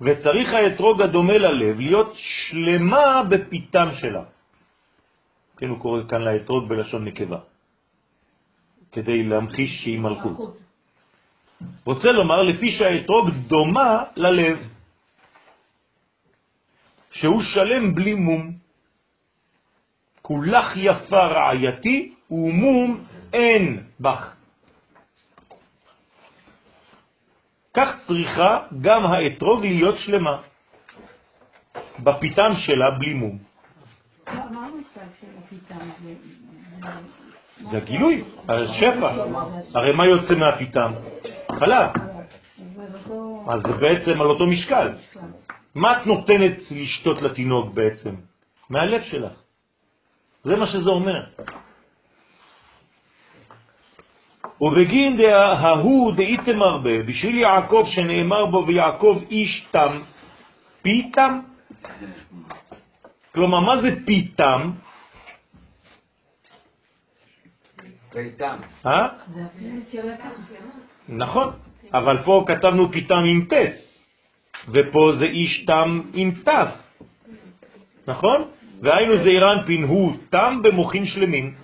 וצריך 0.00 0.52
האתרוג 0.52 1.02
הדומה 1.02 1.38
ללב 1.38 1.80
להיות 1.80 2.12
שלמה 2.14 3.22
בפיתם 3.28 3.88
שלה. 4.00 4.22
כן, 5.62 5.68
הוא 5.68 5.78
קורא 5.78 6.02
כאן 6.08 6.22
לאתרוג 6.22 6.68
בלשון 6.68 7.04
נקבה, 7.04 7.38
כדי 8.92 9.22
להמחיש 9.22 9.70
שהיא 9.82 9.98
מלכות. 9.98 10.58
רוצה 11.86 12.12
לומר, 12.12 12.42
לפי 12.42 12.68
שהאתרוג 12.70 13.30
דומה 13.30 14.04
ללב, 14.16 14.58
שהוא 17.12 17.42
שלם 17.42 17.94
בלי 17.94 18.14
מום. 18.14 18.52
כולך 20.22 20.66
יפה 20.76 21.24
רעייתי 21.26 22.14
ומום 22.30 23.04
אין 23.32 23.86
בך. 24.00 24.34
כך 27.74 27.88
צריכה 28.06 28.66
גם 28.80 29.06
האתרוג 29.06 29.60
להיות 29.62 29.96
שלמה, 29.98 30.42
בפיתם 32.02 32.50
שלה 32.66 32.90
בלי 32.98 33.14
מום. 33.14 33.51
זה- 37.70 37.76
הגילוי, 37.76 38.24
השפע. 38.48 39.12
הרי 39.74 39.92
מה 39.92 40.06
יוצא 40.06 40.34
מהפיתם? 40.34 40.92
חלב. 41.58 41.90
אז 43.48 43.62
זה 43.62 43.72
בעצם 43.72 44.20
על 44.20 44.26
אותו 44.26 44.46
משקל. 44.46 44.88
מה 45.74 46.02
את 46.02 46.06
נותנת 46.06 46.56
לשתות 46.70 47.22
לתינוק 47.22 47.74
בעצם? 47.74 48.14
מהלב 48.70 49.02
שלך. 49.02 49.32
זה 50.42 50.56
מה 50.56 50.66
שזה 50.66 50.90
אומר. 50.90 51.22
ובגין 54.60 55.20
ההוא 55.60 56.12
דאיתם 56.14 56.62
הרבה, 56.62 57.02
בשביל 57.02 57.36
יעקב 57.38 57.82
שנאמר 57.86 58.46
בו 58.46 58.64
ויעקב 58.66 59.18
איש 59.30 59.68
תם, 59.70 59.98
פיתם? 60.82 61.40
כלומר, 63.34 63.60
מה 63.60 63.82
זה 63.82 63.88
פיתם? 64.06 64.70
ביתם. 68.14 68.56
אה? 68.86 69.08
נכון, 71.08 71.52
אבל 71.94 72.22
פה 72.24 72.44
כתבנו 72.48 72.92
פיתם 72.92 73.22
עם 73.26 73.46
ט', 73.48 73.54
ופה 74.68 75.12
זה 75.18 75.24
איש 75.24 75.64
תם 75.66 76.00
עם 76.14 76.30
ת', 76.44 76.48
נכון? 78.06 78.50
והיינו 78.82 79.16
זעירן 79.16 79.66
פין 79.66 79.84
הוא 79.84 80.14
תם 80.30 80.60
במוחין 80.62 81.06
שלמים. 81.06 81.54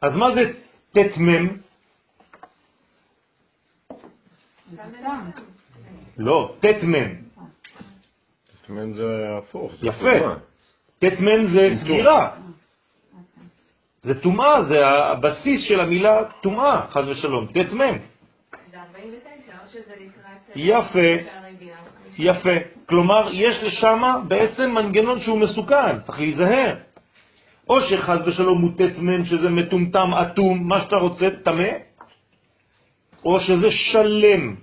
אז 0.00 0.16
מה 0.16 0.34
זה 0.34 0.52
טעם. 0.92 1.60
לא. 6.18 6.56
זאת 8.60 8.68
אומרת, 8.68 8.94
זה 8.94 9.38
הפוך. 9.38 9.72
זה 9.80 9.86
יפה. 9.86 10.53
מ' 11.20 11.46
זה 11.46 11.70
סגירה. 11.80 12.30
זה 14.02 14.20
טומאה, 14.20 14.62
זה 14.62 14.86
הבסיס 14.86 15.68
של 15.68 15.80
המילה 15.80 16.24
טומאה, 16.42 16.80
חז 16.90 17.08
ושלום, 17.08 17.46
ט' 17.46 17.56
מ'. 17.56 17.78
זה 18.70 18.80
49, 18.80 19.52
או 19.62 19.68
שזה 19.68 19.92
לקראת... 19.92 20.56
יפה. 20.56 21.30
ביאה. 21.58 21.76
יפה. 22.18 22.50
כלומר, 22.86 23.30
יש 23.32 23.62
לשם 23.62 24.02
בעצם 24.28 24.70
מנגנון 24.70 25.20
שהוא 25.20 25.38
מסוכן, 25.38 26.00
צריך 26.00 26.20
להיזהר. 26.20 26.74
או 27.68 27.80
שחז 27.80 28.28
ושלום 28.28 28.62
הוא 28.62 28.70
ט"מ, 28.76 29.24
שזה 29.24 29.48
מטומטם, 29.48 30.14
אטום, 30.14 30.68
מה 30.68 30.80
שאתה 30.80 30.96
רוצה, 30.96 31.28
טמא, 31.44 31.70
או 33.24 33.40
שזה 33.40 33.70
שלם. 33.70 34.54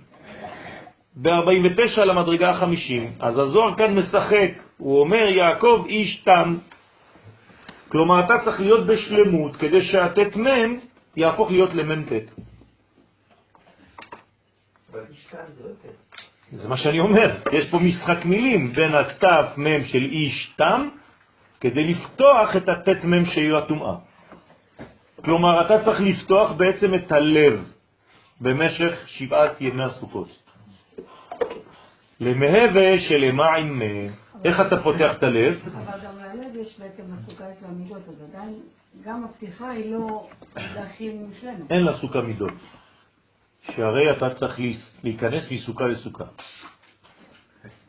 ב-49 1.16 2.00
למדרגה 2.00 2.50
ה-50. 2.50 3.02
אז 3.20 3.38
הזוהר 3.38 3.76
כאן 3.76 3.98
משחק, 3.98 4.50
הוא 4.82 5.00
אומר, 5.00 5.24
יעקב 5.28 5.84
איש 5.88 6.16
תם. 6.16 6.56
כלומר, 7.88 8.20
אתה 8.24 8.34
צריך 8.44 8.60
להיות 8.60 8.86
בשלמות, 8.86 9.56
כדי 9.56 9.82
שהט"מ 9.82 10.46
יהפוך 11.16 11.50
להיות 11.50 11.74
למ"ט. 11.74 12.12
זה 16.52 16.68
מה 16.68 16.76
שאני 16.76 17.00
אומר, 17.00 17.36
יש 17.52 17.70
פה 17.70 17.78
משחק 17.78 18.24
מילים 18.24 18.72
בין 18.72 18.94
התף 18.94 19.46
מם 19.56 19.84
של 19.84 20.02
איש 20.02 20.54
תם, 20.56 20.88
כדי 21.60 21.84
לפתוח 21.84 22.56
את 22.56 22.68
התת 22.68 23.04
מם 23.04 23.24
שהיא 23.24 23.54
הטומאה. 23.54 23.94
כלומר, 25.24 25.66
אתה 25.66 25.84
צריך 25.84 26.00
לפתוח 26.00 26.52
בעצם 26.52 26.94
את 26.94 27.12
הלב 27.12 27.70
במשך 28.40 28.92
שבעת 29.06 29.60
ימי 29.60 29.84
הסוכות. 29.84 30.28
למהווה 32.20 32.98
עם... 33.56 33.82
איך 34.44 34.60
אתה 34.60 34.82
פותח 34.82 35.10
את 35.18 35.22
הלב? 35.22 35.60
אבל 35.74 35.98
גם 36.04 36.18
ללב 36.18 36.56
יש 36.56 36.80
בעצם 36.80 37.02
הסוכה 37.12 37.44
של 37.60 37.66
המידות, 37.66 38.02
אז 38.08 38.22
עדיין 38.30 38.60
גם 39.04 39.24
הפתיחה 39.24 39.70
היא 39.70 39.92
לא 39.92 40.28
הכי 40.56 41.12
מושלמת. 41.12 41.70
אין 41.70 41.84
לה 41.84 41.96
סוכה 41.96 42.20
מידות. 42.20 42.52
שהרי 43.62 44.10
אתה 44.10 44.34
צריך 44.34 44.60
להיכנס 45.04 45.50
מסוכה 45.50 45.84
לסוכה. 45.86 46.24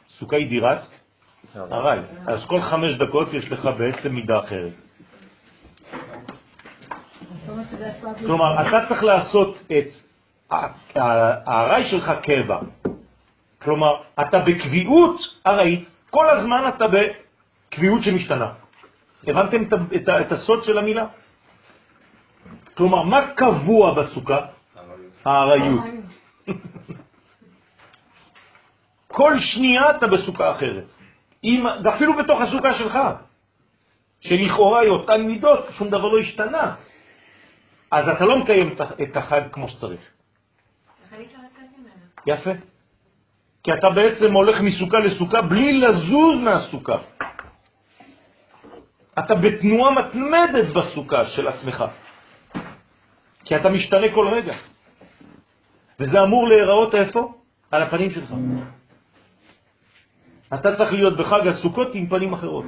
סוכה 0.09 0.35
היא 0.35 0.49
דירת 0.49 0.81
ארעי. 1.55 1.99
אז 2.27 2.45
כל 2.47 2.61
חמש 2.61 2.97
דקות 2.97 3.33
יש 3.33 3.51
לך 3.51 3.69
בעצם 3.77 4.15
מידה 4.15 4.39
אחרת. 4.39 4.73
כלומר, 8.19 8.67
אתה 8.67 8.87
צריך 8.87 9.03
לעשות 9.03 9.57
את 9.67 9.87
הארעי 10.95 11.89
שלך 11.91 12.11
קבע. 12.23 12.59
כלומר, 13.61 13.91
אתה 14.21 14.39
בקביעות 14.39 15.19
ארעית, 15.47 15.89
כל 16.13 16.29
הזמן 16.29 16.61
אתה 16.67 16.85
בקביעות 16.87 18.03
שמשתנה. 18.03 18.53
הבנתם 19.27 19.63
את 19.95 20.09
את 20.09 20.31
הסוד 20.31 20.63
של 20.63 20.77
המילה? 20.77 21.05
כלומר, 22.73 23.01
מה 23.01 23.33
קבוע 23.35 23.93
בסוכה? 23.93 24.39
הארעיות. 25.25 25.83
כל 29.17 29.33
שנייה 29.39 29.89
אתה 29.97 30.07
בסוכה 30.07 30.51
אחרת. 30.51 30.85
אם, 31.43 31.67
אפילו 31.67 32.17
בתוך 32.17 32.41
הסוכה 32.41 32.77
שלך, 32.77 32.99
שלכאורה 34.21 34.79
היא 34.79 34.89
אותן 34.89 35.21
מידות, 35.21 35.65
שום 35.77 35.89
דבר 35.89 36.07
לא 36.07 36.19
השתנה. 36.19 36.75
אז 37.91 38.09
אתה 38.09 38.25
לא 38.25 38.37
מקיים 38.37 38.75
את 39.03 39.17
החג 39.17 39.41
כמו 39.51 39.69
שצריך. 39.69 40.01
יפה. 42.25 42.51
כי 43.63 43.73
אתה 43.73 43.89
בעצם 43.89 44.33
הולך 44.33 44.61
מסוכה 44.61 44.99
לסוכה 44.99 45.41
בלי 45.41 45.73
לזוז 45.73 46.37
מהסוכה. 46.43 46.97
אתה 49.19 49.35
בתנועה 49.35 49.91
מתמדת 49.91 50.65
בסוכה 50.75 51.25
של 51.25 51.47
עצמך. 51.47 51.83
כי 53.45 53.55
אתה 53.55 53.69
משתנה 53.69 54.07
כל 54.13 54.27
רגע. 54.27 54.55
וזה 55.99 56.23
אמור 56.23 56.47
להיראות 56.47 56.95
איפה? 56.95 57.33
על 57.71 57.81
הפנים 57.81 58.11
שלך. 58.11 58.33
אתה 60.53 60.75
צריך 60.75 60.93
להיות 60.93 61.17
בחג 61.17 61.47
הסוכות 61.47 61.87
עם 61.93 62.07
פנים 62.07 62.33
אחרות. 62.33 62.65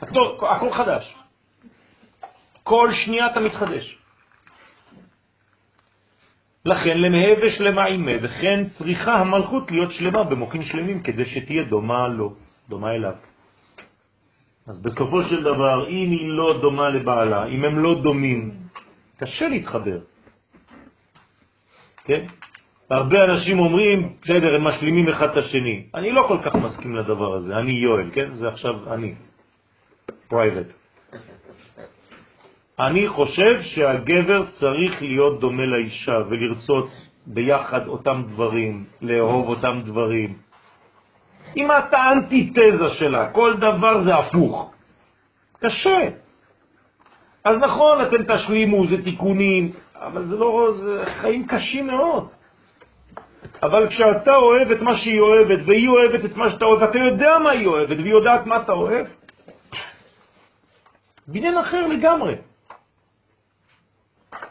הכל, 0.00 0.70
חדש. 0.72 1.14
כל 2.62 2.90
שנייה 3.04 3.26
אתה 3.26 3.40
מתחדש. 3.40 4.01
לכן 6.64 6.98
למהווה 6.98 7.50
שלמה 7.50 7.84
עימה, 7.84 8.12
וכן 8.22 8.68
צריכה 8.68 9.14
המלכות 9.14 9.70
להיות 9.70 9.92
שלמה 9.92 10.24
במוחים 10.24 10.62
שלמים 10.62 11.02
כדי 11.02 11.24
שתהיה 11.24 11.62
דומה 11.64 12.08
לו, 12.08 12.34
דומה 12.68 12.90
אליו. 12.90 13.14
אז 14.66 14.82
בסופו 14.82 15.22
של 15.22 15.42
דבר, 15.42 15.88
אם 15.88 16.10
היא 16.10 16.28
לא 16.28 16.58
דומה 16.62 16.88
לבעלה, 16.88 17.46
אם 17.46 17.64
הם 17.64 17.78
לא 17.78 18.02
דומים, 18.02 18.50
קשה 19.16 19.48
להתחבר. 19.48 19.98
כן? 22.04 22.26
הרבה 22.90 23.24
אנשים 23.24 23.58
אומרים, 23.58 24.16
בסדר, 24.22 24.54
הם 24.54 24.64
משלימים 24.64 25.08
אחד 25.08 25.28
את 25.30 25.36
השני. 25.36 25.86
אני 25.94 26.12
לא 26.12 26.24
כל 26.28 26.38
כך 26.44 26.54
מסכים 26.54 26.96
לדבר 26.96 27.34
הזה, 27.34 27.56
אני 27.56 27.72
יואל, 27.72 28.10
כן? 28.12 28.34
זה 28.34 28.48
עכשיו 28.48 28.94
אני. 28.94 29.14
private. 30.28 30.81
אני 32.82 33.08
חושב 33.08 33.62
שהגבר 33.62 34.46
צריך 34.46 35.02
להיות 35.02 35.40
דומה 35.40 35.66
לאישה 35.66 36.18
ולרצות 36.30 36.90
ביחד 37.26 37.86
אותם 37.86 38.22
דברים, 38.26 38.84
לאהוב 39.00 39.48
אותם 39.48 39.80
דברים. 39.84 40.34
אם 41.56 41.68
אתה 41.70 41.98
האנטיתזה 41.98 42.88
שלה, 42.88 43.30
כל 43.32 43.56
דבר 43.56 44.02
זה 44.02 44.14
הפוך. 44.14 44.72
קשה. 45.60 46.08
אז 47.44 47.56
נכון, 47.58 48.02
אתם 48.02 48.34
תשלימו, 48.34 48.86
זה 48.86 49.02
תיקונים, 49.04 49.72
אבל 49.96 50.24
זה 50.24 50.36
לא, 50.36 50.72
זה 50.74 51.02
חיים 51.06 51.46
קשים 51.46 51.86
מאוד. 51.86 52.28
אבל 53.62 53.88
כשאתה 53.88 54.34
אוהב 54.36 54.70
את 54.70 54.80
מה 54.80 54.96
שהיא 54.96 55.20
אוהבת, 55.20 55.58
והיא 55.66 55.88
אוהבת 55.88 56.24
את 56.24 56.36
מה 56.36 56.50
שאתה 56.50 56.64
אוהב, 56.64 56.82
אתה 56.82 56.98
יודע 56.98 57.38
מה 57.38 57.50
היא 57.50 57.66
אוהבת, 57.66 57.96
והיא 57.96 58.10
יודעת 58.10 58.46
מה 58.46 58.56
אתה 58.56 58.72
אוהב, 58.72 59.06
בניין 61.28 61.58
אחר 61.58 61.86
לגמרי. 61.86 62.34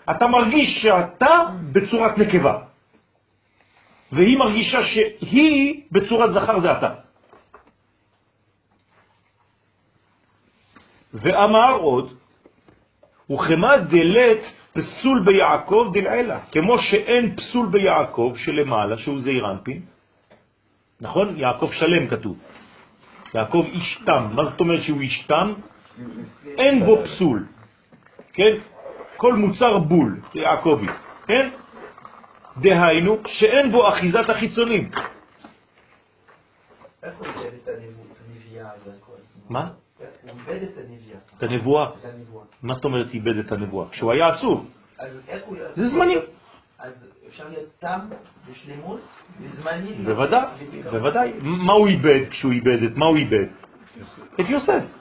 אתה 0.10 0.28
מרגיש 0.28 0.82
שאתה 0.82 1.40
בצורת 1.74 2.18
נקבה, 2.18 2.58
והיא 4.12 4.38
מרגישה 4.38 4.80
שהיא 4.84 5.82
בצורת 5.92 6.34
זכר 6.34 6.60
זה 6.60 6.72
אתה. 6.72 6.94
ואמר 11.14 11.74
עוד, 11.74 12.14
וכמה 13.32 13.78
דלת 13.78 14.42
פסול 14.74 15.24
ביעקב 15.26 15.92
דלעילה, 15.94 16.40
כמו 16.52 16.80
שאין 16.80 17.36
פסול 17.36 17.68
ביעקב 17.68 18.34
שלמעלה, 18.36 18.98
שהוא 18.98 19.20
זעיר 19.20 19.52
אנפין, 19.52 19.82
נכון? 21.02 21.40
יעקב 21.40 21.70
שלם 21.72 22.08
כתוב. 22.08 22.38
יעקב 23.34 23.66
איש 23.74 24.02
תם. 24.06 24.28
מה 24.34 24.44
זאת 24.44 24.60
אומרת 24.60 24.84
שהוא 24.84 25.02
איש 25.02 25.24
תם? 25.28 25.54
אין 26.58 26.86
בו 26.86 26.98
פסול, 27.04 27.46
כן? 28.34 28.54
כל 29.22 29.34
מוצר 29.34 29.78
בול, 29.78 30.20
יעקבי, 30.34 30.88
כן? 31.28 31.50
דהיינו 32.58 33.18
שאין 33.28 33.72
בו 33.72 33.90
אחיזת 33.90 34.30
החיצונים. 34.30 34.90
איך 37.04 37.14
הוא 37.18 37.28
איבד 37.28 37.54
את 37.64 37.70
הנביאה 37.70 38.70
הזה? 38.72 38.92
מה? 39.50 39.70
הוא 40.00 40.30
איבד 40.30 40.64
את 40.64 40.78
הנביאה. 40.78 41.18
את 41.38 41.44
הנבואה. 41.44 41.90
מה 42.64 42.74
זאת 42.74 42.86
אומרת 42.86 43.14
איבד 43.14 43.38
את 43.38 43.52
הנבואה? 43.52 43.90
כשהוא 43.90 44.12
היה 44.12 44.28
עצוב. 44.28 44.70
זה 45.72 45.90
זמני. 45.90 46.16
אז 46.80 46.94
אפשר 47.28 47.50
להיות 47.50 47.70
תם 47.80 48.00
בשלמות 48.52 49.00
וזמני... 49.42 49.94
בוודאי, 49.94 50.46
בוודאי. 50.92 51.34
מה 51.42 51.74
הוא 51.74 51.88
איבד 51.88 52.30
כשהוא 52.30 52.52
איבד 52.52 52.84
את 52.84 52.98
מה 52.98 53.06
הוא 53.06 53.18
איבד? 53.18 53.48
את 54.40 54.50
יוסף. 54.50 55.01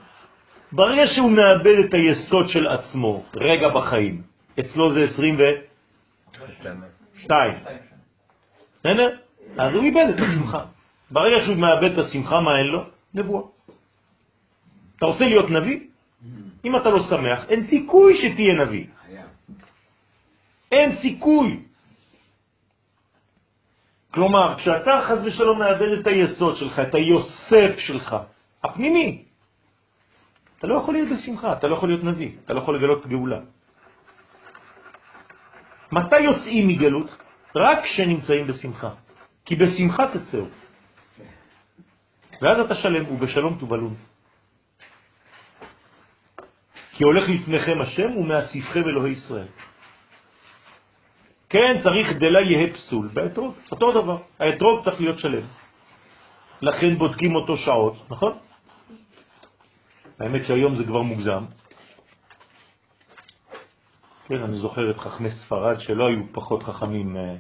ברגע 0.73 1.03
שהוא 1.15 1.31
מאבד 1.31 1.79
את 1.85 1.95
היסוד 1.95 2.49
של 2.49 2.67
עצמו, 2.67 3.25
רגע 3.35 3.69
בחיים, 3.69 4.23
אצלו 4.61 4.93
זה 4.93 5.05
22. 5.05 7.55
בסדר? 8.81 9.17
אז 9.59 9.75
הוא 9.75 9.85
איבד 9.85 10.07
את 10.15 10.21
השמחה. 10.21 10.65
ברגע 11.11 11.45
שהוא 11.45 11.57
מאבד 11.57 11.93
את 11.93 11.99
השמחה, 11.99 12.41
מה 12.41 12.59
אין 12.59 12.67
לו? 12.67 12.85
נבואה. 13.15 13.43
אתה 14.97 15.07
רוצה 15.07 15.25
להיות 15.25 15.51
נביא? 15.51 15.81
אם 16.65 16.77
אתה 16.77 16.89
לא 16.89 17.03
שמח, 17.11 17.45
אין 17.49 17.67
סיכוי 17.67 18.17
שתהיה 18.17 18.65
נביא. 18.65 18.85
אין 20.73 20.97
סיכוי. 20.97 21.61
כלומר, 24.11 24.55
כשאתה 24.57 25.01
חז 25.09 25.25
ושלום 25.25 25.59
מאבד 25.59 25.99
את 26.01 26.07
היסוד 26.07 26.57
שלך, 26.57 26.79
את 26.79 26.95
היוסף 26.95 27.79
שלך, 27.79 28.17
הפנימי, 28.65 29.25
אתה 30.61 30.69
לא 30.69 30.75
יכול 30.75 30.95
להיות 30.95 31.09
בשמחה, 31.09 31.53
אתה 31.53 31.67
לא 31.67 31.75
יכול 31.75 31.89
להיות 31.89 32.05
נביא, 32.05 32.31
אתה 32.45 32.53
לא 32.53 32.59
יכול 32.59 32.77
לגלות 32.77 33.07
גאולה. 33.07 33.41
מתי 35.93 36.21
יוצאים 36.21 36.69
מגלות? 36.69 37.17
רק 37.57 37.79
כשנמצאים 37.83 38.47
בשמחה. 38.47 38.91
כי 39.45 39.57
בשמחה 39.57 40.05
תצאו. 40.13 40.45
ואז 42.43 42.59
אתה 42.61 42.75
שלם, 42.75 43.13
ובשלום 43.13 43.57
תובלון. 43.61 43.95
כי 46.93 47.05
הולך 47.05 47.29
לפניכם 47.29 47.81
השם 47.81 48.11
ומאסיפכם 48.17 48.85
אלוהי 48.85 49.13
ישראל. 49.13 49.49
כן, 51.49 51.81
צריך 51.83 52.13
דלה 52.21 52.41
יהיה 52.41 52.73
פסול. 52.73 53.09
באתרוג, 53.13 53.55
אותו 53.73 53.93
דבר. 53.93 54.19
האתרוג 54.39 54.85
צריך 54.85 55.01
להיות 55.01 55.19
שלם. 55.19 55.47
לכן 56.61 56.99
בודקים 56.99 57.35
אותו 57.35 57.57
שעות, 57.57 57.97
נכון? 58.11 58.50
האמת 60.21 60.47
שהיום 60.47 60.77
זה 60.77 60.85
כבר 60.85 61.03
מוגזם. 61.03 61.45
כן, 64.29 64.43
אני 64.43 64.57
זוכר 64.57 64.91
את 64.91 64.99
חכמי 64.99 65.31
ספרד 65.31 65.81
שלא 65.81 66.07
היו 66.07 66.23
פחות 66.33 66.63
חכמים 66.63 67.17
אה, 67.17 67.35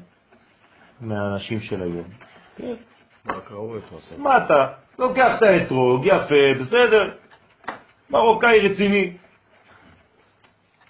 מהאנשים 1.00 1.60
של 1.60 1.82
היום. 1.82 2.08
כן. 2.56 2.74
מה 4.18 4.44
אתה? 4.44 4.66
לוקח 4.98 5.36
את 5.38 5.42
האתרוג, 5.42 6.06
יפה, 6.06 6.60
בסדר. 6.60 7.10
מרוקאי 8.10 8.68
רציני. 8.68 9.16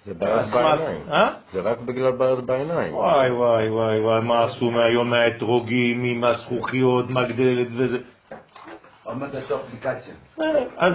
זה 0.03 0.13
בעיות 0.13 0.45
בעיניים. 0.53 1.01
אה? 1.11 1.33
זה 1.51 1.61
רק 1.61 1.79
בגלל 1.79 2.11
בעיות 2.11 2.45
בעיניים. 2.45 2.93
וואי 2.93 3.31
וואי 3.31 3.69
וואי 3.69 3.99
וואי, 3.99 4.21
מה 4.21 4.43
עשו 4.43 4.71
מהיום 4.71 5.09
מהאתרוגים, 5.09 6.03
עם 6.03 6.23
הזכוכיות, 6.23 7.09
מהגדלת 7.09 7.67
וזה. 7.77 7.97
עומד 9.03 9.35
לתוך 9.35 9.61
אפליקציה. 9.61 10.13
אז 10.77 10.93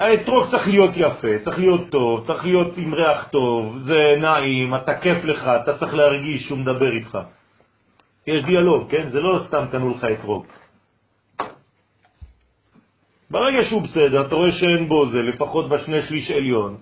האתרוג 0.00 0.50
צריך 0.50 0.68
להיות 0.68 0.90
יפה, 0.96 1.38
צריך 1.44 1.58
להיות 1.58 1.90
טוב, 1.90 2.26
צריך 2.26 2.44
להיות 2.44 2.76
עם 2.76 2.94
ריח 2.94 3.28
טוב, 3.28 3.76
זה 3.78 4.16
נעים, 4.20 4.74
אתה 4.74 4.94
כיף 4.98 5.24
לך, 5.24 5.44
אתה 5.62 5.78
צריך 5.78 5.94
להרגיש 5.94 6.42
שהוא 6.42 6.58
מדבר 6.58 6.92
איתך. 6.92 7.18
יש 8.26 8.44
דיאלוג, 8.44 8.90
כן? 8.90 9.10
זה 9.10 9.20
לא 9.20 9.38
סתם 9.46 9.64
קנו 9.72 9.90
לך 9.90 10.04
אתרוג. 10.04 10.46
ברגע 13.30 13.64
שהוא 13.68 13.82
בסדר, 13.82 14.26
אתה 14.26 14.34
רואה 14.34 14.52
שאין 14.52 14.88
בו 14.88 15.06
זה, 15.06 15.22
לפחות 15.22 15.68
בשני 15.68 16.02
שליש 16.02 16.30
עליון. 16.30 16.76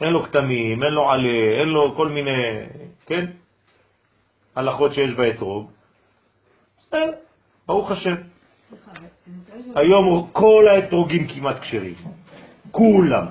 אין 0.00 0.10
לו 0.10 0.22
כתמים, 0.22 0.82
אין 0.82 0.92
לו 0.92 1.10
עלה, 1.10 1.60
אין 1.60 1.68
לו 1.68 1.94
כל 1.96 2.08
מיני, 2.08 2.40
כן? 3.06 3.26
הלכות 4.56 4.94
שיש 4.94 5.10
באתרוג. 5.14 5.70
בסדר, 6.78 7.12
ברוך 7.66 7.90
השם. 7.90 8.33
היום 9.74 10.28
כל 10.32 10.64
האתרוגים 10.68 11.26
כמעט 11.28 11.60
כשרים. 11.60 11.94
כולם. 12.70 13.26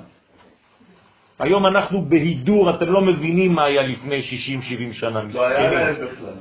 היום 1.40 1.66
אנחנו 1.66 2.02
בהידור, 2.02 2.70
אתם 2.76 2.86
לא 2.86 3.02
מבינים 3.02 3.54
מה 3.54 3.64
היה 3.64 3.82
לפני 3.82 4.20
60-70 4.92 4.94
שנה. 4.94 5.22
לא 5.34 5.48
היה. 5.48 5.72
להם 5.72 5.96
בכלל. 5.96 6.34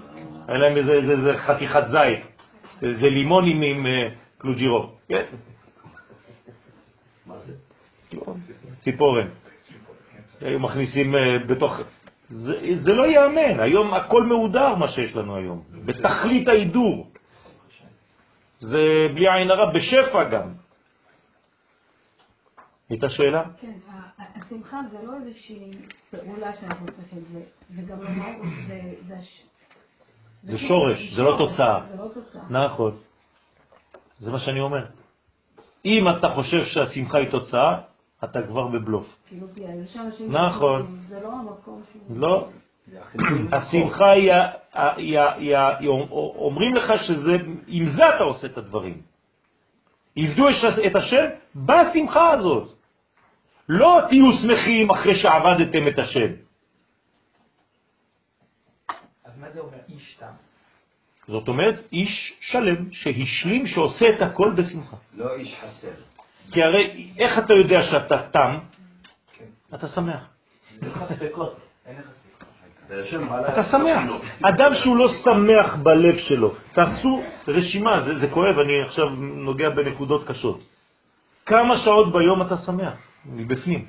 היה 0.48 0.59
להם 0.59 0.76
איזה, 0.76 1.38
חתיכת 1.38 1.84
זית, 1.90 2.26
זה 2.80 3.09
לימון 3.11 3.44
עם, 3.46 3.86
אה, 3.86 4.09
קלוג'ירו. 4.38 4.90
כן? 5.09 5.24
ציפורן. 8.80 9.28
היו 10.40 10.59
מכניסים 10.59 11.14
אה, 11.14 11.38
בתוך... 11.46 11.80
זה, 12.28 12.55
זה 12.74 12.92
לא 12.92 13.07
ייאמן, 13.07 13.61
היום 13.61 13.94
הכל 13.94 14.22
מהודר 14.22 14.74
מה 14.74 14.88
שיש 14.88 15.16
לנו 15.16 15.36
היום, 15.36 15.62
בתכלית 15.84 16.48
ההידור. 16.48 17.12
זה 18.63 18.79
בלי 19.15 19.27
עין 19.35 19.51
הרע, 19.51 19.73
בשפע 19.73 20.25
גם. 20.25 20.53
הייתה 22.91 23.09
שאלה? 23.09 23.45
כן, 23.61 23.73
השמחה 24.19 24.81
זה 24.93 24.99
לא 25.07 25.13
איזושהי 25.17 25.71
פעולה 26.11 26.53
שאנחנו 26.61 26.87
צריכים, 26.87 27.19
זה- 27.33 27.83
גם 27.83 28.03
לא 28.03 28.07
זה- 28.69 28.95
זה 29.09 29.15
הש- 29.19 29.43
זה 30.43 30.59
שורש, 30.59 31.13
זה 31.17 31.23
לא 31.23 31.35
תוצאה. 31.39 31.81
זה 31.91 31.97
לא 32.03 32.09
תוצאה. 32.15 32.43
נכון. 32.51 32.97
זה 34.19 34.31
מה 34.31 34.39
שאני 34.39 34.61
אומר. 34.61 34.87
אם 35.85 36.05
אתה 36.19 36.29
חושב 36.35 36.65
שהשמחה 36.65 37.19
היא 37.19 37.31
תוצאה, 37.31 37.81
אתה 38.25 38.39
כבר 38.49 38.67
בבלוף. 38.69 39.17
כאילו. 39.29 39.47
נכון. 40.29 40.99
זה 41.09 41.21
לא 41.21 41.33
המקום 41.33 41.83
שהוא... 41.93 42.17
לא. 42.19 42.49
השמחה 43.53 44.11
היא, 44.11 44.33
אומרים 46.37 46.75
לך 46.75 46.93
שזה, 47.07 47.33
עם 47.66 47.87
זה 47.97 48.09
אתה 48.09 48.23
עושה 48.23 48.47
את 48.47 48.59
הדברים. 48.59 49.03
עבדו 50.16 50.49
את 50.87 50.97
השם 50.97 51.27
בשמחה 51.57 52.31
הזאת. 52.31 52.73
לא 53.68 54.01
תהיו 54.09 54.33
שמחים 54.43 54.91
אחרי 54.91 55.14
שעבדתם 55.14 55.89
את 55.89 55.99
השם. 55.99 56.31
אז 59.25 59.39
מה 59.39 59.51
זה 59.51 59.61
אומר 59.61 59.79
איש 59.89 60.16
תם? 60.18 60.27
זאת 61.29 61.49
אומרת, 61.49 61.75
איש 61.93 62.33
שלם 62.41 62.93
שהשלים, 62.93 63.66
שעושה 63.66 64.07
את 64.16 64.23
הכל 64.23 64.53
בשמחה. 64.57 64.97
לא 65.14 65.35
איש 65.35 65.55
חסר. 65.61 65.89
כי 66.53 66.62
הרי 66.62 67.11
איך 67.18 67.39
אתה 67.39 67.53
יודע 67.55 67.83
שאתה 67.83 68.29
תם? 68.33 68.59
אתה 69.75 69.89
שמח. 69.89 70.29
אין 70.83 70.91
לך 70.91 71.05
ספקות. 71.09 71.57
אין 71.87 71.97
לך 71.99 72.05
ספק. 72.05 72.47
זה 72.49 72.51
השם 72.57 72.82
בעלה- 72.82 72.82
אתה 73.49 73.62
שמח. 73.62 74.03
אדם 74.43 74.74
שהוא 74.74 74.97
לא 74.97 75.09
שמח 75.24 75.74
בלב 75.74 76.16
שלו, 76.16 76.55
תעשו 76.72 77.22
רשימה, 77.49 78.03
זה, 78.05 78.18
זה 78.18 78.28
כואב, 78.30 78.59
אני 78.59 78.72
עכשיו 78.86 79.11
נוגע 79.20 79.70
בנקודות 79.70 80.28
קשות. 80.28 80.61
כמה 81.47 81.78
שעות 81.78 82.12
ביום 82.12 82.43
אתה 82.43 82.57
שמח? 82.57 82.95
מבפנים. 83.26 83.86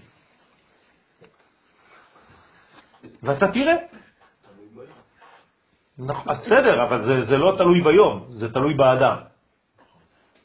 ואתה 3.24 3.48
תראה. 3.48 3.76
נכון, 5.98 6.34
בסדר, 6.34 6.84
אבל 6.84 7.02
זה, 7.02 7.22
זה 7.22 7.38
לא 7.38 7.56
תלוי 7.58 7.82
ביום, 7.82 8.26
זה 8.30 8.54
תלוי 8.54 8.74
באדם. 8.74 9.18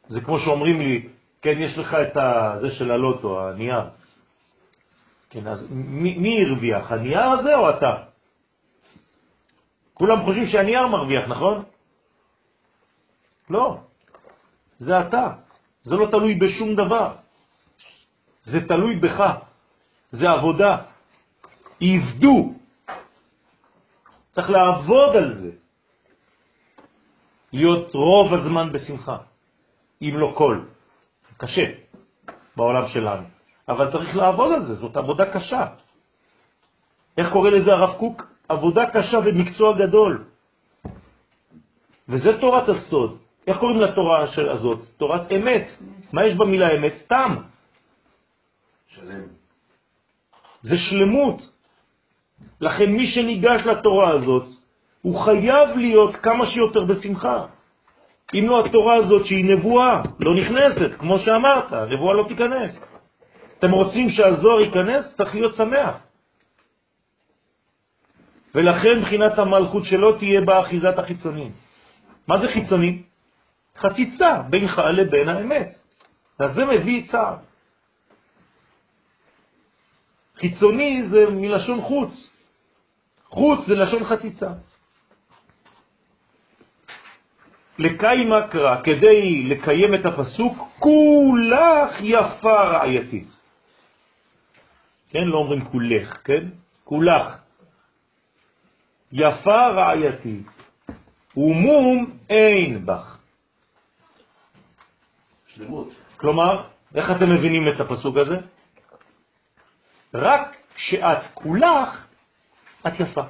זה 0.09 0.20
כמו 0.20 0.38
שאומרים 0.38 0.80
לי, 0.80 1.09
כן, 1.42 1.54
יש 1.59 1.78
לך 1.78 1.94
את 1.94 2.16
זה 2.61 2.70
של 2.70 2.90
הלוטו, 2.90 3.48
הנייר. 3.48 3.82
כן, 5.30 5.46
אז 5.46 5.68
מי, 5.70 6.18
מי 6.18 6.44
הרוויח, 6.44 6.92
הנייר 6.92 7.30
הזה 7.30 7.56
או 7.56 7.70
אתה? 7.70 8.07
כולם 9.99 10.24
חושבים 10.24 10.46
שהנייר 10.46 10.86
מרוויח, 10.86 11.28
נכון? 11.28 11.64
לא. 13.51 13.78
זה 14.78 15.01
אתה. 15.01 15.26
זה 15.82 15.94
לא 15.96 16.07
תלוי 16.07 16.34
בשום 16.34 16.74
דבר. 16.74 17.14
זה 18.44 18.68
תלוי 18.68 18.96
בך, 18.96 19.18
זה 20.11 20.30
עבודה. 20.30 20.76
עבדו. 21.80 22.53
צריך 24.32 24.51
לעבוד 24.51 25.16
על 25.16 25.28
זה. 25.34 25.51
להיות 27.53 27.94
רוב 27.94 28.34
הזמן 28.34 28.72
בשמחה, 28.72 29.16
אם 30.03 30.14
לא 30.14 30.34
כל. 30.38 30.61
קשה 31.36 31.66
בעולם 32.57 32.88
שלנו, 32.88 33.24
אבל 33.68 33.92
צריך 33.92 34.16
לעבוד 34.16 34.53
על 34.53 34.62
זה, 34.66 34.74
זאת 34.74 34.96
עבודה 34.96 35.32
קשה. 35.32 35.66
איך 37.18 37.32
קורא 37.32 37.51
לזה 37.51 37.72
הרב 37.72 37.99
קוק? 37.99 38.38
עבודה 38.49 38.86
קשה 38.92 39.18
ומקצוע 39.24 39.78
גדול. 39.78 40.24
וזה 42.09 42.40
תורת 42.40 42.68
הסוד. 42.68 43.18
איך 43.46 43.59
קוראים 43.59 43.80
לתורה 43.80 44.26
של 44.26 44.49
הזאת? 44.49 44.78
תורת 44.96 45.32
אמת. 45.32 45.66
מה 46.12 46.26
יש 46.26 46.34
במילה 46.34 46.68
אמת? 46.76 46.92
תם. 47.07 47.36
שלם. 48.88 49.22
זה 50.62 50.76
שלמות. 50.76 51.42
לכן 52.61 52.92
מי 52.92 53.07
שניגש 53.07 53.62
לתורה 53.66 54.11
הזאת, 54.11 54.46
הוא 55.03 55.20
חייב 55.24 55.68
להיות 55.76 56.16
כמה 56.16 56.46
שיותר 56.46 56.84
בשמחה. 56.84 57.46
אם 58.34 58.46
לא 58.49 58.66
התורה 58.66 58.94
הזאת 58.96 59.26
שהיא 59.26 59.44
נבואה, 59.57 60.03
לא 60.20 60.34
נכנסת, 60.34 60.99
כמו 60.99 61.18
שאמרת, 61.18 61.72
נבואה 61.72 62.14
לא 62.14 62.24
תיכנס. 62.28 62.84
אתם 63.59 63.70
רוצים 63.70 64.11
שהזוהר 64.11 64.61
ייכנס? 64.61 65.14
צריך 65.14 65.34
להיות 65.34 65.55
שמח. 65.55 66.07
ולכן 68.59 69.02
בחינת 69.02 69.38
המלכות 69.38 69.84
שלו 69.84 70.18
תהיה 70.18 70.40
באחיזת 70.40 70.98
החיצונים. 70.98 71.52
מה 72.26 72.38
זה 72.38 72.48
חיצוני? 72.48 73.02
חציצה 73.76 74.42
בינך 74.50 74.78
לבין 74.78 75.28
האמת. 75.28 75.68
אז 76.38 76.54
זה 76.54 76.64
מביא 76.64 77.06
צער. 77.06 77.36
חיצוני 80.36 81.09
זה 81.09 81.30
מלשון 81.30 81.82
חוץ. 81.82 82.30
חוץ 83.30 83.66
זה 83.66 83.74
לשון 83.74 84.04
חציצה. 84.04 84.50
לקיימה 87.78 88.48
קרא, 88.48 88.82
כדי 88.82 89.44
לקיים 89.54 89.94
את 89.94 90.06
הפסוק, 90.06 90.59
כולך 90.78 91.90
יפה 92.00 92.62
רעייתי. 92.62 93.24
כן, 95.11 95.24
לא 95.30 95.38
אומרים 95.38 95.64
כולך, 95.64 96.18
כן? 96.26 96.44
כולך. 96.84 97.47
יפה 99.12 99.66
רעייתי, 99.66 100.42
ומום 101.36 102.18
אין 102.30 102.86
בך. 102.86 103.18
שלמות. 105.46 105.88
כלומר, 106.16 106.68
איך 106.94 107.11
אתם 107.11 107.30
מבינים 107.30 107.68
את 107.68 107.80
הפסוק 107.80 108.16
הזה? 108.16 108.36
רק 110.14 110.56
כשאת 110.74 111.22
כולך, 111.34 112.06
את 112.86 113.00
יפה. 113.00 113.22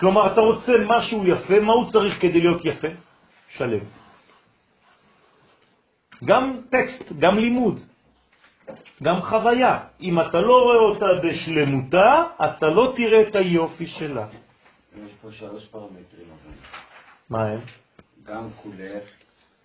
כלומר, 0.00 0.32
אתה 0.32 0.40
רוצה 0.40 0.72
משהו 0.86 1.26
יפה, 1.26 1.60
מה 1.60 1.72
הוא 1.72 1.92
צריך 1.92 2.20
כדי 2.20 2.40
להיות 2.40 2.64
יפה? 2.64 2.88
שלם. 3.48 3.84
גם 6.24 6.60
טקסט, 6.70 7.12
גם 7.18 7.38
לימוד, 7.38 7.80
גם 9.02 9.22
חוויה. 9.22 9.78
אם 10.00 10.20
אתה 10.20 10.40
לא 10.40 10.62
רואה 10.62 10.76
אותה 10.76 11.06
בשלמותה, 11.22 12.24
אתה 12.44 12.66
לא 12.66 12.92
תראה 12.96 13.28
את 13.28 13.36
היופי 13.36 13.86
שלה. 13.86 14.26
יש 14.96 15.12
פה 15.22 15.32
שלוש 15.32 15.66
פרמטרים. 15.66 16.26
מה 17.30 17.44
הם? 17.44 17.60
גם 18.24 18.48
כולך, 18.62 19.02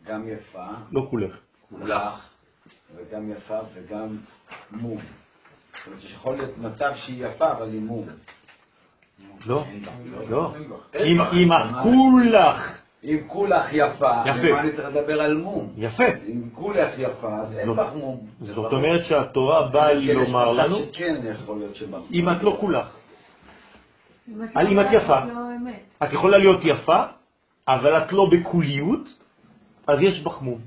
גם 0.04 0.28
יפה, 0.28 0.68
לא 0.91 1.08
כולך. 1.10 1.38
כולך, 1.70 2.30
וגם 2.95 3.32
יפה 3.32 3.60
וגם 3.74 4.18
מום. 4.72 4.97
זאת 4.97 5.88
אומרת, 5.88 6.04
יכול 6.04 6.36
להיות 6.36 6.58
מצב 6.58 6.91
שהיא 6.95 7.26
יפה, 7.26 7.52
אבל 7.52 7.68
היא 7.68 7.82
מום. 7.82 8.08
לא, 9.45 9.66
לא. 10.30 10.54
בה. 10.60 11.00
אם 11.34 11.52
הכולך, 11.52 12.78
אם 13.04 13.18
כולך 13.28 13.66
יפה, 13.72 14.24
יפה. 14.26 14.60
אני 14.60 14.72
צריך 14.76 14.88
לדבר 14.88 15.22
על 15.22 15.38
מום? 15.38 15.74
יפה. 15.78 16.04
אם 16.28 16.50
כולך 16.54 16.91
יפה, 16.97 17.36
אז 17.36 17.58
אין 17.58 17.76
בך 17.76 17.89
מום. 17.95 18.28
זה 18.39 18.54
זאת. 18.54 18.74
אומרת 18.74 19.04
שהתורה 19.04 19.68
באה 19.68 19.93
יש 19.93 20.10
לומר 20.10 20.52
לנו, 20.52 20.78
שכן 20.80 21.22
יכול 21.43 21.58
להיות 21.58 21.76
שבא. 21.76 21.97
אם 22.14 22.30
את 22.30 22.43
לא 22.43 22.58
כולך. 22.60 22.88
אם 24.62 24.80
את 24.80 24.86
יפה. 24.91 25.26
לא. 25.26 25.34
את 26.04 26.14
יכולה 26.14 26.38
להיות 26.38 26.60
יפה, 26.64 27.04
אבל 27.68 28.04
את 28.04 28.12
לא 28.12 28.30
בכוליות, 28.32 29.10
אז 29.88 30.00
יש 30.02 30.24
בך 30.24 30.41
מום. 30.41 30.60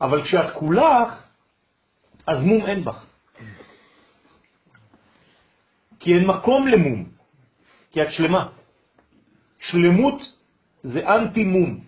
אבל 0.00 0.22
כשאת 0.22 0.54
כולך, 0.54 1.26
אז 2.26 2.42
מום 2.42 2.66
אין 2.66 2.84
בך. 2.84 3.04
כי 6.00 6.14
אין 6.14 6.26
מקום 6.26 6.68
למום, 6.68 7.04
כי 7.92 8.02
את 8.02 8.10
שלמה. 8.10 8.48
שלמות 9.60 10.39
זה 10.82 11.08
אנטי 11.08 11.44
מום. 11.44 11.80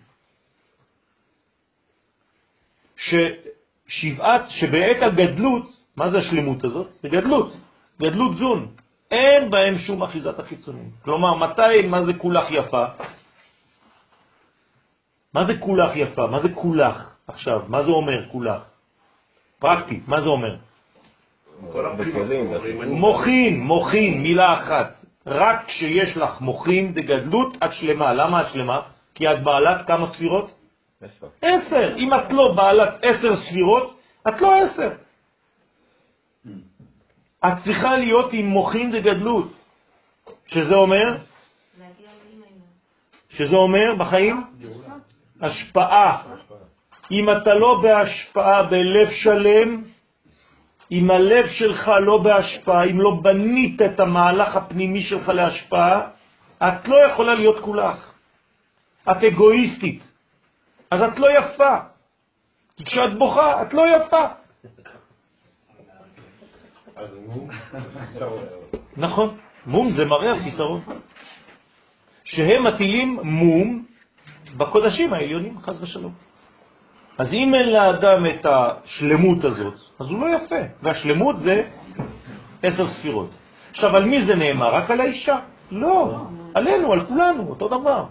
ששבעת, 2.97 4.49
שבעת 4.49 4.97
הגדלות, 5.01 5.65
מה 5.95 6.09
זה 6.09 6.17
השלמות 6.17 6.63
הזאת? 6.63 6.93
זה 6.93 7.09
גדלות, 7.09 7.53
גדלות 8.01 8.35
זון. 8.35 8.67
אין 9.11 9.51
בהם 9.51 9.77
שום 9.77 10.03
אחיזת 10.03 10.39
החיצונים. 10.39 10.89
כלומר, 11.01 11.35
מתי, 11.35 11.87
מה 11.87 12.05
זה 12.05 12.13
כולך 12.13 12.51
יפה? 12.51 12.85
מה 15.33 15.45
זה 15.45 15.53
כולך 15.57 15.91
יפה? 15.95 16.27
מה 16.27 16.39
זה 16.39 16.49
כולך 16.53 17.15
עכשיו? 17.27 17.61
מה 17.67 17.83
זה 17.83 17.91
אומר 17.91 18.29
כולך? 18.31 18.61
פרקטי, 19.59 19.99
מה 20.07 20.21
זה 20.21 20.27
אומר? 20.27 20.55
מוכין, 22.89 23.59
מוכין, 23.59 24.21
מילה 24.21 24.53
אחת. 24.53 25.02
רק 25.27 25.65
כשיש 25.67 26.17
לך 26.17 26.41
מוכין 26.41 26.93
דגדלות, 26.93 27.57
את 27.63 27.73
שלמה. 27.73 28.13
למה 28.13 28.41
את 28.41 28.47
שלמה? 28.53 28.81
כי 29.15 29.31
את 29.31 29.43
בעלת 29.43 29.87
כמה 29.87 30.07
ספירות? 30.13 30.51
עשר. 31.01 31.27
עשר. 31.41 31.97
אם 31.97 32.13
את 32.13 32.31
לא 32.31 32.53
בעלת 32.55 32.89
עשר 33.01 33.35
ספירות, 33.35 33.99
את 34.27 34.41
לא 34.41 34.55
עשר. 34.55 34.91
את 37.45 37.53
צריכה 37.63 37.97
להיות 37.97 38.33
עם 38.33 38.45
מוכין 38.45 38.91
דגדלות, 38.91 39.53
שזה 40.47 40.75
אומר. 40.75 41.17
שזה 43.29 43.55
אומר 43.55 43.95
בחיים 43.97 44.43
השפעה. 45.41 46.23
אם 47.11 47.29
אתה 47.29 47.53
לא 47.53 47.79
בהשפעה 47.83 48.63
בלב 48.63 49.09
שלם, 49.09 49.83
אם 50.91 51.11
הלב 51.11 51.45
שלך 51.47 51.91
לא 52.01 52.17
בהשפעה, 52.17 52.83
אם 52.83 53.01
לא 53.01 53.19
בנית 53.21 53.81
את 53.81 53.99
המהלך 53.99 54.55
הפנימי 54.55 55.03
שלך 55.03 55.29
להשפעה, 55.29 56.01
את 56.57 56.87
לא 56.87 56.95
יכולה 56.95 57.35
להיות 57.35 57.63
כולך. 57.63 58.13
את 59.11 59.23
אגואיסטית, 59.23 60.03
אז 60.91 61.01
את 61.01 61.19
לא 61.19 61.27
יפה. 61.37 61.77
כי 62.77 62.85
כשאת 62.85 63.17
בוכה, 63.17 63.61
את 63.61 63.73
לא 63.73 63.83
יפה. 63.95 64.25
נכון, 68.97 69.37
מום 69.65 69.91
זה 69.91 70.05
מראה 70.05 70.31
על 70.31 70.39
חיסרון. 70.43 70.81
שהם 72.23 72.63
מטילים 72.63 73.19
מום 73.23 73.85
בקודשים 74.57 75.13
העליונים, 75.13 75.59
חז 75.59 75.83
ושלום. 75.83 76.13
אז 77.17 77.33
אם 77.33 77.55
אין 77.55 77.69
לאדם 77.69 78.25
את 78.25 78.45
השלמות 78.45 79.43
הזאת, 79.43 79.73
אז 79.99 80.07
הוא 80.09 80.19
לא 80.19 80.35
יפה. 80.35 80.55
והשלמות 80.83 81.39
זה 81.39 81.63
עשר 82.63 82.87
ספירות. 82.87 83.29
עכשיו, 83.71 83.95
על 83.95 84.05
מי 84.05 84.25
זה 84.25 84.35
נאמר? 84.35 84.73
רק 84.73 84.91
על 84.91 85.01
האישה? 85.01 85.39
לא, 85.71 86.25
עלינו, 86.53 86.93
על 86.93 87.05
כולנו, 87.05 87.49
אותו 87.49 87.67
דבר. 87.67 88.05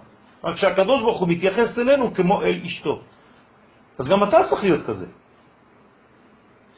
רק 0.44 0.56
שהקדוש 0.56 1.00
ברוך 1.00 1.20
הוא 1.20 1.28
מתייחס 1.28 1.78
אלינו 1.78 2.14
כמו 2.14 2.42
אל 2.42 2.60
אשתו. 2.66 3.00
אז 3.98 4.08
גם 4.08 4.22
אתה 4.24 4.38
צריך 4.48 4.64
להיות 4.64 4.86
כזה. 4.86 5.06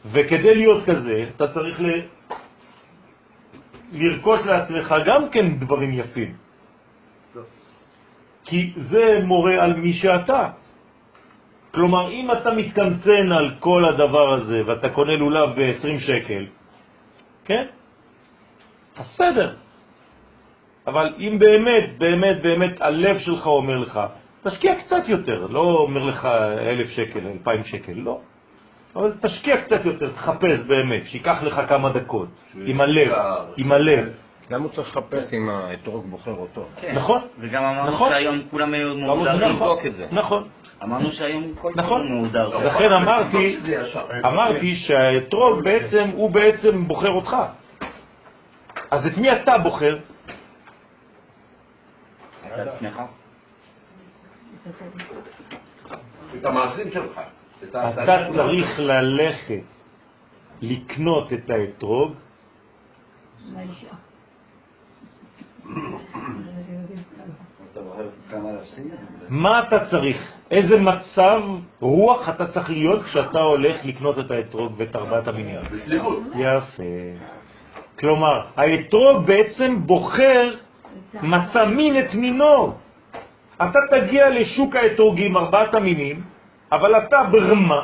וכדי 0.04 0.54
להיות 0.54 0.84
כזה, 0.84 1.24
אתה 1.36 1.48
צריך 1.48 1.80
ל... 1.80 1.86
לרכוש 3.92 4.40
לעצמך 4.46 4.94
גם 5.06 5.28
כן 5.28 5.58
דברים 5.58 5.92
יפים. 5.92 6.34
כי 8.44 8.72
זה 8.76 9.20
מורה 9.24 9.64
על 9.64 9.74
מי 9.74 9.92
שאתה. 9.92 10.50
כלומר, 11.74 12.10
אם 12.10 12.32
אתה 12.32 12.50
מתקמצן 12.50 13.32
על 13.32 13.50
כל 13.60 13.84
הדבר 13.84 14.32
הזה 14.32 14.62
ואתה 14.66 14.88
קונה 14.88 15.12
לולב 15.16 15.48
ב-20 15.56 16.00
שקל, 16.00 16.46
כן? 17.44 17.64
אז 18.96 19.06
בסדר. 19.14 19.54
אבל 20.86 21.14
אם 21.18 21.38
באמת, 21.38 21.98
באמת, 21.98 22.42
באמת 22.42 22.80
הלב 22.80 23.18
שלך 23.18 23.46
אומר 23.46 23.76
לך, 23.78 24.00
תשקיע 24.42 24.74
קצת 24.74 25.08
יותר, 25.08 25.46
לא 25.50 25.60
אומר 25.60 26.02
לך 26.04 26.24
אלף 26.58 26.88
שקל, 26.88 27.26
אלפיים 27.26 27.64
שקל, 27.64 27.92
לא. 27.92 28.18
אבל 28.96 29.12
תשקיע 29.22 29.56
קצת 29.56 29.84
יותר, 29.84 30.12
תחפש 30.12 30.58
באמת, 30.66 31.06
שיקח 31.06 31.42
לך 31.42 31.60
כמה 31.68 31.88
דקות, 31.90 32.28
עם 32.66 32.80
הלב, 32.80 33.12
עם 33.56 33.72
הלב. 33.72 34.12
גם 34.50 34.62
הוא 34.62 34.70
צריך 34.70 34.88
לחפש 34.88 35.32
אם 35.34 35.48
האתרוג 35.48 36.06
בוחר 36.06 36.34
אותו. 36.34 36.66
כן. 36.80 36.94
נכון? 36.94 37.20
וגם 37.38 37.64
אמרנו 37.64 37.90
נכון. 37.90 38.10
שהיום 38.10 38.42
כולם 38.50 38.74
היו 38.74 38.88
הוא 38.88 39.06
צריך 39.06 39.16
מוגדרים. 39.16 39.50
לבדוק 39.56 39.86
את 39.86 39.94
זה. 39.94 40.06
נכון. 40.12 40.48
אמרנו 40.82 41.12
שהיום 41.12 41.54
כל 41.54 41.72
נכון. 41.76 42.06
דבר 42.06 42.14
מהודר. 42.14 42.66
לכן 42.66 42.92
אמרתי, 42.92 43.58
ישר. 43.64 44.06
אמרתי 44.24 44.76
שהאתרוג 44.76 45.64
בעצם, 45.64 46.08
הוא 46.12 46.30
בעצם 46.30 46.84
בוחר 46.88 47.10
אותך. 47.10 47.36
אז 48.90 49.06
את 49.06 49.18
מי 49.18 49.32
אתה 49.32 49.58
בוחר? 49.58 49.98
את 52.46 52.52
עצמך. 52.52 53.02
את 56.38 56.44
המעשים 56.44 56.90
שלך. 56.90 57.20
אתה 57.70 58.26
צריך 58.34 58.78
ללכת 58.78 59.64
לקנות 60.62 61.32
את 61.32 61.50
האתרוג? 61.50 62.12
מה 69.28 69.60
אתה 69.60 69.86
צריך? 69.90 70.33
איזה 70.54 70.80
מצב 70.80 71.42
רוח 71.80 72.28
אתה 72.28 72.46
צריך 72.46 72.70
להיות 72.70 73.02
כשאתה 73.02 73.38
הולך 73.38 73.76
לקנות 73.84 74.18
את 74.18 74.30
האתרוג 74.30 74.72
ואת 74.76 74.96
ארבעת? 74.96 75.28
בסליחות. 75.72 76.18
יפה. 76.34 76.82
כלומר, 77.98 78.44
האתרוג 78.56 79.26
בעצם 79.26 79.86
בוחר 79.86 80.54
מצא 81.22 81.64
מין 81.64 81.98
את 81.98 82.14
מינו. 82.14 82.74
אתה 83.56 83.78
תגיע 83.90 84.30
לשוק 84.30 84.76
האתרוגים, 84.76 85.36
ארבעת 85.36 85.74
המינים, 85.74 86.22
אבל 86.72 86.98
אתה 86.98 87.22
ברמה, 87.30 87.82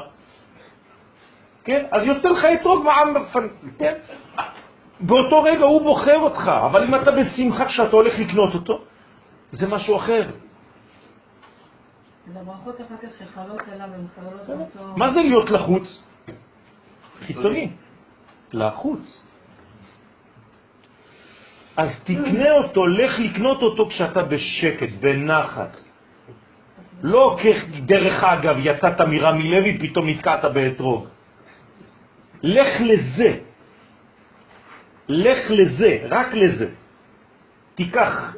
כן? 1.65 1.85
אז 1.91 2.07
יוצא 2.07 2.29
לך 2.29 2.45
אתרוג 2.45 2.85
מעם 2.85 3.15
בפן, 3.15 3.47
כן? 3.79 3.95
באותו 5.01 5.43
רגע 5.43 5.65
הוא 5.65 5.83
בוחר 5.83 6.19
אותך, 6.19 6.51
אבל 6.67 6.85
אם 6.85 6.95
אתה 6.95 7.11
בשמחה 7.11 7.65
כשאתה 7.65 7.97
הולך 7.97 8.19
לקנות 8.19 8.55
אותו, 8.55 8.81
זה 9.53 9.69
משהו 9.69 9.97
אחר. 9.97 10.23
אז 12.31 12.37
הברכות 12.37 12.81
אחר 12.81 12.95
כך 13.03 13.09
שחלות 13.19 13.61
עליו 13.73 13.89
הן 13.95 14.07
חלות 14.15 14.47
באותו... 14.47 14.97
מה 14.97 15.13
זה 15.15 15.23
להיות 15.23 15.51
לחוץ? 15.51 16.03
חיצוני. 17.21 17.71
לחוץ. 18.53 19.27
אז 21.77 21.91
תקנה 22.05 22.51
אותו, 22.53 22.87
לך 22.87 23.19
לקנות 23.19 23.63
אותו 23.63 23.89
כשאתה 23.89 24.23
בשקט, 24.23 24.89
בנחת. 25.01 25.77
לא 27.03 27.37
כדרך 27.43 28.25
אגב 28.25 28.57
יצאת 28.59 29.01
מרמי 29.01 29.51
לוי, 29.51 29.79
פתאום 29.79 30.09
נתקעת 30.09 30.45
באתרוג. 30.45 31.07
לך 32.43 32.81
לזה. 32.81 33.31
לך 35.09 35.51
לזה, 35.51 35.99
רק 36.11 36.35
לזה. 36.35 36.69
תיקח 37.75 38.37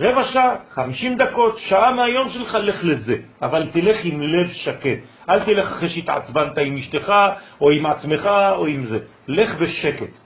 רבע 0.00 0.24
שעה, 0.24 0.56
חמישים 0.70 1.18
דקות, 1.18 1.58
שעה 1.58 1.92
מהיום 1.92 2.28
שלך, 2.28 2.54
לך 2.54 2.84
לזה. 2.84 3.16
אבל 3.42 3.68
תלך 3.72 3.96
עם 4.04 4.22
לב 4.22 4.48
שקט. 4.52 4.98
אל 5.28 5.44
תלך 5.44 5.72
אחרי 5.72 5.88
שהתעצבנת 5.88 6.58
עם 6.58 6.76
אשתך, 6.76 7.14
או 7.60 7.70
עם 7.70 7.86
עצמך, 7.86 8.26
או 8.56 8.66
עם 8.66 8.84
זה. 8.86 8.98
לך 9.28 9.54
בשקט. 9.54 10.18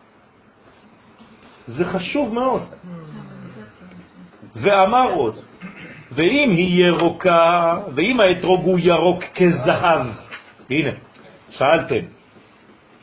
זה 1.67 1.85
חשוב 1.85 2.35
מאוד. 2.35 2.63
ואמר 4.57 5.13
עוד, 5.13 5.39
ואם 6.13 6.51
היא 6.51 6.85
ירוקה, 6.85 7.79
ואם 7.95 8.21
האתרוג 8.21 8.65
הוא 8.65 8.79
ירוק 8.83 9.25
כזהב, 9.35 10.07
הנה, 10.71 10.91
שאלתם, 11.51 12.05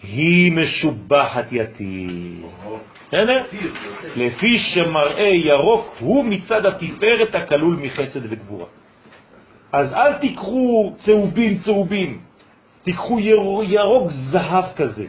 היא 0.08 0.52
משובחת 0.52 1.46
יתיר. 1.52 2.48
בסדר? 3.08 3.44
לפי 4.16 4.60
שמראה 4.60 5.28
ירוק 5.28 5.96
הוא 6.00 6.26
מצד 6.26 6.66
התפארת 6.66 7.36
הכלול 7.36 7.76
מחסד 7.76 8.20
וגבורה. 8.24 8.66
אז 9.72 9.94
אל 9.94 10.14
תיקחו 10.14 10.94
צהובים 10.98 11.58
צהובים, 11.58 12.20
תיקחו 12.84 13.20
יר- 13.20 13.64
ירוק 13.64 14.12
זהב 14.12 14.66
כזה, 14.76 15.06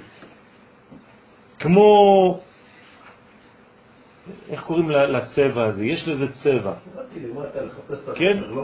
כמו, 1.58 2.40
איך 4.50 4.60
קוראים 4.62 4.90
לצבע 4.90 5.64
הזה? 5.66 5.86
יש 5.86 6.08
לזה 6.08 6.32
צבע. 6.32 6.72
כן? 8.14 8.36
לא. 8.48 8.62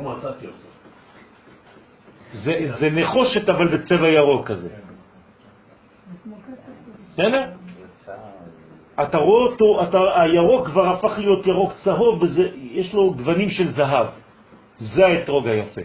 זה, 2.33 2.53
זה 2.79 2.91
נחושת 2.91 3.49
אבל 3.49 3.69
בצבע 3.77 4.09
ירוק 4.09 4.47
כזה. 4.49 4.69
בסדר? 7.13 7.45
אתה 9.03 9.19
רואה 9.19 9.53
אותו, 9.53 9.83
אתה, 9.83 10.23
הירוק 10.23 10.67
כבר 10.67 10.89
הפך 10.89 11.19
להיות 11.19 11.47
ירוק 11.47 11.73
צהוב, 11.85 12.23
ויש 12.23 12.95
לו 12.95 13.15
גוונים 13.15 13.51
של 13.51 13.71
זהב. 13.71 14.07
זה 14.77 15.07
האתרוג 15.07 15.49
היפה. 15.49 15.81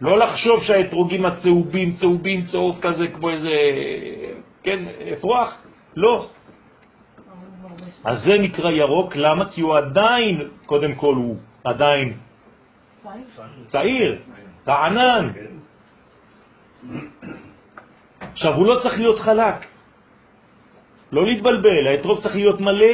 לא 0.00 0.18
לחשוב 0.18 0.62
שהאתרוגים 0.62 1.24
הצהובים, 1.26 1.92
צהובים, 1.92 2.42
צהוב 2.42 2.78
כזה, 2.80 3.08
כמו 3.08 3.30
איזה, 3.30 3.50
כן, 4.62 4.84
אפרוח, 5.12 5.56
לא. 5.96 6.26
אז 8.04 8.22
זה 8.24 8.38
נקרא 8.38 8.70
ירוק, 8.70 9.16
למה? 9.16 9.44
כי 9.50 9.60
הוא 9.60 9.76
עדיין, 9.76 10.48
קודם 10.66 10.94
כל 10.94 11.14
הוא 11.14 11.36
עדיין 11.64 12.12
צעיר, 13.66 14.18
רענן. 14.68 15.28
עכשיו, 18.32 18.54
הוא 18.54 18.66
לא 18.66 18.78
צריך 18.82 18.98
להיות 18.98 19.18
חלק. 19.18 19.71
לא 21.12 21.26
להתבלבל, 21.26 21.86
האתרוג 21.86 22.20
צריך 22.20 22.34
להיות 22.34 22.60
מלא. 22.60 22.86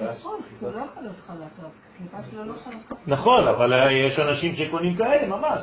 נכון, 0.00 0.40
לא 0.62 0.70
לא 0.72 2.52
חלקה. 2.64 2.94
נכון, 3.06 3.48
אבל 3.48 3.72
יש 3.90 4.18
אנשים 4.18 4.56
שקונים 4.56 4.96
כאלה, 4.96 5.26
ממש. 5.28 5.60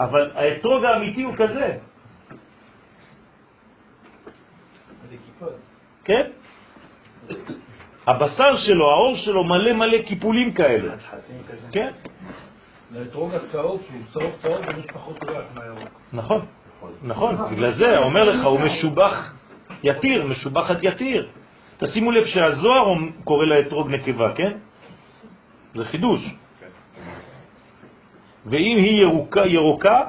אבל 0.00 0.30
האתרוג 0.34 0.84
האמיתי 0.84 1.22
הוא 1.22 1.34
כזה. 1.36 1.78
כן? 6.04 6.30
הבשר 8.06 8.56
שלו, 8.56 8.90
העור 8.90 9.16
שלו 9.16 9.44
מלא 9.44 9.72
מלא 9.72 10.02
קיפולים 10.02 10.52
כאלה. 10.54 10.94
כן? 11.72 11.90
לאתרוג 12.90 13.34
הצהוב, 13.34 13.82
שהוא 13.88 14.00
צהוב 14.12 14.32
צהוב, 14.42 14.78
יש 14.78 14.86
פחות 14.92 15.22
ריח 15.22 15.44
מהירוק. 15.54 15.88
נכון, 16.12 16.46
נכון, 17.02 17.36
בגלל 17.50 17.72
זה 17.72 17.98
אומר 17.98 18.24
לך, 18.24 18.44
הוא 18.44 18.60
משובח 18.60 19.34
יתיר, 19.82 20.26
משובחת 20.26 20.76
יתיר. 20.82 21.28
תשימו 21.78 22.10
לב 22.10 22.24
שהזוהר 22.24 22.94
קורא 23.24 23.46
לאתרוג 23.46 23.90
נקבה, 23.90 24.32
כן? 24.34 24.52
זה 25.74 25.84
חידוש. 25.84 26.34
ואם 28.46 28.76
היא 28.76 29.02
ירוקה, 29.02 29.46
ירוקה, 29.46 30.00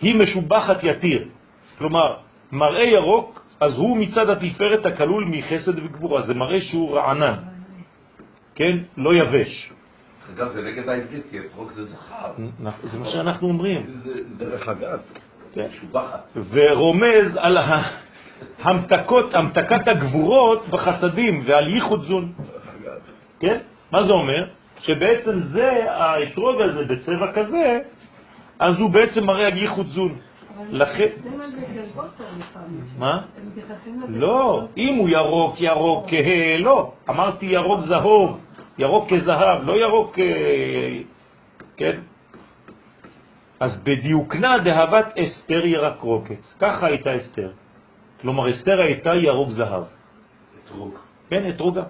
היא 0.00 0.14
משובחת 0.16 0.78
יתיר. 0.82 1.28
כלומר, 1.78 2.16
מראה 2.52 2.84
ירוק, 2.84 3.46
אז 3.60 3.74
הוא 3.74 3.96
מצד 3.96 4.30
התפארת 4.30 4.86
הכלול 4.86 5.24
מחסד 5.24 5.78
וגבורה. 5.78 6.22
זה 6.22 6.34
מראה 6.34 6.60
שהוא 6.60 6.96
רענן, 6.96 7.34
כן? 8.54 8.78
לא 8.96 9.14
יבש. 9.14 9.72
אגב, 10.34 10.52
זה 10.52 10.62
נגד 10.62 10.88
העברית, 10.88 11.24
כי 11.30 11.38
אתרוג 11.40 11.70
זה 11.72 11.84
זכר. 11.84 12.32
זה 12.82 12.98
מה 12.98 13.06
שאנחנו 13.06 13.48
אומרים. 13.48 14.00
זה 14.04 14.24
דרך 14.36 14.68
אגב. 14.68 14.98
כן. 15.54 15.66
ורומז 16.50 17.36
על 17.36 17.58
המתקות, 18.62 19.34
המתקת 19.34 19.88
הגבורות 19.88 20.68
בחסדים 20.68 21.42
ועל 21.46 21.68
ייחוד 21.68 22.00
זון. 22.00 22.32
כן? 23.40 23.58
מה 23.92 24.04
זה 24.04 24.12
אומר? 24.12 24.44
שבעצם 24.78 25.38
זה, 25.38 25.84
האתרוג 25.90 26.60
הזה 26.60 26.84
בצבע 26.84 27.32
כזה, 27.32 27.80
אז 28.58 28.78
הוא 28.78 28.90
בעצם 28.90 29.24
מראה 29.24 29.46
על 29.46 29.56
ייחוד 29.56 29.86
זון. 29.86 30.16
לכן... 30.70 31.08
זה 31.22 31.30
מה. 32.98 33.22
לא, 34.08 34.64
אם 34.76 34.94
הוא 34.94 35.08
ירוק, 35.08 35.60
ירוק 35.60 36.04
כהה, 36.08 36.58
לא. 36.58 36.92
אמרתי 37.08 37.46
ירוק 37.46 37.80
זהוב, 37.80 38.40
ירוק 38.78 39.12
כזהב, 39.12 39.64
לא 39.64 39.72
ירוק, 39.72 40.18
אה, 40.18 40.98
כן? 41.76 42.00
אז 43.64 43.76
בדיוקנה 43.84 44.58
דהבת 44.58 45.18
אסתר 45.18 45.66
ירקרוקת. 45.66 46.42
ככה 46.60 46.86
הייתה 46.86 47.16
אסתר. 47.16 47.50
כלומר, 48.20 48.50
אסתר 48.50 48.80
הייתה 48.80 49.10
ירוק 49.14 49.50
זהב. 49.50 49.84
אתרוג. 50.64 50.94
כן, 51.30 51.48
אתרוגה. 51.48 51.82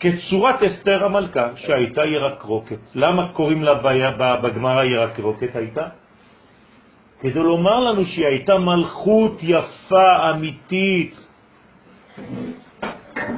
כצורת 0.00 0.62
אסתר 0.62 1.04
המלכה, 1.04 1.46
שהייתה 1.56 2.04
ירקרוקת. 2.04 2.82
למה 2.94 3.32
קוראים 3.32 3.62
לה 3.64 3.74
בגמרא 4.42 4.84
ירקרוקת 4.84 5.56
הייתה? 5.56 5.86
כדי 7.20 7.40
לומר 7.40 7.80
לנו 7.80 8.04
שהיא 8.04 8.26
הייתה 8.26 8.58
מלכות 8.58 9.36
יפה, 9.42 10.30
אמיתית. 10.30 11.14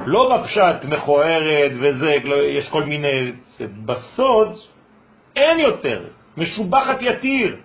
לא 0.05 0.21
בפשט 0.37 0.85
מכוערת 0.89 1.71
וזה, 1.79 2.15
לא, 2.23 2.35
יש 2.35 2.69
כל 2.69 2.83
מיני... 2.83 3.31
בסוד 3.85 4.74
אין 5.35 5.59
יותר, 5.59 6.07
משובחת 6.37 6.97
יתיר. 7.01 7.57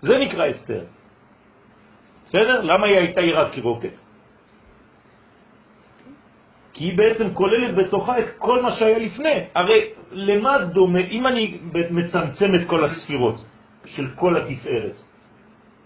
זה 0.00 0.18
נקרא 0.18 0.50
אסתר. 0.50 0.84
בסדר? 2.24 2.60
למה 2.60 2.86
היא 2.86 2.96
הייתה 2.96 3.20
ירקרוקת? 3.20 3.96
כי 6.72 6.84
היא 6.84 6.98
בעצם 6.98 7.34
כוללת 7.34 7.74
בתוכה 7.74 8.18
את 8.18 8.26
כל 8.38 8.62
מה 8.62 8.72
שהיה 8.72 8.98
לפני. 8.98 9.38
הרי 9.54 9.80
למה 10.10 10.64
דומה, 10.64 10.98
אם 10.98 11.26
אני 11.26 11.58
מצמצם 11.90 12.54
את 12.54 12.68
כל 12.68 12.84
הספירות 12.84 13.44
של 13.84 14.10
כל 14.14 14.36
התפארת, 14.36 14.96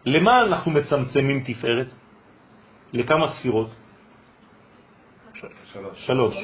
למה 0.05 0.41
אנחנו 0.43 0.71
מצמצמים 0.71 1.43
תפארת? 1.47 1.87
לכמה 2.93 3.27
ספירות? 3.29 3.71
שלוש. 5.95 6.07
שלוש. 6.07 6.37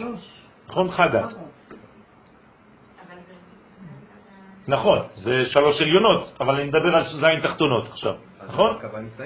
נכון? 0.68 0.90
חגת. 0.90 1.51
נכון, 4.68 4.98
זה 5.14 5.46
שלוש 5.46 5.80
עליונות, 5.80 6.36
אבל 6.40 6.54
אני 6.54 6.64
מדבר 6.64 6.96
על 6.96 7.06
זין 7.06 7.40
תחתונות 7.42 7.88
עכשיו, 7.88 8.14
נכון? 8.48 8.78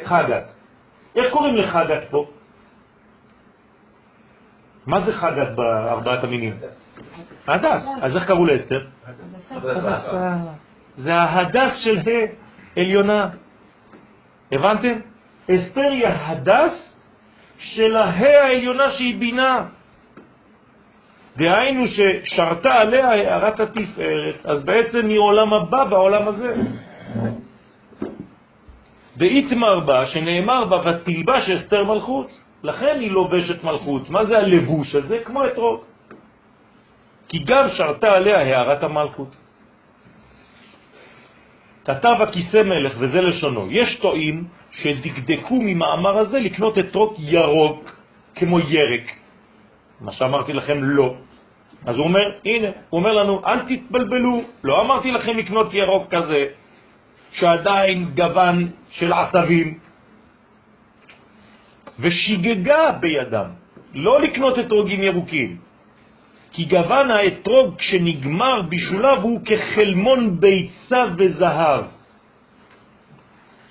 חגת. 0.05 0.45
איך 1.17 1.33
קוראים 1.33 1.57
לחגת 1.57 2.03
פה? 2.11 2.27
מה 4.87 5.01
זה 5.01 5.13
חגת 5.13 5.49
בארבעת 5.55 6.25
המינים? 6.25 6.59
הדס. 7.47 7.87
אז 8.03 8.17
איך 8.17 8.27
קראו 8.27 8.47
לאסתר? 8.47 8.87
זה 10.97 11.15
ההדס 11.15 11.73
של 11.85 11.99
ה' 11.99 12.81
עליונה. 12.81 13.29
הבנתם? 14.53 14.93
אסתר 15.51 15.89
היא 15.91 16.07
ההדס 16.07 16.97
של 17.59 17.97
ה' 17.97 18.45
העליונה 18.45 18.91
שהיא 18.91 19.19
בינה. 19.19 19.67
דהיינו 21.37 21.85
ששרתה 21.87 22.75
עליה 22.75 23.11
הערת 23.11 23.61
התפארת, 23.61 24.47
אז 24.47 24.65
בעצם 24.65 25.09
היא 25.09 25.19
עולם 25.19 25.53
הבא 25.53 25.85
בעולם 25.85 26.29
הזה. 26.29 26.55
ואיתמר 29.17 29.81
בה, 29.81 30.07
שנאמר 30.07 30.65
בה, 30.65 30.81
ותלבש 30.85 31.51
אסתר 31.51 31.85
מלכות. 31.85 32.41
לכן 32.63 32.97
היא 33.01 33.11
לובשת 33.11 33.65
מלכות. 33.65 34.11
מה 34.11 34.25
זה 34.25 34.39
הלבוש 34.39 34.95
הזה? 34.95 35.19
כמו 35.25 35.47
אתרוג. 35.47 35.81
כי 37.29 37.39
גם 37.39 37.69
שרתה 37.69 38.13
עליה 38.13 38.39
הערת 38.39 38.83
המלכות. 38.83 39.37
כתב 41.85 42.17
הכיסא 42.21 42.63
מלך, 42.63 42.93
וזה 42.99 43.21
לשונו, 43.21 43.67
יש 43.71 43.99
טועים 43.99 44.45
שדקדקו 44.73 45.63
ממאמר 45.63 46.19
הזה 46.19 46.39
לקנות 46.39 46.79
אתרוג 46.79 47.15
ירוק, 47.19 47.97
כמו 48.35 48.61
ירק. 48.61 49.26
מה 50.01 50.13
שאמרתי 50.13 50.53
לכם 50.53 50.79
לא. 50.83 51.15
אז 51.87 51.97
הוא 51.97 52.05
אומר, 52.05 52.27
הנה, 52.45 52.69
הוא 52.91 52.99
אומר 52.99 53.13
לנו, 53.13 53.43
אל 53.47 53.59
תתבלבלו, 53.69 54.41
לא 54.65 54.83
אמרתי 54.83 55.11
לכם 55.11 55.39
לקנות 55.39 55.75
ירוק 55.75 56.15
כזה, 56.15 56.45
שעדיין 57.31 58.11
גוון 58.15 58.69
של 58.91 59.13
עשבים, 59.13 59.79
ושיגגה 62.01 62.93
בידם, 63.01 63.51
לא 63.95 64.21
לקנות 64.21 64.59
אתרוגים 64.59 65.03
ירוקים, 65.03 65.57
כי 66.53 66.65
גוון 66.65 67.11
האתרוג 67.11 67.77
כשנגמר 67.77 68.63
בשולב 68.63 69.19
הוא 69.23 69.41
כחלמון 69.45 70.41
ביצה 70.41 71.05
וזהב. 71.17 71.85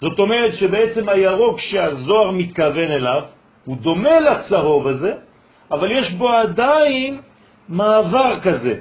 זאת 0.02 0.20
אומרת 0.20 0.54
שבעצם 0.56 1.10
הירוק 1.10 1.60
שהזוהר 1.60 2.32
מתכוון 2.32 2.92
אליו, 2.92 3.22
הוא 3.66 3.78
דומה 3.78 4.20
לצהוב 4.20 4.88
הזה, 4.88 5.14
אבל 5.72 5.92
יש 5.92 6.12
בו 6.12 6.30
עדיין 6.30 7.22
מעבר 7.70 8.40
כזה. 8.40 8.76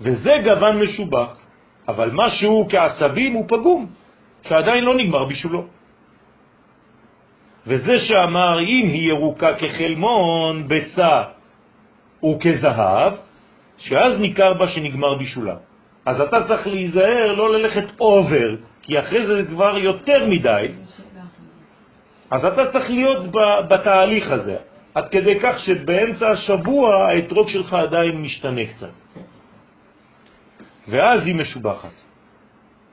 וזה 0.00 0.34
גוון 0.44 0.82
משובח, 0.82 1.36
אבל 1.88 2.10
משהו 2.12 2.66
כעשבים 2.70 3.32
הוא 3.32 3.44
פגום, 3.48 3.86
שעדיין 4.48 4.84
לא 4.84 4.96
נגמר 4.96 5.24
בשולו. 5.24 5.66
וזה 7.66 7.98
שאמר 7.98 8.60
אם 8.60 8.86
היא 8.92 9.08
ירוקה 9.08 9.54
כחלמון, 9.54 10.68
ביצה 10.68 11.22
וכזהב, 12.24 13.12
שאז 13.78 14.20
ניכר 14.20 14.54
בה 14.54 14.68
שנגמר 14.68 15.14
בשולה. 15.14 15.56
אז 16.06 16.20
אתה 16.20 16.44
צריך 16.48 16.66
להיזהר 16.66 17.32
לא 17.36 17.52
ללכת 17.52 18.00
אובר, 18.00 18.56
כי 18.82 18.98
אחרי 18.98 19.26
זה 19.26 19.44
כבר 19.48 19.78
יותר 19.78 20.26
מדי. 20.26 20.66
אז 22.30 22.44
אתה 22.44 22.72
צריך 22.72 22.90
להיות 22.90 23.24
בתהליך 23.68 24.30
הזה, 24.30 24.56
עד 24.94 25.08
כדי 25.08 25.40
כך 25.42 25.58
שבאמצע 25.58 26.30
השבוע 26.30 27.06
האתרוג 27.08 27.48
שלך 27.48 27.74
עדיין 27.74 28.22
משתנה 28.22 28.66
קצת. 28.66 28.94
ואז 30.88 31.26
היא 31.26 31.34
משובחת. 31.34 32.02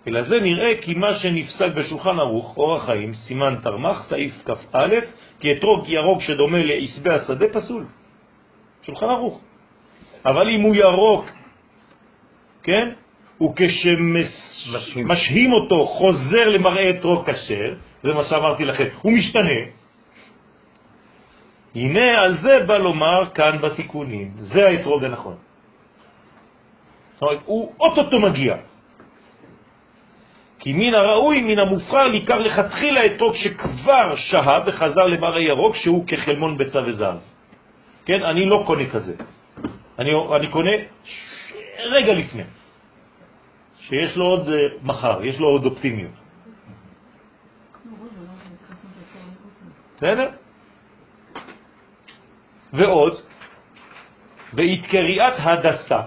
אלא 0.07 0.23
זה 0.23 0.39
נראה 0.39 0.73
כי 0.81 0.93
מה 0.93 1.13
שנפסק 1.13 1.71
בשולחן 1.75 2.19
ערוך, 2.19 2.57
אור 2.57 2.75
החיים, 2.75 3.13
סימן 3.13 3.55
תרמח, 3.63 4.03
סעיף 4.03 4.33
כ"א, 4.45 4.87
כי 5.39 5.47
אתרוג 5.51 5.89
ירוק 5.89 6.21
שדומה 6.21 6.57
לעשבי 6.63 7.13
השדה 7.13 7.45
פסול. 7.53 7.85
שולחן 8.81 9.05
ערוך. 9.05 9.39
אבל 10.25 10.49
אם 10.49 10.61
הוא 10.61 10.75
ירוק, 10.75 11.25
כן, 12.63 12.89
וכשמשהים 13.41 14.33
אותו 15.53 15.87
חוזר 15.87 16.47
למראה 16.49 16.89
אתרוג 16.89 17.29
כשר, 17.29 17.73
זה 18.03 18.13
מה 18.13 18.23
שאמרתי 18.23 18.65
לכם, 18.65 18.87
הוא 19.01 19.11
משתנה. 19.13 19.59
הנה 21.75 22.21
על 22.21 22.37
זה 22.37 22.63
בא 22.67 22.77
לומר 22.77 23.29
כאן 23.33 23.57
בתיקונים, 23.61 24.31
זה 24.37 24.67
האתרוג 24.67 25.03
הנכון. 25.03 25.35
זאת 27.13 27.21
אומרת, 27.21 27.39
הוא 27.45 27.71
אוטוטו 27.79 28.19
מגיע. 28.19 28.55
כי 30.59 30.73
מן 30.73 30.93
הראוי, 30.93 31.41
מן 31.41 31.59
המובחר, 31.59 32.07
ניכר 32.07 32.39
לכתחילה 32.39 33.05
אתרוג 33.05 33.35
שכבר 33.35 34.15
שהה 34.15 34.59
וחזר 34.65 35.07
למראה 35.07 35.41
ירוק, 35.41 35.75
שהוא 35.75 36.07
כחלמון 36.07 36.57
ביצה 36.57 36.81
וזהב. 36.85 37.17
כן, 38.05 38.23
אני 38.23 38.45
לא 38.45 38.63
קונה 38.65 38.85
כזה. 38.89 39.13
אני, 39.99 40.11
אני 40.35 40.47
קונה 40.47 40.71
רגע 41.79 42.13
לפני, 42.13 42.43
שיש 43.87 44.17
לו 44.17 44.25
עוד 44.25 44.49
אה, 44.49 44.67
מחר, 44.83 45.23
יש 45.23 45.39
לו 45.39 45.47
עוד 45.47 45.65
אופטימיות. 45.65 46.11
בסדר? 49.97 50.29
ועוד, 52.73 53.13
בהתקריאת 54.53 55.33
הדסה. 55.37 56.01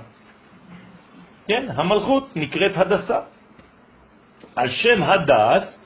כן, 1.48 1.66
המלכות 1.74 2.36
נקראת 2.36 2.76
הדסה. 2.76 3.20
על 4.56 4.68
שם 4.68 5.02
הדס, 5.02 5.78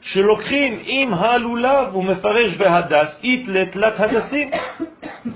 שלוקחים 0.00 0.78
עם 0.82 1.14
הלולב, 1.14 1.88
הוא 1.92 2.04
מפרש 2.04 2.56
בהדס, 2.56 3.20
אית 3.22 3.48
לתלת 3.48 4.00
הדסים. 4.00 4.50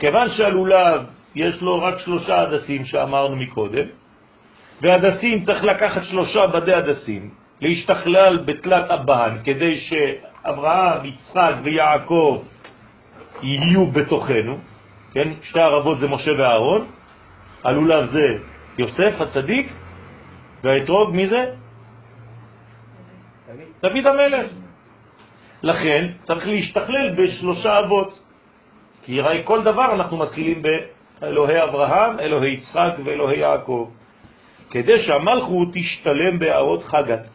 כיוון 0.01 0.29
שהלולב 0.29 1.01
יש 1.35 1.63
לו 1.63 1.83
רק 1.83 1.99
שלושה 1.99 2.41
הדסים 2.41 2.85
שאמרנו 2.85 3.37
מקודם, 3.37 4.00
והדסים 4.83 5.45
צריך 5.45 5.65
לקחת 5.65 6.03
שלושה 6.05 6.47
בדי 6.47 6.75
הדסים, 6.75 7.31
להשתכלל 7.61 8.37
בתלת 8.37 8.91
הבן, 8.91 9.37
כדי 9.45 9.77
שאברהם, 9.77 11.05
יצחק 11.05 11.55
ויעקב 11.63 12.43
יהיו 13.43 13.87
בתוכנו, 13.87 14.59
כן? 15.13 15.29
שתי 15.43 15.61
ערבות 15.61 15.99
זה 15.99 16.09
משה 16.09 16.31
ואהרון, 16.39 16.87
הלולב 17.65 18.05
זה 18.05 18.39
יוסף 18.79 19.21
הצדיק, 19.21 19.73
והאתרוג 20.65 21.17
מי 21.17 21.29
זה? 21.29 21.45
דוד 23.83 24.07
המלך. 24.07 24.47
לכן 25.63 26.09
צריך 26.23 26.47
להשתכלל 26.47 27.15
בשלושה 27.17 27.79
אבות. 27.79 28.21
כי 29.03 29.21
הרי 29.21 29.43
כל 29.45 29.63
דבר 29.63 29.95
אנחנו 29.95 30.17
מתחילים 30.17 30.63
באלוהי 31.21 31.63
אברהם, 31.63 32.21
אלוהי 32.21 32.53
יצחק 32.53 32.93
ואלוהי 33.05 33.39
יעקב. 33.39 33.91
כדי 34.71 35.03
שהמלכות 35.03 35.69
תשתלם 35.75 36.39
בארות 36.39 36.85
חגת. 36.85 37.31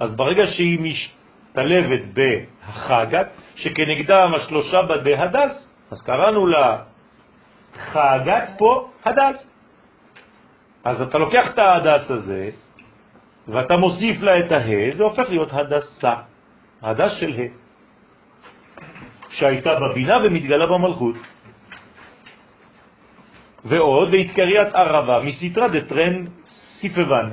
אז 0.00 0.14
ברגע 0.14 0.46
שהיא 0.46 0.78
משתלבת 0.80 2.00
בחגת, 2.14 3.28
שכנגדם 3.56 4.34
השלושה 4.34 4.82
הדס, 5.14 5.68
אז 5.90 6.02
קראנו 6.02 6.46
לה 6.46 6.78
חגת 7.76 8.48
פה 8.58 8.90
הדס. 9.04 9.46
אז 10.84 11.02
אתה 11.02 11.18
לוקח 11.18 11.50
את 11.54 11.58
ההדס 11.58 12.10
הזה, 12.10 12.50
ואתה 13.48 13.76
מוסיף 13.76 14.22
לה 14.22 14.38
את 14.38 14.52
הה, 14.52 14.90
זה 14.92 15.04
הופך 15.04 15.28
להיות 15.28 15.48
הדסה, 15.52 16.14
הדס 16.82 17.12
של 17.20 17.34
ה, 17.38 17.42
שהייתה 19.30 19.74
בבינה 19.74 20.18
ומתגלה 20.24 20.66
במלכות. 20.66 21.16
ועוד 23.64 24.10
להתקריית 24.10 24.74
ערבה 24.74 25.22
מסתרה 25.22 25.68
דטרן 25.68 26.24
סיפבן. 26.80 27.30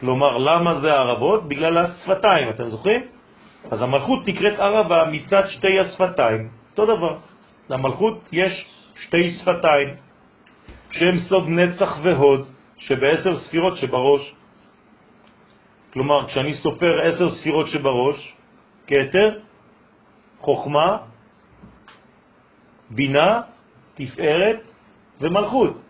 כלומר, 0.00 0.38
למה 0.38 0.80
זה 0.80 0.92
ערבות? 0.92 1.48
בגלל 1.48 1.78
השפתיים, 1.78 2.50
אתם 2.50 2.64
זוכרים? 2.64 3.02
אז 3.70 3.82
המלכות 3.82 4.28
נקראת 4.28 4.58
ערבה 4.58 5.04
מצד 5.12 5.42
שתי 5.48 5.80
השפתיים, 5.80 6.48
אותו 6.70 6.96
דבר. 6.96 7.16
למלכות 7.70 8.28
יש 8.32 8.66
שתי 8.94 9.30
שפתיים, 9.30 9.88
שהם 10.90 11.18
סוד 11.28 11.48
נצח 11.48 11.98
והוד, 12.02 12.48
שבעשר 12.78 13.38
ספירות 13.38 13.76
שבראש. 13.76 14.34
כלומר, 15.92 16.26
כשאני 16.26 16.54
סופר 16.54 16.92
עשר 17.06 17.30
ספירות 17.30 17.68
שבראש, 17.68 18.34
כתר, 18.86 19.38
חוכמה, 20.40 20.96
בינה, 22.90 23.40
תפארת 23.94 24.73
ומלכות. 25.20 25.80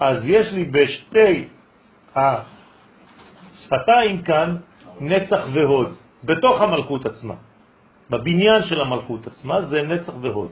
אז 0.00 0.28
יש 0.28 0.52
לי 0.52 0.64
בשתי 0.64 1.48
השפתיים 2.14 4.22
כאן 4.22 4.56
נצח 5.00 5.40
והוד, 5.52 5.94
בתוך 6.24 6.60
המלכות 6.60 7.06
עצמה. 7.06 7.34
בבניין 8.10 8.62
של 8.62 8.80
המלכות 8.80 9.26
עצמה 9.26 9.62
זה 9.62 9.82
נצח 9.82 10.12
והוד. 10.20 10.50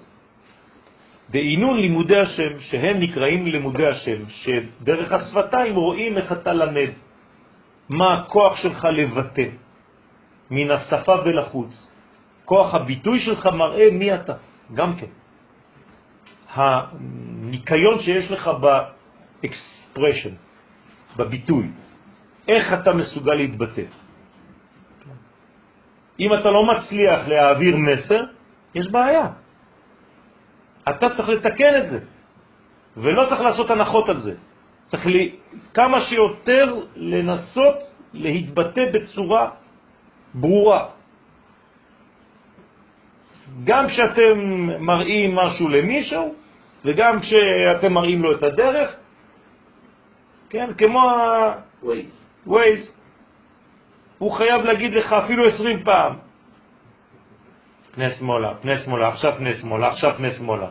באינון 1.28 1.80
לימודי 1.80 2.18
השם, 2.18 2.60
שהם 2.60 3.00
נקראים 3.00 3.46
לימודי 3.46 3.86
השם, 3.86 4.28
שדרך 4.28 5.12
השפתיים 5.12 5.74
רואים 5.74 6.16
איך 6.16 6.32
אתה 6.32 6.52
למד, 6.52 6.90
מה 7.88 8.14
הכוח 8.14 8.56
שלך 8.56 8.84
לבטא, 8.84 9.48
מן 10.50 10.70
השפה 10.70 11.14
ולחוץ. 11.24 11.92
כוח 12.44 12.74
הביטוי 12.74 13.20
שלך 13.20 13.46
מראה 13.46 13.90
מי 13.92 14.14
אתה, 14.14 14.34
גם 14.74 14.96
כן. 14.96 15.12
הניקיון 16.54 18.00
שיש 18.00 18.30
לך 18.30 18.50
ב 18.60 18.75
expression, 18.75 20.34
בביטוי, 21.16 21.66
איך 22.48 22.72
אתה 22.72 22.92
מסוגל 22.92 23.34
להתבטא. 23.34 23.82
אם 26.20 26.34
אתה 26.34 26.50
לא 26.50 26.66
מצליח 26.66 27.28
להעביר 27.28 27.76
מסר, 27.76 28.24
יש 28.74 28.88
בעיה. 28.88 29.26
אתה 30.88 31.06
צריך 31.16 31.28
לתקן 31.28 31.72
את 31.82 31.90
זה, 31.90 31.98
ולא 32.96 33.26
צריך 33.28 33.40
לעשות 33.40 33.70
הנחות 33.70 34.08
על 34.08 34.18
זה. 34.20 34.34
צריך 34.86 35.06
לי, 35.06 35.36
כמה 35.74 36.00
שיותר 36.00 36.84
לנסות 36.96 37.76
להתבטא 38.12 38.82
בצורה 38.94 39.50
ברורה. 40.34 40.88
גם 43.64 43.88
כשאתם 43.88 44.38
מראים 44.80 45.34
משהו 45.34 45.68
למישהו, 45.68 46.34
וגם 46.84 47.20
כשאתם 47.20 47.92
מראים 47.92 48.22
לו 48.22 48.32
את 48.32 48.42
הדרך, 48.42 48.96
כן, 50.50 50.70
כמו 50.78 51.00
ה-Waze, 51.00 52.90
הוא 54.18 54.32
חייב 54.32 54.62
להגיד 54.62 54.94
לך 54.94 55.12
אפילו 55.12 55.48
20 55.48 55.84
פעם, 55.84 56.14
פני 57.94 58.10
שמאלה, 58.10 58.54
פני 58.60 58.78
שמאלה, 58.78 59.08
עכשיו 59.08 59.32
פני 59.36 59.54
שמאלה, 59.54 59.88
עכשיו 59.88 60.14
פני 60.16 60.30
שמאלה. 60.30 60.66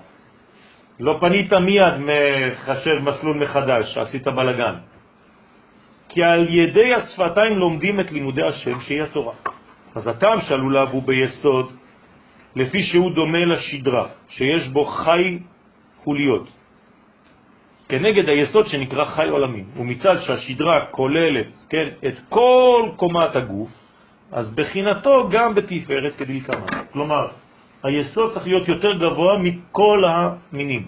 לא 1.00 1.18
פנית 1.22 1.54
מיד 1.54 1.94
מחשב 1.98 3.00
מסלול 3.02 3.38
מחדש, 3.38 3.98
עשית 3.98 4.28
בלגן. 4.28 4.76
כי 6.10 6.24
על 6.24 6.48
ידי 6.50 6.94
השפתיים 6.94 7.58
לומדים 7.58 8.00
את 8.00 8.12
לימודי 8.12 8.44
השם 8.44 8.82
שהיא 8.82 9.04
התורה. 9.04 9.34
אז 9.96 10.08
הטעם 10.08 10.42
של 10.42 10.54
הלולב 10.54 10.90
הוא 10.90 11.04
ביסוד, 11.04 11.72
לפי 12.56 12.84
שהוא 12.84 13.12
דומה 13.12 13.46
לשדרה, 13.46 14.08
שיש 14.30 14.68
בו 14.68 14.86
חי 14.86 15.40
חוליות, 16.08 16.48
כנגד 17.92 18.30
היסוד 18.30 18.68
שנקרא 18.68 19.06
חי 19.06 19.30
עולמים. 19.30 19.66
ומצד 19.76 20.16
שהשדרה 20.24 20.96
כוללת 20.96 21.52
כן, 21.70 21.88
את 22.08 22.16
כל 22.30 22.96
קומת 22.96 23.36
הגוף, 23.36 23.70
אז 24.32 24.56
בחינתו 24.56 25.28
גם 25.32 25.56
בתפארת 25.56 26.16
כדלקמן. 26.16 26.88
כלומר, 26.96 27.28
היסוד 27.84 28.34
צריך 28.34 28.48
להיות 28.48 28.68
יותר 28.68 28.94
גבוה 29.04 29.34
מכל 29.44 30.04
המינים. 30.08 30.84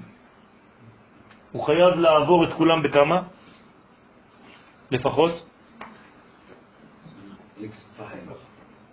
הוא 1.52 1.64
חייב 1.64 2.00
לעבור 2.00 2.44
את 2.44 2.54
כולם 2.54 2.80
בכמה? 2.84 3.20
לפחות? 4.92 5.36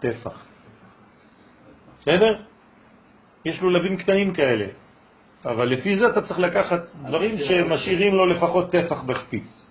טפח. 0.03 0.36
בסדר? 2.03 2.32
יש 3.44 3.61
לו 3.62 3.70
לבים 3.70 3.97
קטנים 3.97 4.35
כאלה, 4.35 4.66
אבל 5.47 5.68
לפי 5.68 5.97
זה 5.97 6.09
אתה 6.09 6.23
צריך 6.23 6.39
לקחת 6.39 6.81
דברים 7.06 7.39
שמשאירים 7.39 8.14
לו 8.14 8.27
לפחות 8.27 8.73
טפח 8.73 9.02
בשפיץ. 9.02 9.66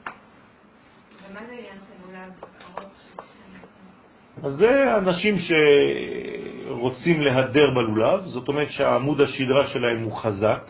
אז 4.43 4.51
זה 4.51 4.97
אנשים 4.97 5.35
שרוצים 5.37 7.21
להדר 7.21 7.71
בלולב, 7.71 8.23
זאת 8.23 8.47
אומרת 8.47 8.69
שהעמוד 8.71 9.21
השדרה 9.21 9.67
שלהם 9.67 10.03
הוא 10.03 10.15
חזק, 10.17 10.61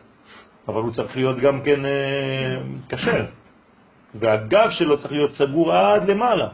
אבל 0.68 0.82
הוא 0.82 0.94
צריך 0.94 1.16
להיות 1.18 1.38
גם 1.40 1.62
כן 1.62 1.86
אה, 1.86 2.58
קשר, 2.88 3.26
והגב 4.16 4.70
שלו 4.70 4.98
צריך 4.98 5.12
להיות 5.12 5.32
סגור 5.32 5.74
עד 5.74 6.10
למעלה. 6.10 6.50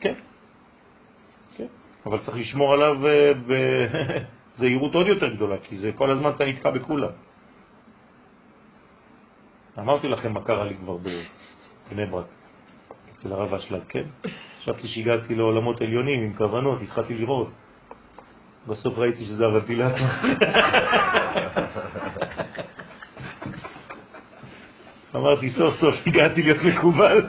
כן, 0.00 0.14
כן, 1.56 1.66
אבל 2.06 2.18
צריך 2.18 2.36
לשמור 2.36 2.72
עליו 2.74 2.96
בזהירות 4.60 4.94
עוד 4.94 5.06
יותר 5.06 5.28
גדולה, 5.28 5.56
כי 5.64 5.76
זה 5.76 5.92
כל 5.92 6.10
הזמן 6.10 6.30
אתה 6.30 6.44
נתקע 6.44 6.70
בכולם. 6.70 7.08
אמרתי 9.78 10.08
לכם 10.08 10.32
מה 10.32 10.44
קרה 10.44 10.64
לי 10.64 10.76
כבר 10.76 10.96
בבני 10.96 12.06
ברק, 12.06 12.26
אצל 13.14 13.32
הרב 13.32 13.54
אשלג, 13.54 13.80
כן? 13.88 14.04
חשבתי 14.60 14.88
שהגעתי 14.88 15.34
לעולמות 15.34 15.80
עליונים 15.80 16.22
עם 16.22 16.32
כוונות, 16.32 16.82
התחלתי 16.82 17.14
לראות. 17.14 17.50
בסוף 18.66 18.98
ראיתי 18.98 19.24
שזה 19.24 19.44
הוונטילטור. 19.44 20.06
אמרתי, 25.16 25.50
סוף 25.50 25.74
סוף 25.74 25.94
הגעתי 26.06 26.42
להיות 26.42 26.58
מקובל. 26.62 27.28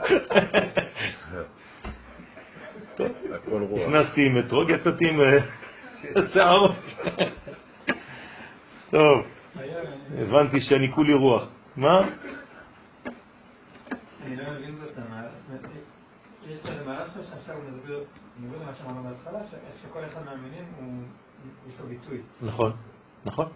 נכנסתי 3.86 4.26
עם 4.26 4.38
אתרוג, 4.38 4.70
יצאתי 4.70 5.08
עם 5.08 5.20
אה, 5.20 5.38
שערות. 6.34 6.70
טוב, 8.90 9.26
הבנתי 10.18 10.60
שאני 10.60 10.92
כולי 10.92 11.14
רוח. 11.14 11.48
מה? 11.76 12.00
אני 14.26 14.36
לא 14.36 14.44
מבין 14.52 14.76
זאת, 14.80 14.90
המהלך- 14.98 15.66
יש 16.48 16.58
איזה 16.70 16.84
מהלך 16.86 17.08
שלו 17.14 17.22
שעכשיו 17.24 17.54
הוא 17.56 17.64
מסביר, 17.70 18.04
בניגוד 18.38 18.58
למה 18.62 18.72
שאמרנו 18.78 19.02
בהתחלה, 19.02 19.38
שכל 19.82 19.98
אחד 20.12 20.20
מהמינים 20.24 20.64
יש 21.68 21.74
לו 21.80 21.86
ביטוי. 21.86 22.18
נכון, 22.42 22.72
נכון. 23.24 23.46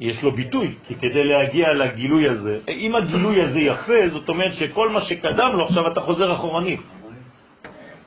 יש 0.00 0.22
לו 0.24 0.32
ביטוי, 0.32 0.74
כי 0.84 0.94
כדי 0.94 1.24
להגיע 1.24 1.72
לגילוי 1.74 2.28
הזה, 2.28 2.58
אם 2.68 2.94
הגילוי 2.94 3.42
הזה 3.42 3.58
יפה, 3.58 4.08
זאת 4.08 4.28
אומרת 4.28 4.52
שכל 4.52 4.88
מה 4.88 5.00
שקדם 5.00 5.50
לו, 5.54 5.64
עכשיו 5.64 5.92
אתה 5.92 6.00
חוזר 6.00 6.32
אחורנית. 6.34 6.80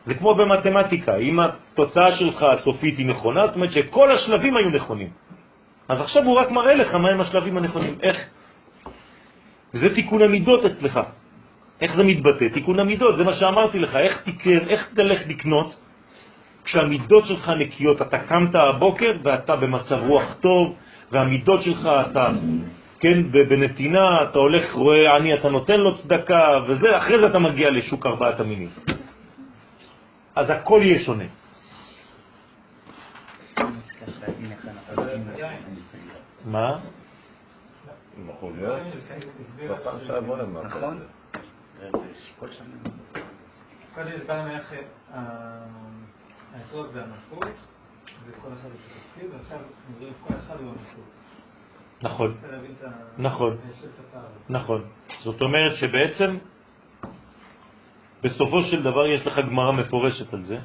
זה 0.05 0.13
כמו 0.13 0.35
במתמטיקה, 0.35 1.15
אם 1.15 1.39
התוצאה 1.39 2.11
שלך 2.11 2.43
הסופית 2.43 2.97
היא 2.97 3.05
נכונה, 3.05 3.47
זאת 3.47 3.55
אומרת 3.55 3.71
שכל 3.71 4.11
השלבים 4.11 4.57
היו 4.57 4.69
נכונים. 4.69 5.09
אז 5.89 6.01
עכשיו 6.01 6.23
הוא 6.23 6.35
רק 6.35 6.51
מראה 6.51 6.73
לך 6.73 6.95
מהם 6.95 7.21
השלבים 7.21 7.57
הנכונים, 7.57 7.95
איך. 8.01 8.17
זה 9.73 9.95
תיקון 9.95 10.21
המידות 10.21 10.65
אצלך. 10.65 10.99
איך 11.81 11.95
זה 11.95 12.03
מתבטא? 12.03 12.45
תיקון 12.53 12.79
המידות, 12.79 13.17
זה 13.17 13.23
מה 13.23 13.33
שאמרתי 13.33 13.79
לך, 13.79 13.95
איך 13.95 14.21
תקן, 14.23 14.69
איך 14.69 14.87
תלך 14.93 15.19
לקנות 15.27 15.75
כשהמידות 16.63 17.25
שלך 17.25 17.49
נקיות, 17.49 18.01
אתה 18.01 18.17
קמת 18.17 18.55
הבוקר 18.55 19.11
ואתה 19.23 19.55
במצב 19.55 19.99
רוח 20.07 20.33
טוב, 20.41 20.75
והמידות 21.11 21.61
שלך 21.61 21.89
אתה, 22.11 22.29
כן, 22.99 23.31
בנתינה, 23.31 24.23
אתה 24.23 24.39
הולך, 24.39 24.73
רואה 24.73 25.15
עני, 25.15 25.33
אתה 25.33 25.49
נותן 25.49 25.79
לו 25.79 25.97
צדקה, 25.97 26.59
וזה, 26.67 26.97
אחרי 26.97 27.19
זה 27.19 27.27
אתה 27.27 27.39
מגיע 27.39 27.69
לשוק 27.69 28.05
ארבעת 28.05 28.39
המינים. 28.39 28.69
אז 30.35 30.49
הכל 30.49 30.79
יהיה 30.83 31.05
שונה. 31.05 31.23
מה? 36.45 36.79
נכון. 38.27 38.53
זה. 38.59 38.77
קודם 43.95 44.11
הסברנו 44.15 44.51
איך 44.51 44.73
האתרוג 46.53 46.87
זה 46.93 47.03
המלכות, 47.03 47.47
וכל 48.27 48.47
אחד 48.47 48.69
יש 48.75 48.95
לו 48.95 49.01
תפקיד, 49.01 49.33
ועכשיו 49.33 49.57
מדברים 49.89 50.13
כל 50.27 50.33
אחד 50.45 50.55
הוא 50.59 50.69
המלכות. 50.69 51.03
נכון. 52.01 52.33
נכון. 53.17 53.57
נכון. 54.49 54.87
זאת 55.23 55.41
אומרת 55.41 55.75
שבעצם, 55.75 56.37
בסופו 58.23 58.61
של 58.61 58.83
דבר 58.83 59.05
יש 59.07 59.27
לך 59.27 59.39
גמרא 59.39 59.71
מפורשת 59.71 60.33
על 60.33 60.45
זה. 60.45 60.57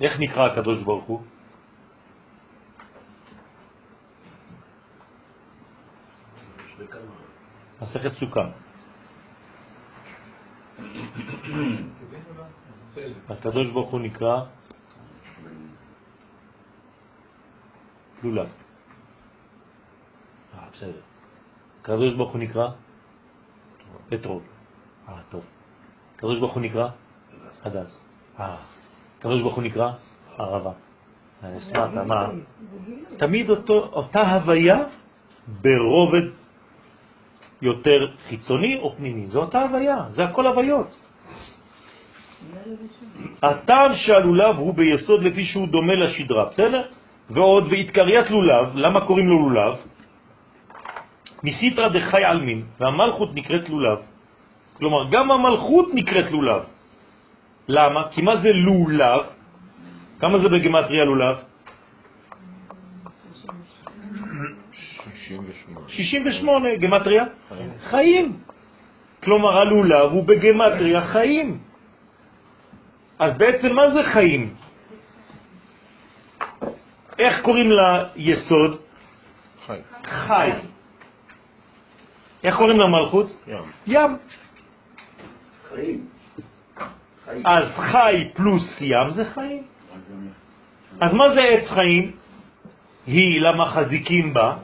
איך 0.00 0.12
נקרא 0.20 0.46
הקדוש 0.52 0.82
ברוך 0.82 1.04
הוא? 1.04 1.22
מסכת 7.82 8.12
סוכה. 8.12 8.46
הקדוש 13.28 13.66
ברוך 13.70 13.90
הוא 13.90 14.00
נקרא 14.00 14.44
לולב. 18.22 18.48
אה, 20.54 20.68
בסדר. 20.72 21.00
הקדוש 21.80 22.14
ברוך 22.14 22.32
הוא 22.32 22.40
נקרא 22.40 22.68
אתרוג. 24.14 24.42
אה, 25.08 25.22
טוב. 25.30 25.55
הקדוש 26.16 26.38
ברוך 26.38 26.52
הוא 26.52 26.62
נקרא 26.62 26.88
הדס. 27.64 28.00
אה. 28.40 28.56
הקדוש 29.18 29.40
ברוך 29.40 29.54
הוא 29.54 29.64
נקרא 29.64 29.90
ערבה. 30.38 30.70
אשמח, 31.42 31.90
מה? 32.06 32.30
תמיד 33.18 33.50
אותו, 33.50 33.90
אותה 33.92 34.34
הוויה 34.34 34.84
ברובד 35.62 36.22
יותר 37.62 37.98
חיצוני 38.28 38.76
או 38.76 38.94
פנימי. 38.96 39.26
זו 39.26 39.40
אותה 39.40 39.62
הוויה, 39.62 40.04
זה 40.08 40.24
הכל 40.24 40.46
הוויות. 40.46 40.96
הטעם 43.42 43.94
שהלולב 43.94 44.56
הוא 44.56 44.74
ביסוד 44.74 45.22
לפי 45.22 45.44
שהוא 45.44 45.68
דומה 45.68 45.94
לשדרה, 45.94 46.44
בסדר? 46.44 46.82
ועוד 47.30 47.66
והתקריית 47.70 48.30
לולב, 48.30 48.76
למה 48.76 49.00
קוראים 49.06 49.28
לו 49.28 49.48
לולב? 49.48 49.76
מסיטרא 51.44 51.88
דחי 51.88 52.24
עלמין, 52.24 52.64
והמלכות 52.80 53.34
נקראת 53.34 53.68
לולב. 53.68 53.98
כלומר, 54.78 55.10
גם 55.10 55.30
המלכות 55.30 55.88
נקראת 55.94 56.30
לולב. 56.30 56.62
למה? 57.68 58.02
כי 58.10 58.22
מה 58.22 58.36
זה 58.36 58.52
לולב? 58.52 59.22
כמה 60.20 60.38
זה 60.38 60.48
בגמטריה 60.48 61.04
לולב? 61.04 61.36
68. 64.72 65.80
68, 65.88 66.76
גמטריה? 66.76 67.24
חיים. 67.80 68.38
כלומר, 69.24 69.58
הלולב 69.58 70.10
הוא 70.12 70.24
בגמטריה 70.24 71.00
חיים. 71.00 71.58
אז 73.18 73.38
בעצם 73.38 73.74
מה 73.74 73.90
זה 73.90 74.02
חיים? 74.12 74.54
איך 77.18 77.40
קוראים 77.42 77.70
ליסוד? 78.16 78.80
חי. 79.66 79.78
חי. 80.04 80.50
איך 82.44 82.56
קוראים 82.56 82.80
למלכות? 82.80 83.26
ים. 83.46 83.64
ים. 83.86 84.10
אז 87.44 87.64
חי 87.76 88.28
פלוס 88.34 88.80
ים 88.80 89.10
זה 89.14 89.24
חיים. 89.24 89.62
אז 91.00 91.14
מה 91.14 91.34
זה 91.34 91.40
עץ 91.40 91.68
חיים? 91.68 92.12
היא 93.06 93.40
למה 93.40 93.70
חזיקים 93.70 94.34
בה? 94.34 94.56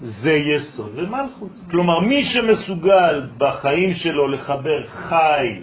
זה 0.00 0.32
יסוד 0.32 0.92
ומלכות. 0.94 1.50
כלומר, 1.70 2.00
מי 2.00 2.24
שמסוגל 2.24 3.30
בחיים 3.38 3.94
שלו 3.94 4.28
לחבר 4.28 4.86
חי 4.86 5.60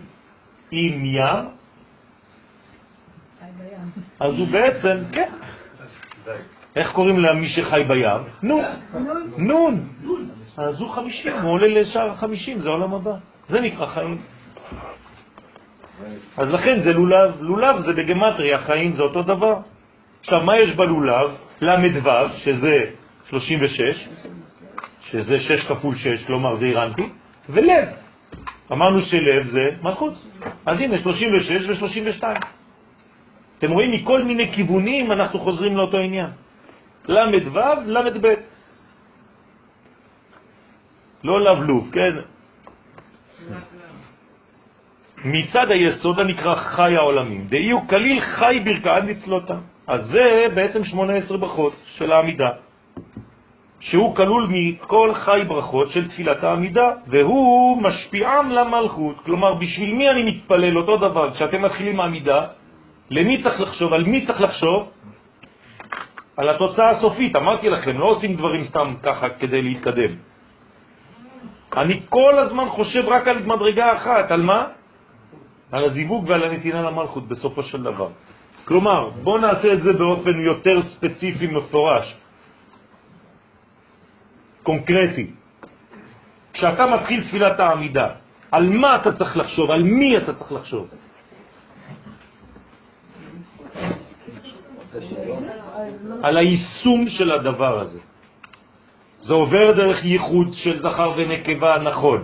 עם 0.72 1.06
ים, 1.06 1.46
אז 4.20 4.34
הוא 4.38 4.48
בעצם, 4.48 4.98
כן. 5.12 5.32
איך 6.76 6.92
קוראים 6.92 7.20
למי 7.20 7.50
שחי 7.50 7.84
בים? 7.88 8.22
נון. 8.44 8.64
נון. 9.38 9.90
אז 10.58 10.82
הוא 10.82 10.90
חמישים, 10.90 11.34
הוא 11.34 11.52
עולה 11.52 11.68
לשער 11.68 12.12
החמישים, 12.12 12.60
זה 12.60 12.70
עולם 12.70 12.94
הבא. 12.94 13.16
זה 13.50 13.62
נקרא 13.62 13.86
חיים. 13.86 14.18
אז 16.38 16.52
לכן 16.52 16.82
זה 16.84 16.94
לולב. 16.94 17.42
לולב 17.42 17.82
זה 17.82 17.94
בגמטריה, 17.94 18.58
חיים 18.58 18.96
זה 18.96 19.04
אותו 19.04 19.24
דבר. 19.24 19.56
עכשיו, 20.20 20.44
מה 20.44 20.58
יש 20.58 20.76
בלולב? 20.76 21.30
ל"ו, 21.62 22.10
שזה 22.38 22.80
36, 23.30 24.08
שזה 25.02 25.40
6 25.40 25.68
כפול 25.68 25.96
6, 25.96 26.26
כלומר 26.26 26.56
זה 26.56 26.66
אירנטי, 26.66 27.10
ולב. 27.50 27.88
אמרנו 28.72 29.00
שלב 29.02 29.44
זה 29.44 29.72
מלכות. 29.82 30.14
אז 30.66 30.80
הנה 30.80 30.98
36 30.98 31.82
ו-32. 31.82 32.24
אתם 33.58 33.72
רואים, 33.72 33.92
מכל 33.92 34.24
מיני 34.24 34.54
כיוונים 34.54 35.12
אנחנו 35.12 35.40
חוזרים 35.40 35.78
לאותו 35.78 35.98
עניין. 35.98 36.30
ל"ו, 37.08 37.60
ל"ב. 37.86 38.34
לא 41.24 41.42
לבלוב, 41.42 41.90
כן? 41.92 42.39
מצד 45.26 45.72
היסוד 45.72 46.20
הנקרא 46.20 46.56
חי 46.56 46.96
העולמים. 46.98 47.48
דהיו 47.50 47.88
כליל 47.88 48.22
חי 48.22 48.62
ברכאה 48.66 49.02
נצלותה. 49.02 49.58
אז 49.88 50.06
זה 50.06 50.48
בעצם 50.56 50.84
18 50.84 51.38
ברכות 51.38 51.74
של 51.86 52.12
העמידה, 52.12 52.50
שהוא 53.80 54.16
כלול 54.16 54.48
מכל 54.50 55.14
חי 55.14 55.42
ברכות 55.48 55.92
של 55.92 56.08
תפילת 56.08 56.44
העמידה, 56.44 56.92
והוא 57.08 57.82
משפיעם 57.82 58.52
למלכות. 58.52 59.16
כלומר, 59.26 59.54
בשביל 59.54 59.94
מי 59.94 60.10
אני 60.10 60.24
מתפלל 60.24 60.78
אותו 60.78 60.98
דבר? 60.98 61.34
כשאתם 61.34 61.62
מתחילים 61.62 62.00
העמידה, 62.00 62.48
למי 63.10 63.44
צריך 63.44 63.62
לחשוב? 63.62 63.94
על 63.94 64.04
מי 64.04 64.26
צריך 64.26 64.42
לחשוב? 64.42 64.90
על 66.38 66.50
התוצאה 66.50 66.90
הסופית. 66.90 67.36
אמרתי 67.36 67.70
לכם, 67.70 67.98
לא 67.98 68.06
עושים 68.06 68.36
דברים 68.36 68.64
סתם 68.64 68.94
ככה 69.04 69.30
כדי 69.30 69.62
להתקדם. 69.62 70.29
אני 71.78 72.02
כל 72.10 72.40
הזמן 72.40 72.70
חושב 72.70 73.04
רק 73.08 73.28
על 73.28 73.44
מדרגה 73.44 73.96
אחת, 73.96 74.32
על 74.32 74.42
מה? 74.42 74.68
על 75.72 75.84
הזיווג 75.84 76.26
ועל 76.28 76.44
הנתינה 76.44 76.82
למלכות 76.82 77.28
בסופו 77.28 77.64
של 77.64 77.84
דבר. 77.84 78.10
כלומר, 78.66 79.10
בוא 79.10 79.40
נעשה 79.40 79.74
את 79.74 79.82
זה 79.84 79.94
באופן 79.94 80.40
יותר 80.40 80.82
ספציפי 80.82 81.48
מפורש, 81.48 82.18
קונקרטי. 84.64 85.28
כשאתה 86.54 86.86
מתחיל 86.86 87.24
תפילת 87.24 87.60
העמידה, 87.60 88.08
על 88.52 88.70
מה 88.70 88.96
אתה 88.96 89.14
צריך 89.14 89.38
לחשוב? 89.38 89.72
על 89.72 89.84
מי 89.84 90.18
אתה 90.18 90.34
צריך 90.34 90.52
לחשוב? 90.52 90.88
על 96.24 96.38
היישום 96.38 97.08
של 97.08 97.32
הדבר 97.32 97.80
הזה. 97.80 98.00
זה 99.20 99.34
עובר 99.34 99.72
דרך 99.72 100.06
ייחוד 100.06 100.54
של 100.54 100.82
זכר 100.82 101.12
ונקבה, 101.18 101.78
נכון. 101.80 102.24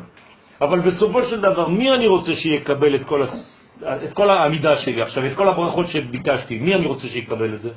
אבל 0.62 0.80
בסופו 0.80 1.24
של 1.24 1.42
דבר, 1.42 1.68
מי 1.68 1.92
אני 1.92 2.08
רוצה 2.08 2.34
שיקבל 2.34 2.96
את 2.96 3.04
כל, 3.04 3.24
הס... 3.24 3.62
את 3.84 4.14
כל 4.14 4.30
העמידה 4.30 4.76
שלי 4.76 5.02
עכשיו, 5.02 5.26
את 5.26 5.36
כל 5.36 5.48
הברכות 5.50 5.88
שביקשתי? 5.88 6.60
מי 6.60 6.76
אני 6.76 6.86
רוצה 6.86 7.08
שיקבל 7.08 7.56
את 7.56 7.62
זה? 7.62 7.70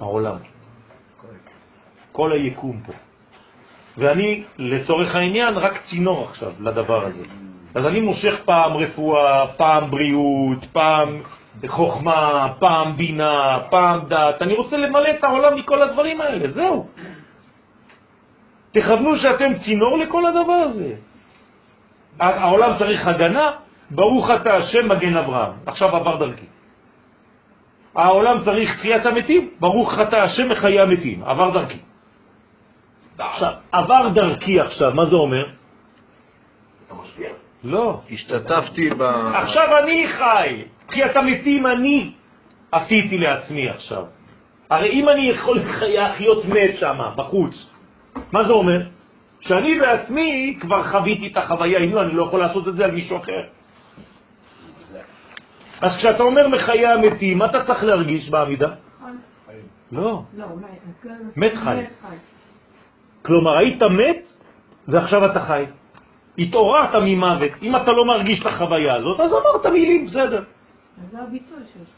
העולם. 0.00 0.36
כל 2.12 2.32
היקום 2.32 2.80
פה. 2.86 2.92
ואני, 3.98 4.42
לצורך 4.58 5.14
העניין, 5.14 5.54
רק 5.54 5.82
צינור 5.90 6.24
עכשיו 6.30 6.52
לדבר 6.60 7.06
הזה. 7.06 7.24
אז 7.74 7.86
אני 7.86 8.00
מושך 8.00 8.34
פעם 8.44 8.72
רפואה, 8.76 9.46
פעם 9.46 9.90
בריאות, 9.90 10.64
פעם 10.72 11.08
חוכמה, 11.66 12.48
פעם 12.58 12.96
בינה, 12.96 13.58
פעם 13.70 14.00
דת. 14.08 14.42
אני 14.42 14.54
רוצה 14.54 14.76
למלא 14.76 15.10
את 15.10 15.24
העולם 15.24 15.58
מכל 15.58 15.82
הדברים 15.82 16.20
האלה, 16.20 16.50
זהו. 16.50 16.88
תכוונו 18.74 19.16
שאתם 19.16 19.54
צינור 19.64 19.98
לכל 19.98 20.26
הדבר 20.26 20.52
הזה. 20.52 20.94
העולם 22.20 22.78
צריך 22.78 23.06
הגנה, 23.06 23.50
ברוך 23.90 24.30
אתה 24.30 24.54
השם 24.54 24.88
מגן 24.88 25.16
אברהם. 25.16 25.52
עכשיו 25.66 25.96
עבר 25.96 26.16
דרכי. 26.16 26.46
העולם 27.94 28.44
צריך 28.44 28.78
תחיית 28.78 29.06
המתים, 29.06 29.50
ברוך 29.60 29.98
אתה 30.00 30.22
השם 30.22 30.48
מחיי 30.48 30.80
המתים. 30.80 31.24
עבר 31.24 31.50
דרכי. 31.50 31.78
עכשיו, 33.18 33.52
עבר 33.72 34.08
דרכי 34.08 34.60
עכשיו, 34.60 34.94
מה 34.94 35.04
זה 35.04 35.16
אומר? 35.16 35.44
אתה 36.86 36.94
משפיע. 36.94 37.28
לא. 37.64 38.00
השתתפתי 38.10 38.90
ב... 38.90 39.02
עכשיו 39.34 39.78
אני 39.78 40.06
חי. 40.08 40.64
תחיית 40.86 41.16
המתים 41.16 41.66
אני 41.66 42.12
עשיתי 42.72 43.18
לעצמי 43.18 43.68
עכשיו. 43.68 44.04
הרי 44.70 44.90
אם 44.90 45.08
אני 45.08 45.30
יכול 45.30 45.62
לחיות 45.82 46.44
מת 46.44 46.76
שם, 46.80 46.98
בחוץ, 47.16 47.73
מה 48.34 48.44
זה 48.44 48.52
אומר? 48.52 48.80
שאני 49.40 49.78
בעצמי 49.78 50.58
כבר 50.60 50.82
חוויתי 50.90 51.26
את 51.26 51.36
החוויה, 51.36 51.78
אם 51.78 51.94
לא, 51.94 52.02
אני 52.02 52.14
לא 52.14 52.22
יכול 52.22 52.40
לעשות 52.40 52.68
את 52.68 52.76
זה 52.76 52.84
על 52.84 52.90
מישהו 52.90 53.16
אחר. 53.16 53.42
אז 55.80 55.92
כשאתה 55.98 56.22
אומר 56.22 56.48
מחיי 56.48 56.86
המתים, 56.86 57.38
מה 57.38 57.46
אתה 57.46 57.64
צריך 57.66 57.84
להרגיש 57.84 58.30
בעמידה? 58.30 58.70
לא, 59.92 60.22
לא, 60.34 60.46
מת 61.36 61.54
חי. 61.54 61.84
כלומר, 63.22 63.58
היית 63.58 63.82
מת 63.82 64.22
ועכשיו 64.88 65.30
אתה 65.30 65.40
חי. 65.40 65.64
התעוררת 66.38 66.94
ממוות. 66.94 67.52
אם 67.62 67.76
אתה 67.76 67.92
לא 67.92 68.04
מרגיש 68.04 68.40
את 68.40 68.46
החוויה 68.46 68.94
הזאת, 68.94 69.20
אז 69.20 69.30
אמרת 69.30 69.66
מילים, 69.66 70.06
בסדר. 70.06 70.42
זה 71.10 71.22
הביטוי 71.22 71.58
שיש. 71.72 71.88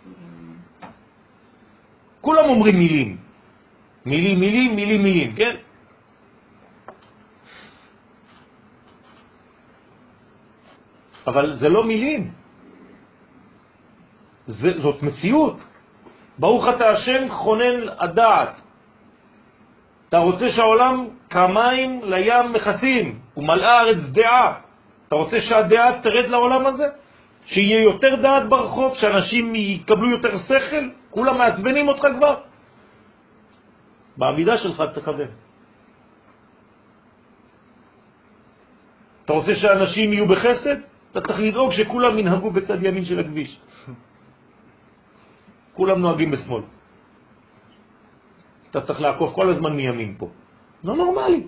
כולם 2.21 2.45
אומרים 2.45 2.79
מילים. 2.79 3.17
מילים, 4.07 4.41
מילים, 4.41 4.77
מילים, 4.77 5.03
מילים, 5.03 5.33
כן? 5.33 5.66
אבל 11.27 11.53
זה 11.53 11.69
לא 11.69 11.85
מילים. 11.85 12.31
זה, 14.47 14.81
זאת 14.81 15.03
מציאות. 15.03 15.57
ברוך 16.39 16.69
אתה 16.69 16.89
השם 16.89 17.29
חונן 17.31 17.89
הדעת. 17.99 18.61
אתה 20.09 20.19
רוצה 20.19 20.51
שהעולם 20.51 21.09
כמים 21.31 22.01
לים 22.05 22.53
מכסים, 22.53 23.19
ומלאה 23.37 23.81
ארץ 23.81 24.03
דעה. 24.13 24.59
אתה 25.09 25.15
רוצה 25.15 25.41
שהדעה 25.41 26.03
תרד 26.03 26.27
לעולם 26.29 26.67
הזה? 26.67 26.89
שיהיה 27.47 27.83
יותר 27.83 28.15
דעת 28.23 28.49
ברחוב, 28.49 28.95
שאנשים 28.95 29.55
יקבלו 29.55 30.11
יותר 30.11 30.39
שכל? 30.39 30.85
כולם 31.11 31.39
מעצבנים 31.39 31.89
אותך 31.89 32.07
כבר? 32.17 32.35
בעמידה 34.17 34.59
שלך 34.59 34.83
תכוון. 34.95 35.29
אתה 39.25 39.33
רוצה 39.33 39.55
שאנשים 39.55 40.13
יהיו 40.13 40.27
בחסד? 40.27 40.77
אתה 41.17 41.27
צריך 41.27 41.41
לדאוג 41.41 41.73
שכולם 41.73 42.19
ינהגו 42.19 42.51
בצד 42.51 42.83
ימין 42.83 43.05
של 43.05 43.21
הכביש. 43.21 43.61
כולם 45.73 45.99
נוהגים 45.99 46.31
בשמאל. 46.31 46.63
אתה 48.71 48.81
צריך 48.81 49.01
לעקוף 49.01 49.33
כל 49.33 49.51
הזמן 49.51 49.73
מימין 49.77 50.15
פה. 50.19 50.29
לא 50.85 50.97
נורמלי. 50.97 51.43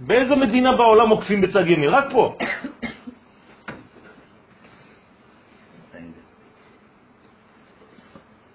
באיזו 0.00 0.36
מדינה 0.36 0.76
בעולם 0.76 1.08
עוקפים 1.08 1.40
בצד 1.40 1.64
ימין? 1.66 1.88
רק 1.88 2.12
פה. 2.12 2.36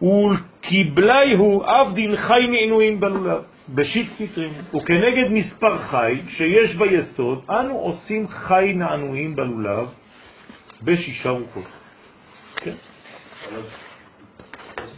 ולקיבלי 0.02 1.34
הוא 1.34 1.66
עבדין 1.66 2.16
חי 2.16 2.48
מעינויים 2.50 3.00
בלולב, 3.00 3.42
בשיט 3.70 4.10
סטרים, 4.12 4.54
וכנגד 4.76 5.32
מספר 5.32 5.78
חי 5.82 6.22
שיש 6.28 6.76
ביסוד, 6.76 7.46
אנו 7.50 7.74
עושים 7.74 8.28
חי 8.28 8.74
נענועים 8.76 9.36
בלולב 9.36 9.88
בשישה 10.84 11.30
רוחות. 11.30 11.64
כן? 12.56 12.76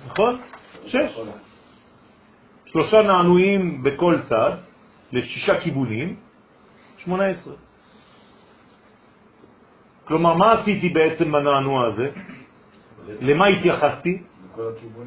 נכון? 0.07 0.41
שש. 0.85 1.19
שלושה 2.65 3.01
נענועים 3.01 3.83
בכל 3.83 4.15
צד, 4.29 4.51
לשישה 5.11 5.59
כיוונים, 5.59 6.15
שמונה 6.97 7.25
עשרה. 7.25 7.53
כלומר, 10.05 10.33
מה 10.33 10.51
עשיתי 10.51 10.89
בעצם 10.89 11.31
בנענוע 11.31 11.85
הזה? 11.85 12.09
למה 13.21 13.47
התייחסתי? 13.47 14.21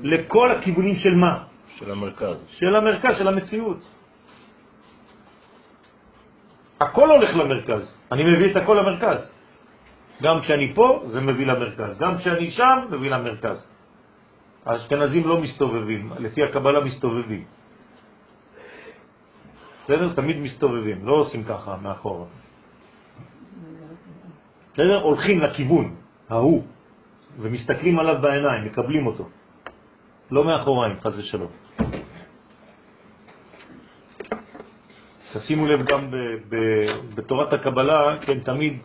לכל 0.03 0.51
הכיוונים 0.53 0.97
של 0.97 1.15
מה? 1.15 1.45
של 1.77 1.91
המרכז. 1.91 2.37
של 2.49 2.77
המרכז, 2.77 3.19
של 3.19 3.29
המציאות. 3.29 3.81
הכל 6.81 7.11
הולך 7.11 7.37
למרכז, 7.37 7.85
אני 8.13 8.23
מביא 8.25 8.51
את 8.51 8.57
הכל 8.57 8.77
למרכז. 8.81 9.33
גם 10.23 10.41
כשאני 10.41 10.75
פה, 10.75 11.01
זה 11.05 11.21
מביא 11.21 11.47
למרכז. 11.47 11.99
גם 12.01 12.19
כשאני 12.19 12.51
שם, 12.51 12.79
מביא 12.91 13.11
למרכז. 13.11 13.69
האשכנזים 14.67 15.29
לא 15.29 15.41
מסתובבים, 15.41 16.13
לפי 16.19 16.45
הקבלה 16.45 16.81
מסתובבים. 16.81 17.45
בסדר? 19.85 20.13
תמיד 20.13 20.37
מסתובבים, 20.41 21.07
לא 21.07 21.13
עושים 21.13 21.45
ככה 21.45 21.77
מאחורה. 21.77 22.27
בסדר? 24.73 25.03
הולכים 25.03 25.41
לכיוון 25.41 25.95
ההוא 26.29 26.63
ומסתכלים 27.39 27.99
עליו 27.99 28.17
בעיניים, 28.21 28.65
מקבלים 28.65 29.07
אותו. 29.07 29.29
לא 30.31 30.45
מאחוריים, 30.45 30.97
חז 31.01 31.19
ושלום. 31.19 31.66
תשימו 35.47 35.67
לב 35.67 35.87
גם 35.87 36.11
ב, 36.11 36.17
ב, 36.49 36.57
בתורת 37.15 37.53
הקבלה, 37.53 38.19
כן, 38.21 38.41
תמיד, 38.41 38.79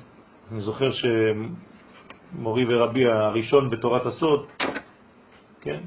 אני 0.52 0.62
זוכר 0.62 0.90
שמורי 0.92 2.66
ורבי 2.68 3.06
הראשון 3.08 3.70
בתורת 3.70 4.06
הסוד, 4.06 4.46
כן, 5.62 5.80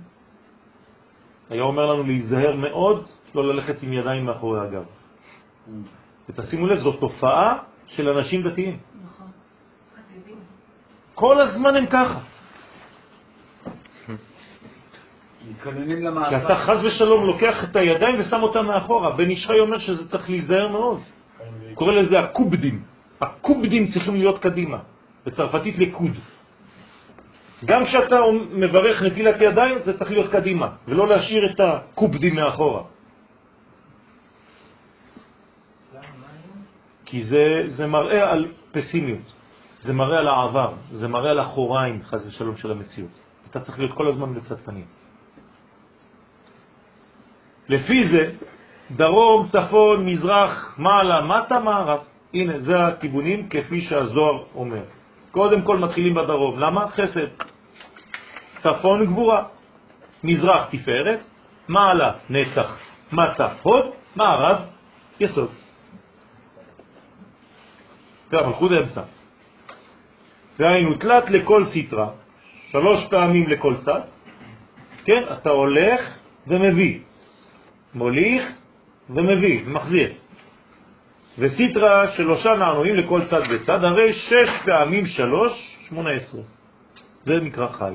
היה 1.51 1.63
אומר 1.63 1.87
לנו 1.87 2.03
להיזהר 2.03 2.57
מאוד 2.57 3.07
לא 3.35 3.55
ללכת 3.55 3.83
עם 3.83 3.93
ידיים 3.93 4.25
מאחורי 4.25 4.61
הגב. 4.61 4.85
ותשימו 6.29 6.67
לב, 6.67 6.79
זו 6.79 6.93
תופעה 6.93 7.59
של 7.87 8.09
אנשים 8.09 8.43
דתיים. 8.43 8.79
נכון. 9.05 9.27
כל 11.15 11.41
הזמן 11.41 11.77
הם 11.77 11.87
ככה. 11.87 12.34
מתכוננים 15.51 15.99
כי 15.99 16.05
למעצר. 16.05 16.47
אתה 16.47 16.57
חז 16.57 16.85
ושלום 16.85 17.27
לוקח 17.27 17.65
את 17.65 17.77
הידיים 17.77 18.21
ושם 18.21 18.43
אותם 18.43 18.67
מאחורה. 18.67 19.11
בן 19.11 19.31
ישחי 19.31 19.59
אומר 19.61 19.79
שזה 19.79 20.09
צריך 20.11 20.31
להיזהר 20.31 20.69
מאוד. 20.69 21.01
קורא 21.75 21.93
לזה 21.93 22.21
הקובדים. 22.21 22.83
הקובדים 23.21 23.87
צריכים 23.87 24.15
להיות 24.17 24.39
קדימה. 24.39 24.79
בצרפתית 25.27 25.79
לקוד. 25.79 26.13
גם 27.65 27.85
כשאתה 27.85 28.17
מברך 28.51 29.03
נטילת 29.03 29.41
ידיים, 29.41 29.79
זה 29.79 29.99
צריך 29.99 30.11
להיות 30.11 30.33
קדימה, 30.33 30.69
ולא 30.89 31.09
להשאיר 31.09 31.51
את 31.51 31.61
הקובדים 31.61 32.35
מאחורה. 32.35 32.83
כי 37.05 37.25
זה, 37.25 37.63
זה 37.67 37.87
מראה 37.87 38.31
על 38.31 38.53
פסימיות, 38.73 39.33
זה 39.79 39.93
מראה 39.93 40.19
על 40.19 40.29
העבר, 40.29 40.73
זה 40.91 41.09
מראה 41.09 41.31
על 41.31 41.41
אחוריים, 41.41 42.03
חז 42.03 42.27
ושלום, 42.27 42.57
של 42.57 42.71
המציאות. 42.71 43.11
אתה 43.51 43.61
צריך 43.61 43.79
להיות 43.79 43.93
כל 43.97 44.07
הזמן 44.09 44.35
בצד 44.35 44.57
פנים. 44.57 44.85
לפי 47.69 48.09
זה, 48.09 48.31
דרום, 48.91 49.47
צפון, 49.47 50.07
מזרח, 50.07 50.75
מעלה, 50.79 51.21
מטה, 51.21 51.61
מערב. 51.61 52.01
הנה, 52.35 52.59
זה 52.59 52.87
הכיוונים 52.87 53.49
כפי 53.49 53.81
שהזוהר 53.81 54.45
אומר. 54.55 54.83
קודם 55.31 55.63
כל 55.63 55.79
מתחילים 55.79 56.15
בדרום. 56.15 56.59
למה? 56.59 56.91
חסד. 56.91 57.27
צפון 58.63 59.07
גבורה, 59.07 59.45
מזרח 60.25 60.67
תפארת, 60.71 61.21
מעלה 61.69 62.13
נצח, 62.31 62.79
מטה 63.13 63.49
הוד, 63.63 63.85
מערב 64.17 64.59
יסוד. 65.21 65.51
זה 68.31 68.39
המלכות 68.39 68.71
האמצע. 68.73 69.03
והיינו 70.59 70.95
תלת 70.95 71.31
לכל 71.31 71.65
סטרה, 71.65 72.09
שלוש 72.71 73.07
פעמים 73.11 73.49
לכל 73.49 73.77
צד, 73.85 74.01
כן, 75.05 75.23
אתה 75.33 75.51
הולך 75.51 76.01
ומביא, 76.47 77.01
מוליך 77.95 78.53
ומביא, 79.11 79.63
ומחזיר. 79.67 80.13
וסטרה 81.39 82.09
שלושה 82.09 82.55
נענועים 82.55 82.95
לכל 82.95 83.21
צד 83.31 83.43
וצד, 83.51 83.85
הרי 83.85 84.13
שש 84.13 84.49
פעמים 84.65 85.07
שלוש, 85.07 85.77
שמונה 85.89 86.11
עשרה. 86.11 86.43
זה 87.23 87.41
נקרא 87.41 87.69
חי. 87.69 87.95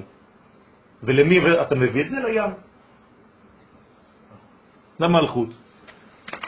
ולמי 1.03 1.39
אתה 1.61 1.75
מביא 1.75 2.01
את 2.01 2.09
זה? 2.09 2.17
לים. 2.19 2.51
למלכות. 4.99 5.49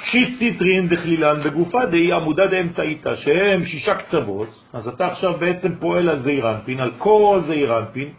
שיט 0.02 0.40
סיטרין 0.40 0.90
בכלילן 0.90 1.44
בגופה 1.44 1.86
די 1.86 2.14
עמודה 2.14 2.48
דאמצעיתא, 2.48 3.16
שהם 3.16 3.66
שישה 3.66 3.96
קצוות, 3.96 4.50
אז 4.74 4.88
אתה 4.88 5.08
עכשיו 5.08 5.34
בעצם 5.34 5.76
פועל 5.80 6.10
על 6.10 6.20
זעיר 6.20 6.52
אנפין, 6.52 6.80
על 6.80 6.92
כל 6.98 7.42
זעיר 7.48 7.78
אנפין. 7.78 8.10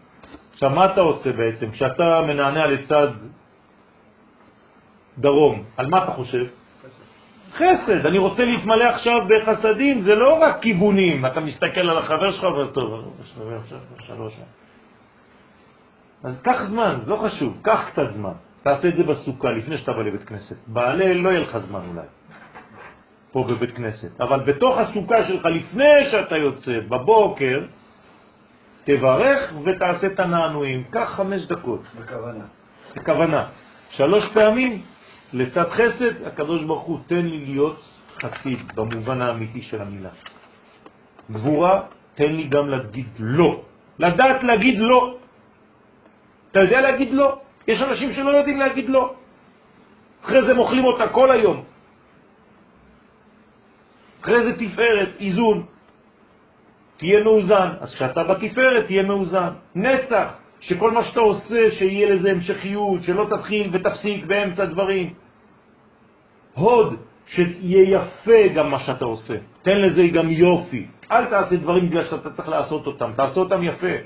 עכשיו 0.53 0.71
מה 0.71 0.85
אתה 0.85 1.01
עושה 1.01 1.33
בעצם? 1.33 1.71
כשאתה 1.71 2.25
מנענע 2.27 2.67
לצד 2.67 3.09
דרום, 5.19 5.65
על 5.77 5.87
מה 5.87 6.05
אתה 6.05 6.13
חושב? 6.13 6.45
חסד, 7.53 8.07
אני 8.07 8.19
רוצה 8.19 8.45
להתמלא 8.45 8.85
עכשיו 8.85 9.19
בחסדים, 9.29 10.01
זה 10.01 10.15
לא 10.15 10.43
רק 10.43 10.61
כיוונים, 10.61 11.27
אתה 11.27 11.41
מסתכל 11.41 11.81
על 11.81 11.99
החבר 11.99 12.33
שלך 12.33 12.45
וטוב, 12.45 13.19
שלוש. 13.99 14.37
אז 16.25 16.43
קח 16.43 16.63
זמן, 16.63 17.01
לא 17.07 17.17
חשוב, 17.17 17.59
קח 17.63 17.81
קצת 17.93 18.11
זמן. 18.11 18.33
תעשה 18.63 18.89
את 18.89 18.97
זה 18.97 19.03
בסוכה 19.03 19.51
לפני 19.51 19.79
שאתה 19.79 19.93
בא 19.93 20.03
לבית 20.03 20.25
כנסת. 20.25 20.57
בעלה 20.67 21.15
לא 21.15 21.29
יהיה 21.29 21.41
לך 21.41 21.59
זמן 21.59 21.81
אולי, 21.91 22.07
פה 23.33 23.45
בבית 23.49 23.77
כנסת. 23.77 24.21
אבל 24.21 24.41
בתוך 24.41 24.79
הסוכה 24.79 25.25
שלך, 25.25 25.47
לפני 25.47 26.11
שאתה 26.11 26.37
יוצא, 26.37 26.81
בבוקר, 26.89 27.61
תברך 28.85 29.53
ותעשה 29.65 30.07
את 30.07 30.21
הנענועים. 30.21 30.85
קח 30.91 31.13
חמש 31.17 31.47
דקות. 31.47 31.81
בכוונה. 32.01 32.45
בכוונה. 32.97 33.47
שלוש 33.91 34.31
פעמים, 34.35 34.83
לצד 35.33 35.69
חסד, 35.69 36.27
הקדוש 36.27 36.65
ברוך 36.65 36.85
הוא 36.85 36.99
תן 37.07 37.27
לי 37.27 37.39
להיות 37.47 37.81
חסיד, 38.23 38.59
במובן 38.75 39.23
האמיתי 39.23 39.63
של 39.63 39.83
המילה. 39.83 40.11
גבורה, 41.31 41.83
תן 42.15 42.33
לי 42.33 42.45
גם 42.45 42.69
להגיד 42.69 43.07
לא. 43.19 43.63
לדעת 43.99 44.43
להגיד 44.43 44.79
לא. 44.79 45.17
אתה 46.51 46.61
יודע 46.61 46.81
להגיד 46.81 47.13
לא? 47.13 47.41
יש 47.69 47.83
אנשים 47.83 48.13
שלא 48.13 48.31
יודעים 48.31 48.59
להגיד 48.59 48.89
לא. 48.89 49.15
אחרי 50.25 50.43
זה 50.47 50.55
מוכלים 50.55 50.85
אותה 50.85 51.09
כל 51.09 51.31
היום. 51.31 51.65
אחרי 54.23 54.43
זה 54.43 54.53
תפארת, 54.59 55.09
איזון. 55.21 55.67
תהיה 56.97 57.25
מאוזן. 57.25 57.69
אז 57.81 57.95
כשאתה 57.95 58.25
בתפארת 58.25 58.87
תהיה 58.87 59.03
מאוזן. 59.03 59.53
נצח, 59.75 60.29
שכל 60.63 60.91
מה 60.91 61.05
שאתה 61.05 61.21
עושה, 61.21 61.71
שיהיה 61.71 62.15
לזה 62.15 62.31
המשכיות, 62.31 63.03
שלא 63.03 63.27
תתחיל 63.37 63.71
ותפסיק 63.73 64.25
באמצע 64.27 64.65
דברים. 64.65 65.15
הוד, 66.55 66.97
שיהיה 67.27 67.99
יפה 67.99 68.55
גם 68.55 68.71
מה 68.71 68.79
שאתה 68.79 69.05
עושה. 69.05 69.35
תן 69.63 69.81
לזה 69.81 70.03
גם 70.07 70.29
יופי. 70.31 70.87
אל 71.11 71.25
תעשה 71.27 71.57
דברים 71.57 71.87
בגלל 71.91 72.05
שאתה 72.05 72.31
צריך 72.31 72.49
לעשות 72.49 72.87
אותם, 72.87 73.11
תעשה 73.17 73.41
אותם 73.41 73.63
יפה. 73.63 73.97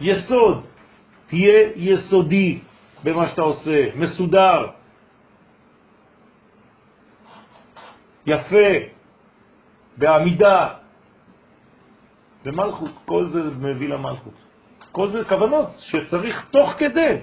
יסוד, 0.00 0.66
תהיה 1.26 1.58
יסודי 1.76 2.58
במה 3.04 3.28
שאתה 3.28 3.42
עושה, 3.42 3.86
מסודר, 3.94 4.66
יפה, 8.26 8.70
בעמידה, 9.96 10.68
במלכות, 12.44 12.90
כל 13.04 13.26
זה 13.26 13.42
מביא 13.42 13.88
למלכות. 13.88 14.47
כל 14.98 15.08
זה 15.08 15.24
כוונות 15.24 15.70
שצריך 15.78 16.46
תוך 16.50 16.74
כדי, 16.78 17.22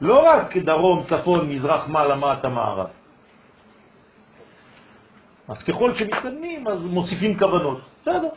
לא 0.00 0.28
רק 0.28 0.56
דרום, 0.56 1.04
צפון, 1.08 1.48
מזרח, 1.48 1.88
מעלה, 1.88 2.16
מטה, 2.16 2.48
מערב. 2.48 2.86
אז 5.48 5.62
ככל 5.62 5.94
שמתקדמים, 5.94 6.68
אז 6.68 6.84
מוסיפים 6.84 7.38
כוונות. 7.38 7.80
בסדר. 8.02 8.28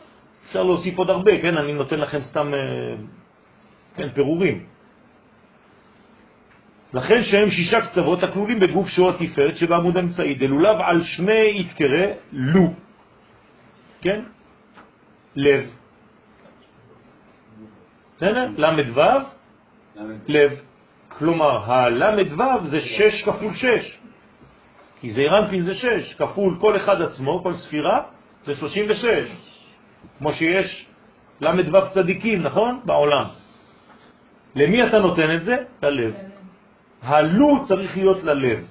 אפשר 0.46 0.62
להוסיף 0.62 0.98
עוד 0.98 1.10
הרבה, 1.10 1.40
כן? 1.42 1.56
אני 1.56 1.72
נותן 1.72 2.00
לכם 2.00 2.20
סתם 2.20 2.54
אה, 2.54 2.60
כן, 3.96 4.08
פירורים. 4.14 4.66
לכן 6.92 7.22
שהם 7.22 7.50
שישה 7.50 7.80
קצוות 7.80 8.22
הכלולים 8.22 8.60
בגוף 8.60 8.88
שהוא 8.88 9.10
התפארת 9.10 9.56
שבעמוד 9.56 9.96
אמצעי. 9.96 10.34
דלולב 10.34 10.76
על 10.80 11.04
שמי 11.04 11.60
יתקרא 11.60 12.06
לו. 12.32 12.72
כן? 14.00 14.20
לב. 15.36 15.81
בסדר? 18.22 18.48
למד 18.56 18.98
ו' 18.98 19.00
לב. 20.28 20.60
כלומר, 21.08 21.72
הלמד 21.72 22.32
ו' 22.32 22.66
זה 22.66 22.80
שש 22.80 23.22
כפול 23.22 23.54
שש. 23.54 23.98
כי 25.00 25.10
זה 25.10 25.20
אירנפין 25.20 25.62
זה 25.62 25.74
שש, 25.74 26.14
כפול 26.14 26.58
כל 26.60 26.76
אחד 26.76 27.02
עצמו, 27.02 27.42
כל 27.42 27.54
ספירה, 27.54 28.02
זה 28.42 28.54
36. 28.54 29.28
כמו 30.18 30.32
שיש 30.32 30.86
למד 31.40 31.74
ו' 31.74 31.94
צדיקים, 31.94 32.42
נכון? 32.42 32.80
בעולם. 32.84 33.26
למי 34.54 34.86
אתה 34.86 34.98
נותן 34.98 35.34
את 35.34 35.44
זה? 35.44 35.56
ללב. 35.82 36.14
הלו 37.02 37.66
צריך 37.66 37.96
להיות 37.96 38.22
ללב. 38.22 38.66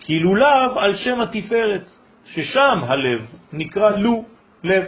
כי 0.00 0.18
לולב 0.18 0.78
על 0.78 0.96
שם 0.96 1.20
התפארת, 1.20 1.88
ששם 2.24 2.78
הלב 2.88 3.20
נקרא 3.52 3.90
לו, 3.90 4.24
לב. 4.64 4.84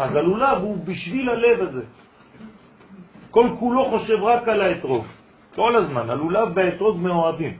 אז 0.00 0.16
הלולב 0.16 0.58
הוא 0.62 0.84
בשביל 0.84 1.28
הלב 1.28 1.60
הזה. 1.60 1.84
כל 3.30 3.46
כולו 3.58 3.84
חושב 3.84 4.22
רק 4.22 4.48
על 4.48 4.60
האתרוג. 4.60 5.06
כל 5.54 5.76
הזמן, 5.76 6.10
הלולב 6.10 6.48
והאתרוג 6.56 6.96
מאוהבים. 6.98 7.58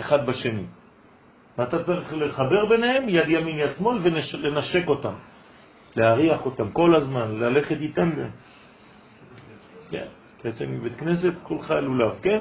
אחד 0.00 0.26
בשני. 0.26 0.66
ואתה 1.58 1.84
צריך 1.84 2.12
לחבר 2.12 2.66
ביניהם 2.66 3.08
יד 3.08 3.28
ימין 3.28 3.58
יד 3.58 3.70
שמאל 3.78 3.98
ולנשק 4.02 4.88
אותם, 4.88 5.14
להריח 5.96 6.46
אותם 6.46 6.70
כל 6.70 6.94
הזמן, 6.94 7.34
ללכת 7.38 7.76
איתם. 7.80 8.10
כן, 9.90 10.06
תצא 10.42 10.66
מבית 10.66 10.94
כנסת, 10.96 11.32
כולך 11.42 11.70
לולב, 11.70 12.18
כן? 12.22 12.40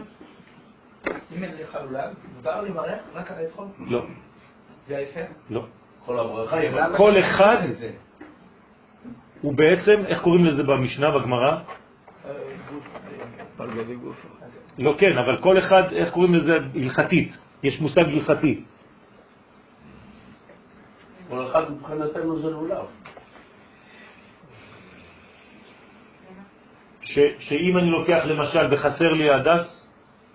אם 1.36 1.44
אין 1.44 1.54
לך 1.62 1.78
לולב, 1.84 2.10
מותר 2.36 2.62
לברך 2.62 3.02
רק 3.14 3.32
על 3.32 3.38
האתרוג? 3.38 3.72
לא. 3.80 4.06
זה 4.88 4.98
ההפך? 4.98 5.30
לא. 5.50 5.66
כל 6.98 7.20
אחד 7.20 7.58
הוא 9.42 9.54
בעצם, 9.54 10.06
איך 10.08 10.22
קוראים 10.22 10.46
לזה 10.46 10.64
במשנה, 10.64 11.12
בגמרא? 11.12 11.58
לא, 14.78 14.96
כן, 14.98 15.18
אבל 15.18 15.38
כל 15.38 15.58
אחד, 15.58 15.84
איך 15.94 16.14
קוראים 16.14 16.36
לזה 16.36 16.58
הלכתית? 16.76 17.38
יש 17.64 17.82
מושג 17.82 18.04
הלכתי. 18.10 18.64
כל 21.30 21.46
אחד 21.46 21.72
מבחינתנו 21.72 22.40
זה 22.40 22.50
לולב. 22.50 22.86
ש, 27.02 27.20
שאם 27.40 27.78
אני 27.78 27.90
לוקח 27.90 28.22
למשל 28.26 28.68
וחסר 28.72 29.14
לי 29.14 29.30
הדס, 29.30 29.88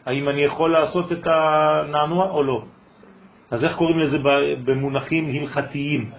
האם 0.07 0.29
אני 0.29 0.43
יכול 0.43 0.73
לעשות 0.73 1.13
את 1.13 1.27
הנענוע 1.27 2.31
או 2.31 2.43
לא? 2.43 2.65
אז 3.53 3.65
איך 3.65 3.77
קוראים 3.77 3.99
לזה 3.99 4.19
במונחים 4.65 5.25
הלכתיים? 5.29 6.11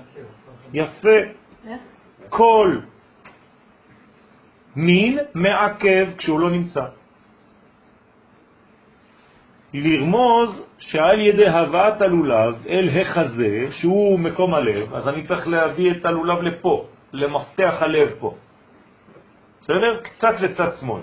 יפה. 0.74 1.18
כל 2.30 2.78
מין 4.76 5.20
מעכב 5.34 6.08
כשהוא 6.18 6.40
לא 6.40 6.50
נמצא. 6.50 6.86
לרמוז 9.74 10.62
שעל 10.78 11.20
ידי 11.20 11.48
הבאת 11.48 12.02
הלולב 12.02 12.68
אל 12.68 12.90
החזה, 13.02 13.68
שהוא 13.72 14.20
מקום 14.20 14.54
הלב, 14.54 14.94
אז 14.94 15.08
אני 15.08 15.28
צריך 15.28 15.48
להביא 15.48 15.92
את 15.92 16.06
הלולב 16.06 16.42
לפה, 16.42 16.86
למפתח 17.14 17.74
הלב 17.80 18.10
פה. 18.20 18.36
בסדר? 19.62 20.00
קצת 20.02 20.36
לצד 20.42 20.70
שמאל. 20.80 21.02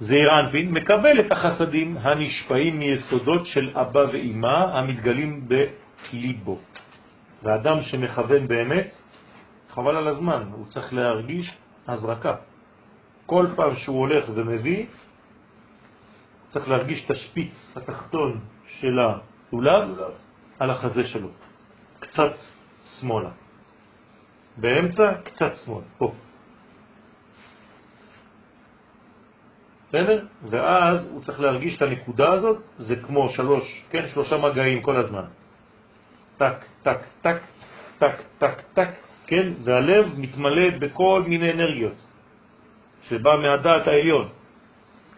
זעיר 0.00 0.40
אנפין 0.40 0.70
מקבל 0.70 1.20
את 1.20 1.32
החסדים 1.32 1.96
הנשפעים 2.00 2.78
מיסודות 2.78 3.46
של 3.46 3.78
אבא 3.78 4.04
ואימא 4.12 4.78
המתגלים 4.78 5.48
בליבו. 5.48 6.58
ואדם 7.42 7.80
שמכוון 7.82 8.48
באמת, 8.48 8.94
חבל 9.70 9.96
על 9.96 10.08
הזמן, 10.08 10.42
הוא 10.52 10.66
צריך 10.66 10.94
להרגיש 10.94 11.56
הזרקה. 11.88 12.34
כל 13.26 13.46
פעם 13.56 13.76
שהוא 13.76 13.98
הולך 13.98 14.24
ומביא, 14.34 14.86
צריך 16.48 16.68
להרגיש 16.68 17.04
את 17.04 17.10
השפיץ 17.10 17.72
התחתון 17.76 18.40
של 18.80 18.98
הלולב 18.98 19.88
על 20.58 20.70
החזה 20.70 21.04
שלו, 21.04 21.28
קצת 22.00 22.32
שמאלה. 23.00 23.30
באמצע, 24.56 25.12
קצת 25.24 25.52
שמאל, 25.64 25.82
פה. 25.98 26.12
בסדר? 29.94 30.26
ואז 30.50 31.06
הוא 31.06 31.22
צריך 31.22 31.40
להרגיש 31.40 31.76
את 31.76 31.82
הנקודה 31.82 32.32
הזאת, 32.32 32.62
זה 32.78 32.96
כמו 32.96 33.28
שלוש, 33.28 33.84
כן, 33.90 34.08
שלושה 34.08 34.38
מגעים 34.38 34.82
כל 34.82 34.96
הזמן. 34.96 35.24
טק, 36.36 36.64
טק, 36.82 36.98
טק, 37.22 37.36
טק, 37.98 38.22
טק, 38.38 38.60
טק, 38.74 38.88
כן, 39.26 39.52
והלב 39.64 40.18
מתמלא 40.18 40.78
בכל 40.78 41.22
מיני 41.28 41.52
אנרגיות. 41.52 41.94
שבא 43.08 43.30
מהדעת 43.42 43.86
העליון. 43.86 44.28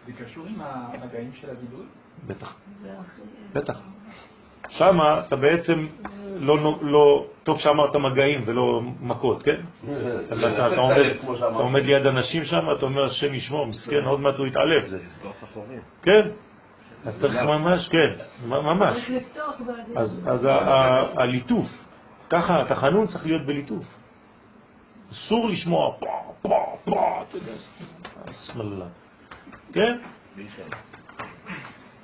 זה 0.05 0.13
קשור 0.13 0.45
עם 0.45 0.55
המגעים 0.59 1.31
של 1.33 1.49
הגידול? 1.49 1.85
בטח, 2.27 2.55
בטח. 3.53 3.79
שם 4.69 4.99
אתה 5.27 5.35
בעצם 5.35 5.87
לא, 6.39 6.77
לא, 6.81 7.25
טוב 7.43 7.59
שאמרת 7.59 7.95
מגעים 7.95 8.43
ולא 8.45 8.81
מכות, 8.99 9.43
כן? 9.43 9.61
אתה, 10.27 10.67
אתה, 10.73 10.81
עומד, 10.81 11.05
אתה 11.37 11.45
עומד 11.45 11.83
ליד 11.85 12.07
אנשים 12.07 12.43
שם, 12.43 12.65
אתה 12.77 12.85
אומר 12.85 13.03
השם 13.03 13.33
ישמור, 13.33 13.67
מסכן, 13.67 14.03
עוד 14.03 14.19
מעט 14.19 14.35
הוא 14.37 14.47
יתעלף 14.47 14.85
זה. 14.85 14.99
כן, 16.01 16.27
אז 17.05 17.21
צריך 17.21 17.35
ממש, 17.35 17.89
כן, 17.89 18.13
ממש. 18.47 19.11
אז 20.25 20.47
הליטוף, 21.17 21.67
ככה, 22.29 22.61
התחנון 22.61 23.07
צריך 23.07 23.25
להיות 23.25 23.45
בליטוף. 23.45 23.85
אסור 25.11 25.49
לשמוע 25.49 25.95
פה, 25.99 26.33
פה, 26.41 26.77
פה, 26.85 27.21
אתה 27.29 27.37
יודע, 27.37 27.51
סמלה. 28.31 28.85
כן? 29.73 29.97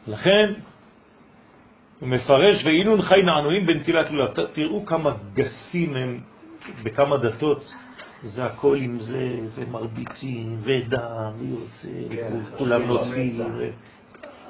לכן, 0.07 0.53
הוא 2.03 2.09
מפרש, 2.09 2.65
ואינון 2.65 3.01
חי 3.01 3.21
נענועים 3.23 3.65
בנטילת 3.65 4.11
לולב. 4.11 4.29
תראו 4.53 4.85
כמה 4.85 5.11
גסים 5.33 5.95
הם 5.95 6.19
בכמה 6.83 7.17
דתות. 7.17 7.73
זה 8.23 8.45
הכל 8.45 8.77
עם 8.79 8.99
זה, 8.99 9.39
ומרביצים, 9.55 10.59
ודם, 10.63 11.31
ויוצא, 11.39 12.15
כן, 12.15 12.39
כולם 12.57 12.81
נוצרים. 12.81 13.41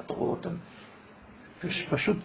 רואה 0.08 0.32
אותם? 0.32 0.56
יש 1.64 1.88
פשוט, 1.90 2.18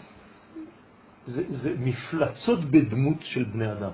זה, 1.27 1.43
זה 1.49 1.75
מפלצות 1.79 2.65
בדמות 2.65 3.23
של 3.23 3.45
בני 3.45 3.73
אדם. 3.73 3.91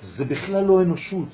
זה 0.00 0.24
בכלל 0.24 0.64
לא 0.64 0.82
אנושות. 0.82 1.28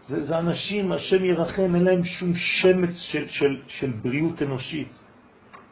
זה, 0.00 0.22
זה 0.22 0.38
אנשים, 0.38 0.92
השם 0.92 1.24
ירחם, 1.24 1.74
אין 1.74 1.84
להם 1.84 2.04
שום 2.04 2.34
שמץ 2.34 2.96
של, 2.96 3.28
של, 3.28 3.60
של 3.66 3.90
בריאות 3.90 4.42
אנושית. 4.42 5.01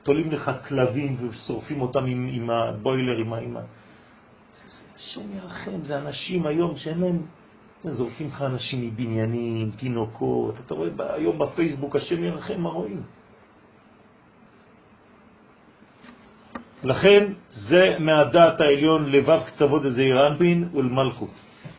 תולים 0.03 0.31
לך 0.31 0.51
כלבים 0.69 1.17
ושורפים 1.21 1.81
אותם 1.81 2.07
עם, 2.07 2.29
עם 2.33 2.51
הבוילר, 2.51 3.19
עם 3.19 3.33
האמא. 3.33 3.61
השם 4.97 5.37
ירחם, 5.37 5.83
זה 5.83 5.99
אנשים 5.99 6.47
היום 6.47 6.77
שאין 6.77 7.01
להם, 7.01 7.23
זורקים 7.85 8.29
לך 8.29 8.43
אנשים 8.43 8.87
מבניינים, 8.87 9.71
תינוקות, 9.71 10.55
אתה 10.67 10.75
רואה 10.75 10.89
היום 10.99 11.39
בפייסבוק, 11.39 11.97
השם 11.97 12.25
ירחם, 12.25 12.61
מה 12.61 12.69
רואים? 12.69 13.03
לכן 16.85 17.33
זה 17.51 17.97
מהדעת 17.99 18.61
העליון 18.61 19.11
לבב 19.11 19.41
קצוות 19.47 19.85
הזעיר 19.85 20.27
אנפין 20.27 20.69
ולמלכות. 20.75 21.31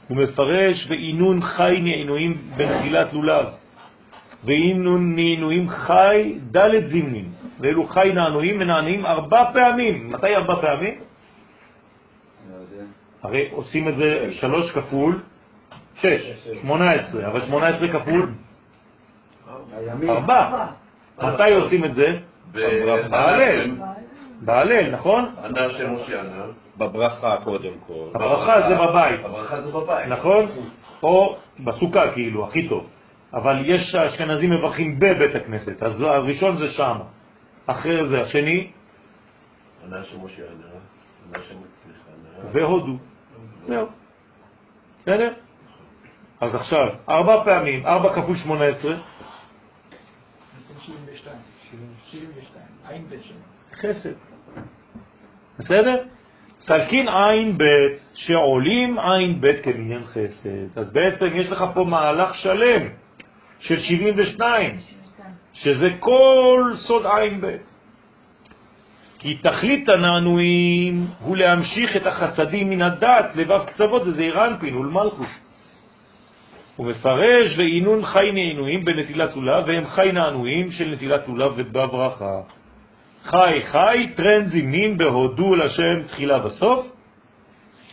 הוא 0.08 0.18
מפרש 0.18 0.88
ועינון 0.90 1.42
חי 1.42 1.80
נעינויים 1.82 2.38
בנטילת 2.58 3.14
לולב, 3.14 3.46
ועינון 4.44 5.16
נעינויים 5.16 5.70
חי 5.70 6.40
ד' 6.52 6.88
זימנים, 6.88 7.32
ואלו 7.60 7.86
חי 7.86 8.12
נענועים 8.14 8.58
ונענעים 8.60 9.06
ארבע 9.06 9.52
פעמים. 9.54 10.10
מתי 10.10 10.36
ארבע 10.36 10.62
פעמים? 10.62 11.00
הרי 13.24 13.50
עושים 13.52 13.88
את 13.88 13.96
זה 13.96 14.28
שלוש 14.32 14.72
כפול 14.72 15.20
שש, 15.96 16.48
שמונה 16.62 16.92
עשרה, 16.92 17.28
אבל 17.28 17.46
שמונה 17.46 17.68
עשרה 17.68 17.88
כפול 17.88 18.30
ארבע. 20.10 20.66
מתי 21.24 21.54
עושים 21.54 21.86
את 21.86 21.94
זה? 21.94 22.18
בהלל. 22.52 23.72
בהלל, 24.42 24.92
נכון? 24.92 25.36
ענה 25.44 25.70
שם 25.70 25.94
משה 25.94 26.20
ענה. 26.20 26.46
בברכה 26.78 27.38
קודם 27.44 27.74
כל. 27.88 28.08
הברכה 28.14 28.70
זה 28.70 28.76
בבית. 28.76 29.26
הברכה 29.26 29.62
זה 29.62 29.72
בבית. 29.72 30.08
נכון? 30.08 30.46
או 31.04 31.36
בסוכה 31.60 32.12
כאילו, 32.12 32.48
הכי 32.48 32.70
טוב. 32.70 32.88
אבל 33.34 33.64
יש 33.66 33.96
אשכנזים 33.96 34.50
מברכים 34.50 35.00
בבית 35.00 35.36
הכנסת, 35.36 35.84
אז 35.84 36.02
הראשון 36.02 36.58
זה 36.58 36.72
שם, 36.72 36.98
אחרי 37.66 38.08
זה 38.08 38.22
השני, 38.22 38.72
ענה 39.86 40.04
שמשה 40.04 40.44
ענה, 40.44 40.68
ענה 41.28 41.44
שמצליחה 41.44 42.10
ענה. 42.38 42.50
והודו. 42.52 42.98
זהו. 43.64 43.88
בסדר? 45.00 45.34
אז 46.42 46.56
עכשיו, 46.56 46.88
ארבע 47.10 47.44
פעמים, 47.46 47.86
ארבע 47.86 48.16
כפול 48.16 48.36
שמונה 48.36 48.66
עשרה, 48.66 48.96
72. 50.86 51.36
72. 52.12 52.66
עין 52.88 53.08
בית 53.10 53.24
שם. 53.24 53.34
חסד. 53.74 54.14
בסדר? 55.60 56.04
סלקין 56.60 57.08
עין 57.10 57.58
בית, 57.58 58.10
שעולים 58.14 59.00
עין 59.00 59.42
בית 59.42 59.64
כמניין 59.64 60.04
חסד. 60.04 60.78
אז 60.78 60.94
בעצם 60.94 61.28
יש 61.36 61.48
לך 61.48 61.64
פה 61.74 61.84
מהלך 61.84 62.36
שלם 62.36 63.01
של 63.62 63.80
72, 63.80 64.78
שזה 65.54 65.90
כל 66.00 66.74
סוד 66.76 67.06
עין 67.06 67.42
בית. 67.42 67.72
כי 69.20 69.36
תכלית 69.36 69.90
הנענועים 69.90 71.06
הוא 71.20 71.38
להמשיך 71.38 71.96
את 71.96 72.08
החסדים 72.08 72.70
מן 72.70 72.82
הדת 72.82 73.36
לבב 73.36 73.66
קצוות 73.66 74.06
לזעיר 74.06 74.46
אנפין 74.46 74.76
ולמלכות. 74.76 75.28
הוא 76.76 76.88
מפרש 76.88 77.58
ועינון 77.58 78.06
חי 78.06 78.32
נענועים 78.34 78.86
בנטילת 78.86 79.36
לולב, 79.36 79.64
והם 79.68 79.86
חי 79.86 80.10
נענועים 80.14 80.72
של 80.72 80.90
נטילת 80.90 81.28
לולב 81.28 81.54
ובברכה. 81.56 82.42
חי 83.24 83.62
חי, 83.66 84.08
טרנד 84.16 84.48
זימנין 84.48 84.98
בהודו 84.98 85.56
לשם 85.56 86.04
תחילה 86.08 86.40
בסוף. 86.40 86.88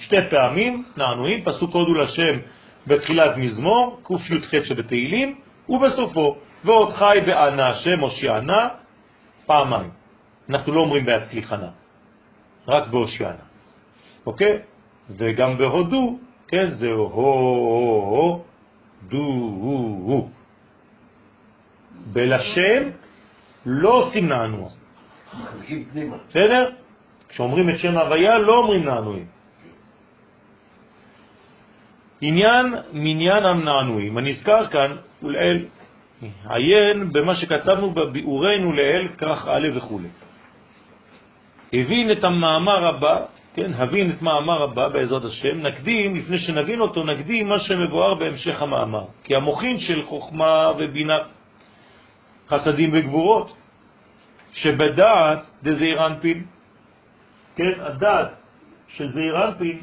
שתי 0.00 0.16
פעמים 0.30 0.84
נענועים, 0.96 1.44
פסוק 1.44 1.74
הודו 1.74 1.94
לשם 1.94 2.38
בתחילת 2.86 3.36
מזמור, 3.36 4.00
קי"ח 4.06 4.64
שבתהילים, 4.64 5.34
ובסופו, 5.68 6.36
ועוד 6.64 6.92
חי 6.92 7.18
בענה 7.26 7.74
שם 7.74 8.00
הושיענה, 8.00 8.68
פעמיים. 9.46 9.90
אנחנו 10.48 10.72
לא 10.72 10.80
אומרים 10.80 11.04
בהצליחנה, 11.04 11.68
רק 12.68 12.88
בהושיענה. 12.88 13.44
אוקיי? 14.26 14.58
וגם 15.10 15.58
בהודו, 15.58 16.18
כן, 16.48 16.70
זה 16.70 16.88
הו 16.88 17.08
הו 17.08 17.24
הו 18.14 18.44
דו 19.08 19.16
הו 19.16 20.04
הו. 20.06 20.30
בלשם 22.12 22.82
לא 23.66 23.90
עושים 23.90 24.28
נענוע. 24.28 24.68
בסדר? 26.28 26.70
כשאומרים 27.28 27.70
את 27.70 27.78
שם 27.78 27.98
הוויה 27.98 28.38
לא 28.38 28.52
אומרים 28.52 28.84
נענועים. 28.84 29.26
עניין 32.20 32.74
מניין 32.92 33.44
המנענועים 33.44 34.18
הנזכר 34.18 34.66
כאן 34.66 34.96
ולאל 35.22 35.64
עיין 36.50 37.12
במה 37.12 37.36
שכתבנו 37.36 37.90
בביאורנו 37.90 38.72
לאל 38.72 39.08
כך 39.18 39.48
א' 39.48 39.68
וכו'. 39.74 40.00
הבין 41.72 42.12
את 42.12 42.24
המאמר 42.24 42.86
הבא, 42.86 43.20
כן, 43.54 43.72
הבין 43.74 44.10
את 44.10 44.22
מאמר 44.22 44.62
הבא 44.62 44.88
בעזרת 44.88 45.24
השם, 45.24 45.60
נקדים, 45.60 46.16
לפני 46.16 46.38
שנבין 46.38 46.80
אותו, 46.80 47.04
נקדים 47.04 47.48
מה 47.48 47.58
שמבואר 47.58 48.14
בהמשך 48.14 48.62
המאמר. 48.62 49.04
כי 49.24 49.36
המוחין 49.36 49.78
של 49.78 50.02
חוכמה 50.02 50.72
ובינה, 50.78 51.18
חסדים 52.48 52.90
וגבורות, 52.92 53.56
שבדעת 54.52 55.42
דזעיר 55.62 56.06
אנפין, 56.06 56.44
כן, 57.56 57.72
הדעת 57.78 58.32
של 58.88 59.08
זעיר 59.08 59.44
אנפין, 59.44 59.78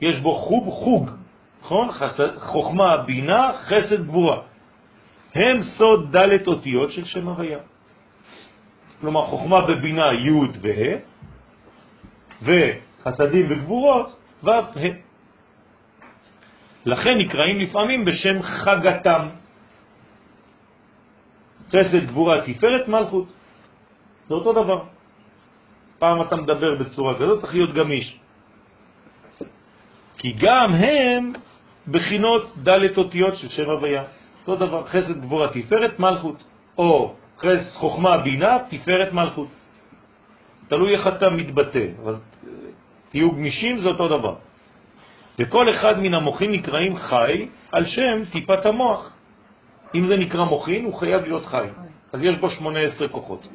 יש 0.00 0.20
בו 0.20 0.36
חוג 0.36 0.68
חוג, 0.68 1.10
נכון? 1.62 1.88
חוכמה, 2.36 2.96
בינה, 2.96 3.52
חסד, 3.64 4.06
גבורה. 4.06 4.38
הם 5.34 5.62
סוד 5.62 6.12
דלת 6.12 6.46
אותיות 6.46 6.92
של 6.92 7.04
שם 7.04 7.28
הוויה. 7.28 7.58
כלומר, 9.00 9.22
חוכמה 9.26 9.60
בבינה 9.60 10.06
י' 10.12 10.58
וה', 10.60 10.98
וחסדים 12.42 13.46
וגבורות 13.48 14.16
ו' 14.42 14.50
ה'. 14.50 14.98
לכן 16.84 17.18
נקראים 17.18 17.58
לפעמים 17.58 18.04
בשם 18.04 18.42
חגתם. 18.42 19.28
חסד, 21.70 22.06
גבורה, 22.06 22.40
תפארת, 22.40 22.88
מלכות. 22.88 23.28
זה 24.28 24.34
אותו 24.34 24.52
דבר. 24.52 24.82
פעם 25.98 26.22
אתה 26.22 26.36
מדבר 26.36 26.74
בצורה 26.74 27.14
כזאת, 27.14 27.40
צריך 27.40 27.54
להיות 27.54 27.74
גמיש. 27.74 28.18
כי 30.18 30.34
גם 30.38 30.74
הם 30.74 31.32
בחינות 31.88 32.52
דלת 32.62 32.98
אותיות 32.98 33.36
של 33.36 33.48
שם 33.48 33.70
הוויה. 33.70 34.04
אותו 34.40 34.66
דבר, 34.66 34.86
חסד, 34.86 35.20
גבורה, 35.20 35.48
תפארת, 35.48 36.00
מלכות. 36.00 36.44
או 36.78 37.14
חס, 37.38 37.76
חוכמה, 37.76 38.18
בינה, 38.18 38.58
תפארת, 38.70 39.12
מלכות. 39.12 39.48
תלוי 40.68 40.94
איך 40.94 41.06
אתה 41.06 41.30
מתבטא, 41.30 41.86
אבל 42.02 42.14
תהיו 43.10 43.30
גמישים, 43.30 43.78
זה 43.78 43.88
אותו 43.88 44.08
דבר. 44.08 44.34
וכל 45.38 45.70
אחד 45.70 45.98
מן 45.98 46.14
המוחים 46.14 46.52
נקראים 46.52 46.96
חי 46.96 47.48
על 47.72 47.84
שם 47.84 48.22
טיפת 48.32 48.66
המוח. 48.66 49.12
אם 49.94 50.06
זה 50.06 50.16
נקרא 50.16 50.44
מוחין, 50.44 50.84
הוא 50.84 50.94
חייב 50.94 51.22
להיות 51.22 51.46
חי. 51.46 51.66
אז 52.12 52.20
יש 52.22 52.36
בו 52.36 52.50
18 52.50 53.08
כוחות. 53.08 53.48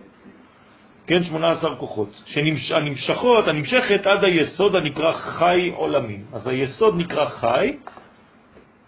כן, 1.07 1.23
18 1.23 1.75
כוחות, 1.75 2.21
שהנמשכות, 2.25 3.47
הנמשכת 3.47 4.07
עד 4.07 4.23
היסוד 4.23 4.75
הנקרא 4.75 5.11
חי 5.11 5.71
עולמים. 5.75 6.25
אז 6.33 6.47
היסוד 6.47 6.97
נקרא 6.97 7.29
חי, 7.29 7.77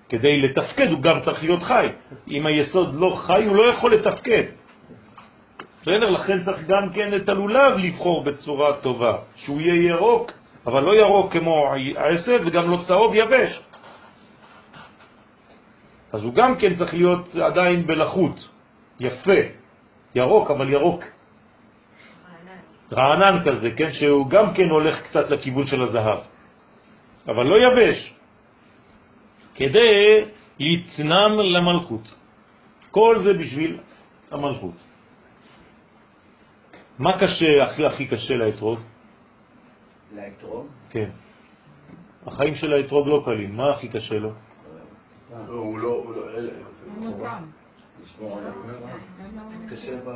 כדי 0.10 0.42
לתפקד 0.42 0.88
הוא 0.92 1.02
גם 1.02 1.20
צריך 1.26 1.44
להיות 1.44 1.64
חי. 1.64 1.88
אם 2.28 2.46
היסוד 2.46 2.94
לא 2.94 3.16
חי, 3.26 3.46
הוא 3.46 3.56
לא 3.56 3.64
יכול 3.64 3.94
לתפקד. 3.94 4.44
בסדר? 5.82 6.10
לכן 6.10 6.44
צריך 6.44 6.68
גם 6.68 6.90
כן 6.94 7.16
את 7.16 7.30
הלולב 7.30 7.78
לבחור 7.78 8.24
בצורה 8.24 8.74
טובה, 8.74 9.18
שהוא 9.36 9.62
יהיה 9.62 9.90
ירוק, 9.90 10.32
אבל 10.66 10.84
לא 10.84 10.96
ירוק 10.96 11.34
כמו 11.34 11.74
העשב 11.98 12.42
וגם 12.46 12.72
לא 12.72 12.78
צהוב 12.88 13.16
יבש. 13.16 13.60
אז 16.12 16.22
הוא 16.24 16.34
גם 16.34 16.56
כן 16.56 16.76
צריך 16.76 16.94
להיות 16.94 17.36
עדיין 17.36 17.88
בלחות, 17.88 18.50
יפה, 19.00 19.40
ירוק, 20.16 20.52
אבל 20.52 20.70
ירוק 20.70 21.04
רענן 22.94 23.40
כזה, 23.46 23.72
כן, 23.72 23.94
שהוא 23.94 24.30
גם 24.30 24.54
כן 24.54 24.70
הולך 24.70 25.02
קצת 25.02 25.30
לכיוון 25.30 25.68
של 25.68 25.82
הזהב, 25.82 26.20
אבל 27.28 27.46
לא 27.46 27.56
יבש, 27.62 28.14
כדי 29.60 30.26
להתנם 30.60 31.40
למלכות. 31.40 32.16
כל 32.92 33.20
זה 33.24 33.34
בשביל 33.34 33.80
המלכות. 34.32 34.74
מה 37.00 37.20
קשה, 37.20 37.64
הכי 37.64 37.86
הכי 37.86 38.08
קשה 38.08 38.36
לאתרוג? 38.36 38.80
לאתרוג? 40.16 40.68
כן. 40.90 41.10
החיים 42.26 42.56
של 42.56 42.74
האתרוג 42.74 43.08
לא 43.08 43.22
קלים, 43.26 43.58
מה 43.58 43.70
הכי 43.70 43.88
קשה 43.88 44.16
לו? 44.16 44.32
הוא 45.48 45.80
לא, 45.80 45.88
הוא 45.88 46.16
לא, 46.16 46.22
ב... 50.06 50.12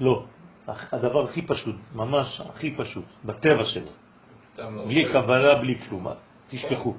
לא. 0.00 0.24
הדבר 0.66 1.24
הכי 1.24 1.42
פשוט, 1.42 1.76
ממש 1.94 2.40
הכי 2.40 2.74
פשוט, 2.76 3.04
בטבע 3.24 3.64
שלו. 3.64 3.90
בלי 4.86 5.04
קבלה, 5.12 5.54
בלי 5.54 5.78
כלום. 5.78 6.06
תשכחו. 6.48 6.94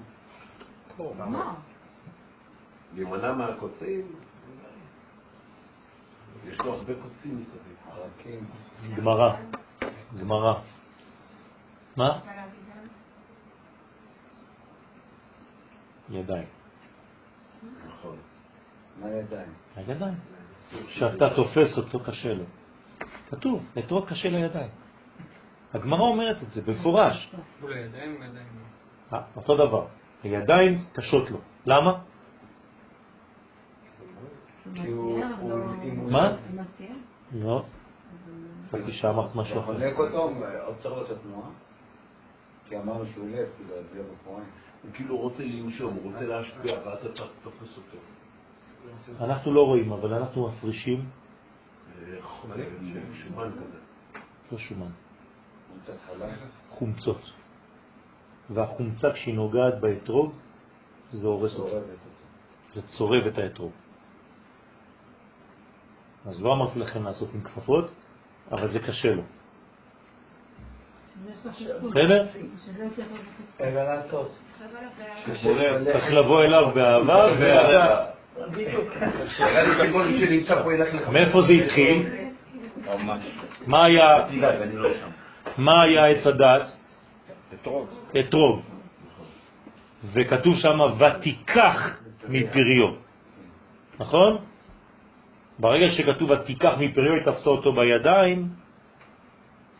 להימנע 2.95 3.33
מהקוצים, 3.33 4.15
יש 6.47 6.59
לו 6.59 6.73
הרבה 6.73 6.93
קוצים 6.93 7.41
מסביב. 7.41 7.73
גמרא, 8.97 9.35
גמרא. 10.19 10.53
מה? 11.97 12.19
ידיים. 16.09 16.47
נכון. 17.87 18.15
מה 19.01 19.09
ידיים? 19.09 19.53
הידיים. 19.75 20.15
כשאתה 20.87 21.35
תופס 21.35 21.77
אותו 21.77 21.99
קשה 21.99 22.33
לו. 22.33 22.43
כתוב, 23.29 23.65
אתרוג 23.79 24.09
קשה 24.09 24.29
לידיים. 24.29 24.69
הגמרא 25.73 26.01
אומרת 26.01 26.43
את 26.43 26.49
זה 26.49 26.61
במפורש. 26.61 27.31
אה, 29.13 29.21
אותו 29.35 29.57
דבר, 29.57 29.87
הידיים 30.23 30.85
קשות 30.93 31.31
לו. 31.31 31.37
למה? 31.65 31.99
מה? 36.09 36.37
לא. 37.33 37.63
חשבתי 38.71 38.91
שאמרת 38.91 39.35
משהו 39.35 39.59
אחר. 39.59 39.73
חונק 39.73 39.99
אותו, 39.99 40.31
עוצר 40.65 40.93
לו 40.93 41.05
את 41.05 41.09
התנועה? 41.09 41.49
כי 42.65 42.77
אמרנו 42.77 43.05
שהוא 43.13 43.29
לב, 43.29 43.47
כאילו, 43.57 43.75
אז 43.75 43.85
יהיה 43.93 44.03
בפועל. 44.13 44.43
הוא 44.83 44.91
כאילו 44.93 45.17
רוצה 45.17 45.43
לנשום, 45.43 45.93
הוא 45.93 46.11
רוצה 46.13 46.25
להשפיע, 46.25 46.73
ואז 46.85 47.05
אתה 47.05 47.23
תופס 47.43 47.77
אותו. 47.77 47.97
אנחנו 49.23 49.53
לא 49.53 49.61
רואים, 49.61 49.91
אבל 49.91 50.13
אנחנו 50.13 50.47
מפרישים 50.47 51.05
שומן 53.13 53.51
כזה. 53.51 53.77
לא 54.51 54.57
שומן, 54.57 54.91
חומצות. 56.69 57.31
והחומצה 58.49 59.11
כשהיא 59.11 59.35
נוגעת 59.35 59.79
באתרוג, 59.79 60.33
זה 61.09 61.27
הורס 61.27 61.55
אותו. 61.55 61.77
זה 62.69 62.81
צורב 62.81 63.27
את 63.27 63.37
האתרוג. 63.37 63.71
אז 66.25 66.41
לא 66.41 66.53
אמרתי 66.53 66.79
לכם 66.79 67.03
לעשות 67.03 67.29
עם 67.33 67.41
כפפות, 67.41 67.91
אבל 68.51 68.71
זה 68.71 68.79
קשה 68.79 69.11
לו. 69.11 69.21
בסדר? 71.89 72.25
רגע 73.59 73.83
לעשות. 73.83 74.31
צריך 75.91 76.11
לבוא 76.11 76.43
אליו 76.43 76.71
באהבה, 76.75 77.25
ואהבה. 77.39 78.05
מאיפה 81.11 81.41
זה 81.41 81.53
התחיל? 81.53 82.09
מה 83.67 83.85
היה, 83.85 84.27
מה 85.57 85.81
היה 85.81 86.05
עץ 86.05 86.27
הדת? 86.27 86.82
אתרוג. 88.19 88.61
וכתוב 90.13 90.55
שם 90.55 90.79
ותיקח 90.99 91.99
מפריו, 92.29 92.93
נכון? 93.99 94.37
ברגע 95.59 95.91
שכתוב 95.91 96.29
ותיקח 96.29 96.73
מפריו, 96.79 97.13
היא 97.13 97.23
תפסה 97.23 97.49
אותו 97.49 97.73
בידיים, 97.73 98.49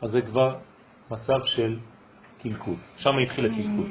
אז 0.01 0.09
זה 0.11 0.21
כבר 0.21 0.55
מצב 1.11 1.39
של 1.45 1.79
קלקול. 2.41 2.75
שם 2.97 3.17
התחיל 3.17 3.45
הקלקול. 3.45 3.87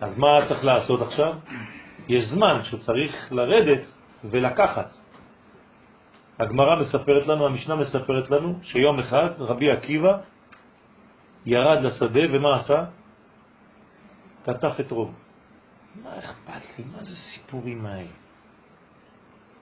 אז 0.00 0.18
מה 0.18 0.38
צריך 0.48 0.64
לעשות 0.64 1.02
עכשיו? 1.02 1.34
יש 2.08 2.24
זמן 2.24 2.60
שצריך 2.62 3.32
לרדת 3.32 3.82
ולקחת. 4.24 4.96
הגמרא 6.38 6.80
מספרת 6.80 7.26
לנו, 7.26 7.46
המשנה 7.46 7.76
מספרת 7.76 8.30
לנו, 8.30 8.58
שיום 8.62 8.98
אחד 8.98 9.30
רבי 9.38 9.70
עקיבא 9.70 10.18
ירד 11.46 11.82
לשדה 11.82 12.20
ומה 12.32 12.56
עשה? 12.56 12.84
כתף 14.44 14.80
את 14.80 14.90
רוב. 14.90 15.14
מה 16.02 16.18
אכפת 16.18 16.78
לי? 16.78 16.84
מה 16.96 17.04
זה 17.04 17.16
סיפורים 17.16 17.86
האלה? 17.86 18.08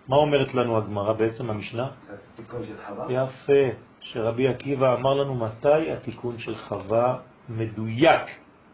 מה 0.09 0.16
אומרת 0.16 0.55
לנו 0.55 0.78
הגמרא 0.78 1.12
בעצם, 1.12 1.50
המשנה? 1.50 1.90
תיקון 2.36 2.62
של 2.64 2.76
חווה? 2.86 3.06
יפה, 3.12 3.76
שרבי 4.00 4.48
עקיבא 4.48 4.94
אמר 4.94 5.14
לנו 5.14 5.34
מתי 5.34 5.92
התיקון 5.92 6.38
של 6.38 6.56
חווה 6.56 7.18
מדויק, 7.48 8.22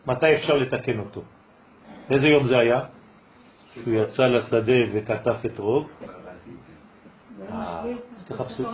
מתי 0.07 0.35
אפשר 0.35 0.57
לתקן 0.57 0.99
אותו. 0.99 1.23
איזה 2.11 2.29
יום 2.29 2.47
זה 2.47 2.59
היה? 2.59 2.81
שהוא 3.75 3.95
יצא 3.95 4.23
לשדה 4.23 4.81
וכתף 4.93 5.47
את 5.47 5.59
רוב. 5.59 5.89
אה, 7.51 7.83
אז 8.17 8.27
תחפשו. 8.29 8.65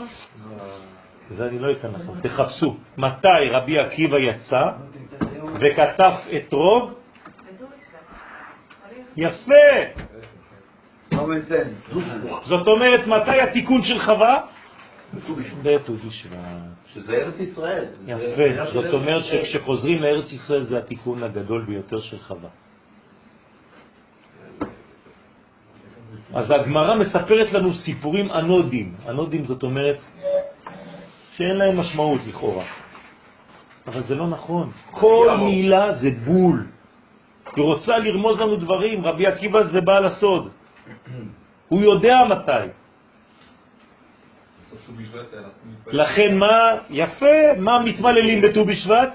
זה 1.30 1.46
אני 1.46 1.58
לא 1.58 1.72
אתן 1.72 1.88
לכם, 1.88 2.20
תחפשו. 2.20 2.76
מתי 2.96 3.48
רבי 3.50 3.78
עקיבא 3.78 4.18
יצא 4.18 4.70
וכתף 5.60 6.14
את 6.36 6.52
רוב? 6.52 6.94
יפה! 9.16 9.52
זאת 12.42 12.66
אומרת, 12.66 13.06
מתי 13.06 13.40
התיקון 13.40 13.82
של 13.82 13.98
חווה? 13.98 14.40
בט"ו 15.62 15.94
בשבט. 15.94 16.38
שזה 16.86 17.12
ארץ 17.12 17.40
ישראל. 17.40 17.84
יפה, 18.06 18.64
זאת 18.72 18.92
אומרת. 18.94 19.24
שכשחוזרים 19.24 20.02
לארץ 20.02 20.32
ישראל 20.32 20.62
זה 20.62 20.78
התיקון 20.78 21.22
הגדול 21.22 21.64
ביותר 21.64 22.00
של 22.00 22.18
חווה. 22.18 22.48
אז 26.34 26.50
הגמרא 26.50 26.94
מספרת 26.94 27.52
לנו 27.52 27.74
סיפורים 27.74 28.32
אנודים. 28.32 28.94
אנודים 29.08 29.44
זאת 29.44 29.62
אומרת 29.62 29.98
שאין 31.40 31.56
להם 31.56 31.80
משמעות 31.80 32.20
לכאורה. 32.28 32.64
אבל 33.86 34.00
זה 34.02 34.14
לא 34.14 34.26
נכון. 34.26 34.70
כל 34.90 35.36
מילה 35.38 35.92
זה 35.92 36.10
בול. 36.24 36.66
היא 37.56 37.64
רוצה 37.64 37.98
לרמוז 37.98 38.40
לנו 38.40 38.56
דברים. 38.56 39.04
רבי 39.04 39.26
עקיבא 39.26 39.62
זה 39.62 39.80
בעל 39.80 40.04
הסוד. 40.04 40.50
הוא 41.68 41.80
יודע 41.80 42.16
מתי. 42.28 42.66
לכן 45.86 46.38
מה, 46.38 46.72
יפה, 46.90 47.36
מה 47.58 47.82
מתמללים 47.84 48.42
בט"ו 48.42 48.64
בשבט? 48.64 49.12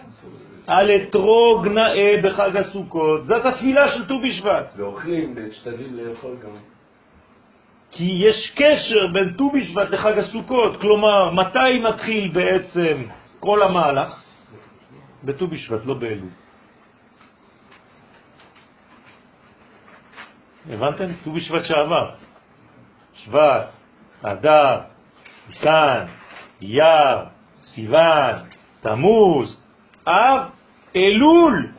על 0.67 0.91
אתרוג 0.91 1.67
נאה 1.67 2.21
בחג 2.23 2.57
הסוכות. 2.57 3.25
זאת 3.25 3.45
התפילה 3.45 3.87
של 3.87 4.07
ט"ו 4.07 4.19
בשבט. 4.21 4.73
ואוכלים, 4.77 5.35
משתדלים 5.47 5.95
לאכול 5.95 6.35
גם. 6.43 6.74
כי 7.95 8.03
יש 8.03 8.51
קשר 8.55 9.07
בין 9.13 9.33
ט"ו 9.37 9.51
בשבט 9.51 9.89
לחג 9.89 10.17
הסוכות. 10.17 10.81
כלומר, 10.81 11.31
מתי 11.31 11.79
מתחיל 11.79 12.31
בעצם 12.31 13.03
כל 13.39 13.63
המהלך? 13.63 14.23
בט"ו 15.23 15.47
בשבט, 15.47 15.85
לא 15.85 15.93
באלול. 15.93 16.29
הבנתם? 20.69 21.13
ט"ו 21.23 21.31
בשבט 21.31 21.65
שעבר. 21.65 22.11
שבט, 23.13 23.69
אדר, 24.23 24.81
ניסן, 25.47 26.05
אייר, 26.61 27.17
סיוון, 27.63 28.35
תמוז, 28.81 29.61
אב, 30.07 30.41
אלול. 30.95 31.71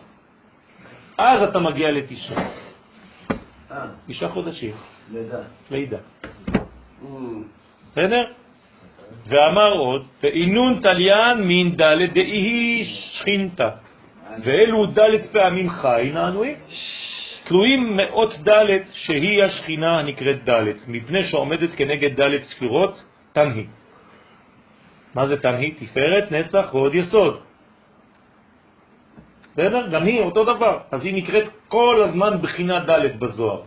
אז 1.18 1.42
אתה 1.42 1.58
מגיע 1.58 1.90
לתשעה. 1.90 2.48
אה, 3.70 3.86
תשעה 4.06 4.28
חודשים, 4.30 4.74
לידה. 5.12 5.38
לידה. 5.70 5.98
בסדר? 7.90 8.24
ואמר 9.26 9.72
עוד, 9.72 10.06
ואינון 10.22 10.80
תליין 10.82 11.38
מן 11.48 11.76
ד' 11.76 12.14
דאי 12.14 12.84
שכינתה, 12.84 13.70
ואלו 14.44 14.86
ד' 14.86 15.26
פעמים 15.32 15.70
חי 15.70 16.10
נענועים. 16.14 16.56
תלויים 17.44 17.96
מאות 17.96 18.30
ד' 18.48 18.82
שהיא 18.92 19.42
השכינה 19.42 19.98
הנקראת 19.98 20.48
ד', 20.50 20.64
מפני 20.88 21.24
שעומדת 21.24 21.70
כנגד 21.76 22.20
ד' 22.20 22.42
ספירות 22.42 23.04
תנהי. 23.32 23.66
מה 25.14 25.26
זה 25.26 25.40
תנהי? 25.40 25.70
תפארת, 25.70 26.32
נצח 26.32 26.66
ועוד 26.72 26.94
יסוד. 26.94 27.40
בסדר? 29.52 29.88
גם 29.88 30.02
היא 30.04 30.20
אותו 30.20 30.44
דבר. 30.44 30.78
אז 30.90 31.04
היא 31.04 31.14
נקראת 31.14 31.44
כל 31.68 32.02
הזמן 32.04 32.38
בחינה 32.42 32.84
ד' 32.84 33.18
בזוהר. 33.18 33.62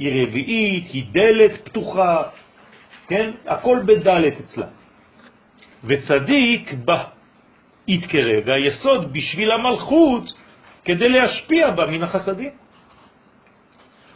היא 0.00 0.22
רביעית, 0.22 0.90
היא 0.92 1.04
דלת 1.12 1.68
פתוחה, 1.68 2.22
כן? 3.06 3.30
הכל 3.46 3.78
בדלת 3.86 4.34
אצלה. 4.40 4.66
וצדיק 5.84 6.72
בה 6.84 7.04
יתקרא, 7.88 8.36
והיסוד 8.46 9.12
בשביל 9.12 9.50
המלכות 9.52 10.24
כדי 10.84 11.08
להשפיע 11.08 11.70
בה 11.70 11.86
מן 11.86 12.02
החסדים. 12.02 12.50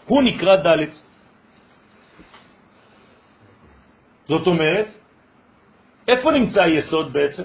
הוא 0.07 0.23
נקרא 0.23 0.57
דלת. 0.57 0.95
זאת 4.29 4.47
אומרת, 4.47 4.89
איפה 6.09 6.31
נמצא 6.31 6.63
היסוד 6.63 7.13
בעצם? 7.13 7.43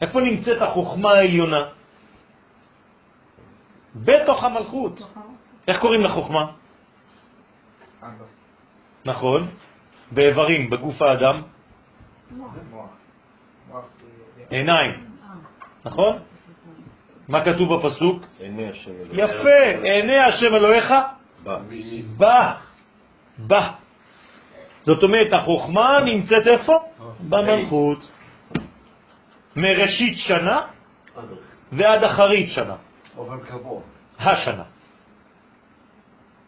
איפה 0.00 0.20
נמצאת 0.20 0.62
החוכמה 0.62 1.10
העליונה? 1.10 1.62
בתוך 4.04 4.44
המלכות. 4.44 5.00
איך 5.68 5.80
קוראים 5.80 6.02
לחוכמה? 6.04 6.65
נכון, 9.04 9.48
באיברים, 10.12 10.70
בגוף 10.70 11.02
האדם, 11.02 11.42
עיניים, 14.50 15.06
נכון? 15.84 16.18
מה 17.28 17.44
כתוב 17.44 17.74
בפסוק? 17.74 18.22
עיני 18.38 18.68
השם 18.68 18.90
אלוהים. 18.90 19.10
יפה, 19.12 19.88
עיני 19.88 20.18
השם 20.18 20.54
אלוהיך 20.54 20.94
בא. 21.42 21.58
בא, 22.16 22.54
בא. 23.38 23.70
זאת 24.82 25.02
אומרת, 25.02 25.32
החוכמה 25.32 26.00
נמצאת 26.04 26.46
איפה? 26.46 26.72
במלכות. 27.28 27.98
מראשית 29.56 30.18
שנה 30.18 30.60
ועד 31.72 32.04
אחרית 32.04 32.50
שנה. 32.50 32.76
השנה. 34.18 34.64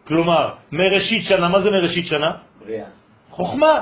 כלומר, 0.09 0.73
מראשית 0.73 1.23
שנה, 1.29 1.49
מה 1.49 1.61
זה 1.61 1.71
מראשית 1.71 2.07
שנה? 2.07 2.31
בריאה. 2.61 2.87
חוכמה. 3.31 3.81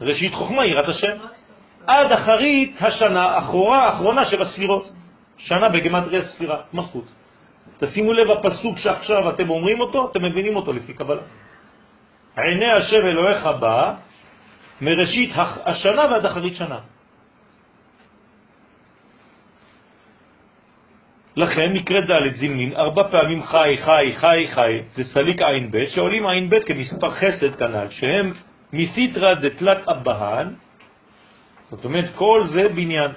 ראשית 0.00 0.34
חוכמה, 0.34 0.66
יראת 0.66 0.88
השם. 0.88 1.16
עד 1.86 2.12
אחרית 2.12 2.76
השנה, 2.80 3.24
האחורה, 3.24 3.78
האחרונה 3.86 4.24
של 4.24 4.42
הספירות. 4.42 4.92
שנה 5.38 5.68
בגמטריה 5.68 6.22
ספירה, 6.22 6.56
מלכות. 6.72 7.04
תשימו 7.78 8.12
לב, 8.12 8.30
הפסוק 8.30 8.78
שעכשיו 8.78 9.30
אתם 9.30 9.50
אומרים 9.50 9.80
אותו, 9.80 10.10
אתם 10.10 10.22
מבינים 10.22 10.56
אותו 10.56 10.72
לפי 10.72 10.92
קבלה. 10.94 11.22
עיני 12.36 12.72
השם 12.72 13.06
אלוהיך 13.06 13.46
בא 13.60 13.94
מראשית 14.80 15.30
השנה 15.66 16.02
ועד 16.10 16.26
אחרית 16.26 16.54
שנה. 16.54 16.78
לכן 21.38 21.72
מקרה 21.72 22.00
ד' 22.00 22.34
זימנין, 22.34 22.76
ארבע 22.76 23.08
פעמים 23.10 23.42
חי, 23.42 23.74
חי, 23.84 24.12
חי, 24.14 24.46
חי, 24.54 24.72
זה 24.94 25.04
סליק 25.04 25.42
עין 25.42 25.70
ב', 25.70 25.86
שעולים 25.86 26.26
עין 26.26 26.50
ב' 26.50 26.58
כמספר 26.66 27.14
חסד 27.14 27.54
כנ"ל, 27.54 27.86
שהם 27.90 28.32
מסיטרא 28.72 29.34
דתלת 29.34 29.88
אבהן, 29.88 30.48
זאת 31.70 31.84
אומרת 31.84 32.04
כל 32.14 32.42
זה 32.46 32.68
בניין. 32.68 33.10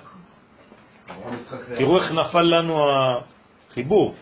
תראו 1.77 1.98
איך 1.98 2.11
נפל 2.11 2.41
לנו 2.41 2.85
החיבור. 2.89 4.15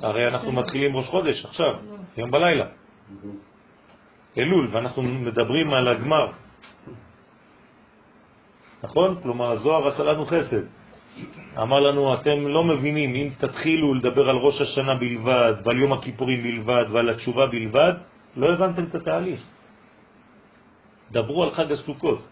הרי 0.00 0.28
אנחנו 0.28 0.52
מתחילים 0.52 0.96
ראש 0.96 1.06
חודש 1.06 1.44
עכשיו, 1.44 1.72
היום 2.16 2.30
בלילה. 2.30 2.66
אלול, 4.38 4.68
ואנחנו 4.72 5.02
מדברים 5.02 5.74
על 5.74 5.88
הגמר. 5.88 6.32
נכון? 8.82 9.20
כלומר, 9.22 9.50
הזוהר 9.50 9.88
עשה 9.88 10.04
לנו 10.04 10.26
חסד. 10.26 10.75
אמר 11.62 11.80
לנו, 11.80 12.14
אתם 12.14 12.48
לא 12.48 12.64
מבינים, 12.64 13.14
אם 13.14 13.28
תתחילו 13.38 13.94
לדבר 13.94 14.30
על 14.30 14.36
ראש 14.36 14.60
השנה 14.60 14.94
בלבד, 14.94 15.54
ועל 15.64 15.78
יום 15.80 15.92
הכיפורים 15.92 16.42
בלבד, 16.42 16.84
ועל 16.90 17.10
התשובה 17.10 17.46
בלבד, 17.46 17.92
לא 18.36 18.52
הבנתם 18.52 18.84
את 18.84 18.94
התהליך. 18.94 19.40
דברו 21.12 21.42
על 21.42 21.50
חג 21.50 21.72
הסוכות. 21.72 22.22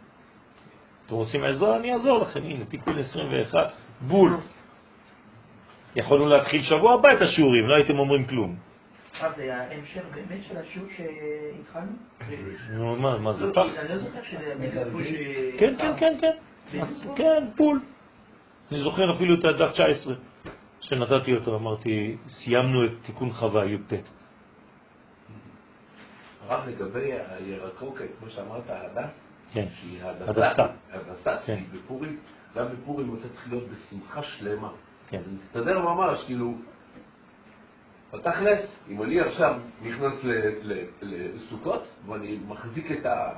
אתם 1.07 1.15
רוצים 1.15 1.45
עזרה? 1.45 1.77
אני 1.77 1.93
אעזור 1.93 2.19
לכם. 2.19 2.41
הנה, 2.43 2.65
תיקון 2.65 2.99
21, 2.99 3.73
בול. 4.01 4.37
יכולנו 5.97 6.27
להתחיל 6.27 6.63
שבוע 6.63 6.95
הבא 6.95 7.13
את 7.13 7.23
השיעורים, 7.23 7.69
לא 7.69 7.75
הייתם 7.75 7.99
אומרים 7.99 8.27
כלום. 8.27 8.57
עכשיו 9.13 9.31
זה 9.37 9.57
ההמשך 9.57 10.03
באמת 10.15 10.45
של 10.49 10.57
השיעור 10.57 10.89
שהתחלנו? 10.97 11.93
נו, 12.71 12.97
מה, 12.97 13.19
מה 13.19 13.33
זה 13.33 13.47
לא, 13.47 13.53
פח? 13.53 13.67
אני 13.79 13.89
לא 13.89 13.99
זוכר 13.99 14.23
שזה. 14.23 14.55
כן, 15.59 15.75
כן, 15.79 15.93
כן, 15.99 16.17
כן. 16.21 16.81
אז 16.81 17.11
כן, 17.17 17.45
בול. 17.57 17.81
אני 18.75 18.83
זוכר 18.83 19.15
אפילו 19.17 19.35
את 19.35 19.45
הדף 19.45 19.71
19, 19.73 20.15
שנתתי 20.81 21.35
אותו, 21.35 21.57
אמרתי, 21.57 22.17
סיימנו 22.29 22.85
את 22.85 22.91
תיקון 23.07 23.31
חווה, 23.31 23.65
י"ט. 23.67 23.93
רק 26.49 26.67
לגבי 26.67 27.13
הירקוק, 27.13 27.99
כמו 28.19 28.31
שאמרת, 28.31 28.71
ההדס, 28.71 29.11
כן, 29.53 29.67
שהיא 29.81 30.03
הדסה. 30.03 30.67
הדסה, 30.93 31.37
כן. 31.47 31.57
שהיא 31.57 31.81
בפורים, 31.83 32.19
גם 32.57 32.65
בפורים 32.73 33.17
אתה 33.21 33.29
צריך 33.29 33.49
להיות 33.49 33.65
בשמחה 33.69 34.23
שלמה. 34.23 34.71
כן. 35.09 35.21
זה 35.23 35.31
מסתדר 35.31 35.79
ממש, 35.81 36.19
כאילו, 36.27 36.55
בתכלס, 38.13 38.61
אם 38.89 39.03
אני 39.03 39.21
עכשיו 39.21 39.55
נכנס 39.83 40.13
לסוכות, 41.03 41.83
ואני 42.07 42.39
מחזיק 42.49 42.93
את 42.93 43.07
ה- 43.07 43.33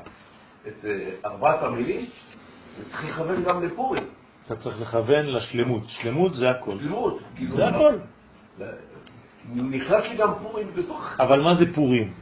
את 0.69 0.85
אה, 0.85 1.11
ארבעת 1.25 1.63
המילים, 1.63 2.01
אני 2.01 2.85
צריך 2.91 3.05
לכוון 3.11 3.45
גם 3.45 3.63
לפורים. 3.65 4.03
אתה 4.47 4.57
צריך 4.57 4.81
לכוון 4.81 5.27
לשלמות. 5.27 5.83
שלמות 5.89 6.35
זה 6.35 6.51
הכל. 6.51 6.79
שלמות, 6.79 7.21
כאילו, 7.37 7.57
זה 7.57 7.67
הכל. 7.67 7.95
נכנס 9.49 10.05
לי 10.11 10.17
גם 10.17 10.33
פורים 10.43 10.67
בתוך 10.75 11.13
אבל 11.21 11.41
מה 11.41 11.55
זה 11.55 11.75
פורים? 11.75 12.13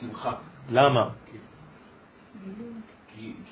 שמחה. 0.00 0.32
למה? 0.70 1.08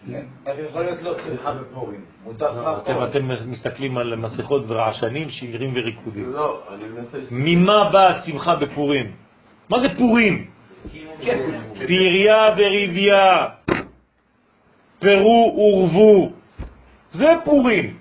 כן. 0.06 0.24
איך 0.47 0.59
יכול 0.70 0.82
להיות 0.82 1.02
לא 1.02 1.16
שמחה 1.24 1.52
בפורים? 1.52 2.01
מותר 2.24 2.78
לך 2.78 2.89
אתם, 3.10 3.51
מסתכלים 3.51 3.98
על 3.98 4.16
מסכות 4.16 4.62
ורעשנים, 4.66 5.30
שירים 5.30 5.72
וריקודים. 5.74 6.32
לא, 6.32 6.62
אני 6.74 6.84
מנסה... 6.84 7.18
ממה 7.30 7.90
באה 7.93 8.09
השמחה 8.09 8.56
בפורים? 8.56 9.12
מה 9.68 9.80
זה 9.80 9.89
פורים? 9.98 10.47
כן, 11.20 11.60
פריה 11.74 12.55
וריביה, 12.56 13.48
פרו 14.98 15.56
ורבו, 15.59 16.32
זה 17.12 17.32
פורים, 17.44 17.97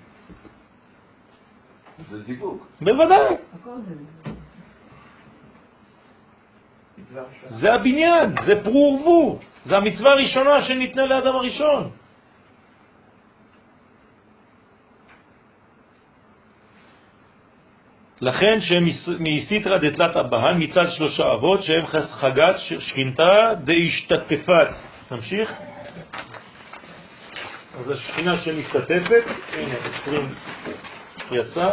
זה 2.10 2.22
זיווג. 2.22 2.58
בוודאי, 2.80 3.34
זה. 7.48 7.72
הבניין, 7.74 8.34
זה 8.46 8.64
פרו 8.64 8.98
ורבו, 9.00 9.38
זה 9.64 9.76
המצווה 9.76 10.12
הראשונה 10.12 10.62
שניתנה 10.62 11.06
לאדם 11.06 11.34
הראשון. 11.34 11.90
לכן 18.20 18.60
שהם 18.60 18.84
מסיתרא 19.18 19.76
דתלת 19.78 20.16
הבהן 20.16 20.62
מצד 20.62 20.86
שלושה 20.90 21.32
אבות 21.32 21.62
שהם 21.62 21.86
חס- 21.86 22.12
חגת 22.12 22.54
שכינתה 22.58 23.52
דהשתתפת. 23.64 24.68
תמשיך. 25.08 25.52
אז 27.78 27.90
השכינה 27.90 28.38
שמשתתפת, 28.38 29.22
הנה 29.52 29.74
20 30.02 30.34
יצא. 31.34 31.70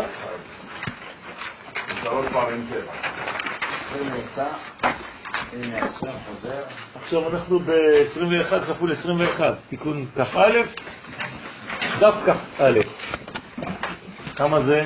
עכשיו 6.95 7.29
אנחנו 7.29 7.59
ב-21 7.59 8.65
כפול 8.67 8.91
21, 8.91 9.53
תיקון 9.69 10.05
כ"א, 10.15 10.61
דף 11.99 12.13
כ"א. 12.25 12.79
כמה 14.35 14.61
זה? 14.61 14.85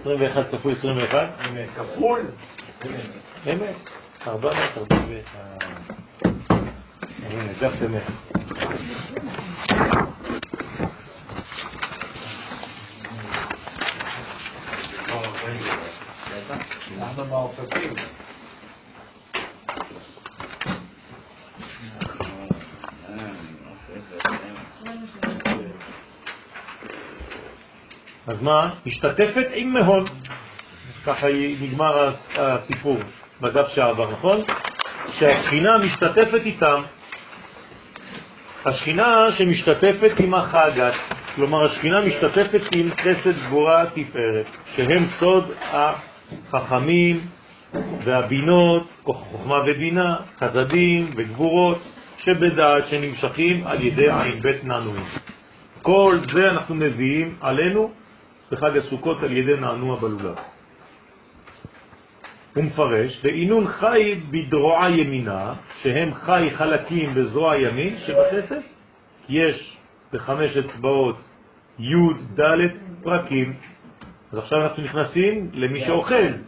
21 0.00 0.46
כפול 0.52 0.72
21? 0.72 1.28
כפול. 1.76 2.20
אמת, 3.46 3.76
441. 4.26 5.64
הנה, 7.30 7.52
דף 7.60 7.72
אמת. 7.86 8.02
אנחנו 16.98 17.24
מאופקים. 17.24 17.94
אז 28.26 28.42
מה? 28.42 28.70
משתתפת 28.86 29.46
עם 29.54 29.72
מהון. 29.72 30.04
ככה 31.06 31.26
נגמר 31.60 32.08
הס- 32.08 32.30
הסיפור 32.36 32.98
בדף 33.40 33.68
שעבר, 33.68 34.10
נכון? 34.10 34.40
שהשכינה 35.18 35.78
משתתפת 35.78 36.40
איתם. 36.44 36.82
השכינה 38.66 39.26
שמשתתפת 39.38 40.12
עם 40.20 40.34
החגת, 40.34 40.94
כלומר 41.34 41.64
השכינה 41.64 42.00
משתתפת 42.00 42.60
עם 42.72 42.90
חסד 42.90 43.38
גבורה 43.46 43.84
תפארת, 43.86 44.46
שהם 44.76 45.04
סוד 45.18 45.50
החכמים 46.52 47.20
והבינות, 48.04 48.90
חוכמה 49.04 49.56
ובינה, 49.66 50.16
חסדים 50.38 51.10
וגבורות, 51.16 51.78
שבדעת 52.18 52.86
שנמשכים 52.86 53.66
על 53.66 53.82
ידי 53.82 54.10
עין 54.10 54.40
בית 54.40 54.64
נענועים. 54.64 55.06
כל 55.82 56.18
זה 56.34 56.50
אנחנו 56.50 56.74
מביאים 56.74 57.36
עלינו 57.40 57.90
בחג 58.50 58.76
הסוכות 58.76 59.22
על 59.22 59.32
ידי 59.32 59.60
נענוע 59.60 59.96
בלולב. 59.96 60.36
הוא 62.54 62.64
מפרש, 62.64 63.20
ואינון 63.24 63.66
חי 63.66 64.20
בדרועה 64.30 64.90
ימינה, 64.90 65.52
שהם 65.82 66.14
חי 66.14 66.48
חלקים 66.54 67.14
בזרוע 67.14 67.56
ימין, 67.56 67.96
שבכסף 67.98 68.62
יש 69.28 69.78
בחמש 70.12 70.56
אצבעות 70.56 71.16
י' 71.78 72.40
ד' 72.40 73.02
פרקים. 73.02 73.56
אז 74.34 74.38
עכשיו 74.38 74.62
אנחנו 74.62 74.82
נכנסים 74.82 75.50
למי 75.52 75.80
שאוחז, 75.80 76.44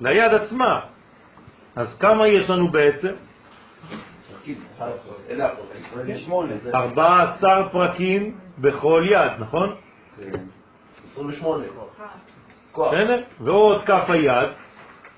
ליד 0.00 0.34
עצמה. 0.34 0.80
אז 1.76 1.98
כמה 1.98 2.28
יש 2.28 2.50
לנו 2.50 2.68
בעצם? 2.68 3.12
אלה 5.30 5.50
28. 5.74 6.52
14 6.74 7.68
פרקים 7.72 8.38
בכל 8.58 9.06
יד, 9.10 9.32
נכון? 9.38 9.74
28. 11.12 11.64
כוח. 12.72 12.94
בסדר? 12.94 13.22
ועוד 13.40 13.84
כף 13.84 14.04
היד 14.08 14.48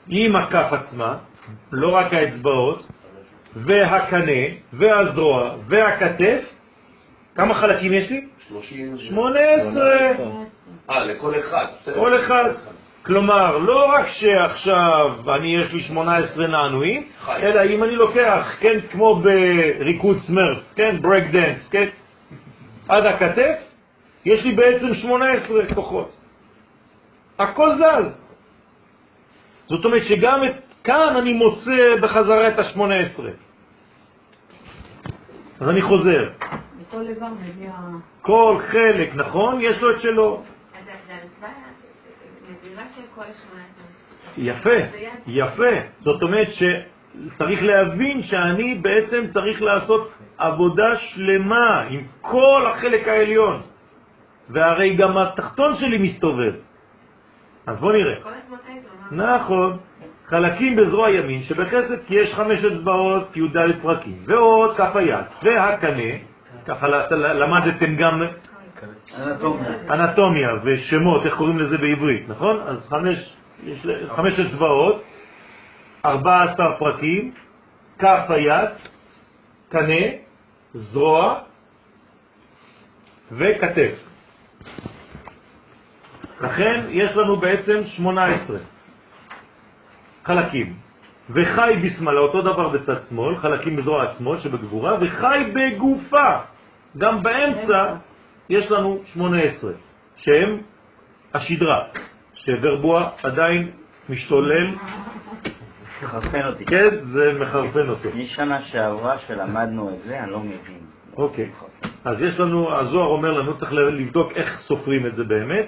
עם 0.09 0.37
הכף 0.37 0.73
עצמה, 0.73 1.19
לא 1.73 1.95
רק 1.95 2.13
האצבעות, 2.13 2.87
והקנה, 3.57 4.43
והזרוע, 4.73 5.57
והכתף. 5.67 6.45
כמה 7.35 7.55
חלקים 7.55 7.93
יש 7.93 8.11
לי? 8.11 8.29
30. 8.49 8.99
18. 8.99 10.46
אה, 10.91 11.05
לכל 11.05 11.41
אחד. 11.41 11.67
כל 11.95 12.21
אחד. 12.21 12.51
כלומר, 13.03 13.59
לא 13.59 13.87
רק 13.93 14.07
שעכשיו 14.07 15.35
אני 15.35 15.57
יש 15.57 15.73
לי 15.73 15.81
18 15.81 16.47
נענועים. 16.47 17.09
אלא 17.29 17.75
אם 17.75 17.85
אני 17.85 17.97
לוקח, 17.97 18.47
כן, 18.61 18.81
כמו 18.91 19.21
בריקוד 19.21 20.19
smurf, 20.19 20.59
כן, 20.75 21.03
break 21.03 21.25
dance, 21.33 21.69
כן, 21.69 21.89
עד 22.89 23.07
הכתף, 23.07 23.55
יש 24.25 24.45
לי 24.45 24.53
בעצם 24.53 24.95
18 24.95 25.75
כוחות. 25.75 26.17
הכל 27.39 27.75
זז. 27.75 28.19
זאת 29.69 29.85
אומרת 29.85 30.03
שגם 30.03 30.45
את, 30.45 30.75
כאן 30.85 31.17
אני 31.17 31.33
מוצא 31.33 31.97
בחזרה 32.01 32.49
את 32.49 32.59
ה-18. 32.59 33.23
אז 35.61 35.69
אני 35.69 35.83
חוזר. 35.83 36.31
כל 38.23 38.59
חלק, 38.61 39.15
נכון? 39.15 39.61
יש 39.61 39.83
לו 39.83 39.91
את 39.91 40.01
שלו. 40.01 40.43
אז 40.79 40.85
זה 40.85 40.93
זה 41.07 41.13
המצווה 41.13 41.49
נזירה 42.51 42.83
של 42.95 43.01
כל 43.01 43.03
שמונה 43.03 43.06
יפה, 44.39 44.71
יפה. 45.27 45.75
זאת 46.01 46.23
אומרת 46.23 46.49
שצריך 46.51 47.63
להבין 47.63 48.23
שאני 48.23 48.75
בעצם 48.75 49.27
צריך 49.31 49.63
לעשות 49.63 50.13
עבודה 50.39 50.97
שלמה 50.97 51.81
עם 51.91 52.01
כל 52.21 52.67
החלק 52.71 53.09
העליון. 53.09 53.63
והרי 54.49 54.97
גם 54.97 55.19
התחתון 55.19 55.75
שלי 55.75 55.99
מסתובב. 55.99 56.53
אז 57.67 57.81
בוא 57.81 57.93
נראה. 57.93 58.15
נכון. 59.11 59.79
חלקים 60.27 60.77
בזרוע 60.77 61.11
ימין 61.11 61.43
שבחסד 61.43 62.07
כי 62.07 62.15
יש 62.15 62.35
חמש 62.35 62.65
אצבעות, 62.65 63.37
י"ד 63.37 63.83
פרקים, 63.83 64.19
ועוד 64.27 64.77
כף 64.77 64.97
היד, 64.97 65.25
והקנה, 65.43 66.13
ככה 66.67 66.89
למדתם 67.13 67.97
גם 67.97 68.23
אנטומיה. 69.19 69.71
אנטומיה 69.91 70.49
ושמות, 70.65 71.27
איך 71.27 71.35
קוראים 71.35 71.59
לזה 71.59 71.79
בעברית, 71.79 72.29
נכון? 72.29 72.61
אז 72.67 72.89
חמש, 72.89 73.37
יש 73.65 73.87
חמש 74.09 74.41
אצבעות, 74.41 75.03
14 76.05 76.67
פרקים, 76.79 77.33
כף 77.99 78.25
היד, 78.29 78.69
קנה, 79.69 80.07
זרוע 80.73 81.41
וכתף. 83.33 83.95
לכן 86.41 86.87
יש 86.91 87.17
לנו 87.17 87.37
בעצם 87.37 87.85
18 87.85 88.59
חלקים. 90.25 90.75
וחי 91.31 91.73
בשמאלה, 91.83 92.21
אותו 92.21 92.43
דבר 92.43 92.69
בצד 92.69 92.97
שמאל, 93.09 93.37
חלקים 93.37 93.77
בזרוע 93.77 94.03
השמאל 94.03 94.39
שבגבורה, 94.39 94.97
וחי 95.01 95.53
בגופה. 95.55 96.39
גם 96.99 97.23
באמצע 97.23 97.95
יש 98.49 98.71
לנו 98.71 99.03
18, 99.05 99.73
שהם 100.17 100.61
השדרה, 101.35 101.85
שוורבוע 102.35 103.11
עדיין 103.23 103.71
משתולל. 104.09 104.75
מחרפן 106.03 106.47
אותי. 106.47 106.65
כן, 106.65 106.89
זה 107.03 107.39
מחרפן 107.41 107.89
אותו. 107.89 108.09
משנה 108.15 108.63
שעברה 108.63 109.19
שלמדנו 109.19 109.91
את 109.91 110.03
זה, 110.03 110.21
אני 110.21 110.31
לא 110.31 110.41
מבין. 110.41 110.81
אוקיי. 111.17 111.51
אז 112.05 112.23
יש 112.23 112.41
לנו, 112.41 112.77
הזוהר 112.79 113.07
אומר 113.07 113.33
לנו, 113.33 113.57
צריך 113.57 113.73
לבדוק 113.73 114.33
איך 114.33 114.61
סופרים 114.61 115.07
את 115.07 115.15
זה 115.15 115.25
באמת. 115.25 115.67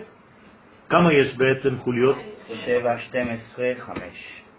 כמה 0.89 1.13
יש 1.13 1.37
בעצם 1.37 1.79
חוליות? 1.79 2.17
7, 2.65 2.99
12, 2.99 3.67
5. 3.79 4.03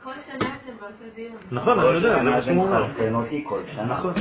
כל 0.10 0.22
שנה 0.32 0.50
אתם 0.64 0.72
באותו 0.80 1.16
דיון. 1.16 1.36
נכון, 1.52 1.80
אני 1.80 1.88
יודע, 1.94 2.24
זה 2.24 2.30
מה 2.30 2.42
שהוא 2.42 2.64
אומר. 2.64 2.84
מחרפן 2.84 3.16
אותי 3.16 3.44
כל 3.48 3.60
שנה. 3.76 3.84
נכון. 3.84 4.14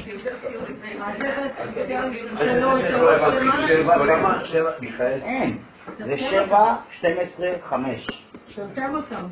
אין. 5.22 5.58
זה 5.98 6.18
7, 6.18 6.76
12, 6.98 7.46
5. 7.64 8.06
שרתם 8.48 8.94
אותם. 8.94 9.26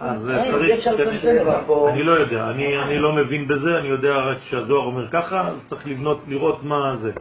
אז 0.00 0.30
צריך. 0.84 1.24
אני 1.88 2.02
לא 2.02 2.12
יודע, 2.12 2.50
אני 2.50 2.82
אני 2.82 2.98
לא 2.98 3.12
מבין 3.12 3.48
בזה, 3.48 3.78
אני 3.78 3.88
יודע 3.88 4.16
רק 4.16 4.38
שהזוהר 4.38 4.86
אומר 4.86 5.10
ככה, 5.10 5.48
אז 5.48 5.66
צריך 5.68 5.86
לבנות, 5.86 6.20
לראות 6.28 6.64
מה 6.64 6.96
זה. 6.96 7.12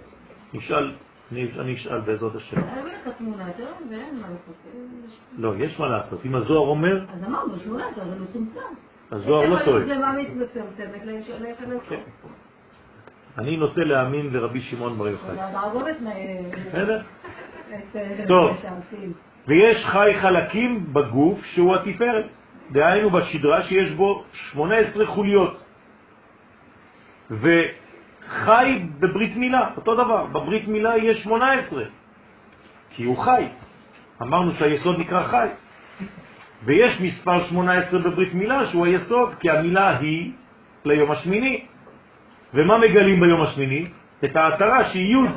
נשאל, 0.53 0.91
אני 1.33 1.51
אני 1.59 1.73
אשאל 1.75 1.99
בעזרת 1.99 2.35
השם. 2.35 2.57
לעשות. 4.21 4.53
לא, 5.37 5.53
יש 5.57 5.79
מה 5.79 5.87
לעשות. 5.87 6.25
אם 6.25 6.35
הזוהר 6.35 6.67
אומר, 6.67 7.05
אז 7.13 7.23
אמרנו, 7.27 7.59
18, 7.59 8.05
זה 8.05 8.15
מצומצם. 8.19 8.59
הזוהר 9.11 9.49
לא 9.49 9.55
טועה. 9.65 9.79
מצומצמת 10.35 11.05
ללכת 11.05 11.39
לסוף. 11.67 11.93
אני 13.37 13.57
נוטה 13.57 13.81
להאמין 13.81 14.33
לרבי 14.33 14.61
שמעון 14.61 14.97
בר 14.97 15.07
יוחאי. 15.07 15.35
את- 17.73 17.95
את- 17.95 18.27
טוב. 18.27 18.57
ויש 19.47 19.85
חי 19.85 20.11
חלקים 20.21 20.93
בגוף 20.93 21.45
שהוא 21.45 21.75
התפארת, 21.75 22.25
דהיינו 22.71 23.09
בשדרה 23.09 23.63
שיש 23.63 23.91
בו 23.91 24.23
18 24.33 25.05
חוליות. 25.05 25.63
וחי 28.27 28.83
בברית 28.99 29.35
מילה, 29.35 29.69
אותו 29.75 29.95
דבר, 29.95 30.25
בברית 30.25 30.67
מילה 30.67 30.97
יש 30.97 31.23
18, 31.23 31.83
כי 32.89 33.03
הוא 33.03 33.17
חי. 33.17 33.45
אמרנו 34.21 34.51
שהיסוד 34.51 34.99
נקרא 34.99 35.23
חי. 35.23 35.47
ויש 36.63 37.01
מספר 37.01 37.43
18 37.43 37.99
בברית 37.99 38.33
מילה 38.33 38.65
שהוא 38.65 38.85
היסוד, 38.85 39.33
כי 39.39 39.49
המילה 39.49 39.97
היא 39.97 40.31
ליום 40.85 41.11
השמיני. 41.11 41.65
ומה 42.53 42.77
מגלים 42.77 43.19
ביום 43.19 43.41
השמיני? 43.41 43.85
את 44.23 44.35
ההתרה 44.35 44.83
שהיא 44.83 45.15
י'. 45.15 45.27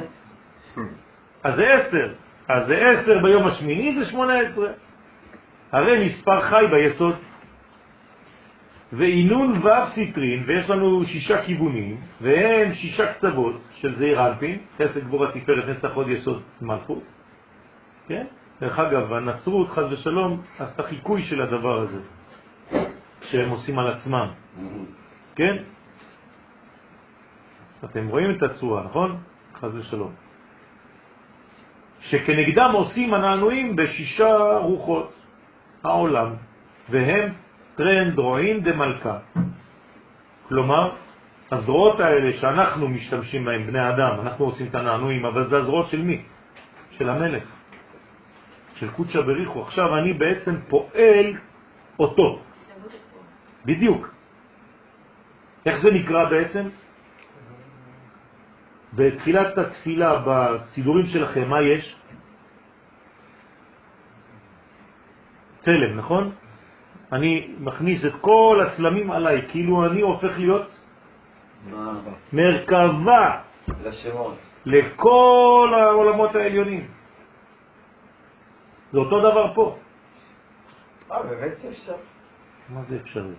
אז 1.44 1.54
זה 1.56 1.72
10. 1.72 2.12
אז 2.48 2.66
זה 2.66 2.76
10 3.02 3.18
ביום 3.22 3.46
השמיני 3.46 3.94
זה 3.94 4.04
18. 4.04 4.68
הרי 5.72 6.06
מספר 6.06 6.40
חי 6.40 6.64
ביסוד. 6.70 7.14
ואינון 8.92 9.52
ו' 9.52 9.86
סיטרין, 9.94 10.44
ויש 10.46 10.70
לנו 10.70 11.04
שישה 11.04 11.42
כיוונים, 11.42 11.96
והם 12.20 12.72
שישה 12.72 13.12
קצוות 13.12 13.60
של 13.72 13.94
זעיר 13.94 14.26
אנפין, 14.26 14.58
חסד 14.78 15.04
גבורה 15.04 15.32
תפארת 15.32 15.68
נצח 15.68 15.94
עוד 15.94 16.08
יסוד 16.08 16.42
מלכות. 16.60 17.02
כן? 18.08 18.26
דרך 18.60 18.78
אגב, 18.78 19.12
הנצרות, 19.12 19.68
חז 19.68 19.92
ושלום, 19.92 20.42
עשתה 20.58 20.82
חיקוי 20.82 21.22
של 21.22 21.42
הדבר 21.42 21.78
הזה, 21.80 22.00
שהם 23.22 23.50
עושים 23.50 23.78
על 23.78 23.86
עצמם. 23.88 24.28
כן? 25.34 25.56
אתם 27.84 28.08
רואים 28.08 28.30
את 28.30 28.42
הצורה, 28.42 28.84
נכון? 28.84 29.18
חז 29.60 29.76
ושלום. 29.76 30.12
שכנגדם 32.00 32.70
עושים 32.72 33.14
הנענועים 33.14 33.76
בשישה 33.76 34.58
רוחות 34.62 35.12
העולם, 35.84 36.34
והם 36.88 37.32
טרנדרואין 37.76 38.60
דמלכה. 38.60 39.18
כלומר, 40.48 40.96
הזרועות 41.52 42.00
האלה 42.00 42.32
שאנחנו 42.32 42.88
משתמשים 42.88 43.44
בהם, 43.44 43.66
בני 43.66 43.88
אדם, 43.88 44.20
אנחנו 44.20 44.44
עושים 44.44 44.66
את 44.66 44.74
הנענועים, 44.74 45.24
אבל 45.24 45.48
זה 45.48 45.56
הזרועות 45.56 45.88
של 45.88 46.02
מי? 46.02 46.22
של 46.90 47.08
המלך, 47.08 47.44
של 48.74 48.90
קודשא 48.90 49.20
בריחו. 49.20 49.62
עכשיו 49.62 49.98
אני 49.98 50.12
בעצם 50.12 50.54
פועל 50.68 51.26
אותו. 51.98 52.40
בדיוק. 53.64 54.08
איך 55.66 55.76
זה 55.82 55.90
נקרא 55.90 56.30
בעצם? 56.30 56.64
בתחילת 58.92 59.58
התפילה 59.58 60.22
בסידורים 60.26 61.06
שלכם, 61.06 61.48
מה 61.48 61.62
יש? 61.62 61.96
צלם, 65.58 65.96
נכון? 65.96 66.45
אני 67.12 67.54
מכניס 67.60 68.04
את 68.04 68.12
כל 68.20 68.66
הצלמים 68.66 69.10
עליי, 69.10 69.48
כאילו 69.48 69.86
אני 69.86 70.00
הופך 70.00 70.38
להיות 70.38 70.80
מרכבה. 72.32 73.40
לכל 74.66 75.72
העולמות 75.74 76.34
העליונים. 76.34 76.86
זה 78.92 78.98
אותו 78.98 79.20
דבר 79.20 79.54
פה. 79.54 79.76
אה, 81.10 81.22
באמת 81.22 81.52
זה 81.62 81.68
אפשר. 81.68 81.96
מה 82.68 82.82
זה 82.82 82.96
אפשרי? 82.96 83.34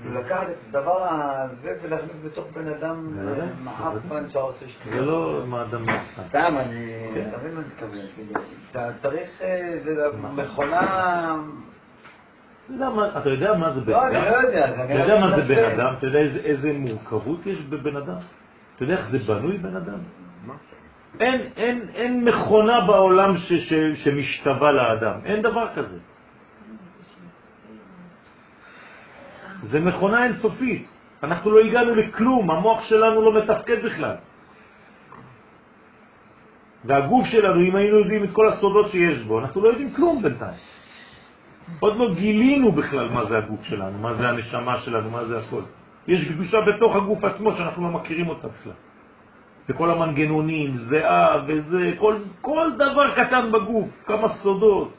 זה 0.00 0.18
לקחת 0.20 0.46
את 0.48 0.56
הדבר 0.68 1.06
הזה 1.08 1.78
ולהכניס 1.82 2.24
בתוך 2.24 2.46
בן 2.52 2.68
אדם 2.68 3.16
מעפן 3.64 4.30
שעושה 4.30 4.68
שטויות. 4.68 4.96
זה 4.98 5.00
לא 5.00 5.42
מה 5.46 5.62
אדם 5.62 5.84
נעשה. 5.84 6.22
סתם, 6.28 6.54
אני... 6.58 6.94
כן. 7.14 7.28
אתה 7.28 7.38
מבין 7.38 7.54
מה 7.54 7.60
אני 7.60 7.68
מתכוון? 7.68 8.06
כאילו, 8.14 8.40
אתה 8.70 8.90
צריך... 9.02 9.42
אה, 9.42 9.78
זה 9.84 9.94
מכונה... 10.20 11.36
אתה 12.66 12.72
יודע 12.72 12.90
מה- 12.90 13.18
אתה 13.18 13.28
יודע 13.30 13.54
מה 13.54 13.70
זה 13.70 13.80
בן 13.80 13.92
לא, 13.92 14.08
אדם? 14.08 14.12
לא 14.14 14.40
אתה 14.84 14.92
יודע 14.92 15.20
מה 15.20 15.30
זה 15.36 15.42
בן. 15.42 15.64
אדם? 15.64 15.94
אתה 15.98 16.06
יודע 16.06 16.18
איזה- 16.18 16.38
איזה 16.38 16.72
מורכבות 16.72 17.46
יש 17.46 17.62
בבן 17.62 17.96
אדם? 17.96 18.16
אתה 18.76 18.84
יודע 18.84 18.96
איך 18.96 19.08
זה 19.08 19.18
בנוי 19.18 19.56
בן 19.58 19.76
אדם? 19.76 19.98
אין, 21.20 21.40
אין, 21.56 21.86
אין 21.94 22.24
מכונה 22.24 22.80
בעולם 22.80 23.36
ש, 23.36 23.52
ש, 23.52 23.72
שמשתווה 24.04 24.72
לאדם, 24.72 25.20
אין 25.24 25.42
דבר 25.42 25.68
כזה. 25.74 25.98
זה 29.60 29.80
מכונה 29.80 30.24
אינסופית, 30.24 30.86
אנחנו 31.22 31.50
לא 31.50 31.60
הגענו 31.60 31.94
לכלום, 31.94 32.50
המוח 32.50 32.82
שלנו 32.82 33.22
לא 33.32 33.42
מתפקד 33.42 33.84
בכלל. 33.84 34.14
והגוף 36.84 37.26
שלנו, 37.26 37.60
אם 37.68 37.76
היינו 37.76 37.98
יודעים 37.98 38.24
את 38.24 38.30
כל 38.32 38.48
הסודות 38.48 38.88
שיש 38.88 39.18
בו, 39.22 39.38
אנחנו 39.38 39.60
לא 39.62 39.68
יודעים 39.68 39.92
כלום 39.94 40.22
בינתיים. 40.22 40.58
עוד 41.80 41.96
לא 41.96 42.14
גילינו 42.14 42.72
בכלל 42.72 43.08
מה 43.08 43.24
זה 43.24 43.38
הגוף 43.38 43.64
שלנו, 43.64 43.98
מה 43.98 44.14
זה 44.14 44.28
הנשמה 44.28 44.78
שלנו, 44.78 45.10
מה 45.10 45.24
זה 45.24 45.38
הכל. 45.38 45.62
יש 46.08 46.28
קדושה 46.28 46.58
בתוך 46.60 46.96
הגוף 46.96 47.24
עצמו 47.24 47.52
שאנחנו 47.52 47.82
לא 47.82 47.88
מכירים 47.88 48.28
אותה 48.28 48.48
בכלל. 48.48 48.72
וכל 49.68 49.90
המנגנונים, 49.90 50.76
זהה 50.76 51.42
וזה, 51.46 51.92
כל, 51.98 52.16
כל 52.40 52.70
דבר 52.74 53.14
קטן 53.14 53.52
בגוף, 53.52 53.88
כמה 54.04 54.28
סודות, 54.28 54.94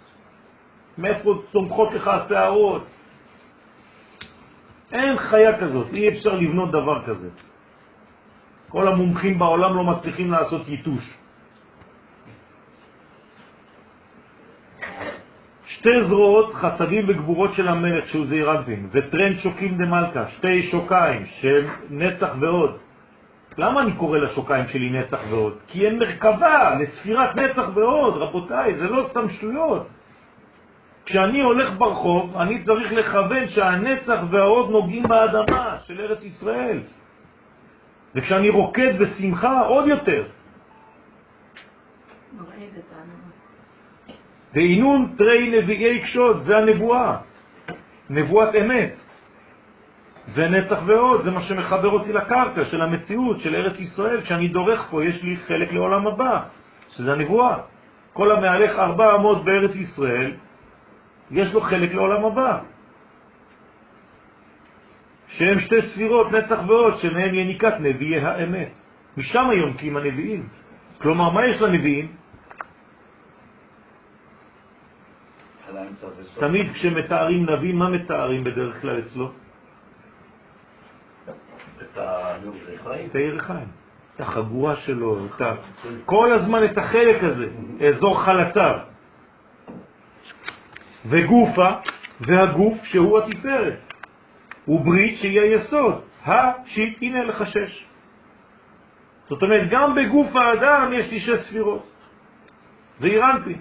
מאיפה 0.98 1.42
צומחות 1.52 1.94
לך 1.94 2.08
השערות. 2.08 2.84
אין 4.92 5.18
חיה 5.18 5.60
כזאת, 5.60 5.88
אי 5.94 6.10
אפשר 6.10 6.36
לבנות 6.36 6.72
דבר 6.72 7.06
כזה. 7.06 7.30
כל 8.70 8.88
המומחים 8.88 9.40
בעולם 9.40 9.76
לא 9.76 9.84
מצליחים 9.84 10.32
לעשות 10.32 10.68
ייתוש. 10.68 11.23
שתי 15.84 16.04
זרועות 16.04 16.54
חסדים 16.54 17.10
וגבורות 17.10 17.54
של 17.54 17.68
המלך 17.68 18.08
שהוא 18.08 18.26
זעיר 18.26 18.52
אנפין, 18.52 18.90
וטרן 18.92 19.34
שוקים 19.34 19.78
דמלכה, 19.78 20.28
שתי 20.28 20.62
שוקיים 20.62 21.26
שהם 21.26 21.66
נצח 21.90 22.30
ועוד. 22.40 22.78
למה 23.58 23.82
אני 23.82 23.92
קורא 23.94 24.18
לשוקיים 24.18 24.68
שלי 24.68 24.90
נצח 24.90 25.20
ועוד? 25.30 25.58
כי 25.68 25.88
אין 25.88 26.00
מרכבה 26.00 26.76
לספירת 26.80 27.36
נצח 27.36 27.66
ועוד, 27.74 28.18
רבותיי, 28.18 28.76
זה 28.76 28.90
לא 28.90 29.04
סתם 29.10 29.30
שטויות. 29.30 29.88
כשאני 31.06 31.42
הולך 31.42 31.78
ברחוב, 31.78 32.38
אני 32.38 32.64
צריך 32.64 32.94
לכוון 32.94 33.48
שהנצח 33.48 34.20
והעוד 34.32 34.70
נוגעים 34.70 35.04
באדמה 35.04 35.78
של 35.86 36.02
ארץ 36.02 36.24
ישראל. 36.24 36.80
וכשאני 38.16 38.50
רוקד 38.50 39.00
בשמחה, 39.00 39.62
עוד 39.62 39.88
יותר. 39.88 40.24
דהינון 44.54 45.14
תרי 45.18 45.62
נביאי 45.62 46.00
קשות, 46.02 46.42
זה 46.42 46.58
הנבואה, 46.58 47.18
נבואת 48.10 48.56
אמת. 48.56 48.96
זה 50.26 50.50
נצח 50.50 50.80
ועוד, 50.86 51.24
זה 51.24 51.32
מה 51.32 51.42
שמחבר 51.42 51.90
אותי 51.90 52.14
לקרקע 52.14 52.66
של 52.66 52.82
המציאות, 52.82 53.40
של 53.40 53.56
ארץ 53.56 53.80
ישראל. 53.80 54.22
כשאני 54.22 54.48
דורך 54.48 54.88
פה, 54.90 55.06
יש 55.06 55.24
לי 55.24 55.38
חלק 55.38 55.74
לעולם 55.74 56.08
הבא, 56.08 56.44
שזה 56.90 57.12
הנבואה. 57.12 57.58
כל 58.14 58.32
המהלך 58.32 58.80
ארבע 58.80 59.16
אמות 59.16 59.46
בארץ 59.46 59.76
ישראל, 59.76 60.32
יש 61.32 61.54
לו 61.54 61.62
חלק 61.62 61.94
לעולם 61.94 62.26
הבא. 62.26 62.60
שהם 65.28 65.60
שתי 65.60 65.82
ספירות, 65.82 66.32
נצח 66.32 66.60
ועוד, 66.68 66.96
שמהם 66.96 67.36
יניקת 67.36 67.74
נביאי 67.80 68.20
האמת. 68.20 68.70
משם 69.18 69.50
יונקים 69.54 69.98
הנביאים. 69.98 70.48
כלומר, 71.02 71.30
מה 71.30 71.46
יש 71.46 71.62
לנביאים? 71.62 72.23
תמיד 76.40 76.72
כשמתארים 76.74 77.50
נביא, 77.50 77.74
מה 77.74 77.90
מתארים 77.90 78.44
בדרך 78.44 78.82
כלל 78.82 79.00
אצלו? 79.00 79.32
את. 81.82 81.98
את 83.10 83.16
הירחיים, 83.16 83.68
את 84.16 84.22
החגורה 84.22 84.76
שלו, 84.76 85.26
את 85.26 85.42
ה... 85.42 85.54
כל 86.06 86.34
הזמן 86.34 86.66
את 86.66 86.78
החלק 86.78 87.24
הזה, 87.24 87.48
אזור 87.88 88.24
חלציו. 88.26 88.78
וגופה, 91.06 91.70
והגוף 92.22 92.84
שהוא 92.84 93.20
התפארת, 93.20 93.80
וברית 94.68 95.18
שהיא 95.18 95.42
היסוד, 95.42 96.02
השיט, 96.26 96.98
הנה 97.02 97.24
לך 97.24 97.48
שש. 97.48 97.86
זאת 99.30 99.44
אומרת, 99.44 99.70
גם 99.70 99.96
בגוף 99.96 100.36
האדם 100.36 100.94
יש 100.94 101.12
לי 101.12 101.20
שש 101.20 101.40
ספירות. 101.50 101.86
זה 102.98 103.08
אירנפי. 103.08 103.56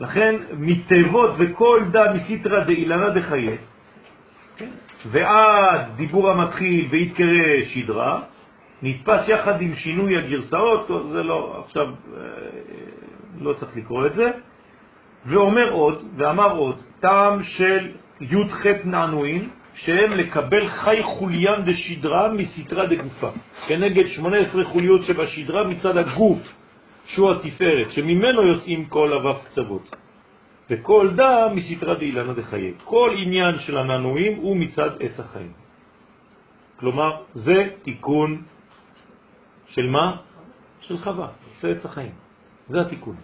לכן 0.00 0.34
מתיבות 0.58 1.30
וכל 1.38 1.82
דה 1.90 2.12
מסיטרא 2.12 2.64
דאילנה 2.64 3.10
דחייה, 3.10 3.56
ועד 5.10 5.80
דיבור 5.96 6.30
המתחיל 6.30 6.88
והתקרא 6.90 7.62
שדרה, 7.64 8.20
נתפס 8.82 9.28
יחד 9.28 9.60
עם 9.60 9.74
שינוי 9.74 10.18
הגרסאות, 10.18 10.90
זה 11.12 11.22
לא, 11.22 11.62
עכשיו 11.64 11.86
אה, 11.86 12.22
לא 13.40 13.52
צריך 13.52 13.76
לקרוא 13.76 14.06
את 14.06 14.14
זה, 14.14 14.30
ואומר 15.26 15.70
עוד, 15.72 16.02
ואמר 16.16 16.52
עוד, 16.52 16.76
טעם 17.00 17.42
של 17.42 17.88
י"ח 18.20 18.66
נענועים, 18.84 19.48
שהם 19.74 20.12
לקבל 20.12 20.68
חי 20.68 21.02
חוליין 21.02 21.64
דשדרה 21.64 22.32
מסתרה 22.32 22.86
דגופה, 22.86 23.30
כנגד 23.68 24.06
18 24.06 24.64
חוליות 24.64 25.02
שבשדרה 25.02 25.64
מצד 25.64 25.96
הגוף, 25.96 26.38
שהוא 27.06 27.30
התפארת, 27.30 27.90
שממנו 27.90 28.42
יוצאים 28.42 28.86
כל 28.86 29.12
אבב 29.12 29.38
קצוות. 29.44 29.96
וכל 30.70 31.10
דה 31.16 31.48
מסתרה 31.54 31.94
דאילנה 31.94 32.32
דחיי. 32.32 32.74
כל 32.84 33.10
עניין 33.18 33.58
של 33.58 33.78
הננועים 33.78 34.36
הוא 34.36 34.56
מצד 34.56 34.90
עץ 35.00 35.20
החיים. 35.20 35.52
כלומר, 36.76 37.22
זה 37.32 37.68
תיקון 37.82 38.42
של 39.66 39.86
מה? 39.86 40.16
של 40.80 40.98
חווה, 40.98 41.28
זה 41.60 41.70
עץ 41.70 41.84
החיים. 41.84 42.12
זה 42.66 42.80
התיקון. 42.80 43.16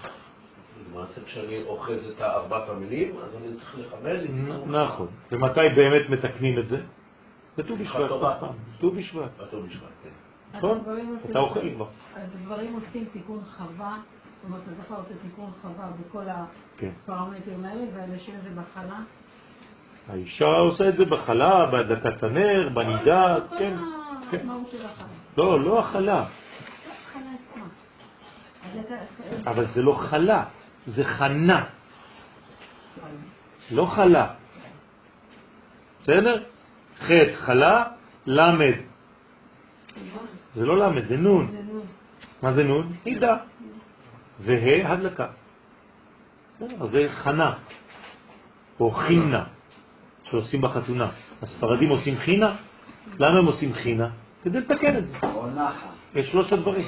למעשה 0.90 1.24
כשאני 1.24 1.62
אוחז 1.62 2.10
את 2.10 2.20
ארבעת 2.20 2.68
המילים, 2.68 3.16
אז 3.16 3.36
אני 3.36 3.56
צריך 3.56 3.78
לכוון. 3.78 4.16
נכון. 4.66 5.06
ומתי 5.32 5.68
באמת 5.76 6.10
מתקנים 6.10 6.58
את 6.58 6.68
זה? 6.68 6.80
בט"ו 7.58 7.76
בשבט. 7.76 8.10
ט"ו 8.80 8.90
בשבט. 8.90 9.30
בט"ו 9.40 9.62
בשבט, 9.62 9.92
כן. 10.02 10.10
נכון? 10.54 10.82
אתה 11.30 11.38
אוכל 11.38 11.74
כבר. 11.74 11.86
אז 12.16 12.22
דברים 12.44 12.74
עושים 12.74 13.04
תיקון 13.12 13.40
חווה, 13.56 13.96
זאת 14.36 14.44
אומרת, 14.44 14.62
יכול 14.84 14.96
לעשות 14.96 15.12
תיקון 15.22 15.50
חווה 15.62 15.90
בכל 16.08 16.22
כן. 16.76 16.90
הפרמטרים 17.04 17.64
האלה, 17.64 17.84
והאנשים 17.94 18.34
את 18.34 18.42
זה 18.42 18.60
בחלה. 18.60 18.98
האישה 20.08 20.44
עושה 20.44 20.88
את 20.88 20.96
זה 20.96 21.04
בחלה, 21.04 21.66
בהדלקת 21.72 22.22
הנר, 22.22 22.68
בנידה, 22.74 23.36
כן. 23.58 23.76
החלה. 23.76 24.54
לא, 25.36 25.60
לא 25.64 25.78
החלה. 25.80 26.24
אתה- 28.80 29.50
אבל 29.50 29.66
זה 29.66 29.82
לא 29.82 29.92
חלה, 29.92 30.44
זה 30.86 31.04
חנה. 31.04 31.64
לא 33.70 33.86
חלה. 33.86 34.34
בסדר? 36.02 36.44
ח' 37.00 37.10
חלה, 37.34 37.84
למד. 38.26 38.74
זה 40.54 40.66
לא 40.66 40.78
למד, 40.78 41.04
זה 41.04 41.16
נון. 41.16 41.50
מה 42.42 42.52
זה 42.52 42.64
נון? 42.64 42.92
נידה. 43.06 43.36
וה' 44.40 44.92
הדלקה. 44.92 45.26
זה 46.84 47.06
חנה, 47.10 47.52
או 48.80 48.90
חינה, 48.90 49.44
שעושים 50.24 50.60
בחתונה. 50.60 51.10
הספרדים 51.42 51.88
עושים 51.88 52.16
חינה, 52.16 52.56
למה 53.18 53.38
הם 53.38 53.46
עושים 53.46 53.74
חינה? 53.74 54.08
כדי 54.42 54.58
לתקן 54.60 54.96
את 54.96 55.06
זה. 55.06 55.16
או 55.22 55.46
נחה. 55.50 55.86
יש 56.14 56.30
שלושת 56.32 56.52
הדברים. 56.52 56.86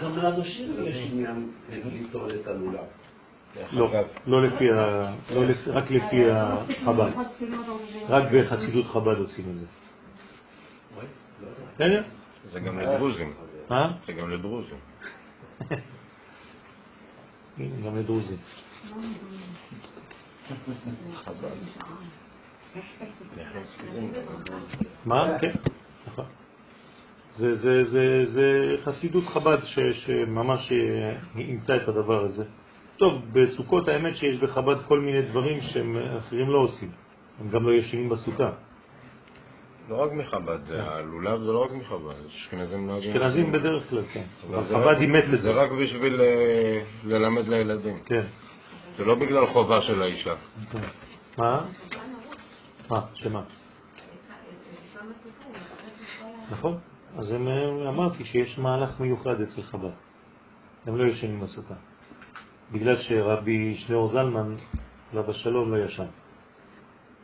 גם 0.00 0.16
לאנשים 0.16 0.70
יש 0.84 1.10
עניין 1.12 1.48
ליטול 1.92 2.30
את 2.34 2.46
הלולב. 2.46 2.80
לא, 3.72 3.90
לא 4.26 4.42
לפי 4.42 4.72
ה... 4.72 5.12
לא 5.34 5.44
לפי- 5.44 5.70
רק 5.70 5.90
לפי 5.90 6.30
החב"ד. 6.30 7.10
רק 8.08 8.24
בחסידות 8.32 8.86
חב"ד 8.86 9.18
עושים 9.18 9.44
את 9.50 9.58
זה. 9.58 9.66
בסדר? 11.74 12.02
זה 12.52 12.60
גם 12.60 12.78
לדרוזים. 12.78 13.34
מה? 13.70 13.96
זה 14.06 14.12
גם 14.12 14.30
לדרוזים. 14.30 14.78
גם 17.84 17.96
לדרוזים. 17.96 18.38
מה? 25.04 25.38
כן, 25.40 25.52
נכון. 26.06 26.24
זה, 27.32 27.54
זה, 27.54 27.84
זה, 27.84 28.24
זה 28.24 28.76
חסידות 28.84 29.24
חב"ד 29.26 29.58
ש, 29.64 29.78
שממש 29.78 30.72
אה, 30.72 31.16
אימצה 31.36 31.76
את 31.76 31.88
הדבר 31.88 32.24
הזה. 32.24 32.44
טוב, 32.96 33.22
בסוכות 33.32 33.88
האמת 33.88 34.16
שיש 34.16 34.40
בחב"ד 34.40 34.76
כל 34.88 35.00
מיני 35.00 35.22
דברים 35.22 35.60
שאחרים 35.60 36.50
לא 36.50 36.58
עושים. 36.58 36.90
הם 37.40 37.50
גם 37.50 37.66
לא 37.66 37.72
ישנים 37.72 38.08
בסוכה. 38.08 38.50
לא 39.88 40.02
רק 40.02 40.12
מחב"ד, 40.12 40.60
זה 40.60 40.84
הלולב 40.84 41.38
זה 41.38 41.52
לא 41.52 41.64
רק 41.64 41.70
מחב"ד, 41.72 42.26
אשכנזים 42.26 42.86
נוהגים. 42.86 43.16
אשכנזים 43.16 43.52
בדרך 43.52 43.90
כלל, 43.90 44.02
כן. 44.12 44.24
חב"ד 44.68 44.96
אימץ 45.00 45.24
את 45.24 45.30
זה 45.30 45.38
זה. 45.38 45.52
רק 45.52 45.70
בשביל 45.70 46.20
אה, 46.20 46.82
ללמד 47.04 47.48
לילדים. 47.48 47.98
כן. 48.04 48.24
זה 48.94 49.04
לא 49.04 49.14
בגלל 49.14 49.46
חובה 49.46 49.80
של 49.80 50.02
האישה. 50.02 50.34
מה? 51.38 51.66
מה? 52.90 53.00
שמה? 53.14 53.42
נכון. 56.50 56.78
אז 57.18 57.32
אה, 57.32 57.88
אמרתי 57.88 58.24
שיש 58.24 58.58
מהלך 58.58 59.00
מיוחד 59.00 59.40
אצל 59.40 59.62
חב"ד. 59.62 59.90
הם 60.86 60.96
לא 60.96 61.04
ישנים 61.04 61.40
בסוכה. 61.40 61.74
בגלל 62.72 62.96
שרבי 62.96 63.74
שניאור 63.74 64.08
זלמן, 64.08 64.56
עליו 65.12 65.30
השלום, 65.30 65.74
לא 65.74 65.84
ישן. 65.84 66.06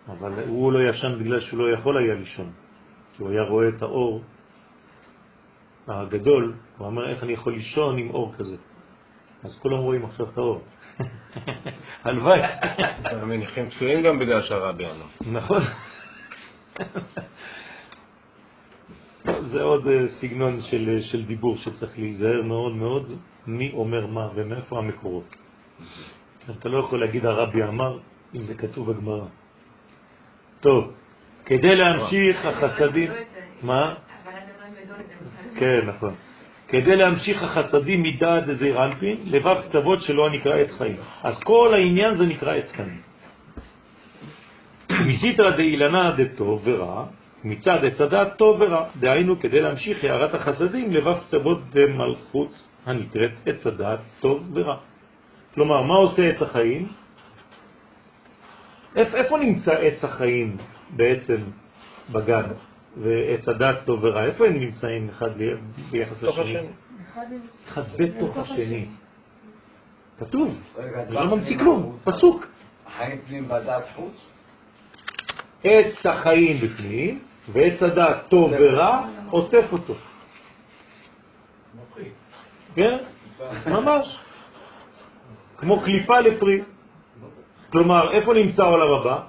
אבל 0.09 0.33
הוא 0.49 0.73
לא 0.73 0.79
ישן 0.89 1.19
בגלל 1.19 1.41
שהוא 1.41 1.59
לא 1.59 1.75
יכול 1.75 1.97
היה 1.97 2.15
לישון. 2.15 2.53
כי 3.13 3.23
הוא 3.23 3.31
היה 3.31 3.43
רואה 3.43 3.69
את 3.69 3.83
האור 3.83 4.23
הגדול, 5.89 6.55
הוא 6.79 6.89
אמר, 6.89 7.09
איך 7.09 7.23
אני 7.23 7.33
יכול 7.33 7.53
לישון 7.53 7.99
עם 7.99 8.11
אור 8.11 8.33
כזה? 8.39 8.57
אז 9.45 9.59
כולם 9.59 9.79
רואים 9.79 10.05
עכשיו 10.05 10.27
את 10.29 10.39
האור. 10.39 10.63
הלוואי. 12.05 12.41
המניחים 13.05 13.71
פסולים 13.71 14.03
גם 14.03 14.19
בגלל 14.19 14.41
שהרבי 14.41 14.85
אמר. 14.87 15.33
נכון. 15.33 15.63
זה 19.43 19.63
עוד 19.63 19.87
אה, 19.87 20.09
סגנון 20.09 20.61
של, 20.61 20.99
של 21.01 21.25
דיבור 21.25 21.57
שצריך 21.57 21.99
להיזהר 21.99 22.43
מאוד 22.43 22.77
מאוד 22.77 23.13
מי 23.47 23.73
אומר 23.73 24.07
מה 24.07 24.29
ומאיפה 24.35 24.79
המקורות. 24.79 25.35
אתה 26.51 26.69
לא 26.69 26.79
יכול 26.79 27.01
להגיד 27.01 27.27
הרבי 27.27 27.63
אמר 27.63 27.99
אם 28.35 28.43
זה 28.43 28.55
כתוב 28.55 28.93
בגמרא. 28.93 29.27
טוב, 30.61 30.93
כדי 31.45 31.77
להמשיך 31.77 32.45
החסדים... 32.45 33.11
מה? 33.63 33.95
לא 33.95 34.97
זה. 35.53 35.61
כן, 35.61 35.81
נכון. 35.87 36.15
כדי 36.69 36.97
להמשיך 36.97 37.43
החסדים 37.43 38.03
מדעת 38.03 38.47
דזעיר 38.47 38.85
אנפין, 38.85 39.17
לבב 39.25 39.57
קצוות 39.69 40.01
שלא 40.01 40.31
נקרא 40.31 40.55
עץ 40.57 40.71
חיים. 40.79 40.97
אז 41.23 41.41
כל 41.41 41.75
העניין 41.75 42.17
זה 42.17 42.27
נקרא 42.27 42.55
עץ 42.55 42.73
חיים. 42.73 43.01
מסיתרא 45.09 45.51
דאילנה 45.51 46.15
דטוב 46.17 46.63
ורע, 46.65 47.05
מצד 47.45 47.85
עץ 47.85 48.01
הדעת 48.01 48.37
טוב 48.37 48.61
ורע, 48.61 48.85
דהיינו 48.97 49.41
כדי 49.41 49.61
להמשיך 49.61 50.05
הערת 50.05 50.35
החסדים 50.35 50.93
לבב 50.93 51.19
קצוות 51.19 51.71
דמלכות 51.71 52.53
הנקראת 52.87 53.31
עץ 53.47 53.67
הדעת 53.67 54.01
טוב 54.21 54.51
ורע. 54.55 54.77
כלומר, 55.55 55.83
מה 55.83 55.95
עושה 55.95 56.29
עץ 56.29 56.43
החיים? 56.43 56.87
איפה 58.97 59.39
נמצא 59.39 59.73
עץ 59.73 60.05
החיים 60.05 60.57
בעצם 60.91 61.37
בגן 62.13 62.45
ועץ 62.97 63.49
הדעת 63.49 63.85
טוב 63.85 64.05
ורע? 64.05 64.25
איפה 64.25 64.47
הם 64.47 64.61
נמצאים 64.61 65.09
אחד 65.09 65.31
ביחס 65.91 66.23
לשני? 66.23 66.69
אחד 67.69 67.85
בתוך 67.99 68.37
השני. 68.37 68.87
כתוב, 70.19 70.63
אני 70.79 71.15
לא 71.15 71.37
ממציא 71.37 71.59
כלום, 71.59 71.99
פסוק. 72.05 72.47
החיים 72.87 73.19
פנים 73.27 73.45
והדעת 73.49 73.85
חוץ? 73.97 74.27
עץ 75.65 76.07
החיים 76.07 76.57
בפנים, 76.61 77.19
ועץ 77.53 77.83
הדעת 77.83 78.29
טוב 78.29 78.53
ורע 78.59 79.09
עוטף 79.31 79.65
אותו. 79.73 79.95
כן? 82.75 82.97
ממש. 83.67 84.19
כמו 85.57 85.81
קליפה 85.81 86.21
לפרי. 86.21 86.61
כלומר, 87.73 88.13
איפה 88.13 88.35
נמצא 88.35 88.63
העולם 88.63 89.01
הבא? 89.01 89.21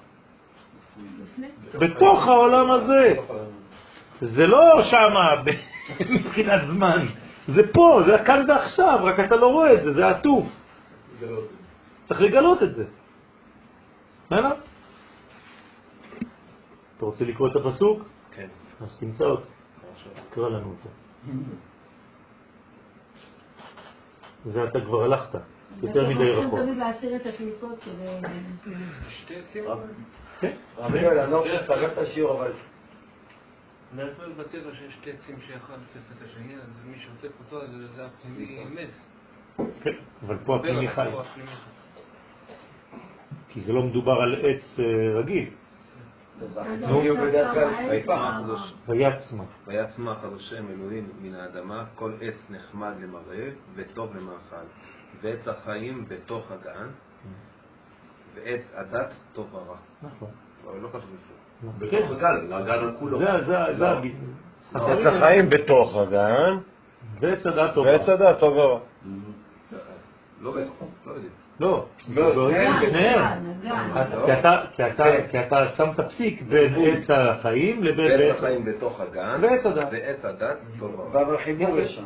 בתוך 1.73 2.27
העולם 2.27 2.71
הזה. 2.71 3.15
זה 4.21 4.47
לא 4.47 4.83
שמה 4.83 5.43
מבחינת 6.15 6.61
זמן, 6.67 7.05
זה 7.47 7.73
פה, 7.73 8.01
זה 8.05 8.17
כאן 8.25 8.45
ועכשיו, 8.47 8.99
רק 9.03 9.19
אתה 9.19 9.35
לא 9.35 9.47
רואה 9.47 9.73
את 9.73 9.83
זה, 9.83 9.93
זה 9.93 10.07
עטוב. 10.07 10.49
צריך 12.05 12.21
לגלות 12.21 12.63
את 12.63 12.73
זה. 12.73 12.85
בסדר? 14.25 14.51
אתה 16.97 17.05
רוצה 17.05 17.25
לקרוא 17.25 17.47
את 17.47 17.55
הפסוק? 17.55 18.03
כן. 18.31 18.47
אז 18.81 18.97
תמצא 18.99 19.25
אותו. 19.25 19.45
תקרא 20.29 20.49
לנו 20.49 20.69
אותו. 20.69 20.89
זה 24.53 24.63
אתה 24.63 24.81
כבר 24.81 25.03
הלכת, 25.03 25.35
יותר 25.83 26.09
מדי 26.09 26.31
רחוק. 26.31 26.59
תמיד 26.59 26.77
להסיר 26.77 27.15
את 27.15 27.25
הקליפות 27.25 27.79
כדי... 27.83 28.31
שתי 29.09 29.35
עצים? 29.35 29.63
כן. 30.39 30.55
רבי 30.77 30.99
אני 30.99 31.31
לא 31.31 31.37
רוצה 31.37 31.53
לסרב 31.53 31.91
את 31.91 31.97
השיעור, 31.97 32.33
אבל... 32.33 32.51
אומר 33.93 34.09
בטבע 34.37 34.73
שיש 34.73 34.93
שתי 34.93 35.11
עצים 35.11 35.35
שאחד 35.47 35.73
עוטף 35.73 36.11
את 36.17 36.21
השני, 36.25 36.55
אז 36.55 36.85
מי 36.85 36.97
שעוטף 36.97 37.39
אותו 37.39 37.67
זה 37.95 38.05
הפנימי 38.05 38.65
מס. 38.65 39.09
כן, 39.83 39.95
אבל 40.25 40.37
פה 40.45 40.55
הפנימי 40.55 40.89
חי. 40.89 41.09
כי 43.49 43.61
זה 43.61 43.73
לא 43.73 43.83
מדובר 43.83 44.21
על 44.21 44.35
עץ 44.45 44.79
אה, 44.79 45.19
רגיל. 45.19 45.49
ויצמח 49.67 50.23
על 50.23 50.35
השם 50.35 50.65
אלוהים 50.69 51.09
מן 51.21 51.35
האדמה, 51.35 51.85
כל 51.95 52.13
עץ 52.21 52.35
נחמד 52.49 52.93
למראה 53.01 53.49
וטוב 53.75 54.15
למאכל, 54.15 54.65
ועץ 55.21 55.47
החיים 55.47 56.05
בתוך 56.07 56.51
הגן, 56.51 56.87
ועץ 58.35 58.61
הדת 58.75 59.13
טוב 59.33 59.53
ורע. 59.55 59.75
נכון. 60.03 60.29
אבל 60.65 60.79
לא 60.79 60.87
כתוב 60.87 61.01
לפני. 61.03 61.69
בתוך 61.79 62.11
הגן, 62.11 62.53
הגן 62.53 62.95
כולו. 62.99 63.17
זה, 63.19 63.25
זה, 63.45 63.57
זה, 63.77 63.87
עץ 64.75 65.05
החיים 65.05 65.49
בתוך 65.49 65.95
הגן, 65.95 66.57
ועץ 67.19 67.45
הדעת 67.45 67.73
טוב. 67.73 67.85
ועץ 67.85 68.09
הדעת 68.09 68.39
טוב 68.39 68.53
ורע. 68.57 68.79
לא 70.41 70.51
בתוך, 70.51 70.83
לא 71.05 71.11
יודעים. 71.11 71.31
לא, 71.59 71.85
לא, 72.35 72.51
שניהם. 72.81 73.43
כי 74.25 74.33
אתה- 74.39 74.61
כי 74.71 74.87
אתה- 74.87 75.03
כי 75.29 75.39
אתה 75.39 75.69
שמת 75.69 75.99
פסיק 75.99 76.41
בין 76.41 76.73
עץ 76.75 77.09
החיים 77.09 77.83
לבין 77.83 78.11
עץ 78.21 78.37
החיים 78.37 78.65
בתוך 78.65 78.99
הגן, 79.01 79.39
ועץ 79.41 79.65
הדת. 79.65 79.87
ועץ 79.91 80.25
הדת 80.25 80.57
טוב 80.79 80.99
ורע. 80.99 81.09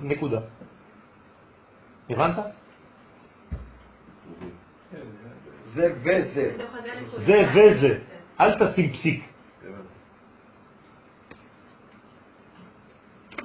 נקודה. 0.02 0.40
הבנת? 2.10 2.36
זה 5.74 5.94
וזה. 6.04 6.66
זה 7.18 7.46
וזה. 7.54 8.00
אל 8.40 8.52
תשים 8.60 8.90
פסיק. 8.90 9.24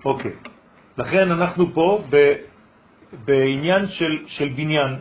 אוקיי. 0.05 0.33
לכן 0.99 1.31
אנחנו 1.31 1.67
פה 1.75 2.03
ב, 2.11 2.17
בעניין 3.25 3.87
של, 3.87 4.25
של 4.27 4.49
בניין 4.49 4.97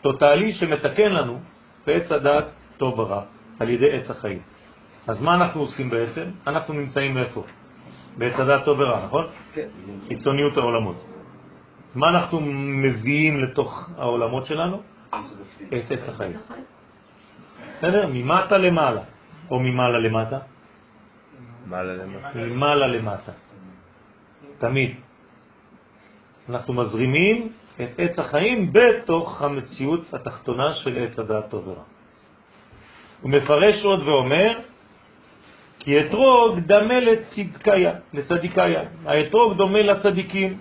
טוטלי 0.00 0.52
שמתקן 0.52 1.12
לנו 1.12 1.40
בעץ 1.86 2.12
הדעת 2.12 2.44
טוב 2.76 2.98
ורע 2.98 3.22
על 3.60 3.68
ידי 3.70 3.92
עץ 3.92 4.10
החיים. 4.10 4.38
אז 5.06 5.22
מה 5.22 5.34
אנחנו 5.34 5.60
עושים 5.60 5.90
בעצם? 5.90 6.26
אנחנו 6.46 6.74
נמצאים 6.74 7.18
איפה? 7.18 7.44
בעץ 8.16 8.40
הדעת 8.40 8.64
טוב 8.64 8.80
ורע, 8.80 9.06
נכון? 9.06 9.26
כן. 9.54 9.68
חיצוניות 10.08 10.56
העולמות. 10.56 11.04
מה 11.94 12.06
אנחנו 12.10 12.40
מביאים 12.82 13.40
לתוך 13.40 13.90
העולמות 13.96 14.46
שלנו? 14.46 14.82
את 15.68 15.90
עץ 15.90 16.08
החיים. 16.08 16.36
בסדר? 17.78 18.06
ממטה 18.12 18.58
למעלה, 18.58 19.02
או 19.50 19.60
ממעלה 19.60 19.98
למטה? 19.98 20.38
מעלה 21.66 21.94
למטה. 21.94 22.38
ממעלה 22.38 22.86
למטה. 22.86 23.32
תמיד. 24.58 24.94
אנחנו 26.48 26.74
מזרימים 26.74 27.52
את 27.82 27.88
עץ 27.98 28.18
החיים 28.18 28.72
בתוך 28.72 29.42
המציאות 29.42 30.14
התחתונה 30.14 30.74
של 30.74 31.04
עץ 31.04 31.18
הדעת 31.18 31.50
טוב 31.50 31.68
ורע. 31.68 31.82
הוא 33.20 33.30
מפרש 33.30 33.84
עוד 33.84 34.08
ואומר, 34.08 34.58
כי 35.78 36.00
אתרוג 36.00 36.58
דמה 36.58 37.00
לצדקיה, 37.00 37.92
לצדיקיה. 38.12 38.82
האתרוג 39.06 39.56
דומה 39.56 39.82
לצדיקים. 39.82 40.58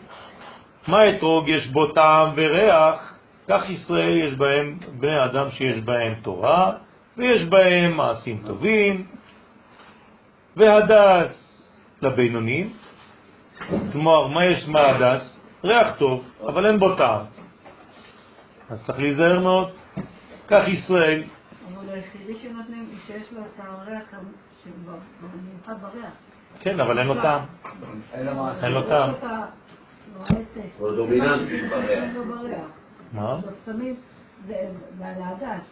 מה 0.88 1.10
אתרוג? 1.10 1.50
יש 1.50 1.68
בו 1.68 1.88
טעם 1.88 2.30
וריח, 2.36 3.15
כך 3.48 3.70
ישראל 3.70 4.28
יש 4.28 4.34
בהם 4.34 4.78
בני 5.00 5.26
אדם 5.26 5.50
שיש 5.50 5.78
בהם 5.78 6.14
תורה, 6.22 6.72
ויש 7.18 7.44
בהם 7.44 7.98
מעשים 7.98 8.42
טובים, 8.46 9.06
והדס 10.56 11.32
לבינונים. 12.02 12.74
כלומר, 13.92 14.28
מה 14.28 14.46
יש 14.46 14.68
מהדס? 14.68 15.40
ריח 15.64 15.96
טוב, 15.98 16.24
אבל 16.42 16.66
אין 16.66 16.80
בו 16.80 16.96
טעם. 16.96 17.22
אז 18.70 18.86
צריך 18.86 19.00
להיזהר 19.00 19.40
מאוד. 19.40 19.70
כך 20.48 20.64
ישראל, 20.68 21.24
אבל 21.74 21.94
היחידי 21.94 22.34
שנותנים, 22.34 22.90
שיש 23.08 23.32
לו 23.32 23.42
את 23.42 23.60
הריח, 23.60 24.04
במיוחד 25.22 25.74
בריח. 25.82 26.12
כן, 26.60 26.80
אבל 26.80 27.00
אין 27.00 27.08
לו 27.08 27.22
טעם. 27.22 27.42
אין 28.64 28.72
לו 28.72 28.84
טעם. 28.84 29.10
העסק. 30.20 30.62
הוא 30.78 30.92
דומיננטי 30.96 31.62
בריח. 31.68 32.85
מה? 33.14 33.38
שמים, 33.66 33.96
זה 34.48 34.70
ועל 34.98 35.22
ההדס, 35.22 35.64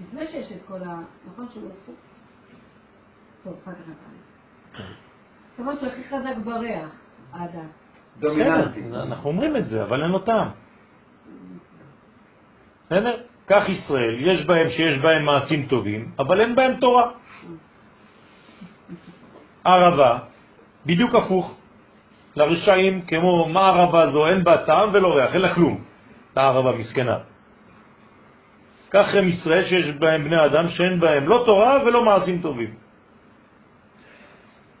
לפני 0.00 0.26
שיש 0.26 0.52
את 0.52 0.62
כל 0.68 0.82
ה... 0.82 0.98
נכון 1.32 1.46
שהוא 1.52 1.64
עושה? 1.64 1.92
טוב, 3.44 3.54
אחר 3.64 3.72
כך 3.72 3.88
נתן. 3.88 4.84
זאת 5.50 5.60
אומרת 5.60 5.80
שהוא 5.80 5.88
הכי 5.88 6.04
חזק 6.04 6.36
בריח, 6.44 6.88
ההדס. 7.32 7.70
דומיננטי. 8.18 8.82
אנחנו 8.94 9.30
אומרים 9.30 9.56
את 9.56 9.64
זה, 9.64 9.82
אבל 9.82 10.02
אין 10.02 10.10
לו 10.10 10.18
טעם. 10.18 10.48
בסדר? 12.86 13.22
כך 13.46 13.68
ישראל, 13.68 14.16
יש 14.20 14.46
בהם 14.46 14.68
שיש 14.68 14.98
בהם 14.98 15.24
מעשים 15.24 15.66
טובים, 15.66 16.12
אבל 16.18 16.40
אין 16.40 16.54
בהם 16.54 16.80
תורה. 16.80 17.10
ערבה, 19.64 20.18
בדיוק 20.86 21.14
הפוך. 21.14 21.54
לרשעים, 22.36 23.02
כמו 23.02 23.48
מה 23.48 23.68
ערבה 23.68 24.10
זו, 24.10 24.26
אין 24.26 24.44
בה 24.44 24.66
טעם 24.66 24.90
ולא 24.92 25.16
ריח, 25.16 25.32
אין 25.32 25.42
לה 25.42 25.54
כלום. 25.54 25.84
הערבה 26.38 26.72
מסכנה. 26.72 27.18
כך 28.90 29.14
הם 29.14 29.28
ישראל 29.28 29.64
שיש 29.64 29.96
בהם 29.98 30.24
בני 30.24 30.46
אדם 30.46 30.68
שאין 30.68 31.00
בהם 31.00 31.28
לא 31.28 31.42
תורה 31.46 31.78
ולא 31.84 32.04
מעשים 32.04 32.40
טובים. 32.42 32.70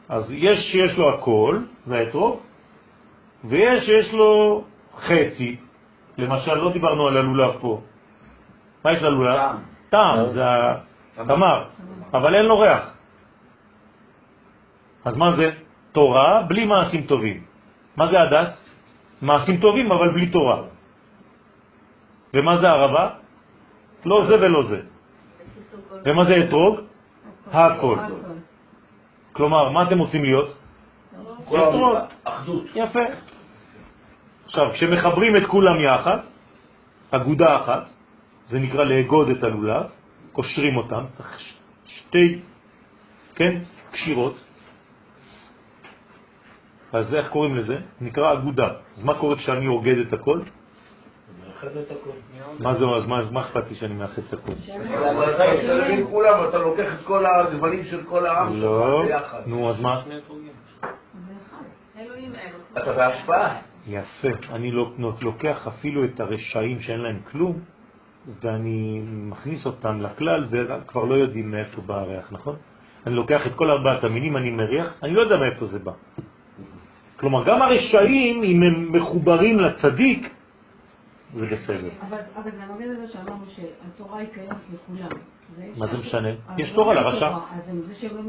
אז 0.08 0.32
יש 0.32 0.58
שיש 0.72 0.98
לו 0.98 1.14
הכל, 1.14 1.58
זה 1.84 1.98
האתרוג, 1.98 2.40
ויש 3.44 3.84
שיש 3.84 4.12
לו 4.12 4.64
חצי. 4.96 5.56
למשל, 6.18 6.54
לא 6.54 6.72
דיברנו 6.72 7.08
על 7.08 7.16
הלולב 7.16 7.52
פה. 7.60 7.80
מה 8.84 8.92
יש 8.92 9.02
ללולב? 9.02 9.36
טעם. 9.36 9.56
טעם, 9.90 10.28
זה 10.28 10.44
התמר, 11.18 11.64
אבל 12.14 12.34
אין 12.34 12.44
לו 12.44 12.58
ריח. 12.58 12.84
אז 15.04 15.16
מה 15.16 15.36
זה? 15.36 15.50
תורה 15.92 16.42
בלי 16.48 16.64
מעשים 16.64 17.02
טובים. 17.02 17.42
מה 17.96 18.06
זה 18.06 18.20
הדס? 18.20 18.52
מעשים 19.22 19.60
טובים 19.60 19.92
אבל 19.92 20.08
בלי 20.12 20.26
תורה. 20.26 20.77
ומה 22.34 22.56
זה 22.60 22.68
ערבה? 22.68 23.10
לא 24.04 24.26
זה 24.28 24.34
ולא 24.40 24.62
זה. 24.62 24.80
ומה 26.04 26.24
זה 26.24 26.44
אתרוג? 26.44 26.80
הכל. 27.52 27.98
כלומר, 29.32 29.70
מה 29.70 29.82
אתם 29.82 29.98
רוצים 29.98 30.22
להיות? 30.24 30.48
אתרוג. 31.48 31.96
אחדות. 32.24 32.64
יפה. 32.74 33.04
עכשיו, 34.44 34.70
כשמחברים 34.72 35.36
את 35.36 35.46
כולם 35.46 35.80
יחד, 35.80 36.18
אגודה 37.10 37.56
אחת, 37.56 37.84
זה 38.48 38.58
נקרא 38.58 38.84
לאגוד 38.84 39.28
את 39.28 39.44
הלולב, 39.44 39.86
קושרים 40.32 40.76
אותם, 40.76 41.04
צריך 41.16 41.40
שתי, 41.84 42.40
כן, 43.34 43.60
קשירות, 43.92 44.36
אז 46.92 47.14
איך 47.14 47.28
קוראים 47.28 47.56
לזה? 47.56 47.78
נקרא 48.00 48.32
אגודה. 48.32 48.68
אז 48.96 49.04
מה 49.04 49.14
קורה 49.14 49.36
כשאני 49.36 49.66
אוגד 49.66 49.98
את 49.98 50.12
הכל? 50.12 50.40
הכל. 51.66 52.10
מה 52.60 52.74
זה? 52.74 52.84
אז 52.96 53.06
מה 53.06 53.22
מה 53.30 53.40
אכפת 53.40 53.68
לי 53.68 53.74
שאני 53.74 53.94
מאחד 53.94 54.22
את 54.28 54.32
הכל? 54.32 54.52
אתה 54.52 56.06
כולם, 56.10 56.48
אתה 56.48 56.58
לוקח 56.58 57.00
את 57.00 57.06
כל 57.06 57.26
הגוונים 57.26 57.84
של 57.84 58.04
כל 58.04 58.26
העם 58.26 58.60
לא, 58.62 59.02
ביחד. 59.06 59.40
נו, 59.46 59.70
אז 59.70 59.80
מה? 59.80 60.02
אתה 62.78 62.92
בהשפעה. 62.92 63.56
יפה. 63.86 64.28
אני 64.52 64.70
לא- 64.70 64.92
לוקח 65.20 65.66
אפילו 65.66 66.04
את 66.04 66.20
הרשעים 66.20 66.80
שאין 66.80 67.00
להם 67.00 67.20
כלום, 67.32 67.58
ואני 68.42 69.00
מכניס 69.04 69.66
אותם 69.66 70.00
לכלל, 70.00 70.46
וכבר 70.50 71.04
לא 71.04 71.14
יודעים 71.14 71.50
מאיפה 71.50 71.80
בא 71.80 71.94
הריח, 71.94 72.32
נכון? 72.32 72.56
אני 73.06 73.14
לוקח 73.14 73.46
את 73.46 73.54
כל 73.54 73.70
ארבעת 73.70 74.04
המינים, 74.04 74.36
אני 74.36 74.50
מריח, 74.50 74.86
אני 75.02 75.14
לא 75.14 75.20
יודע 75.20 75.36
מאיפה 75.36 75.64
זה 75.66 75.78
בא. 75.78 75.92
כלומר, 77.16 77.44
גם 77.44 77.62
הרשעים, 77.62 78.42
אם 78.42 78.62
הם 78.62 78.92
מחוברים 78.92 79.60
לצדיק, 79.60 80.34
זה 81.32 81.46
בסדר. 81.46 81.88
אבל 82.08 82.18
זה 82.44 82.50
נוגד 82.72 82.86
לזה 82.86 83.12
שאמרנו 83.12 83.44
שהתורה 83.48 84.18
היא 84.18 84.28
קיימת 84.34 84.56
לכולם. 84.74 85.08
מה 85.76 85.86
זה 85.86 85.98
משנה? 85.98 86.28
יש 86.58 86.70
לא 86.70 86.74
תורה 86.74 86.94
אין 86.94 87.02
לרשע. 87.04 87.28
תורה, 87.28 87.40
אז 87.52 87.68
הם- 87.68 87.82
זה 87.86 87.94
שהם 87.94 88.16
לא 88.16 88.22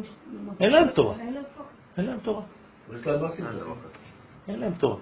אין 0.59 0.71
להם 0.71 0.88
תורה. 0.88 1.15
אין 1.19 1.34
להם 1.34 1.43
תורה. 1.53 1.63
אין 1.97 2.05
להם 2.05 2.19
תורה. 2.19 2.41
יש 2.93 3.07
להם 3.07 3.21
מה 3.21 3.31
סיפור? 3.35 3.76
אין 4.47 4.59
להם 4.59 4.73
תורה. 4.73 4.95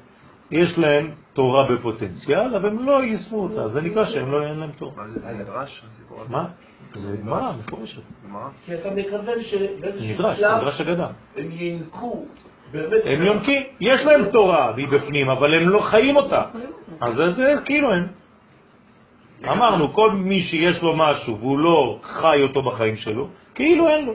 יש 0.51 0.77
להם 0.77 1.11
תורה 1.33 1.71
בפוטנציאל, 1.71 2.55
אבל 2.55 2.69
הם 2.69 2.85
לא 2.85 3.03
יישמו 3.03 3.43
אותה, 3.43 3.61
אז 3.61 3.71
זה 3.71 3.81
נקרא 3.81 4.05
שהם 4.05 4.31
לא, 4.31 4.47
אין 4.47 4.59
להם 4.59 4.71
תורה. 4.71 5.03
מה 6.29 6.45
זה, 6.93 7.17
גמרא, 7.17 7.51
מפורשת. 7.59 8.01
כי 8.65 8.75
אתה 8.75 8.89
מכוון 8.95 9.41
שבאיזשהו 9.43 10.07
שלב. 10.37 10.61
הם 11.37 11.51
ינקו. 11.51 12.25
באמת. 12.71 13.01
הם 13.05 13.21
יונקים, 13.21 13.63
יש 13.79 14.01
להם 14.01 14.31
תורה 14.31 14.73
מבפנים, 14.77 15.29
אבל 15.29 15.53
הם 15.53 15.69
לא 15.69 15.79
חיים 15.79 16.15
אותה. 16.15 16.43
אז 17.01 17.15
זה- 17.15 17.31
זה 17.31 17.53
כאילו 17.65 17.91
הם. 17.93 18.07
אמרנו, 19.45 19.93
כל 19.93 20.11
מי 20.11 20.39
שיש 20.39 20.81
לו 20.81 20.95
משהו 20.95 21.37
והוא 21.39 21.59
לא 21.59 21.99
חי 22.03 22.39
אותו 22.43 22.61
בחיים 22.61 22.95
שלו, 22.95 23.27
כאילו 23.55 23.87
אין 23.87 24.05
לו. 24.05 24.13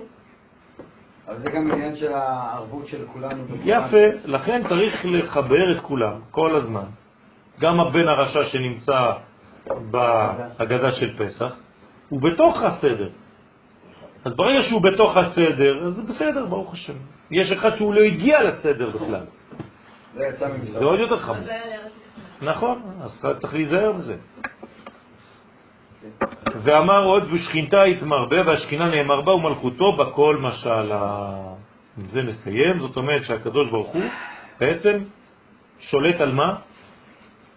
אבל 1.28 1.38
זה 1.38 1.50
גם 1.50 1.70
עניין 1.72 1.96
של 1.96 2.12
הערבות 2.12 2.86
של 2.86 3.06
כולנו. 3.12 3.44
יפה, 3.64 3.96
לכן 4.24 4.62
צריך 4.68 5.00
לחבר 5.04 5.72
את 5.76 5.80
כולם 5.82 6.20
כל 6.30 6.56
הזמן. 6.56 6.84
גם 7.60 7.80
הבן 7.80 8.08
הרשע 8.08 8.44
שנמצא 8.44 9.12
בהגדה 9.90 10.92
של 10.92 11.16
פסח, 11.18 11.52
הוא 12.08 12.20
בתוך 12.20 12.62
הסדר. 12.62 13.08
אז 14.24 14.34
ברגע 14.36 14.62
שהוא 14.62 14.82
בתוך 14.82 15.16
הסדר, 15.16 15.86
אז 15.86 15.92
זה 15.94 16.02
בסדר, 16.02 16.46
ברוך 16.46 16.72
השם. 16.72 16.92
יש 17.30 17.52
אחד 17.52 17.74
שהוא 17.76 17.94
לא 17.94 18.00
הגיע 18.00 18.42
לסדר 18.42 18.90
בכלל. 18.90 19.24
זה 20.78 20.84
עוד 20.84 21.00
יותר 21.00 21.18
חמור. 21.18 21.36
נכון, 22.42 22.82
אז 23.02 23.24
צריך 23.38 23.54
להיזהר 23.54 23.92
בזה. 23.92 24.16
ואמר 26.62 27.04
עוד, 27.04 27.32
ושכינתה 27.32 27.82
התמרבה, 27.82 28.46
והשכינה 28.46 28.90
נאמר 28.90 29.20
בה, 29.20 29.32
ומלכותו 29.32 29.96
בכל 29.96 30.36
משלה. 30.36 31.30
עם 31.98 32.04
זה 32.08 32.22
נסיים, 32.22 32.80
זאת 32.80 32.96
אומרת 32.96 33.24
שהקדוש 33.24 33.70
ברוך 33.70 33.88
הוא 33.88 34.02
בעצם 34.60 34.98
שולט 35.80 36.20
על 36.20 36.32
מה? 36.32 36.56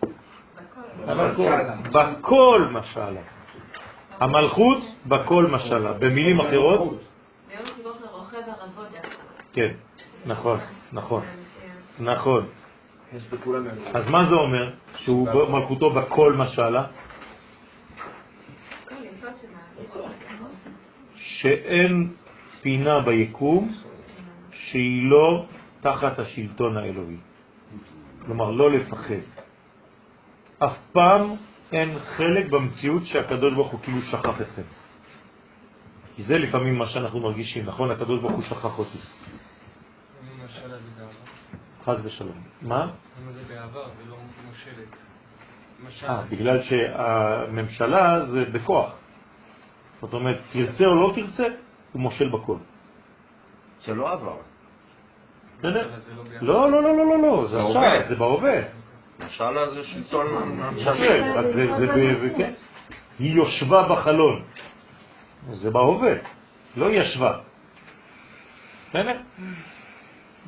בכל. 0.02 1.10
על 1.12 1.20
הכל. 1.20 1.52
בכל 1.92 2.68
משלה. 2.72 3.22
המלכות 4.20 4.84
בכל 5.06 5.46
משלה. 5.46 5.94
במילים 5.94 6.40
אחרות. 6.40 7.00
כן, 9.54 9.72
נכון, 10.26 10.60
נכון. 10.94 11.24
נכון. 12.00 12.46
יש 13.14 13.24
בכולם... 13.28 13.68
אז 13.94 14.10
מה 14.10 14.26
זה 14.30 14.36
אומר? 14.36 14.74
שהוא 14.96 15.50
מלכותו 15.50 15.90
בכל 15.90 16.34
משלה? 16.34 16.86
שאין 21.16 22.14
פינה 22.62 23.00
ביקום 23.00 23.76
שהיא 24.52 25.10
לא 25.10 25.46
תחת 25.82 26.20
השלטון 26.20 26.78
האלוהי. 26.78 27.18
כלומר, 28.26 28.52
לא 28.52 28.72
לפחד. 28.72 29.24
אף 30.60 30.78
פעם 30.92 31.36
אין 31.72 32.00
חלק 32.00 32.50
במציאות 32.50 33.06
שהקדוש 33.06 33.54
ברוך 33.54 33.72
הוא 33.72 33.80
כאילו 33.80 34.02
שכח 34.02 34.42
אתכם. 34.42 34.62
כי 36.16 36.24
זה 36.24 36.38
לפעמים 36.38 36.78
מה 36.78 36.88
שאנחנו 36.88 37.20
מרגישים, 37.20 37.66
נכון? 37.66 37.92
הקדוש 37.92 38.20
ברוך 38.20 38.34
הוא 38.34 38.44
שכח 38.44 38.80
אותי. 38.80 38.98
זה. 41.86 41.92
חז 41.92 42.06
ושלום. 42.06 42.42
מה? 42.62 42.88
למה 43.22 43.32
זה 43.32 43.42
בעבר 43.50 43.86
ולא 44.06 44.16
מושלת? 44.48 46.10
אה, 46.10 46.22
בגלל 46.30 46.62
שהממשלה 46.62 48.26
זה 48.26 48.46
בכוח. 48.46 48.92
זאת 50.02 50.14
אומרת, 50.14 50.38
תרצה 50.54 50.86
או 50.86 50.96
לא 50.96 51.14
תרצה, 51.16 51.44
הוא 51.92 52.02
מושל 52.02 52.30
בכל. 52.30 52.58
שלא 53.82 54.12
עבר. 54.12 54.38
בסדר? 55.60 55.90
זה 56.06 56.14
לא. 56.42 56.72
לא, 56.72 56.72
לא, 56.72 56.84
לא, 56.84 56.98
לא, 56.98 57.06
לא, 57.06 57.22
לא, 57.22 57.48
זה. 57.52 57.62
עכשיו, 57.62 58.10
זה 58.10 58.16
בהווה. 58.16 58.62
משלה 59.20 59.70
זה 59.70 59.84
שלטון 59.84 60.26
זה, 61.44 61.66
זה, 61.78 61.88
ב- 61.88 62.38
כן. 62.38 62.54
היא 63.20 63.34
יושבה 63.36 63.88
בחלון. 63.90 64.44
זה 65.52 65.72
בהווה, 65.72 66.14
לא 66.78 66.92
ישבה. 66.92 67.38
בסדר? 68.90 69.18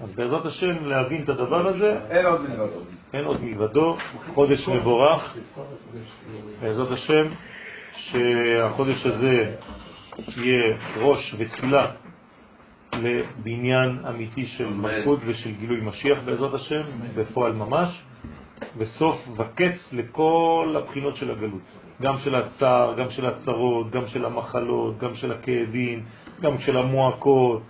אז 0.01 0.15
בעזרת 0.15 0.45
השם 0.45 0.85
להבין 0.85 1.23
את 1.23 1.29
הדבר 1.29 1.67
הזה, 1.67 1.99
אין 2.09 2.25
עוד 2.25 2.41
מלבדו. 2.41 2.79
אין 3.13 3.25
עוד 3.25 3.43
מלבדו, 3.43 3.97
חודש 4.33 4.67
מבורך, 4.67 5.37
בעזרת 6.61 6.91
השם, 6.91 7.23
שהחודש 7.93 9.05
הזה 9.05 9.55
יהיה 10.37 10.77
ראש 10.97 11.35
ותחילה 11.37 11.91
לבניין 12.93 13.99
אמיתי 14.09 14.45
של 14.45 14.73
מלכות 14.73 15.19
ושל 15.25 15.51
גילוי 15.51 15.81
משיח 15.81 16.17
בעזרת 16.25 16.53
השם, 16.53 16.81
בפועל 17.15 17.53
ממש, 17.53 18.03
וסוף 18.77 19.27
וקץ 19.37 19.93
לכל 19.93 20.75
הבחינות 20.77 21.15
של 21.15 21.31
הגלות, 21.31 21.61
גם 22.01 22.17
של 22.17 22.35
הצער, 22.35 22.93
גם 22.97 23.09
של 23.09 23.25
הצרות, 23.25 23.91
גם 23.91 24.07
של 24.07 24.25
המחלות, 24.25 24.97
גם 24.97 25.15
של 25.15 25.31
הכאבים, 25.31 26.05
גם 26.41 26.57
של 26.57 26.77
המועקות, 26.77 27.61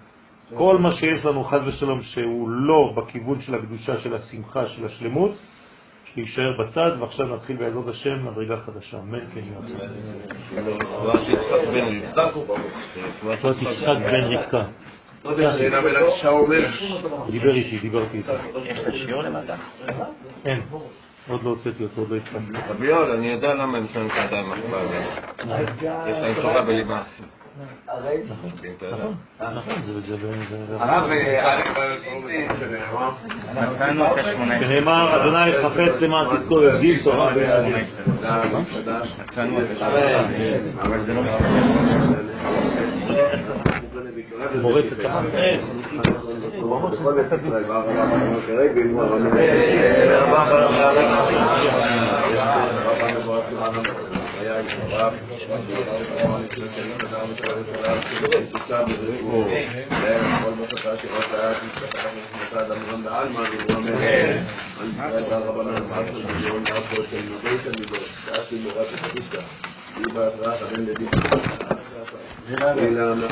כל 0.56 0.78
מה 0.78 0.91
שיש 0.91 1.26
לנו 1.26 1.44
חז 1.44 1.68
ושלום 1.68 2.02
שהוא 2.02 2.49
לא 2.49 2.94
בכיוון 2.95 3.41
של 3.41 3.56
הקדושה, 3.56 3.98
של 3.99 4.15
השמחה, 4.15 4.68
של 4.68 4.86
השלמות, 4.86 5.32
להישאר 6.18 6.52
בצד, 6.60 6.91
ועכשיו 6.99 7.36
נתחיל 7.36 7.57
בעזרת 7.57 7.88
השם 7.88 8.26
מדרגה 8.26 8.57
חדשה. 8.57 8.98
אמן 8.99 9.19
כן 9.34 9.40
יהיה 9.40 9.57
רצון. 9.57 9.78
יצחק 13.61 13.72
בן 14.11 14.24
רבקה. 14.24 14.64
לא. 15.26 15.32
דיבר 17.32 17.56
איתי, 17.56 17.78
דיברתי 17.80 18.18
איתו. 18.18 18.32
יש 18.65 18.80
לך 18.80 18.94
שיעור 18.94 19.24
למטה? 19.24 19.56
אין, 20.45 20.60
עוד 21.30 21.44
לא 21.44 21.49
הוצאתי 21.49 21.84
אותו, 21.84 22.02
עוד 22.02 22.10
לא 22.10 22.15
התחלתי. 22.15 22.45
רבי 22.69 22.86
יואל, 22.86 23.11
אני 23.11 23.28
יודע 23.28 23.53
למה 23.53 23.78
הם 23.78 23.88
שמים 23.88 24.06
את 24.06 24.11
הידיים 24.15 24.52
אף 24.52 24.57
יש 26.10 26.22
להם 26.22 26.41
תורה 26.41 26.61
בלימאסי. 26.61 27.24
אתה 27.85 28.85
יודע. 28.85 29.07
נכון, 29.55 29.73
זה... 29.84 29.99
זה- 30.01 30.17
זה- 30.67 30.77
הרב, 30.79 31.11
אה. 31.11 31.67
שנאמר, 34.59 35.21
אדוני 35.21 35.53
חפץ 35.63 36.01
למעשית 36.01 36.39
כל 36.47 36.69
עובדים 36.71 37.03
תורה 37.03 37.34
בידי. 37.34 37.84
מצאנו 39.19 39.61
את 39.61 39.65
השמונה 39.71 40.17
עשרה. 54.59 55.09
אבל 55.09 55.67
זה 55.67 55.75
לא 55.75 56.23
מורה 56.23 56.41
תצחק. 56.43 57.77
אילנה, 72.47 73.27